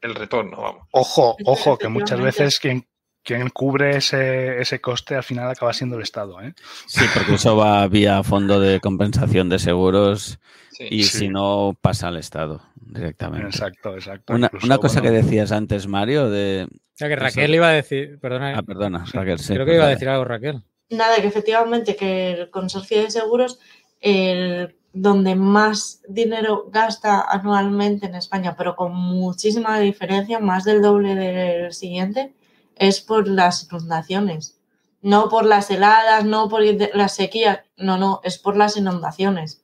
el, 0.00 0.14
retorno. 0.14 0.88
Ojo, 0.92 1.36
ojo, 1.44 1.76
que 1.76 1.88
muchas 1.88 2.22
veces 2.22 2.58
quien, 2.58 2.86
quien 3.22 3.50
cubre 3.50 3.96
ese, 3.96 4.60
ese 4.60 4.80
coste 4.80 5.14
al 5.14 5.22
final 5.22 5.50
acaba 5.50 5.72
siendo 5.72 5.96
el 5.96 6.02
Estado. 6.02 6.40
¿eh? 6.40 6.54
Sí, 6.86 7.04
porque 7.14 7.34
eso 7.34 7.56
va 7.56 7.86
vía 7.88 8.22
fondo 8.22 8.60
de 8.60 8.80
compensación 8.80 9.48
de 9.48 9.58
seguros 9.58 10.38
y 10.78 11.04
si 11.04 11.28
no 11.28 11.76
pasa 11.80 12.08
al 12.08 12.16
Estado 12.16 12.62
directamente. 12.76 13.46
Exacto, 13.46 13.94
exacto. 13.94 14.34
Una, 14.34 14.78
cosa 14.78 15.00
que 15.02 15.10
decías 15.10 15.52
antes, 15.52 15.86
Mario, 15.86 16.30
de... 16.30 16.68
O 16.70 16.96
sea, 17.00 17.08
que 17.08 17.16
Raquel 17.16 17.54
iba 17.54 17.68
a 17.68 17.72
decir... 17.72 18.18
Perdona. 18.20 18.58
Ah, 18.58 18.62
perdona, 18.62 19.04
Raquel, 19.12 19.38
sí. 19.38 19.54
Creo 19.54 19.66
que 19.66 19.74
iba 19.74 19.86
a 19.86 19.90
decir 19.90 20.08
algo, 20.08 20.24
Raquel. 20.24 20.62
Nada, 20.90 21.16
que 21.20 21.26
efectivamente 21.26 21.96
que 21.96 22.32
el 22.32 22.50
consorcio 22.50 23.02
de 23.02 23.10
seguros, 23.10 23.60
el, 24.00 24.74
donde 24.92 25.36
más 25.36 26.02
dinero 26.08 26.68
gasta 26.70 27.22
anualmente 27.22 28.06
en 28.06 28.16
España, 28.16 28.56
pero 28.56 28.74
con 28.74 28.92
muchísima 28.92 29.78
diferencia, 29.78 30.40
más 30.40 30.64
del 30.64 30.82
doble 30.82 31.14
del 31.14 31.72
siguiente, 31.72 32.34
es 32.80 33.02
por 33.02 33.28
las 33.28 33.68
inundaciones. 33.70 34.58
No 35.02 35.28
por 35.28 35.44
las 35.44 35.70
heladas, 35.70 36.24
no 36.24 36.48
por 36.48 36.62
las 36.94 37.14
sequías, 37.14 37.60
no, 37.76 37.98
no, 37.98 38.20
es 38.24 38.38
por 38.38 38.56
las 38.56 38.76
inundaciones. 38.76 39.62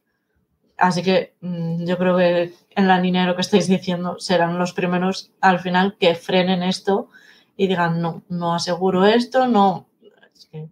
Así 0.77 1.03
que 1.03 1.35
mm, 1.41 1.85
yo 1.87 1.97
creo 1.97 2.17
que 2.17 2.55
en 2.71 2.87
la 2.87 3.01
línea 3.01 3.23
de 3.23 3.29
lo 3.29 3.35
que 3.35 3.41
estáis 3.41 3.69
diciendo 3.69 4.17
serán 4.19 4.59
los 4.59 4.75
primeros 4.75 5.33
al 5.41 5.61
final 5.61 5.97
que 5.99 6.15
frenen 6.15 6.63
esto 6.63 7.09
y 7.57 7.67
digan, 7.67 8.03
no, 8.03 8.23
no 8.29 8.55
aseguro 8.55 9.07
esto, 9.07 9.49
no, 9.49 9.89
es 10.35 10.47
que 10.47 10.69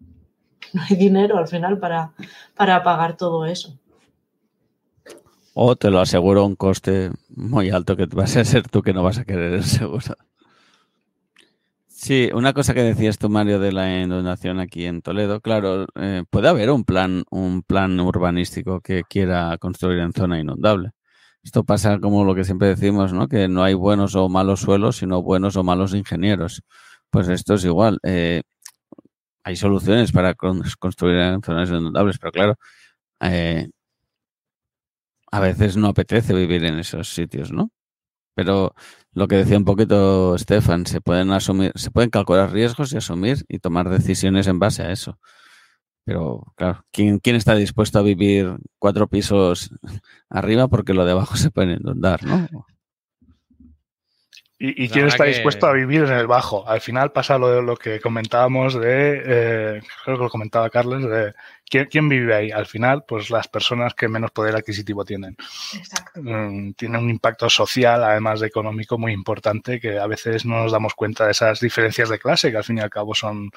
no 0.75 0.83
hay 0.89 0.97
dinero 0.97 1.39
al 1.39 1.49
final 1.49 1.79
para, 1.79 2.13
para 2.55 2.83
pagar 2.83 3.17
todo 3.17 3.47
eso. 3.47 3.79
O 5.55 5.77
te 5.77 5.91
lo 5.91 6.01
aseguro 6.01 6.45
un 6.45 6.57
coste 6.57 7.11
muy 7.29 7.71
alto 7.71 7.97
que 7.97 8.07
vas 8.07 8.37
a 8.37 8.45
ser 8.45 8.69
tú 8.69 8.83
que 8.83 8.93
no 8.93 9.03
vas 9.03 9.19
a 9.19 9.25
querer 9.25 9.55
el 9.55 9.65
seguro. 9.65 10.17
Sí, 12.05 12.29
una 12.35 12.53
cosa 12.53 12.75
que 12.75 12.83
decías 12.83 13.17
tú, 13.17 13.31
Mario, 13.31 13.59
de 13.59 13.73
la 13.73 14.03
inundación 14.03 14.61
aquí 14.61 14.85
en 14.85 15.01
Toledo, 15.01 15.41
claro, 15.41 15.87
eh, 15.95 16.23
puede 16.29 16.49
haber 16.49 16.71
un 16.71 16.85
plan, 16.85 17.25
un 17.31 17.63
plan 17.63 17.99
urbanístico 17.99 18.83
que 18.83 19.05
quiera 19.09 19.57
construir 19.57 20.01
en 20.01 20.13
zona 20.13 20.39
inundable. 20.39 20.91
Esto 21.43 21.65
pasa 21.65 21.99
como 22.01 22.25
lo 22.27 22.35
que 22.35 22.45
siempre 22.45 22.69
decimos, 22.69 23.15
¿no? 23.15 23.27
Que 23.27 23.49
no 23.49 23.65
hay 23.65 23.73
buenos 23.73 24.17
o 24.17 24.29
malos 24.29 24.61
suelos, 24.61 24.99
sino 24.99 25.23
buenos 25.23 25.57
o 25.57 25.65
malos 25.65 25.95
ingenieros. 25.95 26.63
Pues 27.09 27.29
esto 27.29 27.55
es 27.55 27.65
igual. 27.65 27.99
Eh, 28.03 28.43
hay 29.43 29.57
soluciones 29.57 30.13
para 30.13 30.35
construir 30.35 31.17
en 31.17 31.43
zonas 31.43 31.71
inundables, 31.71 32.19
pero 32.19 32.33
claro, 32.33 32.57
eh, 33.21 33.69
a 35.33 35.41
veces 35.41 35.77
no 35.77 35.89
apetece 35.89 36.35
vivir 36.35 36.65
en 36.65 36.79
esos 36.79 37.09
sitios, 37.09 37.51
¿no? 37.53 37.71
Pero 38.35 38.75
lo 39.15 39.29
que 39.29 39.37
decía 39.37 39.57
un 39.57 39.65
poquito 39.65 40.37
Stefan, 40.37 40.87
se 40.87 41.01
pueden 41.01 41.31
asumir, 41.31 41.73
se 41.77 41.91
pueden 41.91 42.11
calcular 42.11 42.53
riesgos 42.53 42.93
y 42.93 42.97
asumir 42.97 43.45
y 43.49 43.61
tomar 43.61 43.89
decisiones 43.89 44.47
en 44.49 44.59
base 44.59 44.83
a 44.83 44.91
eso. 44.91 45.19
Pero 46.05 46.53
claro, 46.57 46.85
¿quién, 46.91 47.19
quién 47.19 47.37
está 47.37 47.55
dispuesto 47.55 47.99
a 47.99 48.03
vivir 48.03 48.57
cuatro 48.79 49.09
pisos 49.09 49.71
arriba 50.29 50.69
porque 50.69 50.95
lo 50.95 51.05
de 51.05 51.13
abajo 51.13 51.37
se 51.37 51.51
puede 51.51 51.75
inundar, 51.75 52.25
¿no? 52.25 52.47
¿Y, 54.57 54.89
quién 54.89 55.09
está 55.09 55.25
dispuesto 55.25 55.67
a 55.67 55.73
vivir 55.73 56.05
en 56.05 56.13
el 56.13 56.27
bajo? 56.27 56.67
Al 56.67 56.81
final 56.81 57.13
pasa 57.13 57.37
lo, 57.37 57.61
lo 57.61 57.77
que 57.77 58.01
comentábamos 58.01 58.75
de, 58.75 59.23
eh, 59.27 59.83
creo 60.05 60.17
que 60.17 60.23
lo 60.23 60.31
comentaba 60.31 60.71
Carlos, 60.71 61.03
de 61.03 61.35
¿quién, 61.69 62.09
vive 62.09 62.35
ahí? 62.35 62.51
Al 62.51 62.67
final, 62.67 63.05
pues 63.07 63.31
las 63.31 63.49
personas 63.49 63.95
que 63.95 64.09
menos 64.09 64.31
poder 64.31 64.55
adquisitivo 64.57 65.05
tienen. 65.05 65.37
Exacto. 65.75 66.21
Mm, 66.23 66.73
tiene 66.75 66.99
un 66.99 67.11
impacto 67.11 67.49
social, 67.51 68.03
además 68.05 68.41
de 68.41 68.47
económico, 68.47 68.99
muy 68.99 69.13
importante, 69.13 69.81
que 69.81 69.99
a 69.99 70.07
veces 70.07 70.45
no 70.45 70.63
nos 70.63 70.73
damos 70.73 70.95
cuenta 70.95 71.27
de 71.27 71.33
esas 71.33 71.61
diferencias 71.61 72.09
de 72.09 72.19
clase, 72.19 72.51
que 72.51 72.57
al 72.57 72.65
fin 72.65 72.79
y 72.79 72.81
al 72.81 72.91
cabo 72.91 73.15
son 73.15 73.51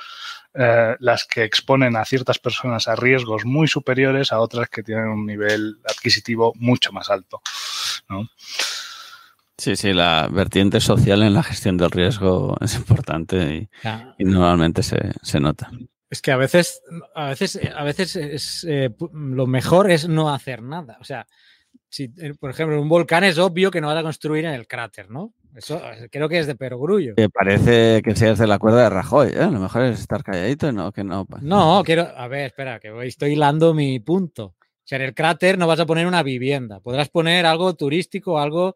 eh, 0.54 0.96
las 1.00 1.26
que 1.26 1.44
exponen 1.44 1.96
a 1.96 2.06
ciertas 2.06 2.40
personas 2.40 2.88
a 2.88 2.96
riesgos 2.96 3.46
muy 3.46 3.68
superiores 3.68 4.32
a 4.32 4.40
otras 4.40 4.70
que 4.70 4.84
tienen 4.84 5.08
un 5.08 5.26
nivel 5.26 5.78
adquisitivo 5.88 6.54
mucho 6.56 6.92
más 6.92 7.10
alto. 7.10 7.42
¿no? 8.10 8.28
Sí, 9.58 9.76
sí, 9.76 9.92
la 9.92 10.30
vertiente 10.32 10.80
social 10.80 11.24
en 11.24 11.34
la 11.34 11.42
gestión 11.42 11.78
del 11.78 11.90
riesgo 11.90 12.56
es 12.62 12.76
importante 12.76 13.70
y, 14.18 14.24
normalmente 14.24 14.84
se, 14.84 15.40
nota. 15.40 15.72
Es 16.10 16.22
que 16.22 16.32
a 16.32 16.38
veces, 16.38 16.82
a 17.16 17.30
veces, 17.30 17.60
a 17.76 17.84
veces 17.84 18.16
es, 18.16 18.66
eh, 18.68 18.90
lo 19.12 19.46
mejor 19.46 19.92
es 19.92 20.08
no 20.08 20.34
hacer 20.34 20.62
nada. 20.62 20.98
O 21.02 21.04
sea, 21.04 21.28
si, 21.90 22.06
eh, 22.18 22.34
por 22.40 22.50
ejemplo, 22.50 22.82
un 22.82 22.90
volcán 22.90 23.24
es 23.24 23.38
obvio 23.38 23.72
que 23.72 23.82
no 23.82 23.88
vas 23.88 23.98
a 23.98 24.04
construir 24.04 24.46
en 24.46 24.54
el 24.54 24.68
cráter, 24.68 25.10
¿no? 25.10 25.34
Eso 25.56 25.82
eh, 25.92 26.08
creo 26.12 26.30
que 26.30 26.40
es 26.40 26.48
de 26.48 26.56
perogrullo. 26.56 27.16
Que 27.16 27.30
parece 27.30 28.02
que 28.04 28.16
seas 28.16 28.38
de 28.40 28.48
la 28.48 28.60
cuerda 28.60 28.84
de 28.84 28.90
Rajoy, 28.90 29.30
¿eh? 29.30 29.42
A 29.42 29.52
lo 29.52 29.60
mejor 29.60 29.84
es 29.84 30.00
estar 30.00 30.24
calladito, 30.24 30.72
no, 30.72 30.92
que 30.92 31.04
no. 31.04 31.26
No, 31.42 31.84
quiero. 31.84 32.08
A 32.16 32.28
ver, 32.28 32.48
espera, 32.48 32.80
que 32.80 32.92
voy, 32.92 33.08
estoy 33.08 33.34
hilando 33.34 33.74
mi 33.74 34.00
punto. 34.00 34.56
O 34.58 34.90
sea, 34.90 34.98
en 34.98 35.06
el 35.06 35.14
cráter 35.14 35.58
no 35.58 35.68
vas 35.68 35.80
a 35.82 35.86
poner 35.86 36.08
una 36.08 36.24
vivienda. 36.24 36.80
Podrás 36.80 37.10
poner 37.10 37.46
algo 37.46 37.76
turístico, 37.76 38.40
algo 38.40 38.76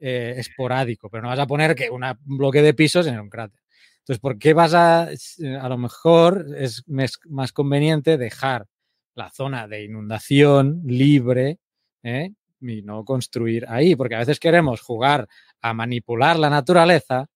eh, 0.00 0.34
esporádico, 0.36 1.08
pero 1.08 1.22
no 1.22 1.28
vas 1.28 1.38
a 1.38 1.46
poner 1.46 1.76
que 1.76 1.88
una, 1.88 2.18
un 2.26 2.38
bloque 2.38 2.62
de 2.62 2.74
pisos 2.74 3.06
en 3.06 3.20
un 3.20 3.30
cráter. 3.30 3.61
Entonces, 4.02 4.20
¿por 4.20 4.36
qué 4.36 4.52
vas 4.52 4.74
a, 4.74 5.02
a 5.02 5.68
lo 5.68 5.78
mejor 5.78 6.46
es 6.58 6.82
más 6.88 7.52
conveniente 7.52 8.18
dejar 8.18 8.66
la 9.14 9.30
zona 9.30 9.68
de 9.68 9.84
inundación 9.84 10.82
libre 10.84 11.60
¿eh? 12.02 12.32
y 12.60 12.82
no 12.82 13.04
construir 13.04 13.64
ahí? 13.68 13.94
Porque 13.94 14.16
a 14.16 14.20
veces 14.20 14.40
queremos 14.40 14.80
jugar 14.80 15.28
a 15.60 15.72
manipular 15.72 16.36
la 16.36 16.50
naturaleza 16.50 17.28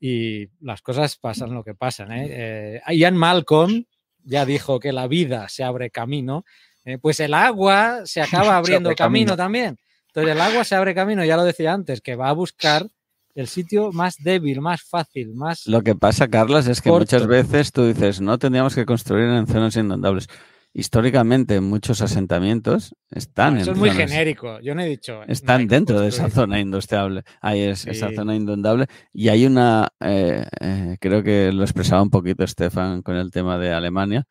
y 0.00 0.48
las 0.60 0.80
cosas 0.80 1.18
pasan 1.18 1.52
lo 1.52 1.62
que 1.62 1.74
pasan. 1.74 2.12
¿eh? 2.12 2.80
eh 2.86 2.94
Ian 2.94 3.16
Malcolm 3.16 3.84
ya 4.22 4.46
dijo 4.46 4.80
que 4.80 4.92
la 4.92 5.06
vida 5.06 5.50
se 5.50 5.64
abre 5.64 5.90
camino, 5.90 6.46
¿eh? 6.86 6.96
pues 6.96 7.20
el 7.20 7.34
agua 7.34 8.06
se 8.06 8.22
acaba 8.22 8.56
abriendo 8.56 8.88
camino, 8.94 9.32
camino 9.32 9.36
también. 9.36 9.78
Entonces 10.06 10.32
el 10.32 10.40
agua 10.40 10.64
se 10.64 10.76
abre 10.76 10.94
camino, 10.94 11.24
ya 11.26 11.36
lo 11.36 11.44
decía 11.44 11.74
antes, 11.74 12.00
que 12.00 12.16
va 12.16 12.30
a 12.30 12.32
buscar 12.32 12.88
el 13.34 13.48
sitio 13.48 13.92
más 13.92 14.16
débil, 14.22 14.60
más 14.60 14.82
fácil, 14.82 15.34
más. 15.34 15.66
Lo 15.66 15.82
que 15.82 15.94
pasa, 15.94 16.28
Carlos, 16.28 16.66
es 16.68 16.80
que 16.80 16.90
muchas 16.90 17.26
veces 17.26 17.72
tú 17.72 17.86
dices, 17.86 18.20
no 18.20 18.38
tendríamos 18.38 18.74
que 18.74 18.86
construir 18.86 19.28
en 19.28 19.46
zonas 19.46 19.76
inundables. 19.76 20.28
Históricamente, 20.76 21.60
muchos 21.60 22.00
asentamientos 22.00 22.96
están 23.10 23.54
no, 23.54 23.60
eso 23.60 23.72
es 23.72 23.78
muy 23.78 23.90
genérico. 23.90 24.58
Yo 24.60 24.74
no 24.74 24.82
he 24.82 24.88
dicho. 24.88 25.22
Están 25.28 25.68
dentro 25.68 26.00
de 26.00 26.08
esa 26.08 26.28
zona 26.30 26.58
industriable. 26.58 27.22
Ahí 27.40 27.60
es 27.60 27.86
esa 27.86 28.10
zona 28.12 28.34
inundable. 28.34 28.86
Y 29.12 29.28
hay 29.28 29.46
una. 29.46 29.88
Eh, 30.00 30.44
eh, 30.60 30.96
creo 31.00 31.22
que 31.22 31.52
lo 31.52 31.62
expresaba 31.62 32.02
un 32.02 32.10
poquito 32.10 32.42
Estefan 32.42 33.02
con 33.02 33.14
el 33.14 33.30
tema 33.30 33.56
de 33.56 33.72
Alemania. 33.72 34.24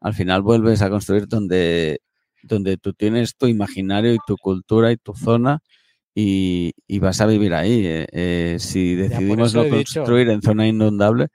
Al 0.00 0.14
final 0.14 0.42
vuelves 0.42 0.82
a 0.82 0.88
construir 0.88 1.26
donde, 1.26 2.00
donde 2.44 2.76
tú 2.76 2.92
tienes 2.92 3.36
tu 3.36 3.48
imaginario 3.48 4.14
y 4.14 4.18
tu 4.24 4.36
cultura 4.36 4.92
y 4.92 4.98
tu 4.98 5.14
zona 5.14 5.58
y, 6.20 6.98
vas 6.98 7.20
a 7.20 7.26
vivir 7.26 7.54
ahí. 7.54 7.86
Eh, 7.86 8.06
eh, 8.10 8.56
si 8.58 8.96
decidimos 8.96 9.54
no 9.54 9.68
construir 9.68 10.28
en 10.30 10.42
zona 10.42 10.66
inundable, 10.66 11.28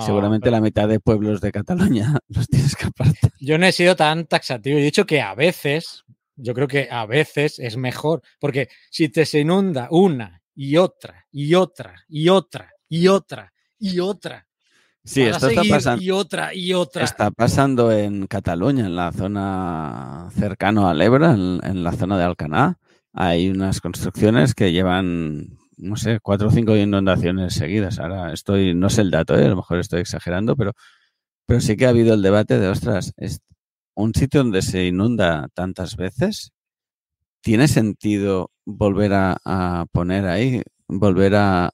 seguramente 0.00 0.50
la 0.50 0.60
mitad 0.60 0.88
de 0.88 0.98
pueblos 0.98 1.40
de 1.40 1.52
Cataluña 1.52 2.18
los 2.28 2.48
tienes 2.48 2.74
que 2.74 2.86
apartar. 2.86 3.32
Yo 3.38 3.58
no 3.58 3.66
he 3.66 3.72
sido 3.72 3.96
tan 3.96 4.26
taxativo. 4.26 4.78
He 4.78 4.82
dicho 4.82 5.04
que 5.04 5.20
a 5.20 5.34
veces, 5.34 6.04
yo 6.36 6.54
creo 6.54 6.68
que 6.68 6.88
a 6.90 7.04
veces 7.04 7.58
es 7.58 7.76
mejor, 7.76 8.22
porque 8.38 8.68
si 8.90 9.10
te 9.10 9.26
se 9.26 9.40
inunda 9.40 9.88
una 9.90 10.42
y 10.54 10.76
otra 10.78 11.26
y 11.30 11.54
otra 11.54 11.94
y 12.08 12.28
otra 12.30 12.70
y 12.88 13.08
otra 13.08 13.52
y 13.78 14.00
otra. 14.00 14.46
Sí, 15.04 15.22
esto 15.22 15.48
está 15.48 15.62
pasando. 15.68 16.02
Y 16.02 16.10
otra 16.10 16.54
y 16.54 16.72
otra. 16.72 17.04
Está 17.04 17.30
pasando 17.30 17.90
en 17.92 18.26
Cataluña, 18.26 18.86
en 18.86 18.96
la 18.96 19.12
zona 19.12 20.28
cercano 20.34 20.88
a 20.88 20.94
Lebra, 20.94 21.32
en 21.32 21.82
la 21.82 21.92
zona 21.92 22.16
de 22.16 22.24
Alcaná 22.24 22.78
hay 23.12 23.50
unas 23.50 23.80
construcciones 23.80 24.54
que 24.54 24.72
llevan, 24.72 25.58
no 25.76 25.96
sé, 25.96 26.20
cuatro 26.20 26.48
o 26.48 26.50
cinco 26.50 26.76
inundaciones 26.76 27.54
seguidas. 27.54 27.98
Ahora 27.98 28.32
estoy, 28.32 28.74
no 28.74 28.90
sé 28.90 29.02
el 29.02 29.10
dato, 29.10 29.36
¿eh? 29.38 29.44
a 29.46 29.48
lo 29.48 29.56
mejor 29.56 29.78
estoy 29.78 30.00
exagerando, 30.00 30.56
pero, 30.56 30.72
pero 31.46 31.60
sí 31.60 31.76
que 31.76 31.86
ha 31.86 31.90
habido 31.90 32.14
el 32.14 32.22
debate 32.22 32.58
de, 32.58 32.68
ostras, 32.68 33.12
es 33.16 33.40
un 33.94 34.14
sitio 34.14 34.42
donde 34.42 34.62
se 34.62 34.86
inunda 34.86 35.48
tantas 35.54 35.96
veces, 35.96 36.52
¿tiene 37.42 37.68
sentido 37.68 38.50
volver 38.64 39.12
a, 39.14 39.86
poner 39.92 40.26
ahí, 40.26 40.62
volver 40.88 41.34
a, 41.36 41.72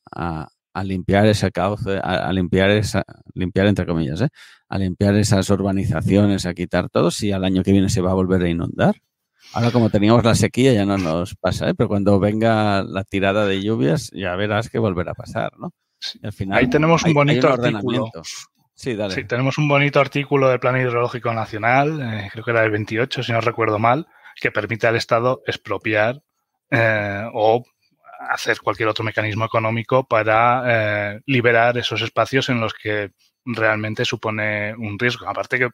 limpiar 0.84 1.26
ese 1.26 1.50
cauce, 1.52 1.98
a, 2.02 2.32
limpiar 2.32 2.70
esa, 2.70 3.04
limpiar 3.34 3.66
entre 3.66 3.86
comillas, 3.86 4.20
¿eh? 4.22 4.28
a 4.68 4.78
limpiar 4.78 5.14
esas 5.16 5.48
urbanizaciones, 5.50 6.46
a 6.46 6.54
quitar 6.54 6.88
todo, 6.90 7.10
si 7.10 7.32
al 7.32 7.44
año 7.44 7.62
que 7.62 7.72
viene 7.72 7.88
se 7.88 8.00
va 8.00 8.10
a 8.12 8.14
volver 8.14 8.42
a 8.42 8.48
inundar? 8.48 8.96
Ahora 9.52 9.70
como 9.70 9.90
teníamos 9.90 10.24
la 10.24 10.34
sequía 10.34 10.72
ya 10.72 10.84
no 10.84 10.98
nos 10.98 11.34
pasa, 11.34 11.70
¿eh? 11.70 11.74
pero 11.74 11.88
cuando 11.88 12.18
venga 12.18 12.82
la 12.82 13.04
tirada 13.04 13.46
de 13.46 13.62
lluvias 13.62 14.10
ya 14.12 14.34
verás 14.36 14.68
que 14.68 14.78
volverá 14.78 15.12
a 15.12 15.14
pasar, 15.14 15.52
¿no? 15.58 15.72
al 16.22 16.32
final 16.32 16.58
Ahí 16.58 16.68
tenemos 16.68 17.04
un 17.04 17.14
bonito 17.14 17.48
artículo. 17.48 18.10
Sí, 18.74 18.94
dale. 18.94 19.14
Sí, 19.14 19.24
tenemos 19.24 19.56
un 19.56 19.68
bonito 19.68 19.98
artículo 19.98 20.50
del 20.50 20.60
Plan 20.60 20.78
Hidrológico 20.78 21.32
Nacional, 21.32 22.00
eh, 22.02 22.28
creo 22.30 22.44
que 22.44 22.50
era 22.50 22.64
el 22.64 22.70
28, 22.70 23.22
si 23.22 23.32
no 23.32 23.40
recuerdo 23.40 23.78
mal, 23.78 24.06
que 24.38 24.52
permite 24.52 24.86
al 24.86 24.96
Estado 24.96 25.40
expropiar 25.46 26.22
eh, 26.70 27.24
o 27.32 27.64
hacer 28.28 28.60
cualquier 28.60 28.90
otro 28.90 29.04
mecanismo 29.04 29.46
económico 29.46 30.06
para 30.06 31.20
liberar 31.24 31.78
esos 31.78 32.02
espacios 32.02 32.50
en 32.50 32.60
los 32.60 32.74
que 32.74 33.12
realmente 33.46 34.04
supone 34.04 34.74
un 34.74 34.98
riesgo. 34.98 35.28
Aparte 35.28 35.58
que 35.58 35.68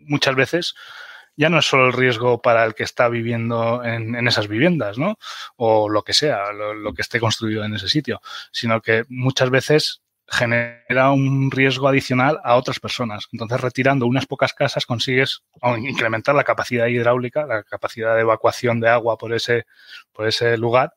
muchas 0.00 0.34
veces 0.34 0.74
ya 1.40 1.48
no 1.48 1.58
es 1.58 1.64
solo 1.64 1.86
el 1.86 1.94
riesgo 1.94 2.42
para 2.42 2.66
el 2.66 2.74
que 2.74 2.82
está 2.82 3.08
viviendo 3.08 3.82
en, 3.82 4.28
esas 4.28 4.46
viviendas, 4.46 4.98
¿no? 4.98 5.16
O 5.56 5.88
lo 5.88 6.02
que 6.02 6.12
sea, 6.12 6.52
lo, 6.52 6.92
que 6.92 7.00
esté 7.00 7.18
construido 7.18 7.64
en 7.64 7.74
ese 7.74 7.88
sitio, 7.88 8.20
sino 8.52 8.82
que 8.82 9.04
muchas 9.08 9.48
veces 9.48 10.02
genera 10.28 11.12
un 11.12 11.50
riesgo 11.50 11.88
adicional 11.88 12.40
a 12.44 12.56
otras 12.56 12.78
personas. 12.78 13.26
Entonces, 13.32 13.58
retirando 13.58 14.06
unas 14.06 14.26
pocas 14.26 14.52
casas 14.52 14.84
consigues 14.84 15.42
incrementar 15.78 16.34
la 16.34 16.44
capacidad 16.44 16.88
hidráulica, 16.88 17.46
la 17.46 17.62
capacidad 17.62 18.16
de 18.16 18.20
evacuación 18.20 18.78
de 18.78 18.90
agua 18.90 19.16
por 19.16 19.32
ese, 19.32 19.64
por 20.12 20.28
ese 20.28 20.58
lugar 20.58 20.92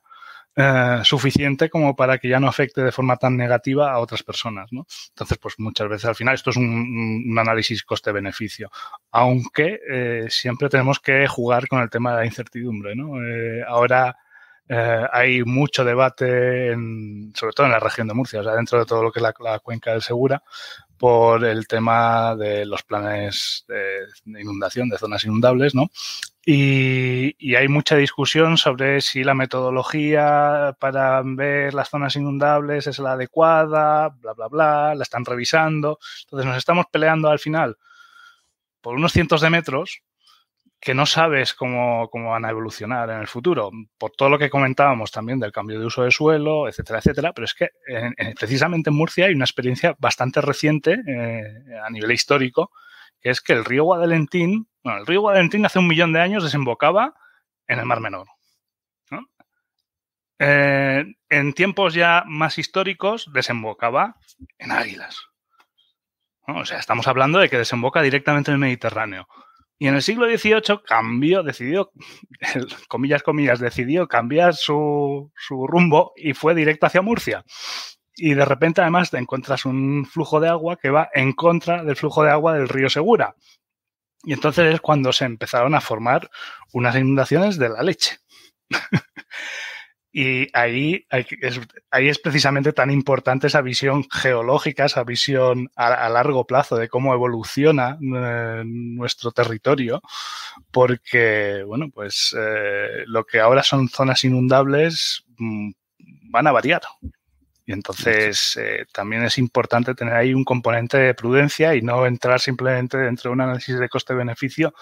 eh, 0.56 1.00
suficiente 1.04 1.70
como 1.70 1.96
para 1.96 2.20
que 2.20 2.30
ya 2.30 2.40
no 2.40 2.48
afecte 2.48 2.84
de 2.84 2.92
forma 2.92 3.18
tan 3.18 3.36
negativa 3.36 3.92
a 3.92 4.00
otras 4.00 4.22
personas. 4.22 4.72
¿no? 4.72 4.86
Entonces, 5.10 5.38
pues 5.40 5.56
muchas 5.58 5.90
veces 5.90 6.06
al 6.06 6.16
final 6.16 6.36
esto 6.36 6.52
es 6.52 6.58
un, 6.58 7.36
análisis 7.38 7.84
coste-beneficio, 7.84 8.70
aunque 9.12 9.80
eh, 9.90 10.26
siempre 10.30 10.70
tenemos 10.70 11.00
que 11.00 11.28
jugar 11.28 11.68
con 11.68 11.82
el 11.82 11.90
tema 11.90 12.12
de 12.12 12.18
la 12.18 12.26
incertidumbre. 12.26 12.96
¿no? 12.96 13.24
Eh, 13.24 13.64
ahora 13.68 14.16
hay 14.70 15.44
mucho 15.44 15.84
debate, 15.84 16.76
sobre 17.34 17.54
todo 17.54 17.66
en 17.66 17.72
la 17.72 17.80
región 17.80 18.08
de 18.08 18.14
Murcia, 18.14 18.42
o 18.42 18.44
sea, 18.44 18.54
dentro 18.54 18.80
de 18.80 18.86
todo 18.86 19.04
lo 19.04 19.12
que 19.12 19.20
es 19.20 19.24
la, 19.24 19.60
cuenca 19.60 19.92
del 19.92 20.02
Segura, 20.02 20.44
por 20.98 21.44
el 21.44 21.68
tema 21.68 22.36
de 22.36 22.66
los 22.66 22.84
planes 22.84 23.66
de, 23.68 24.40
inundación, 24.40 24.90
de 24.90 24.98
zonas 24.98 25.26
inundables, 25.26 25.76
¿no? 25.76 25.90
Y, 26.46 27.56
hay 27.56 27.68
mucha 27.68 27.96
discusión 27.96 28.58
sobre 28.58 29.02
si 29.02 29.24
la 29.24 29.34
metodología 29.34 30.76
para 30.80 31.22
ver 31.24 31.74
las 31.74 31.90
zonas 31.90 32.16
inundables 32.16 32.88
es 32.88 33.00
la 33.00 33.14
adecuada, 33.14 34.10
bla, 34.10 34.34
bla, 34.34 34.48
bla, 34.48 34.96
la 34.96 35.04
están 35.04 35.26
revisando. 35.26 36.00
Entonces 36.24 36.46
nos 36.48 36.58
estamos 36.58 36.86
peleando 36.92 37.30
al 37.30 37.40
final 37.40 37.78
por 38.82 38.96
unos 38.96 39.14
cientos 39.14 39.42
de 39.42 39.50
metros 39.50 40.04
que 40.84 40.94
no 40.94 41.06
sabes 41.06 41.54
cómo, 41.54 42.10
van 42.12 42.44
a 42.44 42.50
evolucionar 42.50 43.10
en 43.10 43.22
el 43.22 43.28
futuro, 43.28 43.72
por 43.98 44.12
todo 44.12 44.28
lo 44.28 44.38
que 44.38 44.50
comentábamos 44.50 45.12
también 45.12 45.40
del 45.40 45.54
cambio 45.54 45.80
de 45.80 45.86
uso 45.86 46.04
de 46.04 46.12
suelo, 46.12 46.68
etcétera, 46.68 47.00
etcétera, 47.00 47.32
pero 47.32 47.46
es 47.46 47.54
que 47.54 47.70
precisamente 48.38 48.90
en 48.90 48.98
Murcia 48.98 49.28
hay 49.28 49.34
una 49.34 49.46
experiencia 49.46 49.96
bastante 49.98 50.42
reciente 50.42 51.00
eh, 51.08 51.80
a 51.82 51.90
nivel 51.90 52.12
histórico, 52.12 52.72
que 53.22 53.30
es 53.30 53.40
que 53.40 53.54
el 53.54 53.64
río 53.64 53.86
Guadalentín 53.86 54.68
bueno, 54.84 55.00
el 55.00 55.08
río 55.08 55.22
Guadalentín 55.22 55.66
hace 55.66 55.80
un 55.80 55.88
millón 55.88 56.12
de 56.12 56.20
años 56.20 56.44
desembocaba 56.44 57.16
en 57.68 57.80
el 57.80 57.86
Mar 57.86 58.02
Menor. 58.02 58.28
Eh, 60.40 61.06
en 61.30 61.54
tiempos 61.54 61.94
ya 61.94 62.24
más 62.28 62.58
históricos 62.58 63.32
desembocaba 63.32 64.18
en 64.58 64.72
Águilas. 64.72 65.18
O 66.46 66.66
sea, 66.66 66.80
estamos 66.80 67.08
hablando 67.08 67.40
de 67.40 67.50
que 67.50 67.58
desemboca 67.58 68.02
directamente 68.02 68.52
en 68.52 68.56
el 68.56 68.60
Mediterráneo. 68.60 69.28
Y 69.80 69.88
en 69.88 69.96
el 69.96 70.02
siglo 70.02 70.26
XVIII 70.26 70.82
cambió, 70.86 71.44
decidió, 71.44 71.92
comillas, 72.88 73.24
comillas, 73.24 73.60
decidió 73.60 74.08
cambiar 74.08 74.54
su, 74.54 75.32
su 75.36 75.68
rumbo 75.68 76.14
y 76.16 76.34
fue 76.34 76.56
directo 76.56 76.86
hacia 76.86 77.02
Murcia. 77.02 77.44
Y 78.16 78.36
de 78.36 78.46
repente 78.46 78.82
además 78.82 79.10
te 79.10 79.18
encuentras 79.18 79.66
un 79.66 80.06
flujo 80.06 80.40
de 80.40 80.50
agua 80.50 80.78
que 80.78 80.92
va 80.92 81.10
en 81.14 81.34
contra 81.34 81.84
del 81.84 81.96
flujo 81.96 82.24
de 82.24 82.32
agua 82.32 82.54
del 82.54 82.70
río 82.70 82.90
Segura. 82.90 83.36
Y 84.24 84.34
entonces 84.34 84.74
es 84.74 84.82
cuando 84.82 85.12
se 85.12 85.26
empezaron 85.26 85.76
a 85.76 85.82
formar 85.82 86.30
unas 86.72 86.96
inundaciones 86.96 87.58
de 87.58 87.70
la 87.70 87.84
leche. 87.84 88.18
y 90.16 90.48
ahí, 90.54 91.08
es, 91.10 91.60
ahí 91.90 92.08
es 92.08 92.20
precisamente 92.20 92.72
tan 92.72 92.92
importante 92.92 93.48
esa 93.48 93.62
visión 93.62 94.06
geológica, 94.12 94.86
esa 94.86 95.04
visión 95.04 95.72
a, 95.76 96.08
largo 96.08 96.46
plazo 96.46 96.76
de 96.76 96.88
cómo 96.88 97.16
evoluciona 97.16 97.98
eh, 98.00 98.62
nuestro 98.64 99.32
territorio, 99.32 100.04
porque, 100.70 101.64
bueno, 101.66 101.90
pues 101.92 102.36
eh, 102.38 103.06
lo 103.08 103.26
que 103.26 103.40
ahora 103.40 103.64
son 103.64 103.90
zonas 103.90 104.24
inundables 104.24 105.24
mm, 105.40 105.72
van 106.30 106.46
a 106.46 106.52
variar. 106.52 106.84
Y 107.66 107.72
entonces 107.72 108.56
eh, 108.58 108.86
también 108.94 109.24
es 109.24 109.40
importante 109.40 109.96
tener 109.96 110.14
ahí 110.14 110.36
un 110.36 110.44
componente 110.44 110.98
de 110.98 111.16
prudencia 111.16 111.74
y 111.74 111.82
no 111.82 112.06
entrar 112.06 112.40
simplemente 112.40 112.98
dentro 113.00 113.30
de 113.30 113.34
un 113.34 113.42
análisis 113.42 113.80
de 113.80 113.90
coste-beneficio 113.90 114.76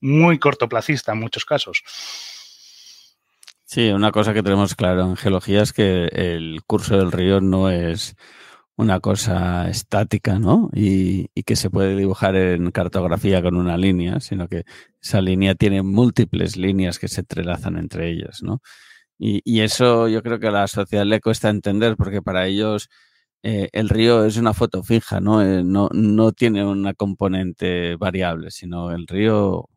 muy 0.00 0.38
cortoplacista 0.38 1.12
en 1.12 1.18
muchos 1.18 1.44
casos. 1.44 1.82
Sí, 3.70 3.90
una 3.90 4.12
cosa 4.12 4.32
que 4.32 4.42
tenemos 4.42 4.74
claro 4.74 5.02
en 5.02 5.16
geología 5.16 5.62
es 5.62 5.74
que 5.74 6.06
el 6.06 6.62
curso 6.66 6.96
del 6.96 7.12
río 7.12 7.42
no 7.42 7.68
es 7.68 8.16
una 8.76 9.00
cosa 9.00 9.68
estática, 9.68 10.38
¿no? 10.38 10.70
Y, 10.72 11.28
que 11.44 11.54
se 11.56 11.68
puede 11.70 11.94
dibujar 11.96 12.34
en 12.36 12.70
cartografía 12.70 13.42
con 13.42 13.56
una 13.56 13.76
línea, 13.76 14.20
sino 14.20 14.48
que 14.48 14.64
esa 15.02 15.20
línea 15.20 15.54
tiene 15.54 15.82
múltiples 15.82 16.56
líneas 16.56 16.98
que 16.98 17.08
se 17.08 17.20
entrelazan 17.20 17.76
entre 17.76 18.10
ellas, 18.10 18.42
¿no? 18.42 18.62
Y, 19.18 19.42
y 19.44 19.60
eso 19.62 20.08
yo 20.08 20.22
creo 20.22 20.40
que 20.40 20.48
a 20.48 20.52
la 20.52 20.68
sociedad 20.68 21.04
le 21.06 21.20
cuesta 21.20 21.50
entender 21.50 21.96
porque 21.96 22.22
para 22.22 22.46
ellos 22.46 22.88
eh, 23.42 23.68
el 23.72 23.88
río 23.90 24.24
es 24.24 24.36
una 24.38 24.54
foto 24.54 24.82
fija. 24.82 25.18
Eh, 25.18 25.62
no, 25.64 25.88
no 25.92 26.32
tiene 26.32 26.64
una 26.64 26.94
componente 26.94 27.96
variable, 27.96 28.50
sino 28.50 28.92
el 28.92 29.06
río 29.06 29.68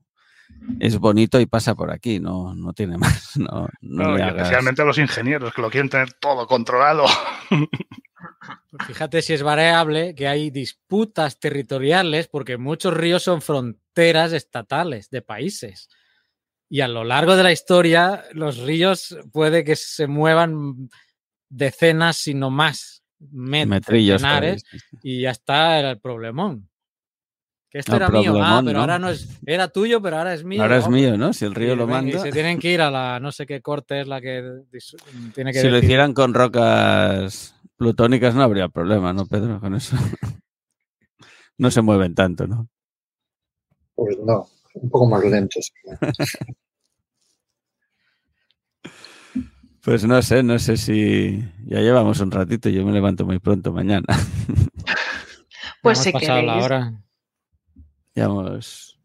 es 0.80 0.98
bonito 1.00 1.40
y 1.40 1.46
pasa 1.46 1.76
por 1.76 1.92
aquí, 1.92 2.20
no, 2.20 2.54
no 2.56 2.74
tiene 2.74 2.98
más. 2.98 3.32
No, 3.38 3.68
no 3.82 4.04
No, 4.04 4.14
le 4.16 4.20
y 4.20 4.22
hagas- 4.24 4.36
especialmente 4.38 4.84
los 4.86 4.98
ingenieros 4.98 5.54
que 5.54 5.62
lo 5.62 5.70
quieren 5.70 5.90
tener 5.90 6.14
todo 6.14 6.46
controlado. 6.48 7.06
Pues 7.50 8.88
Fíjate 8.88 9.22
si 9.22 9.34
es 9.34 9.44
variable 9.44 10.16
que 10.16 10.28
hay 10.28 10.50
disputas 10.50 11.40
territoriales 11.40 12.28
porque 12.28 12.58
muchos 12.58 12.94
ríos 12.94 13.24
son 13.24 13.42
fronteras 13.42 14.32
estatales 14.34 15.10
de 15.10 15.22
países. 15.22 15.90
Y 16.70 16.80
a 16.82 16.88
lo 16.88 17.04
largo 17.04 17.36
de 17.36 17.44
la 17.44 17.52
historia, 17.52 18.24
los 18.34 18.58
ríos 18.60 19.18
puede 19.34 19.64
que 19.66 19.76
se 19.76 20.08
muevan 20.08 20.90
decenas, 21.50 22.16
si 22.18 22.34
no 22.34 22.50
más, 22.50 23.04
met- 23.20 23.68
metrillos. 23.68 24.22
por 24.22 24.30
ahí, 24.30 24.38
centenares, 24.38 24.64
sí, 24.72 24.80
sí. 24.80 24.98
y 25.04 25.22
ya 25.24 25.32
está 25.32 25.80
el 25.92 26.00
problemón. 26.00 26.70
Que 27.72 27.80
esto 27.80 27.94
No, 27.94 27.98
era 27.98 28.10
mío, 28.10 28.34
ah, 28.44 28.62
pero 28.66 28.74
¿no? 28.78 28.82
ahora 28.82 29.00
no 29.00 29.10
es, 29.10 29.40
era 29.46 29.70
tuyo, 29.70 30.02
pero 30.02 30.18
ahora 30.18 30.34
es 30.34 30.44
mío. 30.44 30.62
Ahora 30.62 30.78
es 30.78 30.86
hombre. 30.86 31.02
mío, 31.04 31.18
¿no? 31.18 31.34
Si 31.34 31.46
el 31.46 31.56
río 31.56 31.74
Y 31.74 31.78
lo 31.78 31.88
venga, 31.88 32.02
y 32.10 32.14
manda. 32.14 32.20
se 32.20 32.32
tienen 32.32 32.60
que 32.60 32.72
ir 32.74 32.82
a 32.82 32.92
la 32.92 33.20
no 33.22 33.32
sé 33.32 33.46
qué 33.48 33.62
corte 33.62 34.02
es 34.02 34.08
la 34.08 34.20
que 34.22 34.44
tiene 35.34 35.54
que 35.54 35.62
Si 35.62 35.70
lo 35.70 35.78
hicieran 35.78 36.14
con 36.14 36.34
rocas 36.34 37.56
plutónicas 37.78 38.36
no 38.36 38.44
habría 38.44 38.68
problema, 38.70 39.14
¿no, 39.14 39.26
Pedro? 39.26 39.60
Con 39.60 39.76
eso. 39.76 39.96
No 41.58 41.70
se 41.70 41.82
mueven 41.84 42.16
tanto, 42.16 42.48
¿no? 42.48 42.68
Pues 43.96 44.18
no, 44.26 44.48
un 44.74 44.90
poco 44.90 45.08
más 45.08 45.24
lentos. 45.24 45.72
Pues 49.84 50.06
no 50.06 50.22
sé, 50.22 50.44
no 50.44 50.60
sé 50.60 50.78
si 50.78 51.44
ya 51.66 51.80
llevamos 51.80 52.20
un 52.20 52.30
ratito, 52.30 52.70
yo 52.70 52.86
me 52.86 52.92
levanto 52.92 53.26
muy 53.26 53.40
pronto 53.40 53.72
mañana. 53.74 54.06
Pues 55.82 55.98
si 56.00 56.12
pasado 56.12 56.44
la 56.44 56.54
queréis. 56.54 56.66
hora. 56.66 56.94
Ya 58.16 58.26
hemos, 58.26 59.00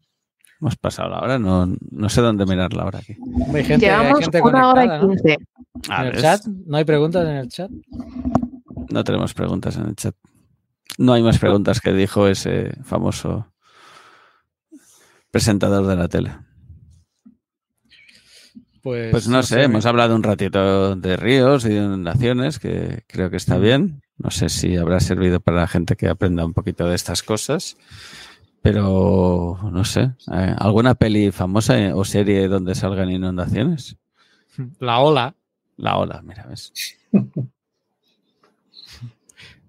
hemos 0.59 0.75
pasado 0.75 1.09
la 1.09 1.19
hora, 1.19 1.39
no, 1.39 1.73
no 1.91 2.09
sé 2.09 2.21
dónde 2.21 2.45
mirar 2.45 2.73
la 2.73 2.85
hora 2.85 2.99
aquí. 2.99 3.15
Hay 3.53 3.63
gente, 3.63 3.89
hay 3.89 3.97
Llevamos 3.99 4.19
gente 4.19 4.41
una 4.41 4.69
hora 4.69 4.85
y 4.85 4.99
quince. 4.99 5.37
¿En 5.89 6.05
el 6.05 6.11
¿ves? 6.13 6.21
chat? 6.21 6.41
¿No 6.65 6.77
hay 6.77 6.83
preguntas 6.85 7.27
en 7.27 7.35
el 7.35 7.47
chat? 7.47 7.71
No 8.89 9.03
tenemos 9.03 9.33
preguntas 9.33 9.77
en 9.77 9.85
el 9.87 9.95
chat. 9.95 10.15
No 10.97 11.13
hay 11.13 11.21
más 11.23 11.37
preguntas 11.37 11.79
que 11.79 11.93
dijo 11.93 12.27
ese 12.27 12.71
famoso 12.83 13.53
presentador 15.31 15.85
de 15.85 15.95
la 15.95 16.07
tele. 16.07 16.31
Pues, 18.81 19.11
Pues 19.11 19.27
no 19.27 19.43
sé, 19.43 19.63
hemos 19.63 19.85
hablado 19.85 20.15
un 20.15 20.23
ratito 20.23 20.95
de 20.95 21.17
ríos 21.17 21.65
y 21.65 21.69
de 21.69 21.75
inundaciones, 21.83 22.57
que 22.57 23.03
creo 23.07 23.29
que 23.29 23.37
está 23.37 23.57
bien. 23.57 24.01
No 24.17 24.31
sé 24.31 24.49
si 24.49 24.77
habrá 24.77 24.99
servido 24.99 25.39
para 25.39 25.57
la 25.61 25.67
gente 25.67 25.95
que 25.95 26.07
aprenda 26.07 26.45
un 26.45 26.53
poquito 26.53 26.87
de 26.87 26.95
estas 26.95 27.21
cosas, 27.21 27.77
pero 28.61 29.57
no 29.71 29.85
sé. 29.85 30.11
eh, 30.33 30.55
¿Alguna 30.57 30.95
peli 30.95 31.31
famosa 31.31 31.79
eh, 31.79 31.93
o 31.93 32.03
serie 32.03 32.47
donde 32.47 32.75
salgan 32.75 33.09
inundaciones? 33.11 33.95
La 34.79 34.99
ola. 34.99 35.35
La 35.77 35.97
ola, 35.97 36.21
mira, 36.23 36.45
ves. 36.47 36.73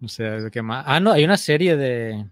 No 0.01 0.07
sé 0.09 0.49
qué 0.53 0.63
más. 0.63 0.85
Ah, 0.87 1.01
no, 1.01 1.11
hay 1.11 1.25
una 1.25 1.37
serie 1.37 1.77
de. 1.77 2.25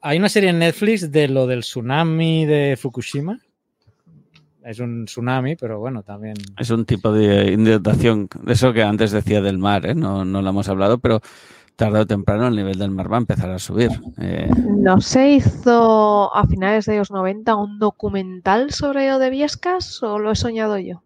Hay 0.00 0.18
una 0.18 0.28
serie 0.30 0.50
en 0.50 0.58
Netflix 0.60 1.10
de 1.12 1.28
lo 1.28 1.46
del 1.46 1.60
tsunami 1.60 2.46
de 2.46 2.78
Fukushima. 2.80 3.38
Es 4.64 4.78
un 4.80 5.04
tsunami, 5.04 5.56
pero 5.56 5.78
bueno, 5.78 6.02
también. 6.02 6.36
Es 6.58 6.70
un 6.70 6.86
tipo 6.86 7.12
de 7.12 7.52
inundación, 7.52 8.28
eso 8.46 8.72
que 8.72 8.82
antes 8.82 9.12
decía 9.12 9.40
del 9.40 9.58
mar, 9.58 9.86
¿eh? 9.86 9.94
no, 9.94 10.24
no 10.24 10.42
lo 10.42 10.48
hemos 10.50 10.68
hablado, 10.68 10.98
pero 10.98 11.20
tarde 11.76 12.00
o 12.00 12.06
temprano 12.06 12.48
el 12.48 12.56
nivel 12.56 12.78
del 12.78 12.90
mar 12.90 13.12
va 13.12 13.16
a 13.18 13.20
empezar 13.20 13.50
a 13.50 13.58
subir. 13.58 13.90
Eh, 14.18 14.48
¿No 14.78 15.00
se 15.00 15.30
hizo 15.32 16.34
a 16.34 16.46
finales 16.46 16.86
de 16.86 16.96
los 16.98 17.10
90 17.10 17.54
un 17.54 17.78
documental 17.78 18.72
sobre 18.72 19.08
lo 19.10 19.18
de 19.18 19.30
Viescas 19.30 20.02
o 20.02 20.18
lo 20.18 20.32
he 20.32 20.36
soñado 20.36 20.78
yo? 20.78 21.02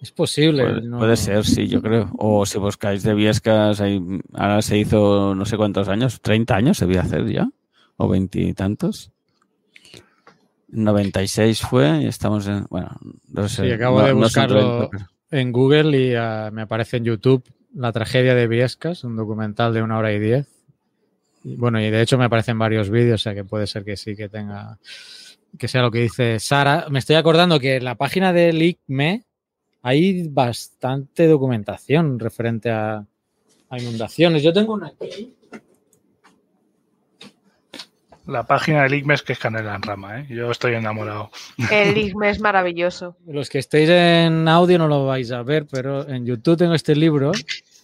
Es 0.00 0.10
posible. 0.12 0.64
Puede, 0.64 0.82
no- 0.82 0.98
puede 0.98 1.16
ser, 1.16 1.44
sí, 1.44 1.68
yo 1.68 1.80
creo. 1.82 2.10
O 2.18 2.44
si 2.46 2.58
buscáis 2.58 3.02
de 3.02 3.14
Viescas, 3.14 3.80
ahí- 3.80 4.00
ahora 4.34 4.62
se 4.62 4.78
hizo 4.78 5.34
no 5.34 5.44
sé 5.44 5.56
cuántos 5.56 5.88
años, 5.88 6.20
30 6.20 6.56
años 6.56 6.78
se 6.78 6.86
debía 6.86 7.02
hacer 7.02 7.28
ya, 7.30 7.48
o 7.96 8.08
veintitantos. 8.08 9.10
96 10.68 11.60
fue 11.60 12.02
y 12.02 12.06
estamos 12.06 12.46
en, 12.46 12.64
bueno, 12.70 12.96
no 13.28 13.48
sé. 13.48 13.66
Sí, 13.66 13.72
acabo 13.72 14.00
no- 14.00 14.06
de 14.06 14.12
buscarlo 14.12 14.58
30, 14.60 14.88
pero- 14.90 15.06
en 15.30 15.52
Google 15.52 15.98
y 15.98 16.14
ah, 16.14 16.50
me 16.52 16.62
aparece 16.62 16.96
en 16.98 17.04
YouTube 17.04 17.42
La 17.74 17.92
tragedia 17.92 18.34
de 18.34 18.46
Viescas, 18.46 19.04
un 19.04 19.16
documental 19.16 19.72
de 19.72 19.82
una 19.82 19.98
hora 19.98 20.12
y 20.12 20.18
diez. 20.18 20.46
Bueno, 21.44 21.80
y 21.80 21.90
de 21.90 22.02
hecho 22.02 22.18
me 22.18 22.24
aparecen 22.26 22.58
varios 22.58 22.90
vídeos, 22.90 23.20
o 23.20 23.22
sea 23.22 23.34
que 23.34 23.44
puede 23.44 23.66
ser 23.66 23.84
que 23.84 23.96
sí 23.96 24.14
que 24.14 24.28
tenga. 24.28 24.78
que 25.58 25.68
sea 25.68 25.82
lo 25.82 25.90
que 25.90 26.00
dice 26.00 26.38
Sara. 26.38 26.86
Me 26.90 26.98
estoy 26.98 27.16
acordando 27.16 27.58
que 27.58 27.76
en 27.76 27.84
la 27.84 27.96
página 27.96 28.32
del 28.32 28.62
ICME 28.62 29.24
hay 29.82 30.28
bastante 30.28 31.26
documentación 31.26 32.18
referente 32.18 32.70
a, 32.70 33.04
a 33.68 33.78
inundaciones. 33.78 34.42
Yo 34.42 34.52
tengo 34.52 34.74
una 34.74 34.88
aquí. 34.88 35.34
La 38.26 38.44
página 38.44 38.84
del 38.84 38.94
ICMES 38.94 39.22
que 39.22 39.32
es 39.32 39.38
canela 39.38 39.74
en 39.74 39.82
rama, 39.82 40.20
¿eh? 40.20 40.26
Yo 40.28 40.50
estoy 40.50 40.74
enamorado. 40.74 41.30
El 41.70 41.96
IGME 41.98 42.30
es 42.30 42.40
maravilloso. 42.40 43.16
Los 43.26 43.48
que 43.48 43.58
estéis 43.58 43.88
en 43.90 44.46
audio 44.46 44.78
no 44.78 44.86
lo 44.86 45.06
vais 45.06 45.32
a 45.32 45.42
ver, 45.42 45.66
pero 45.70 46.08
en 46.08 46.24
YouTube 46.24 46.56
tengo 46.56 46.74
este 46.74 46.94
libro, 46.94 47.32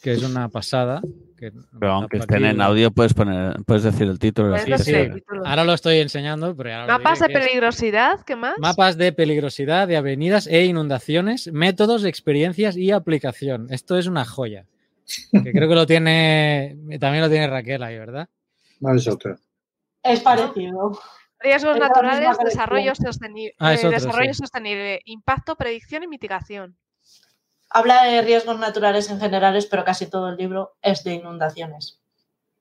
que 0.03 0.13
es 0.13 0.23
una 0.23 0.49
pasada. 0.49 1.01
Que 1.37 1.53
Pero 1.79 1.93
aunque 1.93 2.19
estén 2.19 2.45
en 2.45 2.61
audio, 2.61 2.91
puedes 2.91 3.15
poner, 3.15 3.57
puedes 3.65 3.83
decir 3.83 4.09
el 4.09 4.19
título. 4.19 4.55
Así 4.55 4.71
decir 4.71 4.95
el 4.95 5.15
título. 5.15 5.47
Ahora 5.47 5.65
lo 5.65 5.73
estoy 5.73 5.99
enseñando, 5.99 6.55
pero 6.57 6.87
Mapas 6.87 7.21
de 7.21 7.29
diré, 7.29 7.41
peligrosidad, 7.41 8.21
¿qué 8.25 8.37
más? 8.37 8.55
Mapas 8.59 8.97
de 8.97 9.13
peligrosidad 9.13 9.89
de 9.89 9.97
avenidas 9.97 10.47
e 10.47 10.65
inundaciones, 10.65 11.51
métodos, 11.53 12.05
experiencias 12.05 12.77
y 12.77 12.93
aplicación. 12.93 13.69
Esto 13.71 13.99
es 13.99 14.07
una 14.07 14.25
joya. 14.25 14.67
Que 15.33 15.53
creo 15.53 15.69
que 15.69 15.75
lo 15.75 15.87
tiene, 15.87 16.77
también 17.01 17.23
lo 17.23 17.31
tiene 17.31 17.47
Raquel 17.47 17.83
ahí, 17.83 17.99
¿verdad? 17.99 18.29
No 18.81 18.95
es 18.95 19.09
otra. 19.09 19.39
Es 20.09 20.21
parecido. 20.21 20.99
Riesgos 21.41 21.77
Es 21.77 21.81
naturales, 21.81 22.37
desarrollo, 22.45 22.93
Ah, 23.59 23.75
es 23.75 23.85
eh, 23.85 23.87
otro, 23.87 23.91
desarrollo 23.91 24.35
sí. 24.35 24.41
sostenible, 24.41 25.01
impacto, 25.05 25.55
predicción 25.57 26.03
y 26.03 26.09
mitigación. 26.09 26.77
Habla 27.71 28.05
de 28.05 28.23
riesgos 28.23 28.59
naturales 28.59 29.09
en 29.11 29.21
generales, 29.21 29.67
pero 29.67 29.85
casi 29.85 30.07
todo 30.11 30.31
el 30.31 30.37
libro 30.37 30.77
es 30.83 31.05
de 31.05 31.15
inundaciones. 31.15 32.01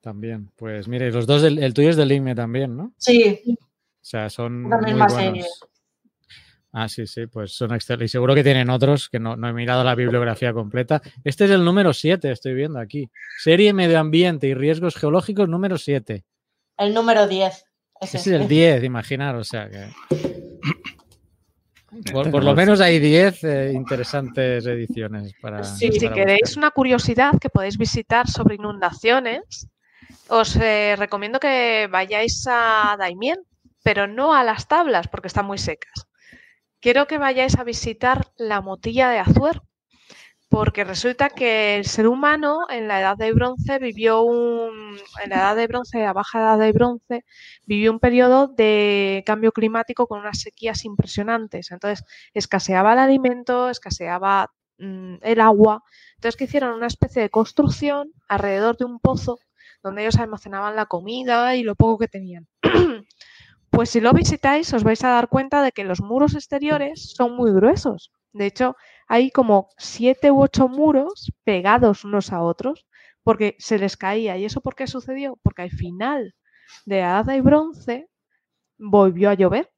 También. 0.00 0.52
Pues 0.54 0.86
mire, 0.86 1.10
los 1.10 1.26
dos, 1.26 1.42
del- 1.42 1.58
el 1.58 1.74
tuyo 1.74 1.90
es 1.90 1.96
del 1.96 2.12
INME 2.12 2.34
también, 2.34 2.76
¿no? 2.76 2.92
Sí, 2.98 3.40
O 4.00 4.04
sea, 4.10 4.30
son 4.30 4.68
La 4.70 4.76
muy 4.76 4.86
misma 4.86 5.06
buenos. 5.08 5.24
serie. 5.24 5.44
Ah, 6.72 6.88
sí, 6.88 7.06
sí, 7.06 7.26
pues 7.26 7.52
son 7.52 7.74
excelentes. 7.74 8.10
Y 8.10 8.12
seguro 8.12 8.34
que 8.34 8.44
tienen 8.44 8.70
otros, 8.70 9.08
que 9.08 9.18
no, 9.18 9.36
no 9.36 9.48
he 9.48 9.52
mirado 9.52 9.82
la 9.82 9.94
bibliografía 9.94 10.52
completa. 10.52 11.02
Este 11.24 11.46
es 11.46 11.50
el 11.50 11.64
número 11.64 11.92
7, 11.94 12.30
estoy 12.30 12.54
viendo 12.54 12.78
aquí. 12.78 13.10
Serie 13.42 13.72
Medio 13.72 13.98
Ambiente 13.98 14.46
y 14.46 14.54
Riesgos 14.54 14.94
Geológicos 14.94 15.48
número 15.48 15.78
7. 15.78 16.24
El 16.78 16.94
número 16.94 17.26
10. 17.26 17.64
Es 18.00 18.14
Ese 18.14 18.16
es 18.16 18.40
el 18.40 18.48
10, 18.48 18.84
imaginar, 18.84 19.34
o 19.36 19.44
sea 19.44 19.68
que... 19.68 19.88
Por, 22.12 22.30
por 22.30 22.44
lo 22.44 22.54
menos 22.54 22.80
hay 22.80 22.98
10 22.98 23.44
eh, 23.44 23.72
interesantes 23.72 24.66
ediciones 24.66 25.32
para... 25.40 25.64
Sí, 25.64 25.90
Si 25.90 26.08
queréis 26.08 26.40
buscar. 26.42 26.58
una 26.58 26.70
curiosidad 26.70 27.32
que 27.40 27.50
podéis 27.50 27.78
visitar 27.78 28.28
sobre 28.28 28.54
inundaciones, 28.56 29.68
os 30.28 30.54
eh, 30.56 30.94
recomiendo 30.96 31.40
que 31.40 31.88
vayáis 31.90 32.46
a 32.48 32.94
Daimiel, 32.98 33.40
pero 33.82 34.06
no 34.06 34.34
a 34.34 34.44
las 34.44 34.68
tablas 34.68 35.08
porque 35.08 35.28
están 35.28 35.46
muy 35.46 35.58
secas. 35.58 36.06
Quiero 36.80 37.06
que 37.06 37.18
vayáis 37.18 37.58
a 37.58 37.64
visitar 37.64 38.28
la 38.36 38.60
motilla 38.60 39.10
de 39.10 39.18
Azuero, 39.18 39.64
porque 40.48 40.84
resulta 40.84 41.28
que 41.28 41.76
el 41.76 41.84
ser 41.84 42.08
humano 42.08 42.60
en 42.70 42.88
la 42.88 43.00
edad 43.00 43.16
de 43.16 43.32
bronce 43.32 43.78
vivió 43.78 44.22
un, 44.22 44.98
en 45.22 45.30
la 45.30 45.36
edad 45.36 45.56
de 45.56 45.66
bronce, 45.66 45.98
la 45.98 46.14
baja 46.14 46.40
edad 46.40 46.58
de 46.58 46.72
bronce, 46.72 47.24
vivió 47.66 47.92
un 47.92 48.00
periodo 48.00 48.48
de 48.48 49.22
cambio 49.26 49.52
climático 49.52 50.06
con 50.06 50.20
unas 50.20 50.40
sequías 50.40 50.84
impresionantes. 50.84 51.70
Entonces, 51.70 52.04
escaseaba 52.32 52.94
el 52.94 52.98
alimento, 52.98 53.68
escaseaba 53.68 54.50
mm, 54.78 55.16
el 55.20 55.40
agua. 55.40 55.82
Entonces 56.16 56.40
hicieron 56.40 56.74
una 56.74 56.86
especie 56.86 57.20
de 57.22 57.30
construcción 57.30 58.12
alrededor 58.28 58.76
de 58.78 58.86
un 58.86 59.00
pozo 59.00 59.38
donde 59.82 60.02
ellos 60.02 60.18
almacenaban 60.18 60.76
la 60.76 60.86
comida 60.86 61.56
y 61.56 61.62
lo 61.62 61.74
poco 61.74 61.98
que 61.98 62.08
tenían. 62.08 62.46
Pues 63.70 63.90
si 63.90 64.00
lo 64.00 64.12
visitáis 64.14 64.72
os 64.72 64.82
vais 64.82 65.04
a 65.04 65.10
dar 65.10 65.28
cuenta 65.28 65.62
de 65.62 65.72
que 65.72 65.84
los 65.84 66.00
muros 66.00 66.34
exteriores 66.34 67.12
son 67.14 67.36
muy 67.36 67.52
gruesos. 67.52 68.10
De 68.32 68.46
hecho, 68.46 68.76
hay 69.08 69.30
como 69.30 69.70
siete 69.78 70.30
u 70.30 70.42
ocho 70.42 70.68
muros 70.68 71.32
pegados 71.42 72.04
unos 72.04 72.32
a 72.32 72.42
otros 72.42 72.86
porque 73.22 73.56
se 73.58 73.78
les 73.78 73.96
caía. 73.96 74.36
¿Y 74.36 74.44
eso 74.44 74.60
por 74.60 74.74
qué 74.74 74.86
sucedió? 74.86 75.38
Porque 75.42 75.62
al 75.62 75.70
final 75.70 76.34
de 76.86 77.02
Hada 77.02 77.36
y 77.36 77.40
Bronce 77.40 78.08
volvió 78.78 79.30
a 79.30 79.34
llover. 79.34 79.72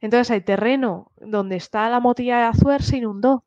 Entonces 0.00 0.30
el 0.30 0.44
terreno 0.44 1.12
donde 1.16 1.56
está 1.56 1.88
la 1.88 2.00
motilla 2.00 2.38
de 2.38 2.44
Azuer 2.44 2.82
se 2.82 2.98
inundó 2.98 3.44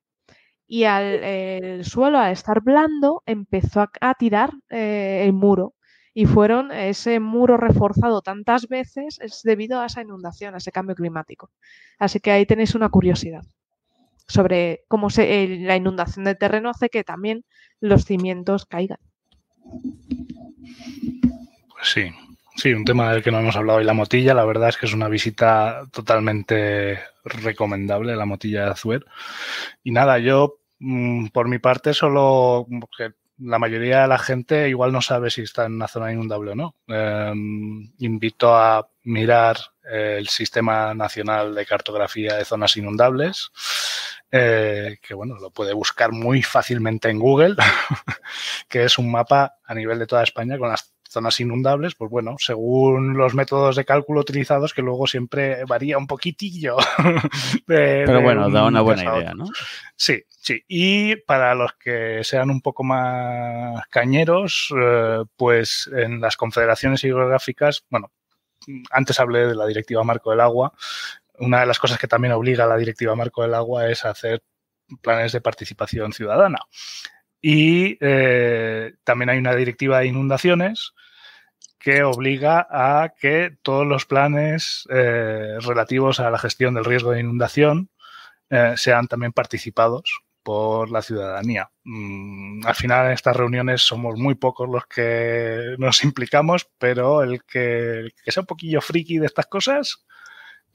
y 0.68 0.86
al, 0.86 1.04
el 1.04 1.86
suelo 1.86 2.20
al 2.20 2.32
estar 2.32 2.62
blando 2.62 3.24
empezó 3.26 3.88
a, 4.02 4.14
tirar 4.16 4.52
eh, 4.70 5.24
el 5.26 5.34
muro 5.34 5.76
y 6.14 6.26
fueron 6.26 6.72
ese 6.72 7.20
muro 7.20 7.58
reforzado 7.58 8.22
tantas 8.22 8.68
veces 8.68 9.20
es 9.22 9.41
debido 9.44 9.80
a 9.82 9.88
esa 9.88 10.02
inundación, 10.02 10.54
a 10.56 10.58
ese 10.58 10.72
cambio 10.72 10.96
climático. 10.96 11.52
Así 11.98 12.20
que 12.20 12.32
ahí 12.32 12.46
tenéis 12.46 12.76
una 12.76 12.90
curiosidad 12.90 13.44
sobre 14.30 14.84
cómo 14.88 15.10
se, 15.10 15.43
el- 15.43 15.68
la 15.68 15.76
inundación 15.76 16.23
del 16.23 16.38
terreno 16.38 16.69
hace 16.69 16.89
que 16.89 17.03
también 17.03 17.43
los 17.81 18.06
cimientos 18.06 18.65
caigan. 18.65 18.99
Pues 21.72 21.88
sí, 21.93 22.11
sí, 22.56 22.73
un 22.73 22.85
tema 22.85 23.11
del 23.11 23.23
que 23.23 23.31
no 23.31 23.39
hemos 23.39 23.56
hablado 23.56 23.80
hoy, 23.80 23.85
la 23.85 23.93
motilla, 23.93 24.34
la 24.34 24.45
verdad 24.45 24.69
es 24.69 24.77
que 24.77 24.85
es 24.85 24.93
una 24.93 25.07
visita 25.10 25.81
totalmente 25.91 26.99
recomendable, 27.23 28.15
la 28.15 28.26
motilla 28.26 28.65
de 28.65 28.72
Azuer. 28.72 29.06
Y 29.84 29.91
nada, 29.91 30.19
yo 30.19 30.60
mm, 30.80 31.27
por 31.27 31.47
mi 31.47 31.60
parte 31.60 31.93
solo, 31.93 32.68
la 33.39 33.60
mayoría 33.60 34.01
de 34.01 34.07
la 34.07 34.18
gente 34.18 34.68
igual 34.69 34.91
no 34.91 35.01
sabe 35.01 35.30
si 35.30 35.41
está 35.41 35.65
en 35.65 35.73
una 35.76 35.88
zona 35.88 36.11
inundable 36.11 36.51
o 36.51 36.56
no. 36.56 36.76
Eh, 36.88 37.31
invito 37.99 38.56
a 38.56 38.89
mirar 39.03 39.57
eh, 39.89 40.15
el 40.18 40.27
Sistema 40.27 40.93
Nacional 40.93 41.56
de 41.56 41.65
Cartografía 41.65 42.35
de 42.35 42.45
Zonas 42.45 42.76
Inundables, 42.77 43.51
eh, 44.31 44.97
que 45.01 45.14
bueno, 45.14 45.35
lo 45.39 45.51
puede 45.51 45.73
buscar 45.73 46.11
muy 46.11 46.41
fácilmente 46.43 47.10
en 47.10 47.19
Google, 47.19 47.56
que 48.69 48.84
es 48.85 48.97
un 48.97 49.11
mapa 49.11 49.56
a 49.65 49.73
nivel 49.73 49.99
de 49.99 50.07
toda 50.07 50.23
España 50.23 50.57
con 50.57 50.69
las 50.69 50.93
zonas 51.07 51.39
inundables, 51.39 51.95
pues 51.95 52.11
bueno, 52.11 52.35
según 52.38 53.18
los 53.18 53.34
métodos 53.34 53.76
de 53.76 53.84
cálculo 53.84 54.22
utilizados, 54.22 54.76
que 54.76 54.84
luego 54.84 55.07
siempre 55.07 55.64
varía 55.65 55.97
un 55.97 56.06
poquitillo. 56.06 56.77
de- 57.68 58.03
Pero 58.06 58.22
bueno, 58.22 58.49
da 58.51 58.61
un 58.64 58.68
una 58.69 58.81
buena 58.81 59.03
idea. 59.18 59.34
¿no? 59.34 59.45
Sí, 59.95 60.22
sí. 60.30 60.64
Y 60.68 61.15
para 61.15 61.56
los 61.56 61.73
que 61.73 62.23
sean 62.23 62.51
un 62.51 62.61
poco 62.61 62.84
más 62.84 63.84
cañeros, 63.88 64.72
eh, 64.80 65.23
pues 65.35 65.89
en 65.91 66.22
las 66.22 66.38
confederaciones 66.38 67.03
hidrográficas, 67.03 67.84
bueno, 67.89 68.11
antes 68.91 69.19
hablé 69.19 69.47
de 69.47 69.56
la 69.56 69.65
Directiva 69.65 70.03
Marco 70.03 70.30
del 70.30 70.41
Agua. 70.41 70.73
Una 71.40 71.61
de 71.61 71.66
las 71.66 71.80
cosas 71.80 71.98
que 71.98 72.07
también 72.07 72.34
obliga 72.34 72.66
a 72.66 72.68
la 72.68 72.78
Directiva 72.78 73.16
Marco 73.16 73.41
del 73.41 73.53
Agua 73.53 73.90
es 73.90 74.06
hacer 74.06 74.44
planes 75.02 75.32
de 75.32 75.41
participación 75.41 76.14
ciudadana. 76.14 76.60
Y 77.41 77.98
eh, 78.02 78.94
también 79.03 79.30
hay 79.30 79.38
una 79.38 79.56
directiva 79.56 79.99
de 79.99 80.07
inundaciones 80.07 80.94
que 81.80 82.03
obliga 82.03 82.68
a 82.70 83.14
que 83.18 83.57
todos 83.61 83.88
los 83.88 84.06
planes 84.06 84.86
eh, 84.90 85.57
relativos 85.61 86.20
a 86.20 86.30
la 86.30 86.38
gestión 86.38 86.74
del 86.74 86.84
riesgo 86.84 87.11
de 87.11 87.22
inundación 87.22 87.90
eh, 88.49 88.74
sean 88.76 89.07
también 89.07 89.32
participados 89.32 90.22
por 90.44 90.90
la 90.90 91.02
ciudadanía. 91.02 91.70
Mm, 91.84 92.66
al 92.66 92.76
final 92.76 93.07
en 93.07 93.11
estas 93.14 93.36
reuniones 93.36 93.82
somos 93.82 94.18
muy 94.18 94.36
pocos 94.36 94.68
los 94.70 94.86
que 94.88 95.76
nos 95.78 96.03
implicamos, 96.03 96.70
pero 96.78 97.24
el 97.24 97.44
que, 97.45 97.99
el 97.99 98.14
que 98.14 98.32
sea 98.32 98.41
un 98.41 98.48
poquillo 98.48 98.82
friki 98.82 99.20
de 99.20 99.28
estas 99.28 99.45
cosas, 99.45 100.06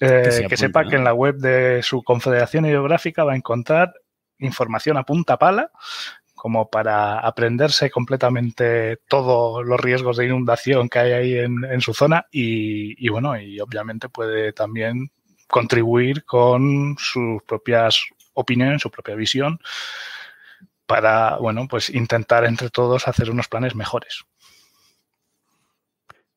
eh, 0.01 0.47
Que 0.49 0.57
sepa 0.57 0.85
que 0.85 0.97
en 0.97 1.05
la 1.05 1.15
web 1.15 1.37
de 1.37 1.83
su 1.83 2.03
confederación 2.03 2.67
hidrográfica 2.67 3.25
va 3.25 3.33
a 3.33 3.37
encontrar 3.37 3.95
información 4.39 4.97
a 4.97 5.05
punta 5.05 5.39
pala 5.39 5.71
como 6.35 6.69
para 6.69 7.21
aprenderse 7.21 7.91
completamente 7.91 8.99
todos 9.09 9.65
los 9.65 9.81
riesgos 9.81 10.19
de 10.19 10.27
inundación 10.27 10.91
que 10.91 10.99
hay 10.99 11.13
ahí 11.13 11.39
en, 11.39 11.65
en 11.65 11.81
su 11.81 11.95
zona 11.95 12.27
y, 12.31 13.03
y, 13.03 13.09
bueno, 13.09 13.41
y 13.41 13.61
obviamente 13.61 14.11
puede 14.11 14.53
también 14.53 15.11
contribuir 15.49 16.25
con 16.27 16.97
sus 16.99 17.43
propias 17.45 18.05
opiniones, 18.35 18.83
su 18.83 18.91
propia 18.91 19.15
visión 19.15 19.59
para, 20.87 21.37
bueno, 21.39 21.67
pues 21.69 21.89
intentar 21.91 22.45
entre 22.45 22.71
todos 22.71 23.09
hacer 23.09 23.31
unos 23.31 23.49
planes 23.49 23.75
mejores. 23.75 24.25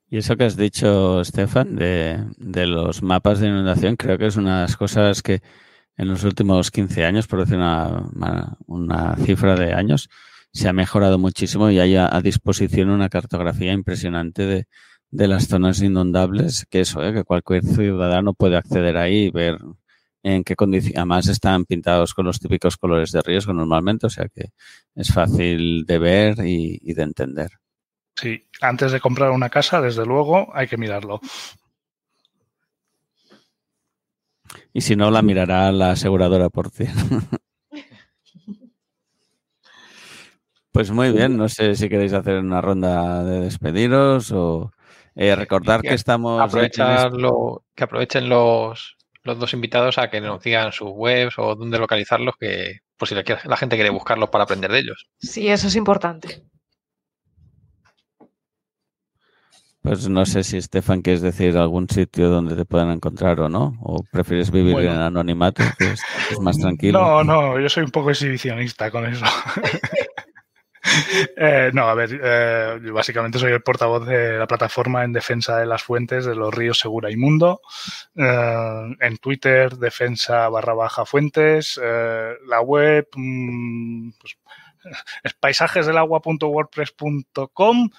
Y 0.10 0.18
eso 0.18 0.38
que 0.38 0.46
has 0.46 0.56
dicho, 0.56 1.24
Stefan, 1.24 1.76
de, 1.76 2.24
de 2.38 2.66
los 2.68 3.02
mapas 3.04 3.40
de 3.40 3.48
inundación, 3.48 3.98
creo 3.98 4.18
que 4.18 4.28
es 4.28 4.38
una 4.38 4.58
de 4.58 4.62
las 4.64 4.78
cosas 4.78 5.22
que 5.22 5.42
en 5.98 6.10
los 6.10 6.24
últimos 6.26 6.72
15 6.72 7.06
años, 7.06 7.28
por 7.28 7.40
decir 7.42 7.58
una, 7.58 8.04
una- 8.68 9.16
cifra 9.26 9.56
de 9.56 9.74
años, 9.74 10.10
se 10.54 10.70
ha 10.70 10.74
mejorado 10.74 11.20
muchísimo 11.20 11.70
y 11.72 11.80
hay 11.80 11.96
a, 11.98 12.10
disposición 12.22 12.90
una 12.90 13.10
cartografía 13.10 13.74
impresionante 13.74 14.46
de, 14.46 14.68
de 15.12 15.28
las 15.30 15.48
zonas 15.48 15.82
inundables, 15.82 16.66
que 16.70 16.82
eso, 16.82 17.04
¿eh? 17.04 17.14
que 17.14 17.24
cualquier 17.24 17.64
ciudadano 17.66 18.34
puede 18.34 18.58
acceder 18.58 18.98
ahí 18.98 19.26
y 19.28 19.32
ver 19.32 19.58
en 20.24 20.44
qué 20.44 20.56
condiciones. 20.56 20.98
Además 21.00 21.28
están 21.30 21.66
pintados 21.66 22.14
con 22.14 22.26
los 22.26 22.40
típicos 22.40 22.78
colores 22.78 23.12
de 23.14 23.22
riesgo 23.22 23.54
normalmente, 23.54 24.08
o 24.08 24.10
sea 24.10 24.28
que 24.30 24.50
es 24.96 25.14
fácil 25.14 25.86
de 25.86 26.00
ver 26.00 26.36
y 26.46 26.94
de 26.94 27.04
entender. 27.04 27.50
Sí, 28.20 28.44
antes 28.62 28.92
de 28.92 29.00
comprar 29.00 29.30
una 29.32 29.50
casa, 29.50 29.80
desde 29.80 30.06
luego, 30.06 30.50
hay 30.56 30.68
que 30.68 30.78
mirarlo. 30.78 31.22
Y 34.74 34.82
si 34.82 34.96
no, 34.96 35.12
la 35.12 35.22
mirará 35.22 35.72
la 35.72 35.92
aseguradora 35.92 36.50
por 36.50 36.72
ti. 36.72 36.86
Pues 40.72 40.92
muy 40.92 41.12
bien, 41.12 41.38
no 41.38 41.50
sé 41.50 41.76
si 41.76 41.90
queréis 41.90 42.14
hacer 42.14 42.38
una 42.38 42.62
ronda 42.62 43.24
de 43.24 43.42
despediros 43.42 44.32
o 44.32 44.72
eh, 45.16 45.36
recordar 45.36 45.82
que 45.82 45.96
estamos... 45.96 46.38
en 46.40 46.46
Aprovechar 46.46 47.08
este- 47.08 47.18
lo- 47.20 47.64
que 47.74 47.84
aprovechen 47.84 48.30
los, 48.30 48.96
los 49.24 49.40
dos 49.40 49.54
invitados 49.54 49.98
a 49.98 50.12
que 50.12 50.22
nos 50.22 50.44
digan 50.44 50.72
sus 50.72 50.90
webs 50.92 51.40
o 51.40 51.56
dónde 51.56 51.80
localizarlos, 51.80 52.36
que 52.40 52.82
por 52.96 53.08
si 53.08 53.16
la, 53.16 53.24
la 53.46 53.58
gente 53.58 53.76
quiere 53.76 53.90
buscarlos 53.90 54.30
para 54.30 54.44
aprender 54.44 54.72
de 54.72 54.80
ellos. 54.80 55.08
Sí, 55.18 55.48
eso 55.48 55.66
es 55.68 55.76
importante. 55.76 56.44
Pues 59.88 60.10
no 60.10 60.26
sé 60.26 60.44
si 60.44 60.58
Estefan 60.58 61.02
quieres 61.02 61.22
decir 61.22 61.56
algún 61.58 61.88
sitio 61.90 62.28
donde 62.30 62.56
te 62.56 62.66
puedan 62.66 62.92
encontrar 62.92 63.40
o 63.40 63.48
no, 63.48 63.78
o 63.82 64.04
prefieres 64.12 64.52
vivir 64.52 64.74
Bueno. 64.74 64.92
en 64.92 65.00
anonimato, 65.00 65.64
que 65.78 65.92
es, 65.92 66.02
es 66.32 66.40
más 66.40 66.58
tranquilo. 66.60 67.00
No, 67.00 67.24
no, 67.24 67.58
yo 67.60 67.70
soy 67.70 67.84
un 67.84 67.92
poco 67.92 68.10
exhibicionista 68.10 68.92
con 68.92 69.06
eso. 69.06 69.26
Eh, 71.36 71.70
no, 71.74 71.84
a 71.84 71.94
ver, 71.94 72.18
eh, 72.24 72.80
yo 72.84 72.94
básicamente 72.94 73.38
soy 73.40 73.52
el 73.52 73.62
portavoz 73.62 74.08
de 74.08 74.38
la 74.38 74.48
plataforma 74.48 75.04
en 75.04 75.12
defensa 75.12 75.58
de 75.58 75.66
las 75.66 75.84
fuentes 75.84 76.24
de 76.26 76.34
los 76.34 76.54
ríos 76.54 76.80
Segura 76.80 77.12
y 77.12 77.18
Mundo. 77.18 77.60
Eh, 78.16 78.96
en 79.02 79.18
Twitter, 79.18 79.76
defensa 79.76 80.48
barra 80.48 80.74
baja 80.74 81.06
fuentes. 81.06 81.78
La 81.78 82.62
web 82.62 83.06
mm, 83.14 84.12
pues, 84.20 84.38
es 85.24 85.34
paisajesdelagua.wordpress.com. 85.34 87.90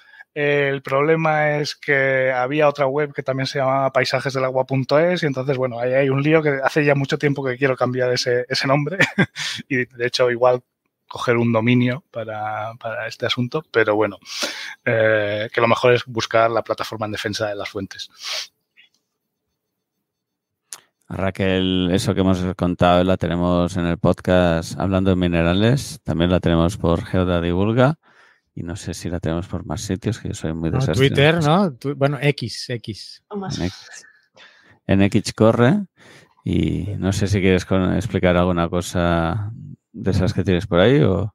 El 0.40 0.82
problema 0.82 1.56
es 1.59 1.74
que 1.74 2.31
había 2.31 2.69
otra 2.69 2.86
web 2.86 3.12
que 3.12 3.24
también 3.24 3.48
se 3.48 3.59
llamaba 3.59 3.93
paisajesdelagua.es 3.93 5.24
y 5.24 5.27
entonces, 5.27 5.56
bueno, 5.56 5.81
ahí 5.81 5.94
hay 5.94 6.10
un 6.10 6.23
lío 6.23 6.40
que 6.40 6.60
hace 6.62 6.85
ya 6.85 6.94
mucho 6.94 7.19
tiempo 7.19 7.43
que 7.44 7.56
quiero 7.56 7.77
cambiar 7.77 8.12
ese, 8.12 8.47
ese 8.48 8.69
nombre 8.69 8.98
y 9.69 9.86
de 9.86 10.06
hecho 10.06 10.31
igual 10.31 10.62
coger 11.09 11.39
un 11.39 11.52
dominio 11.52 12.05
para, 12.12 12.73
para 12.74 13.09
este 13.09 13.27
asunto, 13.27 13.65
pero 13.73 13.97
bueno, 13.97 14.19
eh, 14.85 15.51
que 15.52 15.60
lo 15.60 15.66
mejor 15.66 15.94
es 15.94 16.05
buscar 16.06 16.48
la 16.52 16.62
plataforma 16.62 17.06
en 17.06 17.12
defensa 17.12 17.48
de 17.48 17.56
las 17.56 17.70
fuentes. 17.70 18.09
Raquel, 21.09 21.90
eso 21.93 22.15
que 22.15 22.20
hemos 22.20 22.39
contado 22.55 23.02
la 23.02 23.16
tenemos 23.16 23.77
en 23.77 23.86
el 23.86 23.98
podcast 23.98 24.78
hablando 24.78 25.10
de 25.10 25.16
minerales, 25.16 26.01
también 26.05 26.31
la 26.31 26.39
tenemos 26.39 26.77
por 26.77 27.05
Geoda 27.05 27.40
Divulga 27.40 27.98
y 28.59 28.63
no 28.65 28.75
sé 28.75 28.93
si 28.93 29.09
la 29.09 29.21
tenemos 29.21 29.47
por 29.47 29.65
más 29.65 29.83
sitios, 29.83 30.19
que 30.19 30.29
yo 30.29 30.35
soy 30.35 30.53
muy 30.53 30.71
No, 30.71 30.79
desastre. 30.81 31.07
en 31.07 31.11
Twitter, 31.15 31.43
¿no? 31.45 31.73
Tu- 31.75 31.95
bueno, 31.95 32.19
X, 32.21 32.69
X. 32.71 33.23
En 33.31 33.63
X, 33.63 34.07
en 34.89 35.03
X 35.03 35.33
corre 35.33 35.85
y 36.45 36.95
no 36.99 37.13
sé 37.13 37.29
si 37.29 37.41
quieres 37.41 37.65
con- 37.65 37.95
explicar 37.95 38.37
alguna 38.37 38.69
cosa 38.69 39.53
de 39.93 40.11
esas 40.11 40.33
que 40.35 40.43
tienes 40.43 40.67
por 40.67 40.81
ahí 40.81 41.01
o... 41.03 41.33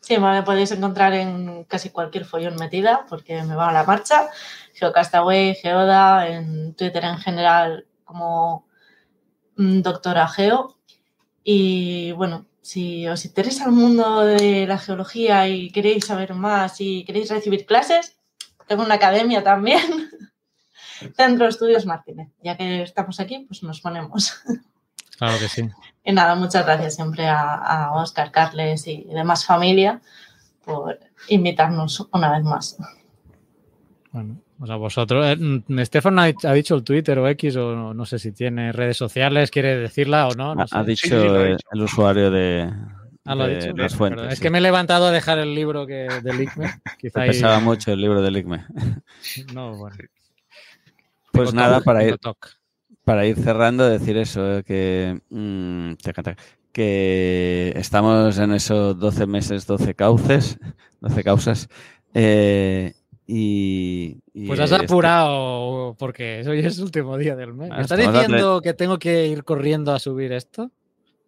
Sí, 0.00 0.16
me 0.18 0.42
podéis 0.42 0.70
encontrar 0.72 1.12
en 1.14 1.64
casi 1.64 1.90
cualquier 1.90 2.24
follón 2.24 2.56
metida 2.56 3.04
porque 3.08 3.42
me 3.42 3.54
va 3.56 3.70
a 3.70 3.72
la 3.72 3.84
marcha. 3.84 4.28
Geocastaway, 4.74 5.54
Geoda, 5.56 6.28
en 6.28 6.74
Twitter 6.74 7.04
en 7.04 7.18
general 7.18 7.86
como 8.04 8.66
mm, 9.56 9.80
doctora 9.80 10.28
Geo. 10.28 10.76
Y 11.44 12.12
bueno, 12.12 12.46
si 12.62 13.06
os 13.08 13.24
interesa 13.24 13.64
el 13.64 13.72
mundo 13.72 14.20
de 14.20 14.66
la 14.66 14.78
geología 14.78 15.48
y 15.48 15.70
queréis 15.70 16.06
saber 16.06 16.34
más 16.34 16.80
y 16.80 17.04
queréis 17.04 17.28
recibir 17.28 17.66
clases, 17.66 18.16
tengo 18.66 18.84
una 18.84 18.94
academia 18.94 19.42
también, 19.42 19.82
Centro 21.16 21.48
Estudios 21.48 21.84
Martínez. 21.84 22.28
Ya 22.42 22.56
que 22.56 22.82
estamos 22.82 23.18
aquí, 23.20 23.44
pues 23.48 23.62
nos 23.62 23.80
ponemos. 23.80 24.40
Claro 25.18 25.38
que 25.38 25.48
sí. 25.48 25.68
Y 26.04 26.12
nada, 26.12 26.34
muchas 26.34 26.64
gracias 26.64 26.96
siempre 26.96 27.28
a, 27.28 27.54
a 27.54 27.92
Oscar, 27.92 28.32
Carles 28.32 28.86
y 28.86 29.04
demás 29.04 29.44
familia 29.44 30.00
por 30.64 30.98
invitarnos 31.28 32.08
una 32.12 32.32
vez 32.32 32.44
más. 32.44 32.76
Bueno, 34.10 34.40
pues 34.62 34.70
a 34.70 34.76
vosotros. 34.76 35.26
Eh, 35.26 35.34
mm, 35.66 35.78
Estefan 35.80 36.20
ha, 36.20 36.30
ha 36.44 36.52
dicho 36.52 36.76
el 36.76 36.84
Twitter 36.84 37.18
o 37.18 37.26
X 37.30 37.56
o 37.56 37.74
no, 37.74 37.92
no 37.92 38.06
sé 38.06 38.20
si 38.20 38.30
tiene 38.30 38.70
redes 38.70 38.96
sociales, 38.96 39.50
quiere 39.50 39.76
decirla 39.76 40.28
o 40.28 40.34
no. 40.36 40.54
no 40.54 40.62
Ha, 40.62 40.68
sé. 40.68 40.78
ha 40.78 40.84
dicho 40.84 41.08
Sí, 41.08 41.08
sí, 41.08 41.16
lo 41.16 41.34
ha 41.34 41.42
el, 41.42 41.56
dicho. 41.56 41.68
el 41.72 41.82
usuario 41.82 42.30
de, 42.30 42.72
Ah, 43.24 43.34
lo 43.34 43.42
ha 43.42 43.48
de 43.48 43.56
dicho. 43.56 43.76
las 43.76 43.96
fuentes. 43.96 44.32
Es 44.32 44.38
que 44.38 44.50
me 44.50 44.58
he 44.58 44.60
levantado 44.60 45.06
a 45.06 45.10
dejar 45.10 45.40
el 45.40 45.52
libro 45.52 45.84
que, 45.84 46.06
del 46.22 46.40
ICME. 46.42 46.70
Quizá 47.00 47.22
ahí- 47.22 47.30
pesaba 47.30 47.58
mucho 47.58 47.90
el 47.92 48.00
libro 48.00 48.22
del 48.22 48.36
ICME. 48.36 48.64
No, 49.52 49.74
bueno. 49.76 49.96
Pues 51.32 51.50
Tengo 51.50 51.60
nada, 51.60 51.80
para 51.80 52.04
ir, 52.04 52.16
para 53.04 53.26
ir 53.26 53.34
cerrando, 53.36 53.88
decir 53.88 54.16
eso, 54.16 54.58
eh, 54.58 54.62
que, 54.62 55.20
mm, 55.30 55.94
taca, 55.94 56.22
taca, 56.22 56.42
que 56.72 57.72
estamos 57.74 58.38
en 58.38 58.52
esos 58.52 58.96
12 58.96 59.26
meses, 59.26 59.66
12 59.66 59.94
cauces, 59.96 60.56
12 61.00 61.24
causas. 61.24 61.68
eh, 62.14 62.92
y, 63.26 64.18
y, 64.34 64.46
Pues 64.46 64.60
has 64.60 64.72
este- 64.72 64.84
apurado 64.84 65.94
porque 65.98 66.42
hoy 66.46 66.60
es 66.60 66.78
el 66.78 66.84
último 66.84 67.16
día 67.18 67.36
del 67.36 67.54
mes. 67.54 67.70
Ah, 67.72 67.76
¿Me 67.76 67.82
estás 67.82 67.98
estamos 67.98 68.20
dándole- 68.20 68.36
diciendo 68.36 68.60
que 68.62 68.74
tengo 68.74 68.98
que 68.98 69.26
ir 69.28 69.44
corriendo 69.44 69.92
a 69.92 69.98
subir 69.98 70.32
esto? 70.32 70.70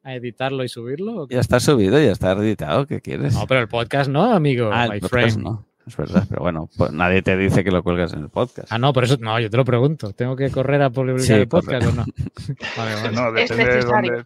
¿A 0.02 0.14
editarlo 0.14 0.64
y 0.64 0.68
subirlo? 0.68 1.22
o? 1.22 1.28
Ya 1.28 1.40
está 1.40 1.60
subido, 1.60 1.98
ya 1.98 2.12
está 2.12 2.32
editado, 2.32 2.86
¿qué 2.86 3.00
quieres? 3.00 3.32
No, 3.34 3.46
pero 3.46 3.60
el 3.60 3.68
podcast 3.68 4.10
no, 4.10 4.24
amigo. 4.34 4.70
ah, 4.72 4.86
my 4.88 4.96
el 4.96 5.00
podcast 5.00 5.12
friend. 5.34 5.42
no, 5.44 5.66
es 5.86 5.96
verdad, 5.96 6.26
pero 6.28 6.42
bueno, 6.42 6.68
pues 6.76 6.92
nadie 6.92 7.22
te 7.22 7.36
dice 7.38 7.64
que 7.64 7.70
lo 7.70 7.82
cuelgas 7.82 8.12
en 8.12 8.20
el 8.20 8.28
podcast. 8.28 8.68
Ah, 8.70 8.76
no, 8.78 8.92
por 8.92 9.04
eso 9.04 9.16
no, 9.18 9.40
yo 9.40 9.48
te 9.48 9.56
lo 9.56 9.64
pregunto. 9.64 10.12
¿Tengo 10.12 10.36
que 10.36 10.50
correr 10.50 10.82
a 10.82 10.90
publicar 10.90 11.20
Sí, 11.22 11.32
el 11.32 11.48
podcast 11.48 11.86
o 11.86 11.92
no? 11.92 12.04
Vale, 12.76 12.94
vale. 12.96 13.12
No, 13.16 13.34
Es 13.38 13.48
depende 13.48 13.76
de 13.76 13.80
dónde. 13.84 14.24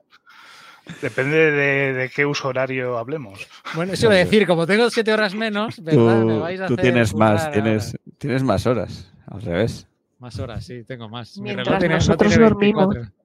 Depende 1.02 1.50
de, 1.52 1.92
de 1.92 2.08
qué 2.10 2.26
uso 2.26 2.48
horario 2.48 2.98
hablemos. 2.98 3.46
Bueno, 3.74 3.92
eso 3.92 4.06
iba 4.06 4.14
a 4.14 4.18
decir, 4.18 4.46
como 4.46 4.66
tengo 4.66 4.88
siete 4.90 5.12
horas 5.12 5.34
menos, 5.34 5.82
¿verdad? 5.82 6.24
Me 6.24 6.32
Tú, 6.34 6.40
vais 6.40 6.60
a 6.60 6.66
tú 6.66 6.74
hacer 6.74 6.82
tienes 6.84 7.14
más, 7.14 7.52
tienes, 7.52 7.96
tienes 8.18 8.42
más 8.42 8.66
horas, 8.66 9.12
al 9.26 9.42
revés. 9.42 9.86
Más 10.18 10.38
horas, 10.38 10.64
sí, 10.64 10.82
tengo 10.84 11.08
más. 11.08 11.36
Mi 11.38 11.44
Mientras 11.54 11.66
reloj 11.66 11.78
tiene- 11.80 11.94
no 11.94 11.98
nosotros 11.98 12.28
tiene 12.32 12.44
dormimos. 12.44 12.88
24. 12.94 13.18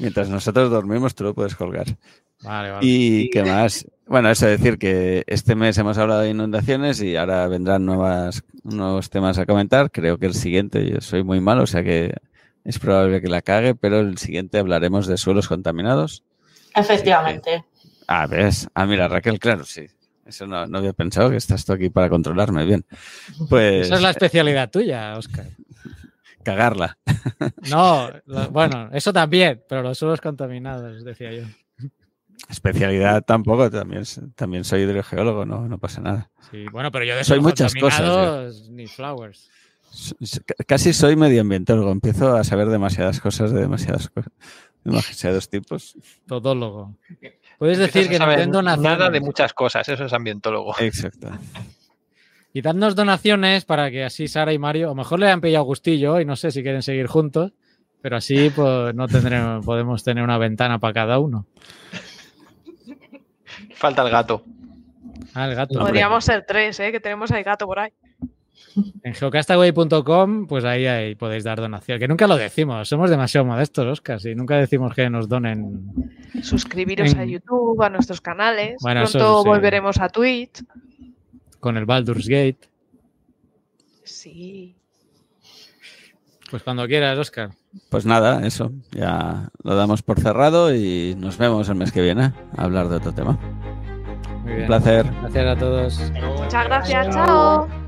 Mientras 0.00 0.28
nosotros 0.28 0.70
dormimos, 0.70 1.14
tú 1.14 1.24
lo 1.24 1.34
puedes 1.34 1.54
colgar. 1.54 1.86
Vale, 2.42 2.70
vale. 2.70 2.86
¿Y 2.86 3.30
qué 3.30 3.42
más? 3.44 3.86
Bueno, 4.06 4.30
eso 4.30 4.46
decir 4.46 4.78
que 4.78 5.24
este 5.26 5.54
mes 5.54 5.76
hemos 5.78 5.98
hablado 5.98 6.22
de 6.22 6.30
inundaciones 6.30 7.02
y 7.02 7.16
ahora 7.16 7.46
vendrán 7.48 7.84
nuevas, 7.84 8.42
nuevos 8.64 9.10
temas 9.10 9.38
a 9.38 9.44
comentar. 9.46 9.90
Creo 9.90 10.18
que 10.18 10.26
el 10.26 10.34
siguiente, 10.34 10.88
yo 10.88 11.00
soy 11.00 11.22
muy 11.24 11.40
malo, 11.40 11.64
o 11.64 11.66
sea 11.66 11.82
que 11.84 12.14
es 12.64 12.78
probable 12.78 13.20
que 13.20 13.28
la 13.28 13.42
cague, 13.42 13.74
pero 13.74 14.00
el 14.00 14.18
siguiente 14.18 14.58
hablaremos 14.58 15.06
de 15.06 15.16
suelos 15.18 15.48
contaminados. 15.48 16.22
Efectivamente. 16.74 17.64
Ah, 18.06 18.26
¿ves? 18.26 18.68
Ah, 18.74 18.86
mira, 18.86 19.08
Raquel, 19.08 19.38
claro, 19.38 19.64
sí. 19.64 19.86
Eso 20.24 20.46
no, 20.46 20.66
no 20.66 20.78
había 20.78 20.92
pensado 20.92 21.30
que 21.30 21.36
estás 21.36 21.64
tú 21.64 21.72
aquí 21.72 21.88
para 21.88 22.08
controlarme 22.10 22.64
bien. 22.64 22.84
Pues 23.48 23.86
Esa 23.86 23.96
es 23.96 24.02
la 24.02 24.10
especialidad 24.10 24.70
tuya, 24.70 25.16
Oscar. 25.16 25.46
cagarla. 26.42 26.98
No, 27.68 28.10
lo- 28.26 28.50
bueno, 28.50 28.90
eso 28.92 29.12
también, 29.12 29.62
pero 29.68 29.82
los 29.82 29.98
suelos 29.98 30.20
contaminados, 30.20 31.02
decía 31.04 31.32
yo. 31.32 31.44
Especialidad 32.48 33.22
tampoco, 33.24 33.70
también, 33.70 34.04
también 34.34 34.64
soy 34.64 34.82
hidrogeólogo, 34.82 35.44
no, 35.44 35.68
no 35.68 35.78
pasa 35.78 36.00
nada. 36.00 36.30
Sí, 36.50 36.64
bueno, 36.70 36.90
pero 36.92 37.04
yo 37.04 37.16
de 37.16 37.24
Soy 37.24 37.40
muchas 37.40 37.74
cosas, 37.74 38.00
contaminados, 38.00 38.70
ni 38.70 38.86
flowers. 38.86 39.50
Casi 40.66 40.92
soy 40.92 41.16
medioambientólogo, 41.16 41.90
empiezo 41.90 42.36
a 42.36 42.44
saber 42.44 42.68
demasiadas 42.68 43.20
cosas 43.20 43.50
de 43.52 43.60
demasiadas 43.60 44.08
cosas, 44.10 44.32
demasiados 44.90 45.48
tipos. 45.48 45.96
Todólogo. 46.26 46.96
Puedes 47.58 47.78
decir 47.78 48.06
a 48.06 48.36
que 48.36 48.46
donaciones. 48.46 48.78
Nada 48.78 49.10
de 49.10 49.20
muchas 49.20 49.52
cosas, 49.52 49.88
eso 49.88 50.04
es 50.04 50.12
ambientólogo. 50.12 50.74
Exacto. 50.78 51.30
Y 52.52 52.62
dadnos 52.62 52.94
donaciones 52.94 53.64
para 53.64 53.90
que 53.90 54.04
así 54.04 54.26
Sara 54.26 54.52
y 54.52 54.58
Mario, 54.58 54.90
o 54.90 54.94
mejor 54.94 55.20
le 55.20 55.30
han 55.30 55.40
pillado 55.40 55.64
gustillo 55.64 56.20
y 56.20 56.24
no 56.24 56.34
sé 56.34 56.50
si 56.50 56.62
quieren 56.62 56.82
seguir 56.82 57.06
juntos, 57.06 57.52
pero 58.00 58.16
así 58.16 58.50
pues 58.50 58.94
no 58.94 59.06
tendremos, 59.06 59.64
podemos 59.64 60.02
tener 60.02 60.24
una 60.24 60.38
ventana 60.38 60.78
para 60.78 60.94
cada 60.94 61.18
uno. 61.18 61.46
Falta 63.74 64.02
el 64.02 64.10
gato. 64.10 64.44
Ah, 65.34 65.46
el 65.46 65.54
gato. 65.54 65.78
Podríamos 65.78 66.24
ser 66.24 66.44
tres, 66.46 66.80
¿eh? 66.80 66.90
que 66.90 67.00
tenemos 67.00 67.30
ahí 67.30 67.42
gato 67.42 67.66
por 67.66 67.78
ahí. 67.78 67.92
En 69.02 69.14
geocastaway.com, 69.14 70.46
pues 70.46 70.64
ahí, 70.64 70.86
ahí 70.86 71.14
podéis 71.14 71.44
dar 71.44 71.60
donación. 71.60 71.98
Que 71.98 72.06
nunca 72.08 72.26
lo 72.26 72.36
decimos, 72.36 72.88
somos 72.88 73.10
demasiado 73.10 73.44
modestos, 73.46 73.86
Oscar, 73.86 74.18
y 74.24 74.34
nunca 74.34 74.56
decimos 74.56 74.94
que 74.94 75.08
nos 75.10 75.28
donen. 75.28 75.92
Suscribiros 76.42 77.12
En- 77.12 77.18
a 77.18 77.24
YouTube, 77.24 77.82
a 77.82 77.88
nuestros 77.90 78.20
canales. 78.20 78.76
Bueno, 78.80 79.02
eso 79.02 79.18
Pronto 79.18 79.42
sí. 79.42 79.48
volveremos 79.48 79.98
a 80.00 80.08
Twitch. 80.08 80.62
con 81.60 81.76
el 81.76 81.86
Baldur's 81.86 82.28
Gate. 82.28 82.68
Sí. 84.04 84.76
Pues 86.50 86.62
cuando 86.62 86.86
quieras, 86.86 87.18
Oscar. 87.18 87.50
Pues 87.90 88.06
nada, 88.06 88.46
eso. 88.46 88.70
Ya 88.92 89.50
lo 89.64 89.74
damos 89.74 90.02
por 90.02 90.20
cerrado 90.20 90.74
y 90.74 91.14
nos 91.18 91.36
vemos 91.36 91.68
el 91.68 91.74
mes 91.74 91.90
que 91.92 92.00
viene 92.00 92.32
a 92.56 92.62
hablar 92.64 92.88
de 92.88 92.96
otro 92.96 93.12
tema. 93.12 93.32
Muy 94.42 94.50
Un 94.52 94.56
bien. 94.56 94.66
placer. 94.68 95.04
Gracias 95.20 95.46
a 95.46 95.58
todos. 95.58 96.00
Muchas 96.38 96.64
gracias, 96.64 97.08
chao. 97.14 97.87